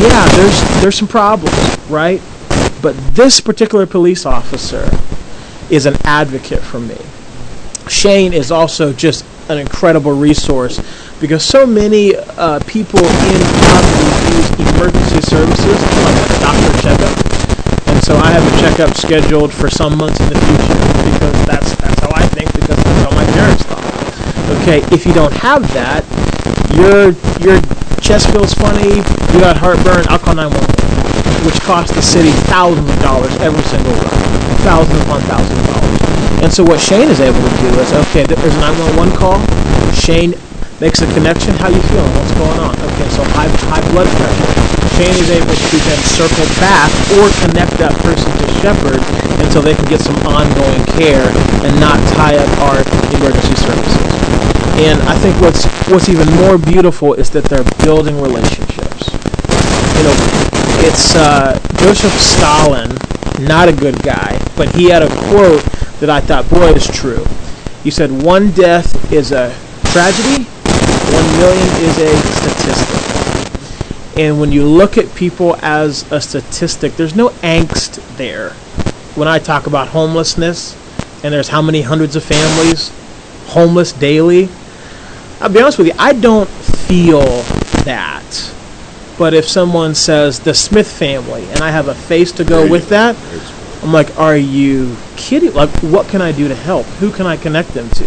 Yeah, 0.00 0.26
there's 0.36 0.80
there's 0.80 0.96
some 0.96 1.08
problems, 1.08 1.58
right? 1.90 2.22
But 2.82 2.96
this 3.14 3.40
particular 3.40 3.86
police 3.86 4.26
officer 4.26 4.90
is 5.70 5.86
an 5.86 5.94
advocate 6.04 6.60
for 6.60 6.80
me. 6.80 6.98
Shane 7.88 8.32
is 8.32 8.50
also 8.50 8.92
just 8.92 9.24
an 9.48 9.58
incredible 9.58 10.12
resource 10.12 10.82
because 11.20 11.44
so 11.44 11.64
many 11.64 12.16
uh, 12.16 12.58
people 12.66 12.98
in 12.98 13.40
poverty 13.62 14.08
use 14.34 14.50
emergency 14.74 15.22
services 15.22 15.78
like 16.02 16.18
a 16.26 16.40
doctor 16.42 16.72
checkup, 16.82 17.14
and 17.86 18.02
so 18.02 18.16
I 18.16 18.30
have 18.34 18.42
a 18.42 18.60
checkup 18.60 18.96
scheduled 18.96 19.52
for 19.52 19.70
some 19.70 19.96
months 19.96 20.18
in 20.20 20.28
the 20.30 20.40
future 20.40 20.82
because 21.14 21.46
that's 21.46 21.76
that's 21.76 22.00
how 22.00 22.10
I 22.14 22.26
think 22.34 22.52
because 22.52 22.76
that's 22.76 23.02
how 23.06 23.14
my 23.14 23.24
parents 23.32 23.62
thought. 23.62 23.82
Okay, 24.62 24.82
if 24.94 25.06
you 25.06 25.12
don't 25.12 25.32
have 25.32 25.62
that, 25.74 26.02
your 26.74 27.14
your 27.38 27.62
chest 28.00 28.30
feels 28.32 28.52
funny, 28.54 28.96
you 28.96 29.38
got 29.38 29.56
heartburn, 29.56 30.04
I'll 30.08 30.18
call 30.18 30.34
911, 30.34 30.91
which 31.44 31.58
costs 31.62 31.94
the 31.94 32.02
city 32.02 32.30
thousands 32.50 32.88
of 32.88 32.98
dollars 33.00 33.32
every 33.42 33.62
single 33.70 33.92
run, 33.92 34.18
thousands 34.62 35.00
upon 35.02 35.20
thousands 35.26 35.58
of 35.58 35.66
dollars. 35.66 36.00
And 36.42 36.50
so 36.52 36.64
what 36.64 36.80
Shane 36.80 37.08
is 37.08 37.20
able 37.20 37.38
to 37.38 37.56
do 37.62 37.70
is, 37.78 37.92
okay, 38.10 38.26
there's 38.26 38.54
a 38.54 38.60
911 38.98 39.14
call. 39.14 39.38
Shane 39.94 40.34
makes 40.82 40.98
a 40.98 41.06
connection. 41.14 41.54
How 41.62 41.70
you 41.70 41.78
feeling? 41.94 42.10
What's 42.18 42.34
going 42.34 42.58
on? 42.58 42.74
Okay, 42.74 43.08
so 43.14 43.22
high 43.38 43.46
high 43.70 43.86
blood 43.94 44.10
pressure. 44.18 44.50
Shane 44.98 45.14
is 45.14 45.30
able 45.30 45.54
to 45.54 45.76
then 45.86 46.00
circle 46.02 46.44
back 46.58 46.90
or 47.16 47.30
connect 47.46 47.78
that 47.78 47.94
person 48.02 48.26
to 48.26 48.46
Shepherd 48.58 48.98
until 49.38 49.62
they 49.62 49.78
can 49.78 49.86
get 49.86 50.02
some 50.02 50.18
ongoing 50.26 50.82
care 50.98 51.30
and 51.62 51.72
not 51.78 52.02
tie 52.18 52.34
up 52.34 52.50
our 52.66 52.82
emergency 53.14 53.54
services. 53.54 54.12
And 54.82 54.98
I 55.06 55.14
think 55.22 55.38
what's 55.40 55.62
what's 55.86 56.08
even 56.08 56.26
more 56.42 56.58
beautiful 56.58 57.14
is 57.14 57.30
that 57.30 57.44
they're 57.44 57.64
building 57.86 58.20
relationships. 58.20 59.14
You 59.94 60.02
know, 60.10 60.16
it's 60.84 61.14
uh, 61.14 61.58
Joseph 61.78 62.12
Stalin, 62.12 62.90
not 63.46 63.68
a 63.68 63.72
good 63.72 64.00
guy, 64.02 64.38
but 64.56 64.74
he 64.74 64.86
had 64.86 65.02
a 65.02 65.08
quote 65.28 65.62
that 66.00 66.10
I 66.10 66.20
thought, 66.20 66.48
boy, 66.50 66.72
is 66.72 66.86
true. 66.86 67.24
He 67.82 67.90
said, 67.90 68.10
"One 68.10 68.50
death 68.50 69.12
is 69.12 69.32
a 69.32 69.54
tragedy, 69.92 70.44
one 70.44 71.38
million 71.38 71.68
is 71.82 71.98
a 71.98 72.16
statistic." 72.34 74.18
And 74.18 74.40
when 74.40 74.52
you 74.52 74.64
look 74.64 74.98
at 74.98 75.12
people 75.14 75.56
as 75.62 76.10
a 76.12 76.20
statistic, 76.20 76.96
there's 76.96 77.14
no 77.14 77.30
angst 77.42 78.16
there. 78.16 78.50
When 79.14 79.28
I 79.28 79.38
talk 79.38 79.66
about 79.66 79.88
homelessness, 79.88 80.76
and 81.24 81.32
there's 81.32 81.48
how 81.48 81.62
many 81.62 81.82
hundreds 81.82 82.16
of 82.16 82.24
families 82.24 82.90
homeless 83.46 83.92
daily, 83.92 84.48
I'll 85.40 85.48
be 85.48 85.60
honest 85.60 85.78
with 85.78 85.86
you, 85.88 85.94
I 85.98 86.12
don't 86.12 86.48
feel 86.48 87.42
that. 87.84 88.52
But 89.18 89.34
if 89.34 89.46
someone 89.46 89.94
says 89.94 90.40
the 90.40 90.54
Smith 90.54 90.90
family 90.90 91.44
and 91.50 91.60
I 91.60 91.70
have 91.70 91.88
a 91.88 91.94
face 91.94 92.32
to 92.32 92.44
go 92.44 92.68
with 92.68 92.88
that, 92.88 93.16
I'm 93.82 93.92
like, 93.92 94.16
are 94.18 94.36
you 94.36 94.96
kidding? 95.16 95.52
Like, 95.54 95.70
what 95.82 96.08
can 96.08 96.22
I 96.22 96.32
do 96.32 96.48
to 96.48 96.54
help? 96.54 96.86
Who 97.00 97.10
can 97.10 97.26
I 97.26 97.36
connect 97.36 97.70
them 97.70 97.88
to? 97.90 98.04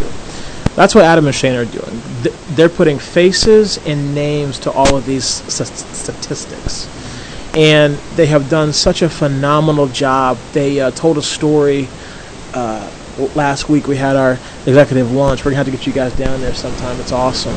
That's 0.75 0.93
what 0.93 1.05
Adam 1.05 1.25
and 1.25 1.35
Shane 1.35 1.55
are 1.55 1.65
doing. 1.65 2.01
They're 2.49 2.69
putting 2.69 2.99
faces 2.99 3.77
and 3.85 4.13
names 4.13 4.59
to 4.59 4.71
all 4.71 4.95
of 4.95 5.05
these 5.05 5.41
s- 5.43 5.97
statistics. 5.97 6.89
And 7.55 7.95
they 8.17 8.25
have 8.25 8.49
done 8.49 8.73
such 8.73 9.01
a 9.01 9.09
phenomenal 9.09 9.87
job. 9.87 10.37
They 10.51 10.81
uh, 10.81 10.91
told 10.91 11.17
a 11.17 11.21
story 11.21 11.87
uh, 12.53 12.89
last 13.35 13.69
week. 13.69 13.87
We 13.87 13.97
had 13.97 14.15
our 14.15 14.33
executive 14.65 15.11
lunch. 15.11 15.43
We're 15.43 15.51
gonna 15.51 15.57
have 15.57 15.65
to 15.67 15.71
get 15.71 15.87
you 15.87 15.93
guys 15.93 16.13
down 16.13 16.41
there 16.41 16.53
sometime. 16.53 16.99
It's 16.99 17.11
awesome. 17.11 17.55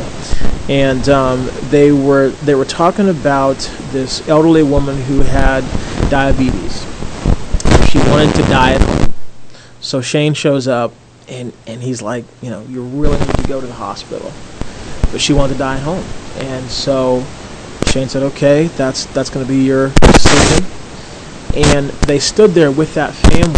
And 0.69 1.09
um, 1.09 1.49
they 1.71 1.93
were 1.93 2.31
they 2.45 2.55
were 2.55 2.65
talking 2.65 3.09
about 3.09 3.57
this 3.91 4.27
elderly 4.29 4.63
woman 4.63 4.97
who 5.03 5.21
had 5.21 5.63
diabetes. 6.11 6.83
She 7.91 7.99
wanted 8.11 8.35
to 8.35 8.43
die. 8.43 9.13
So 9.81 10.01
Shane 10.01 10.35
shows 10.35 10.69
up 10.69 10.93
and, 11.29 11.53
and 11.67 11.83
he's 11.83 12.03
like, 12.03 12.25
you 12.43 12.51
know, 12.51 12.63
you 12.63 12.83
really 12.83 13.19
need 13.19 13.37
to 13.37 13.49
go 13.49 13.61
to 13.61 13.67
the 13.67 13.73
hospital. 13.73 14.33
But 15.11 15.21
she 15.21 15.33
wanted 15.33 15.55
to 15.55 15.59
die 15.59 15.77
at 15.77 15.83
home. 15.83 16.05
And 16.37 16.69
so 16.71 17.25
Shane 17.87 18.09
said, 18.09 18.23
okay, 18.25 18.67
that's 18.69 19.07
that's 19.07 19.31
to 19.31 19.45
be 19.45 19.65
your 19.65 19.91
decision. 20.03 20.65
And 21.55 21.91
they 22.07 22.19
stood 22.19 22.51
there 22.51 22.71
with 22.71 22.95
that 22.95 23.15
family 23.15 23.58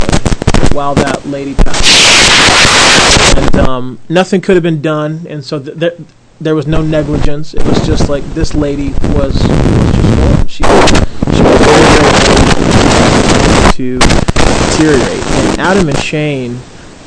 while 0.73 0.95
that 0.95 1.27
lady 1.27 1.55
passed. 1.55 3.37
And 3.37 3.57
um, 3.57 3.99
nothing 4.09 4.41
could 4.41 4.57
have 4.57 4.63
been 4.63 4.83
done. 4.83 5.27
And 5.29 5.45
so 5.45 5.59
th- 5.61 5.77
there, 5.77 5.93
there 6.41 6.55
was 6.55 6.67
no 6.67 6.83
negligence. 6.83 7.55
It 7.55 7.65
was 7.65 7.87
just 7.87 8.09
like 8.09 8.25
this 8.35 8.55
lady 8.55 8.91
was, 9.15 9.35
was. 9.43 10.51
She, 10.51 10.63
she 10.63 11.43
was 11.43 11.59
very, 11.65 11.85
very 11.97 13.71
to 13.73 13.99
deteriorate. 13.99 15.27
And 15.27 15.61
Adam 15.61 15.89
and 15.89 15.99
Shane 15.99 16.59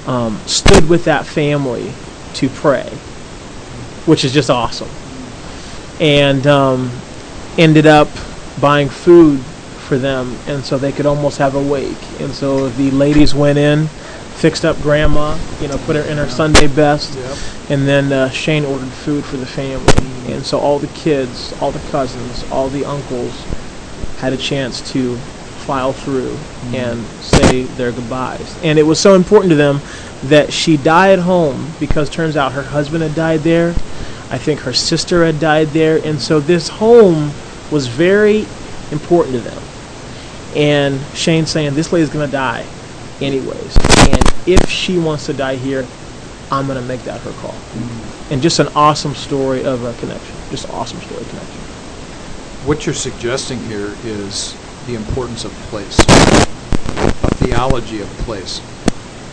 um, 0.08 0.38
stood 0.46 0.90
with 0.90 1.06
that 1.06 1.26
family 1.26 1.94
to 2.36 2.50
pray, 2.50 2.90
which 4.06 4.26
is 4.26 4.34
just 4.34 4.50
awesome. 4.50 4.90
And 6.00 6.48
um, 6.48 6.92
ended 7.58 7.86
up 7.86 8.08
buying 8.60 8.90
food 8.90 9.40
for 9.94 10.00
them, 10.00 10.36
and 10.48 10.66
so 10.66 10.76
they 10.76 10.92
could 10.92 11.06
almost 11.06 11.38
have 11.38 11.54
a 11.54 11.62
wake. 11.62 12.20
And 12.20 12.34
so 12.34 12.68
the 12.70 12.90
ladies 12.90 13.36
went 13.36 13.60
in, 13.60 13.86
fixed 14.42 14.66
up 14.66 14.76
grandma, 14.82 15.38
you 15.62 15.68
know, 15.68 15.78
put 15.86 15.96
her 15.96 16.02
in 16.02 16.18
her 16.18 16.28
Sunday 16.28 16.66
best, 16.66 17.16
and 17.70 17.88
then 17.88 18.12
uh, 18.12 18.28
Shane 18.32 18.66
ordered 18.66 18.90
food 18.90 19.24
for 19.24 19.38
the 19.38 19.46
family. 19.46 20.34
And 20.34 20.44
so 20.44 20.58
all 20.58 20.80
the 20.80 20.88
kids, 20.88 21.54
all 21.62 21.70
the 21.72 21.92
cousins, 21.92 22.44
all 22.52 22.70
the 22.70 22.84
uncles 22.86 23.40
had 24.18 24.34
a 24.34 24.38
chance 24.38 24.82
to 24.94 25.16
file 25.68 25.94
through 25.94 26.36
and 26.74 27.00
say 27.22 27.64
their 27.78 27.92
goodbyes. 27.92 28.60
And 28.64 28.80
it 28.80 28.84
was 28.84 29.00
so 29.00 29.14
important 29.14 29.52
to 29.52 29.56
them 29.56 29.80
that 30.24 30.52
she 30.52 30.76
died 30.78 31.20
home 31.20 31.72
because 31.80 32.10
turns 32.10 32.36
out 32.36 32.54
her 32.54 32.64
husband 32.64 33.04
had 33.04 33.14
died 33.14 33.42
there. 33.42 33.70
I 34.32 34.40
think 34.40 34.62
her 34.62 34.74
sister 34.74 35.24
had 35.24 35.40
died 35.40 35.68
there. 35.68 36.04
And 36.04 36.20
so 36.20 36.40
this 36.40 36.68
home 36.68 37.32
was 37.70 37.86
very 37.86 38.48
important 38.92 39.36
to 39.36 39.42
them. 39.42 39.62
And 40.56 41.00
Shane 41.16 41.46
saying, 41.46 41.74
This 41.74 41.92
lady's 41.92 42.10
going 42.10 42.26
to 42.26 42.32
die 42.32 42.66
anyways. 43.22 43.78
And 44.10 44.24
if 44.48 44.70
she 44.70 44.98
wants 44.98 45.26
to 45.28 45.34
die 45.34 45.56
here, 45.56 45.86
I'm 46.52 46.68
going 46.68 46.80
to 46.80 46.88
make 46.88 47.02
that 47.04 47.22
her 47.22 47.32
call. 47.34 47.52
Mm-hmm. 47.52 48.34
And 48.34 48.42
just 48.42 48.60
an 48.60 48.68
awesome 48.76 49.16
story 49.16 49.64
of 49.64 49.84
a 49.84 49.94
connection. 50.00 50.36
Just 50.50 50.70
awesome 50.70 51.00
story 51.02 51.22
of 51.22 51.30
connection. 51.30 51.60
What 52.68 52.86
you're 52.86 52.96
suggesting 52.96 53.60
here 53.66 53.96
is 54.04 54.56
the 54.86 54.96
importance 54.96 55.46
of 55.46 55.52
place, 55.70 56.00
a 56.00 57.36
theology 57.36 58.02
of 58.02 58.08
place, 58.20 58.60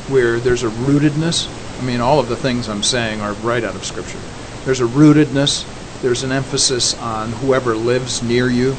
where 0.09 0.39
there's 0.41 0.63
a 0.63 0.69
rootedness. 0.69 1.49
I 1.81 1.85
mean, 1.85 2.01
all 2.01 2.19
of 2.19 2.29
the 2.29 2.37
things 2.37 2.69
I'm 2.69 2.83
saying 2.83 3.21
are 3.21 3.33
right 3.35 3.63
out 3.63 3.75
of 3.75 3.85
Scripture. 3.85 4.19
There's 4.65 4.81
a 4.81 4.87
rootedness, 4.87 6.01
there's 6.03 6.23
an 6.23 6.33
emphasis 6.33 6.99
on 7.01 7.31
whoever 7.33 7.77
lives 7.77 8.23
near 8.23 8.49
you. 8.49 8.77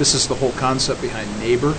This 0.00 0.14
is 0.14 0.26
the 0.26 0.34
whole 0.34 0.52
concept 0.52 1.02
behind 1.02 1.28
neighbor, 1.40 1.74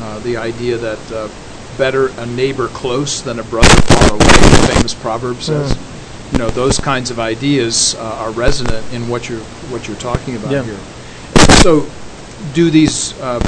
uh, 0.00 0.20
the 0.20 0.36
idea 0.36 0.76
that 0.76 1.12
uh, 1.12 1.28
better 1.76 2.10
a 2.20 2.26
neighbor 2.26 2.68
close 2.68 3.20
than 3.20 3.40
a 3.40 3.42
brother 3.42 3.68
far 3.68 4.10
away, 4.12 4.18
the 4.18 4.72
famous 4.72 4.94
proverb 4.94 5.38
says. 5.38 5.76
You 6.30 6.38
know, 6.38 6.48
those 6.50 6.78
kinds 6.78 7.10
of 7.10 7.18
ideas 7.18 7.96
uh, 7.96 8.18
are 8.20 8.30
resonant 8.30 8.86
in 8.92 9.08
what 9.08 9.28
you're 9.28 9.40
what 9.70 9.88
you're 9.88 9.96
talking 9.96 10.36
about 10.36 10.52
Yeah. 10.52 10.62
here. 10.62 10.78
So, 11.60 11.88
do 12.54 12.70
these 12.70 13.18
uh, 13.20 13.40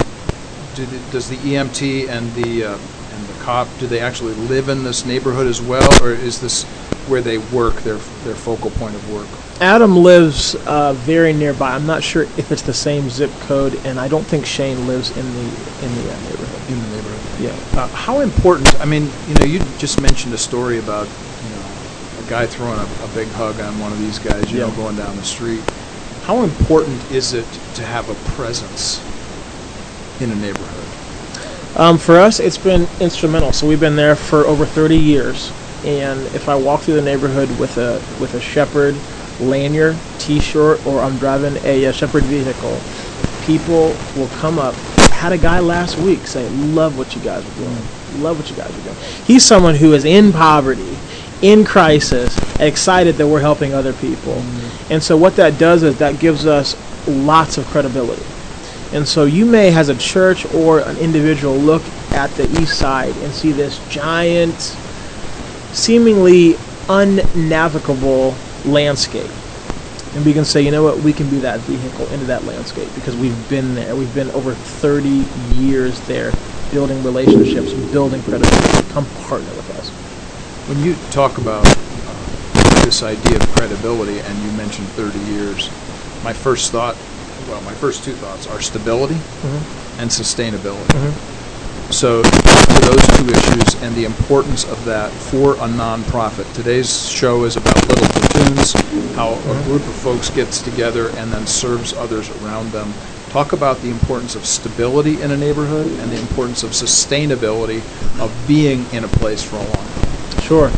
do 0.74 0.84
the, 0.84 1.12
does 1.12 1.28
the 1.28 1.36
EMT 1.36 2.08
and 2.08 2.28
the 2.34 2.64
uh, 2.64 2.78
and 3.12 3.24
the 3.24 3.44
cop 3.44 3.68
do 3.78 3.86
they 3.86 4.00
actually 4.00 4.34
live 4.34 4.68
in 4.68 4.82
this 4.82 5.06
neighborhood 5.06 5.46
as 5.46 5.62
well, 5.62 5.88
or 6.02 6.10
is 6.10 6.40
this 6.40 6.64
where 7.08 7.20
they 7.20 7.38
work 7.38 7.74
their 7.82 7.96
their 8.24 8.34
focal 8.34 8.70
point 8.70 8.94
of 8.94 9.12
work? 9.12 9.26
Adam 9.60 9.96
lives 9.96 10.54
uh, 10.66 10.92
very 10.92 11.32
nearby. 11.32 11.74
I'm 11.74 11.86
not 11.86 12.02
sure 12.02 12.22
if 12.22 12.52
it's 12.52 12.62
the 12.62 12.74
same 12.74 13.10
zip 13.10 13.30
code, 13.40 13.74
and 13.84 13.98
I 13.98 14.06
don't 14.06 14.24
think 14.24 14.46
Shane 14.46 14.86
lives 14.86 15.10
in 15.16 15.26
the 15.34 15.40
in 15.84 15.94
the 15.96 16.12
uh, 16.12 16.20
neighborhood. 16.22 16.70
In 16.70 16.80
the 16.80 16.88
neighborhood. 16.96 17.18
Yeah. 17.40 17.80
Uh, 17.80 17.88
how 17.88 18.20
important? 18.20 18.80
I 18.80 18.84
mean, 18.84 19.10
you 19.28 19.34
know, 19.34 19.44
you 19.46 19.58
just 19.78 20.00
mentioned 20.00 20.34
a 20.34 20.38
story 20.38 20.78
about 20.78 21.06
you 21.06 21.50
know 21.50 22.24
a 22.24 22.30
guy 22.30 22.46
throwing 22.46 22.78
a, 22.78 23.04
a 23.04 23.08
big 23.14 23.28
hug 23.28 23.60
on 23.60 23.78
one 23.80 23.92
of 23.92 23.98
these 23.98 24.18
guys, 24.18 24.50
you 24.52 24.60
know, 24.60 24.70
going 24.72 24.96
down 24.96 25.16
the 25.16 25.24
street. 25.24 25.62
How 26.24 26.42
important 26.42 27.10
is 27.10 27.32
it 27.32 27.46
to 27.74 27.82
have 27.84 28.08
a 28.10 28.14
presence 28.32 29.00
in 30.20 30.30
a 30.30 30.36
neighborhood? 30.36 30.88
Um, 31.78 31.96
for 31.96 32.18
us, 32.18 32.40
it's 32.40 32.58
been 32.58 32.88
instrumental. 33.00 33.52
So 33.52 33.66
we've 33.66 33.80
been 33.80 33.96
there 33.96 34.16
for 34.16 34.46
over 34.46 34.66
30 34.66 34.96
years, 34.96 35.52
and 35.84 36.20
if 36.34 36.48
I 36.48 36.56
walk 36.56 36.80
through 36.80 36.94
the 36.94 37.02
neighborhood 37.02 37.48
with 37.58 37.76
a 37.78 37.94
with 38.20 38.34
a 38.34 38.40
Shepherd 38.40 38.96
lanyard, 39.40 39.96
T-shirt, 40.18 40.84
or 40.86 41.00
I'm 41.00 41.16
driving 41.18 41.56
a, 41.64 41.84
a 41.84 41.92
Shepherd 41.92 42.24
vehicle, 42.24 42.78
people 43.46 43.94
will 44.16 44.28
come 44.38 44.58
up. 44.58 44.74
Had 45.12 45.32
a 45.32 45.38
guy 45.38 45.60
last 45.60 45.98
week 45.98 46.26
say, 46.26 46.48
"Love 46.48 46.98
what 46.98 47.14
you 47.14 47.22
guys 47.22 47.44
are 47.44 47.54
doing. 47.54 48.22
Love 48.22 48.38
what 48.38 48.50
you 48.50 48.56
guys 48.56 48.70
are 48.70 48.82
doing." 48.82 48.96
He's 49.24 49.44
someone 49.44 49.74
who 49.74 49.92
is 49.94 50.04
in 50.04 50.32
poverty, 50.32 50.96
in 51.42 51.64
crisis, 51.64 52.36
excited 52.60 53.16
that 53.16 53.26
we're 53.26 53.40
helping 53.40 53.74
other 53.74 53.92
people, 53.94 54.34
mm-hmm. 54.34 54.92
and 54.92 55.02
so 55.02 55.16
what 55.16 55.36
that 55.36 55.58
does 55.58 55.82
is 55.82 55.98
that 55.98 56.18
gives 56.20 56.46
us 56.46 56.76
lots 57.08 57.58
of 57.58 57.64
credibility. 57.66 58.24
And 58.92 59.06
so 59.06 59.24
you 59.24 59.44
may, 59.44 59.74
as 59.74 59.90
a 59.90 59.94
church 59.96 60.52
or 60.54 60.80
an 60.80 60.96
individual, 60.96 61.56
look 61.56 61.82
at 62.12 62.30
the 62.32 62.44
east 62.60 62.78
side 62.78 63.14
and 63.18 63.32
see 63.32 63.52
this 63.52 63.86
giant, 63.90 64.76
seemingly 65.72 66.56
unnavigable 66.88 68.34
landscape. 68.64 69.30
And 70.14 70.24
we 70.24 70.32
can 70.32 70.44
say, 70.44 70.62
you 70.62 70.70
know 70.70 70.82
what, 70.82 70.98
we 70.98 71.12
can 71.12 71.28
be 71.28 71.38
that 71.40 71.60
vehicle 71.60 72.06
into 72.12 72.24
that 72.26 72.44
landscape 72.44 72.88
because 72.94 73.14
we've 73.16 73.48
been 73.50 73.74
there. 73.74 73.94
We've 73.94 74.12
been 74.14 74.30
over 74.30 74.54
30 74.54 75.24
years 75.54 76.00
there, 76.06 76.32
building 76.72 77.02
relationships, 77.04 77.72
building 77.92 78.22
credibility. 78.22 78.88
Come 78.92 79.04
partner 79.28 79.50
with 79.50 79.78
us. 79.78 79.90
When 80.68 80.82
you 80.82 80.94
talk 81.10 81.36
about 81.38 81.64
uh, 81.66 82.84
this 82.84 83.02
idea 83.02 83.36
of 83.36 83.46
credibility, 83.54 84.18
and 84.20 84.38
you 84.44 84.50
mentioned 84.52 84.88
30 84.88 85.18
years, 85.32 85.68
my 86.24 86.32
first 86.32 86.72
thought, 86.72 86.96
well, 87.48 87.60
my 87.62 87.74
first 87.74 88.02
two 88.02 88.12
thoughts 88.14 88.46
are 88.48 88.60
stability 88.60 89.14
and 89.98 90.10
sustainability. 90.10 90.88
So, 91.90 92.22
to 92.22 92.80
those 92.82 93.06
two 93.16 93.26
issues 93.30 93.82
and 93.82 93.94
the 93.94 94.04
importance 94.04 94.64
of 94.64 94.84
that 94.84 95.10
for 95.10 95.54
a 95.54 95.68
nonprofit. 95.68 96.52
Today's 96.54 97.08
show 97.08 97.44
is 97.44 97.56
about 97.56 97.76
little 97.88 98.06
platoons, 98.08 98.72
how 99.14 99.32
a 99.32 99.62
group 99.64 99.80
of 99.80 99.94
folks 99.94 100.28
gets 100.28 100.60
together 100.60 101.08
and 101.16 101.32
then 101.32 101.46
serves 101.46 101.94
others 101.94 102.28
around 102.42 102.70
them. 102.72 102.92
Talk 103.30 103.54
about 103.54 103.78
the 103.78 103.90
importance 103.90 104.36
of 104.36 104.44
stability 104.44 105.22
in 105.22 105.30
a 105.30 105.36
neighborhood 105.36 105.86
and 105.86 106.10
the 106.10 106.18
importance 106.20 106.62
of 106.62 106.70
sustainability 106.70 107.78
of 108.20 108.34
being 108.46 108.84
in 108.92 109.04
a 109.04 109.08
place 109.08 109.42
for 109.42 109.56
a 109.56 109.62
long 109.62 109.72
time. 109.72 110.42
Sure. 110.42 110.70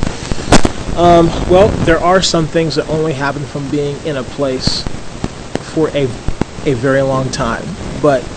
Um, 0.97 1.27
well, 1.51 1.69
there 1.87 1.99
are 1.99 2.23
some 2.23 2.47
things 2.47 2.77
that 2.77 2.89
only 2.89 3.13
happen 3.13 3.43
from 3.43 3.69
being 3.71 3.97
in 4.07 4.17
a 4.17 4.23
place 4.23 4.85
for 5.75 5.89
a, 5.91 6.05
a 6.67 6.75
very 6.75 7.03
long 7.03 7.31
time. 7.31 7.65
But 8.01 8.29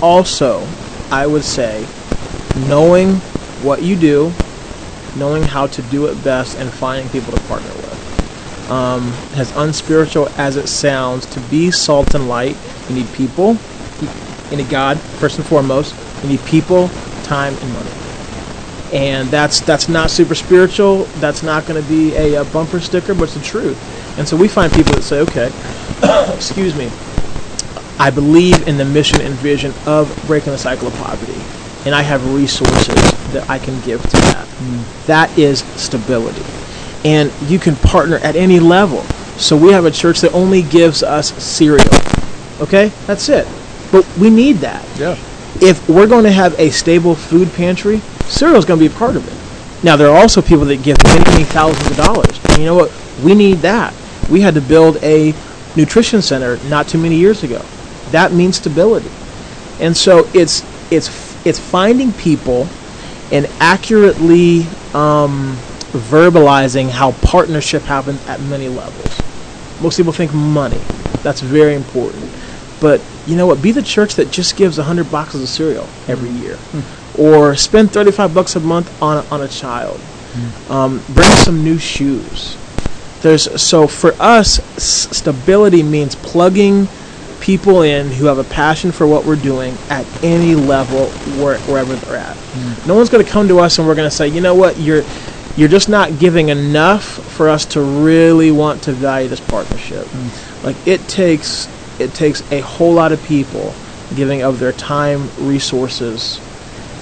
also, 0.00 0.66
I 1.10 1.26
would 1.26 1.44
say, 1.44 1.86
knowing 2.68 3.14
what 3.64 3.82
you 3.82 3.96
do, 3.96 4.32
knowing 5.16 5.42
how 5.42 5.66
to 5.66 5.82
do 5.82 6.06
it 6.06 6.22
best, 6.24 6.58
and 6.58 6.70
finding 6.70 7.08
people 7.10 7.32
to 7.32 7.40
partner 7.42 7.68
with. 7.68 8.70
Um, 8.70 9.12
as 9.34 9.54
unspiritual 9.56 10.28
as 10.36 10.56
it 10.56 10.68
sounds, 10.68 11.26
to 11.26 11.40
be 11.42 11.70
salt 11.70 12.14
and 12.14 12.28
light, 12.28 12.56
you 12.88 12.94
need 12.94 13.12
people, 13.12 13.56
you 14.50 14.56
need 14.56 14.68
God, 14.70 14.98
first 14.98 15.38
and 15.38 15.46
foremost. 15.46 15.94
You 16.22 16.30
need 16.30 16.40
people, 16.44 16.88
time, 17.24 17.54
and 17.54 17.72
money 17.72 17.90
and 18.92 19.28
that's 19.28 19.60
that's 19.60 19.88
not 19.88 20.10
super 20.10 20.34
spiritual. 20.34 21.04
That's 21.18 21.42
not 21.42 21.66
going 21.66 21.82
to 21.82 21.88
be 21.88 22.14
a, 22.14 22.42
a 22.42 22.44
bumper 22.46 22.78
sticker, 22.78 23.14
but 23.14 23.24
it's 23.24 23.34
the 23.34 23.40
truth. 23.40 23.78
And 24.18 24.28
so 24.28 24.36
we 24.36 24.48
find 24.48 24.70
people 24.72 24.92
that 24.92 25.02
say, 25.02 25.20
okay, 25.20 25.50
excuse 26.34 26.76
me, 26.76 26.90
I 27.98 28.10
believe 28.10 28.68
in 28.68 28.76
the 28.76 28.84
mission 28.84 29.22
and 29.22 29.34
vision 29.36 29.72
of 29.86 30.14
breaking 30.26 30.52
the 30.52 30.58
cycle 30.58 30.88
of 30.88 30.94
poverty, 30.96 31.32
and 31.86 31.94
I 31.94 32.02
have 32.02 32.34
resources 32.34 32.94
that 33.32 33.48
I 33.48 33.58
can 33.58 33.80
give 33.82 34.02
to 34.02 34.16
that. 34.16 34.46
Mm. 34.46 35.06
That 35.06 35.38
is 35.38 35.60
stability, 35.76 36.42
and 37.04 37.32
you 37.50 37.58
can 37.58 37.76
partner 37.76 38.16
at 38.18 38.36
any 38.36 38.60
level. 38.60 39.02
So 39.38 39.56
we 39.56 39.72
have 39.72 39.84
a 39.86 39.90
church 39.90 40.20
that 40.20 40.32
only 40.34 40.62
gives 40.62 41.02
us 41.02 41.32
cereal. 41.42 41.88
Okay, 42.60 42.92
that's 43.06 43.28
it. 43.28 43.46
But 43.90 44.06
we 44.18 44.30
need 44.30 44.56
that 44.58 44.84
Yeah. 44.98 45.16
if 45.60 45.86
we're 45.88 46.06
going 46.06 46.24
to 46.24 46.30
have 46.30 46.58
a 46.58 46.70
stable 46.70 47.14
food 47.14 47.52
pantry, 47.54 48.00
cereal 48.26 48.58
is 48.58 48.64
going 48.64 48.78
to 48.80 48.88
be 48.88 48.94
a 48.94 48.98
part 48.98 49.16
of 49.16 49.26
it. 49.26 49.84
Now, 49.84 49.96
there 49.96 50.08
are 50.08 50.16
also 50.16 50.40
people 50.40 50.64
that 50.66 50.82
give 50.82 50.96
many, 51.04 51.24
many 51.30 51.44
thousands 51.44 51.90
of 51.90 51.96
dollars. 51.96 52.38
And 52.50 52.58
you 52.58 52.66
know 52.66 52.74
what? 52.76 52.92
We 53.24 53.34
need 53.34 53.58
that. 53.58 53.92
We 54.30 54.40
had 54.40 54.54
to 54.54 54.60
build 54.60 54.96
a 55.02 55.34
nutrition 55.74 56.22
center 56.22 56.58
not 56.68 56.86
too 56.86 56.98
many 56.98 57.16
years 57.16 57.42
ago. 57.42 57.60
That 58.12 58.32
means 58.32 58.56
stability. 58.58 59.10
And 59.80 59.96
so 59.96 60.28
it's 60.34 60.62
it's 60.92 61.08
it's 61.44 61.58
finding 61.58 62.12
people 62.12 62.66
and 63.30 63.46
accurately 63.60 64.62
um, 64.94 65.56
verbalizing 65.92 66.90
how 66.90 67.12
partnership 67.22 67.82
happens 67.82 68.24
at 68.28 68.40
many 68.42 68.68
levels. 68.68 69.20
Most 69.80 69.96
people 69.96 70.12
think 70.12 70.32
money. 70.34 70.78
That's 71.22 71.40
very 71.40 71.74
important. 71.74 72.30
But 72.80 73.00
you 73.26 73.36
know 73.36 73.46
what? 73.46 73.62
Be 73.62 73.72
the 73.72 73.82
church 73.82 74.14
that 74.16 74.30
just 74.30 74.56
gives 74.56 74.76
100 74.78 75.10
boxes 75.10 75.42
of 75.42 75.48
cereal 75.48 75.88
every 76.08 76.30
year. 76.30 76.58
Or 77.18 77.54
spend 77.56 77.92
35 77.92 78.34
bucks 78.34 78.56
a 78.56 78.60
month 78.60 78.90
on 79.02 79.24
a, 79.24 79.28
on 79.30 79.40
a 79.42 79.48
child. 79.48 80.00
Um, 80.70 81.02
bring 81.14 81.28
some 81.30 81.62
new 81.62 81.78
shoes. 81.78 82.56
There's 83.20 83.60
so 83.60 83.86
for 83.86 84.12
us, 84.18 84.58
s- 84.76 85.16
stability 85.16 85.82
means 85.82 86.14
plugging 86.16 86.88
people 87.42 87.82
in 87.82 88.06
who 88.12 88.26
have 88.26 88.38
a 88.38 88.44
passion 88.44 88.92
for 88.92 89.06
what 89.06 89.24
we're 89.24 89.36
doing 89.36 89.74
at 89.90 90.06
any 90.22 90.54
level 90.54 91.06
where, 91.40 91.58
wherever 91.60 91.96
they're 91.96 92.16
at. 92.16 92.36
Hmm. 92.36 92.88
No 92.88 92.94
one's 92.94 93.10
going 93.10 93.24
to 93.24 93.30
come 93.30 93.48
to 93.48 93.58
us 93.58 93.78
and 93.78 93.86
we're 93.86 93.96
going 93.96 94.08
to 94.08 94.14
say, 94.14 94.28
you 94.28 94.40
know 94.40 94.54
what, 94.54 94.78
you're 94.78 95.02
you're 95.56 95.68
just 95.68 95.88
not 95.88 96.18
giving 96.18 96.48
enough 96.48 97.04
for 97.04 97.50
us 97.50 97.66
to 97.66 97.80
really 97.80 98.50
want 98.50 98.84
to 98.84 98.92
value 98.92 99.28
this 99.28 99.40
partnership. 99.40 100.06
Hmm. 100.06 100.66
Like 100.66 100.76
it 100.86 101.00
takes 101.08 101.68
it 102.00 102.14
takes 102.14 102.42
a 102.52 102.60
whole 102.60 102.94
lot 102.94 103.12
of 103.12 103.22
people 103.24 103.74
giving 104.14 104.42
of 104.42 104.60
their 104.60 104.72
time, 104.72 105.28
resources, 105.38 106.40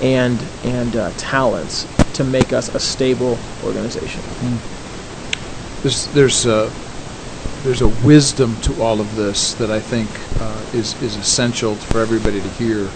and 0.03 0.43
and 0.65 0.97
uh, 0.97 1.11
talents 1.19 1.87
to 2.15 2.25
make 2.25 2.53
us 2.53 2.75
a 2.75 2.81
stable 2.81 3.39
organization. 3.63 4.21
Hmm. 4.21 5.83
There's 5.83 6.07
there's 6.15 6.47
a 6.47 6.71
there's 7.63 7.83
a 7.83 7.89
wisdom 7.89 8.57
to 8.63 8.83
all 8.83 9.01
of 9.01 9.17
this 9.17 9.55
that 9.55 9.71
I 9.71 9.81
think 9.81 10.09
uh, 10.41 10.65
is 10.73 11.01
is 11.03 11.17
essential 11.17 11.75
for 11.75 12.01
everybody 12.01 12.41
to 12.41 12.49
hear. 12.51 12.89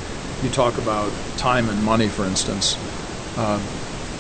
You 0.43 0.51
talk 0.51 0.77
about 0.79 1.13
time 1.37 1.69
and 1.69 1.83
money, 1.83 2.09
for 2.09 2.25
instance. 2.25 2.77
Um, 3.39 3.61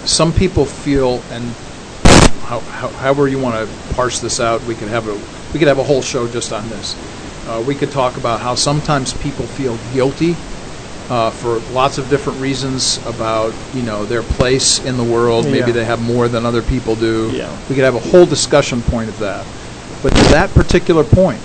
some 0.06 0.32
people 0.32 0.64
feel, 0.64 1.22
and 1.30 1.44
how, 2.44 2.60
how, 2.60 2.88
however 2.88 3.28
you 3.28 3.38
want 3.38 3.56
to 3.56 3.94
parse 3.94 4.20
this 4.20 4.40
out, 4.40 4.62
we 4.64 4.74
could 4.74 4.88
have 4.88 5.08
a 5.08 5.14
we 5.52 5.58
could 5.58 5.68
have 5.68 5.78
a 5.78 5.84
whole 5.84 6.02
show 6.02 6.28
just 6.28 6.52
on 6.52 6.68
this. 6.68 6.94
Uh, 7.48 7.62
we 7.66 7.74
could 7.74 7.90
talk 7.90 8.16
about 8.16 8.40
how 8.40 8.54
sometimes 8.54 9.12
people 9.14 9.46
feel 9.46 9.78
guilty 9.92 10.34
uh, 11.10 11.30
for 11.30 11.58
lots 11.72 11.98
of 11.98 12.08
different 12.08 12.40
reasons 12.40 12.98
about 13.06 13.54
you 13.74 13.82
know 13.82 14.04
their 14.04 14.22
place 14.22 14.84
in 14.84 14.96
the 14.96 15.04
world. 15.04 15.44
Maybe 15.46 15.58
Yeah. 15.58 15.72
they 15.72 15.84
have 15.84 16.02
more 16.02 16.28
than 16.28 16.44
other 16.44 16.62
people 16.62 16.96
do. 16.96 17.30
Yeah. 17.32 17.54
We 17.68 17.74
could 17.74 17.84
have 17.84 17.94
a 17.94 18.00
whole 18.10 18.26
discussion 18.26 18.82
point 18.82 19.08
of 19.08 19.18
that. 19.20 19.46
But 20.04 20.14
to 20.16 20.22
that 20.24 20.50
particular 20.50 21.02
point, 21.02 21.40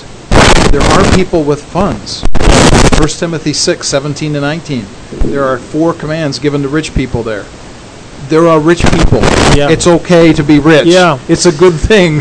there 0.74 0.82
are 0.82 1.16
people 1.16 1.44
with 1.44 1.64
funds. 1.64 2.24
1 3.00 3.08
Timothy 3.08 3.54
6, 3.54 3.88
17 3.88 4.34
to 4.34 4.42
19. 4.42 4.86
There 5.32 5.46
are 5.46 5.58
four 5.58 5.94
commands 5.94 6.40
given 6.40 6.62
to 6.64 6.68
rich 6.68 6.94
people 6.94 7.24
there. 7.24 7.46
There 8.28 8.50
are 8.50 8.60
rich 8.60 8.84
people. 8.92 9.20
Yeah. 9.56 9.70
It's 9.70 9.88
okay 9.88 10.34
to 10.34 10.44
be 10.44 10.60
rich. 10.60 10.88
Yeah. 10.88 11.20
It's 11.30 11.46
a 11.46 11.54
good 11.54 11.74
thing. 11.74 12.16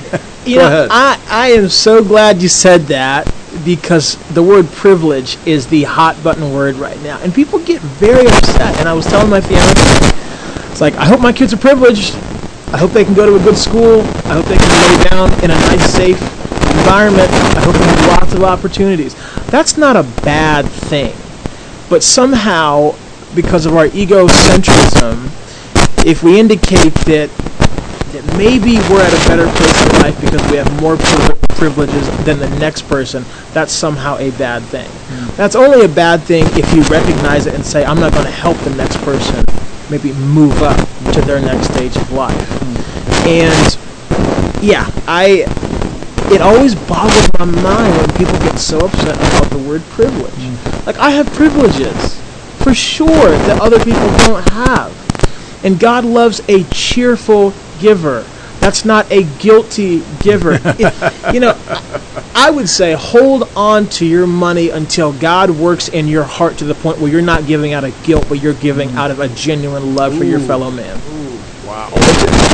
You 0.46 0.54
Go 0.54 0.60
know, 0.60 0.66
ahead. 0.68 0.88
I, 0.92 1.20
I 1.28 1.48
am 1.48 1.68
so 1.68 2.04
glad 2.04 2.40
you 2.40 2.48
said 2.48 2.82
that 2.82 3.26
because 3.64 4.14
the 4.34 4.42
word 4.42 4.66
privilege 4.68 5.44
is 5.44 5.66
the 5.66 5.82
hot 5.82 6.22
button 6.22 6.52
word 6.52 6.76
right 6.76 7.02
now. 7.02 7.18
And 7.18 7.34
people 7.34 7.58
get 7.58 7.82
very 7.82 8.28
upset. 8.28 8.78
And 8.78 8.88
I 8.88 8.92
was 8.92 9.06
telling 9.06 9.28
my 9.28 9.40
fiance, 9.40 9.82
it's 10.70 10.80
like, 10.80 10.94
I 10.94 11.04
hope 11.04 11.18
my 11.20 11.32
kids 11.32 11.52
are 11.52 11.56
privileged. 11.56 12.14
I 12.72 12.76
hope 12.76 12.90
they 12.90 13.04
can 13.04 13.14
go 13.14 13.24
to 13.24 13.36
a 13.36 13.42
good 13.42 13.56
school. 13.56 14.00
I 14.28 14.34
hope 14.34 14.44
they 14.44 14.58
can 14.58 14.68
lay 14.68 15.08
down 15.08 15.32
in 15.42 15.50
a 15.50 15.54
nice, 15.54 15.90
safe 15.90 16.20
environment. 16.78 17.30
I 17.56 17.60
hope 17.64 17.74
they 17.74 17.84
have 17.84 18.06
lots 18.08 18.34
of 18.34 18.42
opportunities. 18.42 19.14
That's 19.46 19.78
not 19.78 19.96
a 19.96 20.02
bad 20.22 20.66
thing. 20.66 21.14
But 21.88 22.02
somehow, 22.02 22.94
because 23.34 23.64
of 23.64 23.74
our 23.74 23.88
egocentrism, 23.88 25.26
if 26.06 26.22
we 26.22 26.38
indicate 26.38 26.94
that 27.06 27.30
that 28.12 28.24
maybe 28.38 28.78
we're 28.88 29.02
at 29.02 29.12
a 29.12 29.28
better 29.28 29.44
place 29.44 29.84
in 29.84 30.02
life 30.02 30.18
because 30.20 30.40
we 30.50 30.56
have 30.56 30.80
more 30.80 30.96
priv- 30.96 31.40
privileges 31.50 32.08
than 32.24 32.38
the 32.38 32.48
next 32.58 32.88
person, 32.88 33.22
that's 33.52 33.72
somehow 33.72 34.16
a 34.16 34.30
bad 34.32 34.62
thing. 34.62 34.88
Hmm. 34.88 35.36
That's 35.36 35.54
only 35.54 35.84
a 35.84 35.88
bad 35.88 36.22
thing 36.22 36.44
if 36.52 36.72
you 36.72 36.82
recognize 36.84 37.46
it 37.46 37.54
and 37.54 37.64
say, 37.64 37.84
I'm 37.84 38.00
not 38.00 38.12
going 38.12 38.24
to 38.24 38.30
help 38.30 38.56
the 38.58 38.74
next 38.76 38.96
person 38.98 39.44
maybe 39.90 40.12
move 40.14 40.62
up 40.62 40.76
to 41.14 41.20
their 41.22 41.40
next 41.40 41.72
stage 41.72 41.96
of 41.96 42.12
life. 42.12 42.62
And 43.26 43.78
yeah, 44.62 44.90
I 45.06 45.46
it 46.30 46.42
always 46.42 46.74
boggles 46.74 47.28
my 47.38 47.44
mind 47.46 47.96
when 47.96 48.10
people 48.16 48.38
get 48.40 48.58
so 48.58 48.80
upset 48.80 49.16
about 49.16 49.50
the 49.50 49.58
word 49.58 49.82
privilege. 49.90 50.34
Like 50.86 50.98
I 50.98 51.10
have 51.10 51.26
privileges. 51.34 52.20
for 52.62 52.74
sure 52.74 53.30
that 53.30 53.60
other 53.60 53.78
people 53.78 54.08
don't 54.26 54.48
have. 54.50 54.92
And 55.64 55.78
God 55.80 56.04
loves 56.04 56.40
a 56.48 56.64
cheerful 56.64 57.52
giver. 57.80 58.26
That's 58.68 58.84
not 58.84 59.10
a 59.10 59.22
guilty 59.38 60.02
giver. 60.20 60.60
If- 60.78 61.32
you 61.32 61.40
know, 61.40 61.58
I 62.34 62.50
would 62.50 62.68
say 62.68 62.92
hold 62.92 63.48
on 63.56 63.86
to 63.96 64.04
your 64.04 64.26
money 64.26 64.68
until 64.68 65.14
God 65.14 65.48
works 65.48 65.88
in 65.88 66.06
your 66.06 66.24
heart 66.24 66.58
to 66.58 66.66
the 66.66 66.74
point 66.74 66.98
where 66.98 67.10
you're 67.10 67.22
not 67.22 67.46
giving 67.46 67.72
out 67.72 67.84
of 67.84 68.02
guilt, 68.02 68.26
but 68.28 68.42
you're 68.42 68.52
giving 68.52 68.90
mm. 68.90 68.96
out 68.96 69.10
of 69.10 69.20
a 69.20 69.28
genuine 69.28 69.94
love 69.94 70.18
for 70.18 70.24
your 70.24 70.38
fellow 70.38 70.70
man. 70.70 71.00
Wow. 71.66 71.88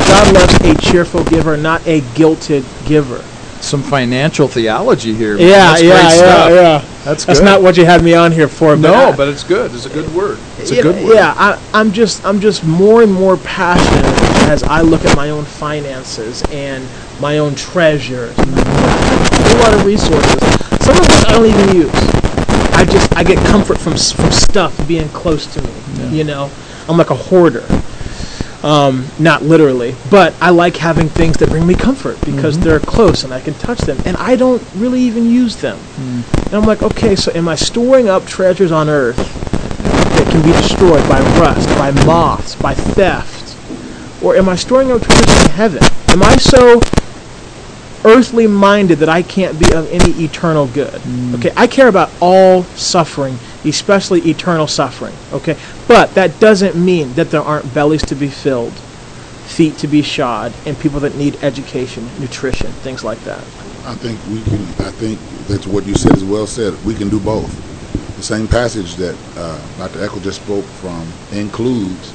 God 0.07 0.33
loves 0.33 0.55
a 0.61 0.73
cheerful 0.89 1.25
giver, 1.25 1.57
not 1.57 1.85
a 1.85 1.99
guilted 1.99 2.63
giver. 2.87 3.21
Some 3.65 3.81
financial 3.81 4.47
theology 4.47 5.13
here. 5.13 5.37
Yeah, 5.37 5.47
That's 5.71 5.81
yeah, 5.81 5.89
great 5.89 6.01
yeah, 6.03 6.09
stuff. 6.09 6.49
yeah. 6.51 6.85
That's 7.03 7.25
That's 7.25 7.39
good. 7.39 7.45
not 7.45 7.61
what 7.63 7.77
you 7.77 7.85
had 7.85 8.03
me 8.03 8.13
on 8.13 8.31
here 8.31 8.47
for. 8.47 8.75
But 8.75 8.81
No, 8.81 8.93
I- 8.93 9.15
but 9.15 9.27
it's 9.27 9.43
good. 9.43 9.73
It's 9.73 9.85
a 9.87 9.89
good 9.89 10.07
word. 10.13 10.37
It's 10.59 10.69
a 10.71 10.81
good 10.81 10.95
know, 10.97 11.05
word. 11.07 11.15
Yeah, 11.15 11.33
I, 11.35 11.59
I'm 11.73 11.91
just 11.91 12.23
I'm 12.25 12.39
just 12.39 12.63
more 12.63 13.01
and 13.01 13.11
more 13.11 13.37
passionate 13.37 14.05
as 14.49 14.61
I 14.63 14.81
look 14.81 15.03
at 15.03 15.15
my 15.17 15.31
own 15.31 15.45
finances 15.45 16.43
and 16.51 16.87
my 17.19 17.39
own 17.39 17.55
treasures. 17.55 18.37
And 18.37 18.55
I 18.55 19.35
have 19.47 19.51
a 19.59 19.63
lot 19.63 19.73
of 19.73 19.85
resources, 19.85 20.39
some 20.85 20.95
of 20.95 21.01
which 21.01 21.25
I 21.25 21.31
don't 21.31 21.45
even 21.47 21.75
use. 21.75 21.91
I 22.75 22.85
just 22.85 23.15
I 23.17 23.23
get 23.23 23.43
comfort 23.47 23.79
from 23.79 23.93
from 23.93 24.31
stuff 24.31 24.87
being 24.87 25.09
close 25.09 25.47
to 25.55 25.61
me. 25.61 25.71
You 26.15 26.23
know, 26.23 26.51
I'm 26.87 26.97
like 26.97 27.09
a 27.09 27.15
hoarder. 27.15 27.63
Um, 28.63 29.05
not 29.19 29.43
literally, 29.43 29.93
but 30.09 30.33
I 30.41 30.49
like 30.49 30.75
having 30.75 31.07
things 31.07 31.37
that 31.37 31.49
bring 31.49 31.67
me 31.67 31.75
comfort 31.75 32.19
because 32.25 32.55
mm-hmm. 32.55 32.63
they're 32.63 32.79
close 32.79 33.23
and 33.23 33.31
I 33.31 33.39
can 33.39 33.53
touch 33.55 33.79
them, 33.79 33.97
and 34.05 34.17
I 34.17 34.35
don't 34.35 34.63
really 34.75 35.01
even 35.01 35.29
use 35.29 35.55
them. 35.57 35.77
Mm. 35.77 36.45
And 36.45 36.53
I'm 36.55 36.63
like, 36.63 36.81
okay, 36.81 37.15
so 37.15 37.31
am 37.35 37.47
I 37.47 37.55
storing 37.55 38.09
up 38.09 38.25
treasures 38.25 38.71
on 38.71 38.89
earth 38.89 39.17
that 39.17 40.27
can 40.31 40.41
be 40.41 40.51
destroyed 40.53 41.07
by 41.07 41.19
rust, 41.39 41.67
by 41.77 41.91
moths, 42.05 42.55
by 42.55 42.73
theft? 42.73 43.55
Or 44.23 44.35
am 44.35 44.49
I 44.49 44.55
storing 44.55 44.91
up 44.91 45.01
treasures 45.03 45.45
in 45.45 45.51
heaven? 45.51 45.83
Am 46.07 46.23
I 46.23 46.35
so 46.37 46.81
earthly 48.03 48.47
minded 48.47 48.99
that 48.99 49.09
I 49.09 49.21
can't 49.21 49.59
be 49.59 49.71
of 49.73 49.87
any 49.91 50.23
eternal 50.23 50.67
good? 50.67 51.01
Mm. 51.01 51.35
Okay, 51.35 51.51
I 51.55 51.67
care 51.67 51.87
about 51.87 52.09
all 52.19 52.63
suffering, 52.63 53.37
especially 53.65 54.21
eternal 54.21 54.67
suffering. 54.67 55.15
Okay, 55.33 55.57
but 55.87 56.13
that 56.15 56.39
doesn't 56.39 56.75
mean 56.75 57.13
that 57.13 57.31
there 57.31 57.41
aren't 57.41 57.73
bellies 57.73 58.03
to 58.03 58.15
be 58.15 58.27
filled, 58.27 58.73
feet 58.73 59.77
to 59.79 59.87
be 59.87 60.01
shod, 60.01 60.53
and 60.65 60.77
people 60.79 60.99
that 61.01 61.15
need 61.15 61.41
education, 61.43 62.07
nutrition, 62.19 62.71
things 62.83 63.03
like 63.03 63.19
that. 63.21 63.43
I 63.85 63.93
think 63.95 64.19
we 64.27 64.41
can. 64.43 64.61
I 64.85 64.91
think 64.91 65.19
that's 65.47 65.67
what 65.67 65.85
you 65.85 65.95
said 65.95 66.15
is 66.17 66.23
well 66.23 66.47
said. 66.47 66.73
We 66.85 66.95
can 66.95 67.09
do 67.09 67.19
both. 67.19 67.53
The 68.17 68.23
same 68.23 68.47
passage 68.47 68.95
that 68.95 69.15
uh, 69.37 69.59
Dr. 69.77 69.99
Eckel 69.99 70.23
just 70.23 70.41
spoke 70.41 70.65
from 70.65 71.05
includes 71.31 72.13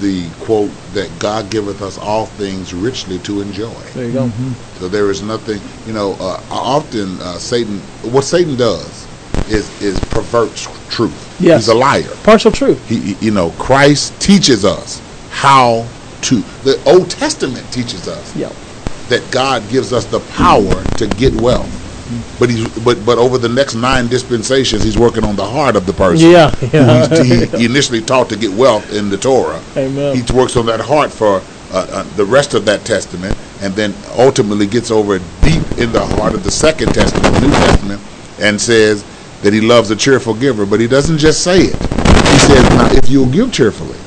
the 0.00 0.28
quote 0.40 0.70
that 0.94 1.08
God 1.20 1.48
giveth 1.48 1.80
us 1.80 1.96
all 1.96 2.26
things 2.26 2.74
richly 2.74 3.20
to 3.20 3.40
enjoy. 3.40 3.72
There 3.94 4.06
you 4.06 4.12
go. 4.12 4.30
So 4.78 4.88
there 4.88 5.10
is 5.10 5.22
nothing. 5.22 5.60
You 5.86 5.92
know, 5.92 6.16
uh, 6.18 6.42
often 6.50 7.20
uh, 7.20 7.38
Satan. 7.38 7.78
What 8.12 8.24
Satan 8.24 8.56
does 8.56 9.06
is 9.48 9.68
is 9.82 9.98
perverts 10.10 10.68
truth. 10.88 11.36
Yes. 11.40 11.62
He's 11.62 11.68
a 11.68 11.74
liar. 11.74 12.08
Partial 12.22 12.52
truth. 12.52 12.86
He, 12.88 13.14
you 13.24 13.30
know, 13.32 13.50
Christ 13.58 14.18
teaches 14.20 14.64
us 14.64 15.00
how 15.30 15.86
to. 16.22 16.40
The 16.64 16.80
Old 16.86 17.10
Testament 17.10 17.70
teaches 17.72 18.06
us 18.08 18.34
Yeah. 18.36 18.52
that 19.08 19.28
God 19.30 19.68
gives 19.70 19.92
us 19.92 20.04
the 20.04 20.20
power 20.20 20.84
to 20.98 21.06
get 21.06 21.38
wealth. 21.40 21.78
But 22.38 22.50
he's 22.50 22.68
but 22.80 23.04
but 23.06 23.16
over 23.18 23.38
the 23.38 23.48
next 23.48 23.74
nine 23.74 24.06
dispensations, 24.08 24.82
he's 24.84 24.98
working 24.98 25.24
on 25.24 25.34
the 25.34 25.44
heart 25.46 25.76
of 25.76 25.86
the 25.86 25.94
person. 25.94 26.30
Yeah. 26.30 26.54
Yeah. 26.72 27.06
Who 27.08 27.22
he, 27.22 27.46
he 27.58 27.64
initially 27.64 28.02
taught 28.02 28.28
to 28.28 28.36
get 28.36 28.52
wealth 28.52 28.92
in 28.92 29.08
the 29.08 29.16
Torah. 29.16 29.60
Amen. 29.76 30.14
He 30.16 30.32
works 30.32 30.56
on 30.56 30.66
that 30.66 30.80
heart 30.80 31.10
for 31.10 31.40
uh, 31.72 31.86
uh, 31.90 32.02
the 32.16 32.24
rest 32.24 32.52
of 32.52 32.66
that 32.66 32.84
testament, 32.84 33.36
and 33.62 33.72
then 33.74 33.94
ultimately 34.18 34.66
gets 34.66 34.90
over 34.90 35.18
deep 35.40 35.62
in 35.78 35.90
the 35.90 36.04
heart 36.16 36.34
of 36.34 36.44
the 36.44 36.50
second 36.50 36.92
testament, 36.92 37.34
the 37.34 37.40
New 37.40 37.50
Testament, 37.50 38.00
and 38.40 38.60
says 38.60 39.04
that 39.42 39.52
he 39.52 39.60
loves 39.60 39.90
a 39.90 39.96
cheerful 39.96 40.34
giver. 40.34 40.64
But 40.64 40.80
he 40.80 40.86
doesn't 40.86 41.18
just 41.18 41.42
say 41.42 41.60
it. 41.60 41.76
He 41.76 42.38
says, 42.38 42.62
"Now, 42.70 42.88
if 42.92 43.08
you'll 43.08 43.30
give 43.30 43.52
cheerfully, 43.52 43.98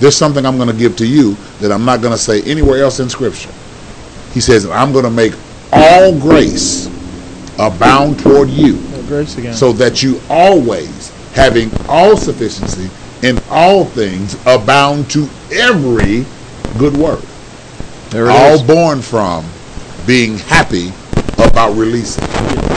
there's 0.00 0.16
something 0.16 0.44
I'm 0.44 0.56
going 0.56 0.68
to 0.68 0.74
give 0.76 0.96
to 0.96 1.06
you 1.06 1.36
that 1.60 1.70
I'm 1.70 1.84
not 1.84 2.00
going 2.00 2.12
to 2.12 2.18
say 2.18 2.42
anywhere 2.42 2.82
else 2.82 3.00
in 3.00 3.08
Scripture." 3.08 3.50
He 4.32 4.40
says, 4.40 4.66
"I'm 4.66 4.92
going 4.92 5.04
to 5.04 5.10
make 5.10 5.34
all 5.72 6.18
grace 6.18 6.86
abound 7.58 8.18
toward 8.18 8.50
you." 8.50 8.78
Grace 9.08 9.36
again. 9.36 9.52
so 9.52 9.72
that 9.72 10.02
you 10.02 10.20
always, 10.30 11.10
having 11.34 11.70
all 11.88 12.16
sufficiency 12.16 12.88
in 13.22 13.38
all 13.50 13.84
things, 13.84 14.36
abound 14.46 15.10
to 15.10 15.28
every 15.52 16.24
good 16.78 16.96
work. 16.96 17.20
All 18.14 18.54
is. 18.54 18.62
born 18.62 19.02
from 19.02 19.44
being 20.06 20.38
happy 20.38 20.92
about 21.38 21.76
releasing. 21.76 22.71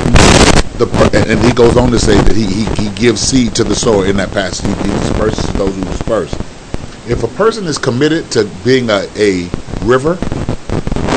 The, 0.77 0.87
and 1.29 1.39
he 1.39 1.53
goes 1.53 1.77
on 1.77 1.89
to 1.91 1.99
say 1.99 2.15
that 2.21 2.35
he, 2.35 2.45
he, 2.45 2.65
he 2.89 2.95
gives 2.95 3.21
seed 3.21 3.55
to 3.55 3.63
the 3.63 3.75
sower 3.75 4.05
in 4.05 4.17
that 4.17 4.31
passage. 4.31 4.65
He, 4.67 4.73
he 4.91 4.97
disperses 4.99 5.45
those 5.53 5.73
who 5.75 5.83
disperse. 5.85 6.33
If 7.07 7.23
a 7.23 7.27
person 7.29 7.65
is 7.65 7.77
committed 7.77 8.29
to 8.31 8.49
being 8.65 8.89
a, 8.89 9.07
a 9.15 9.49
river 9.83 10.17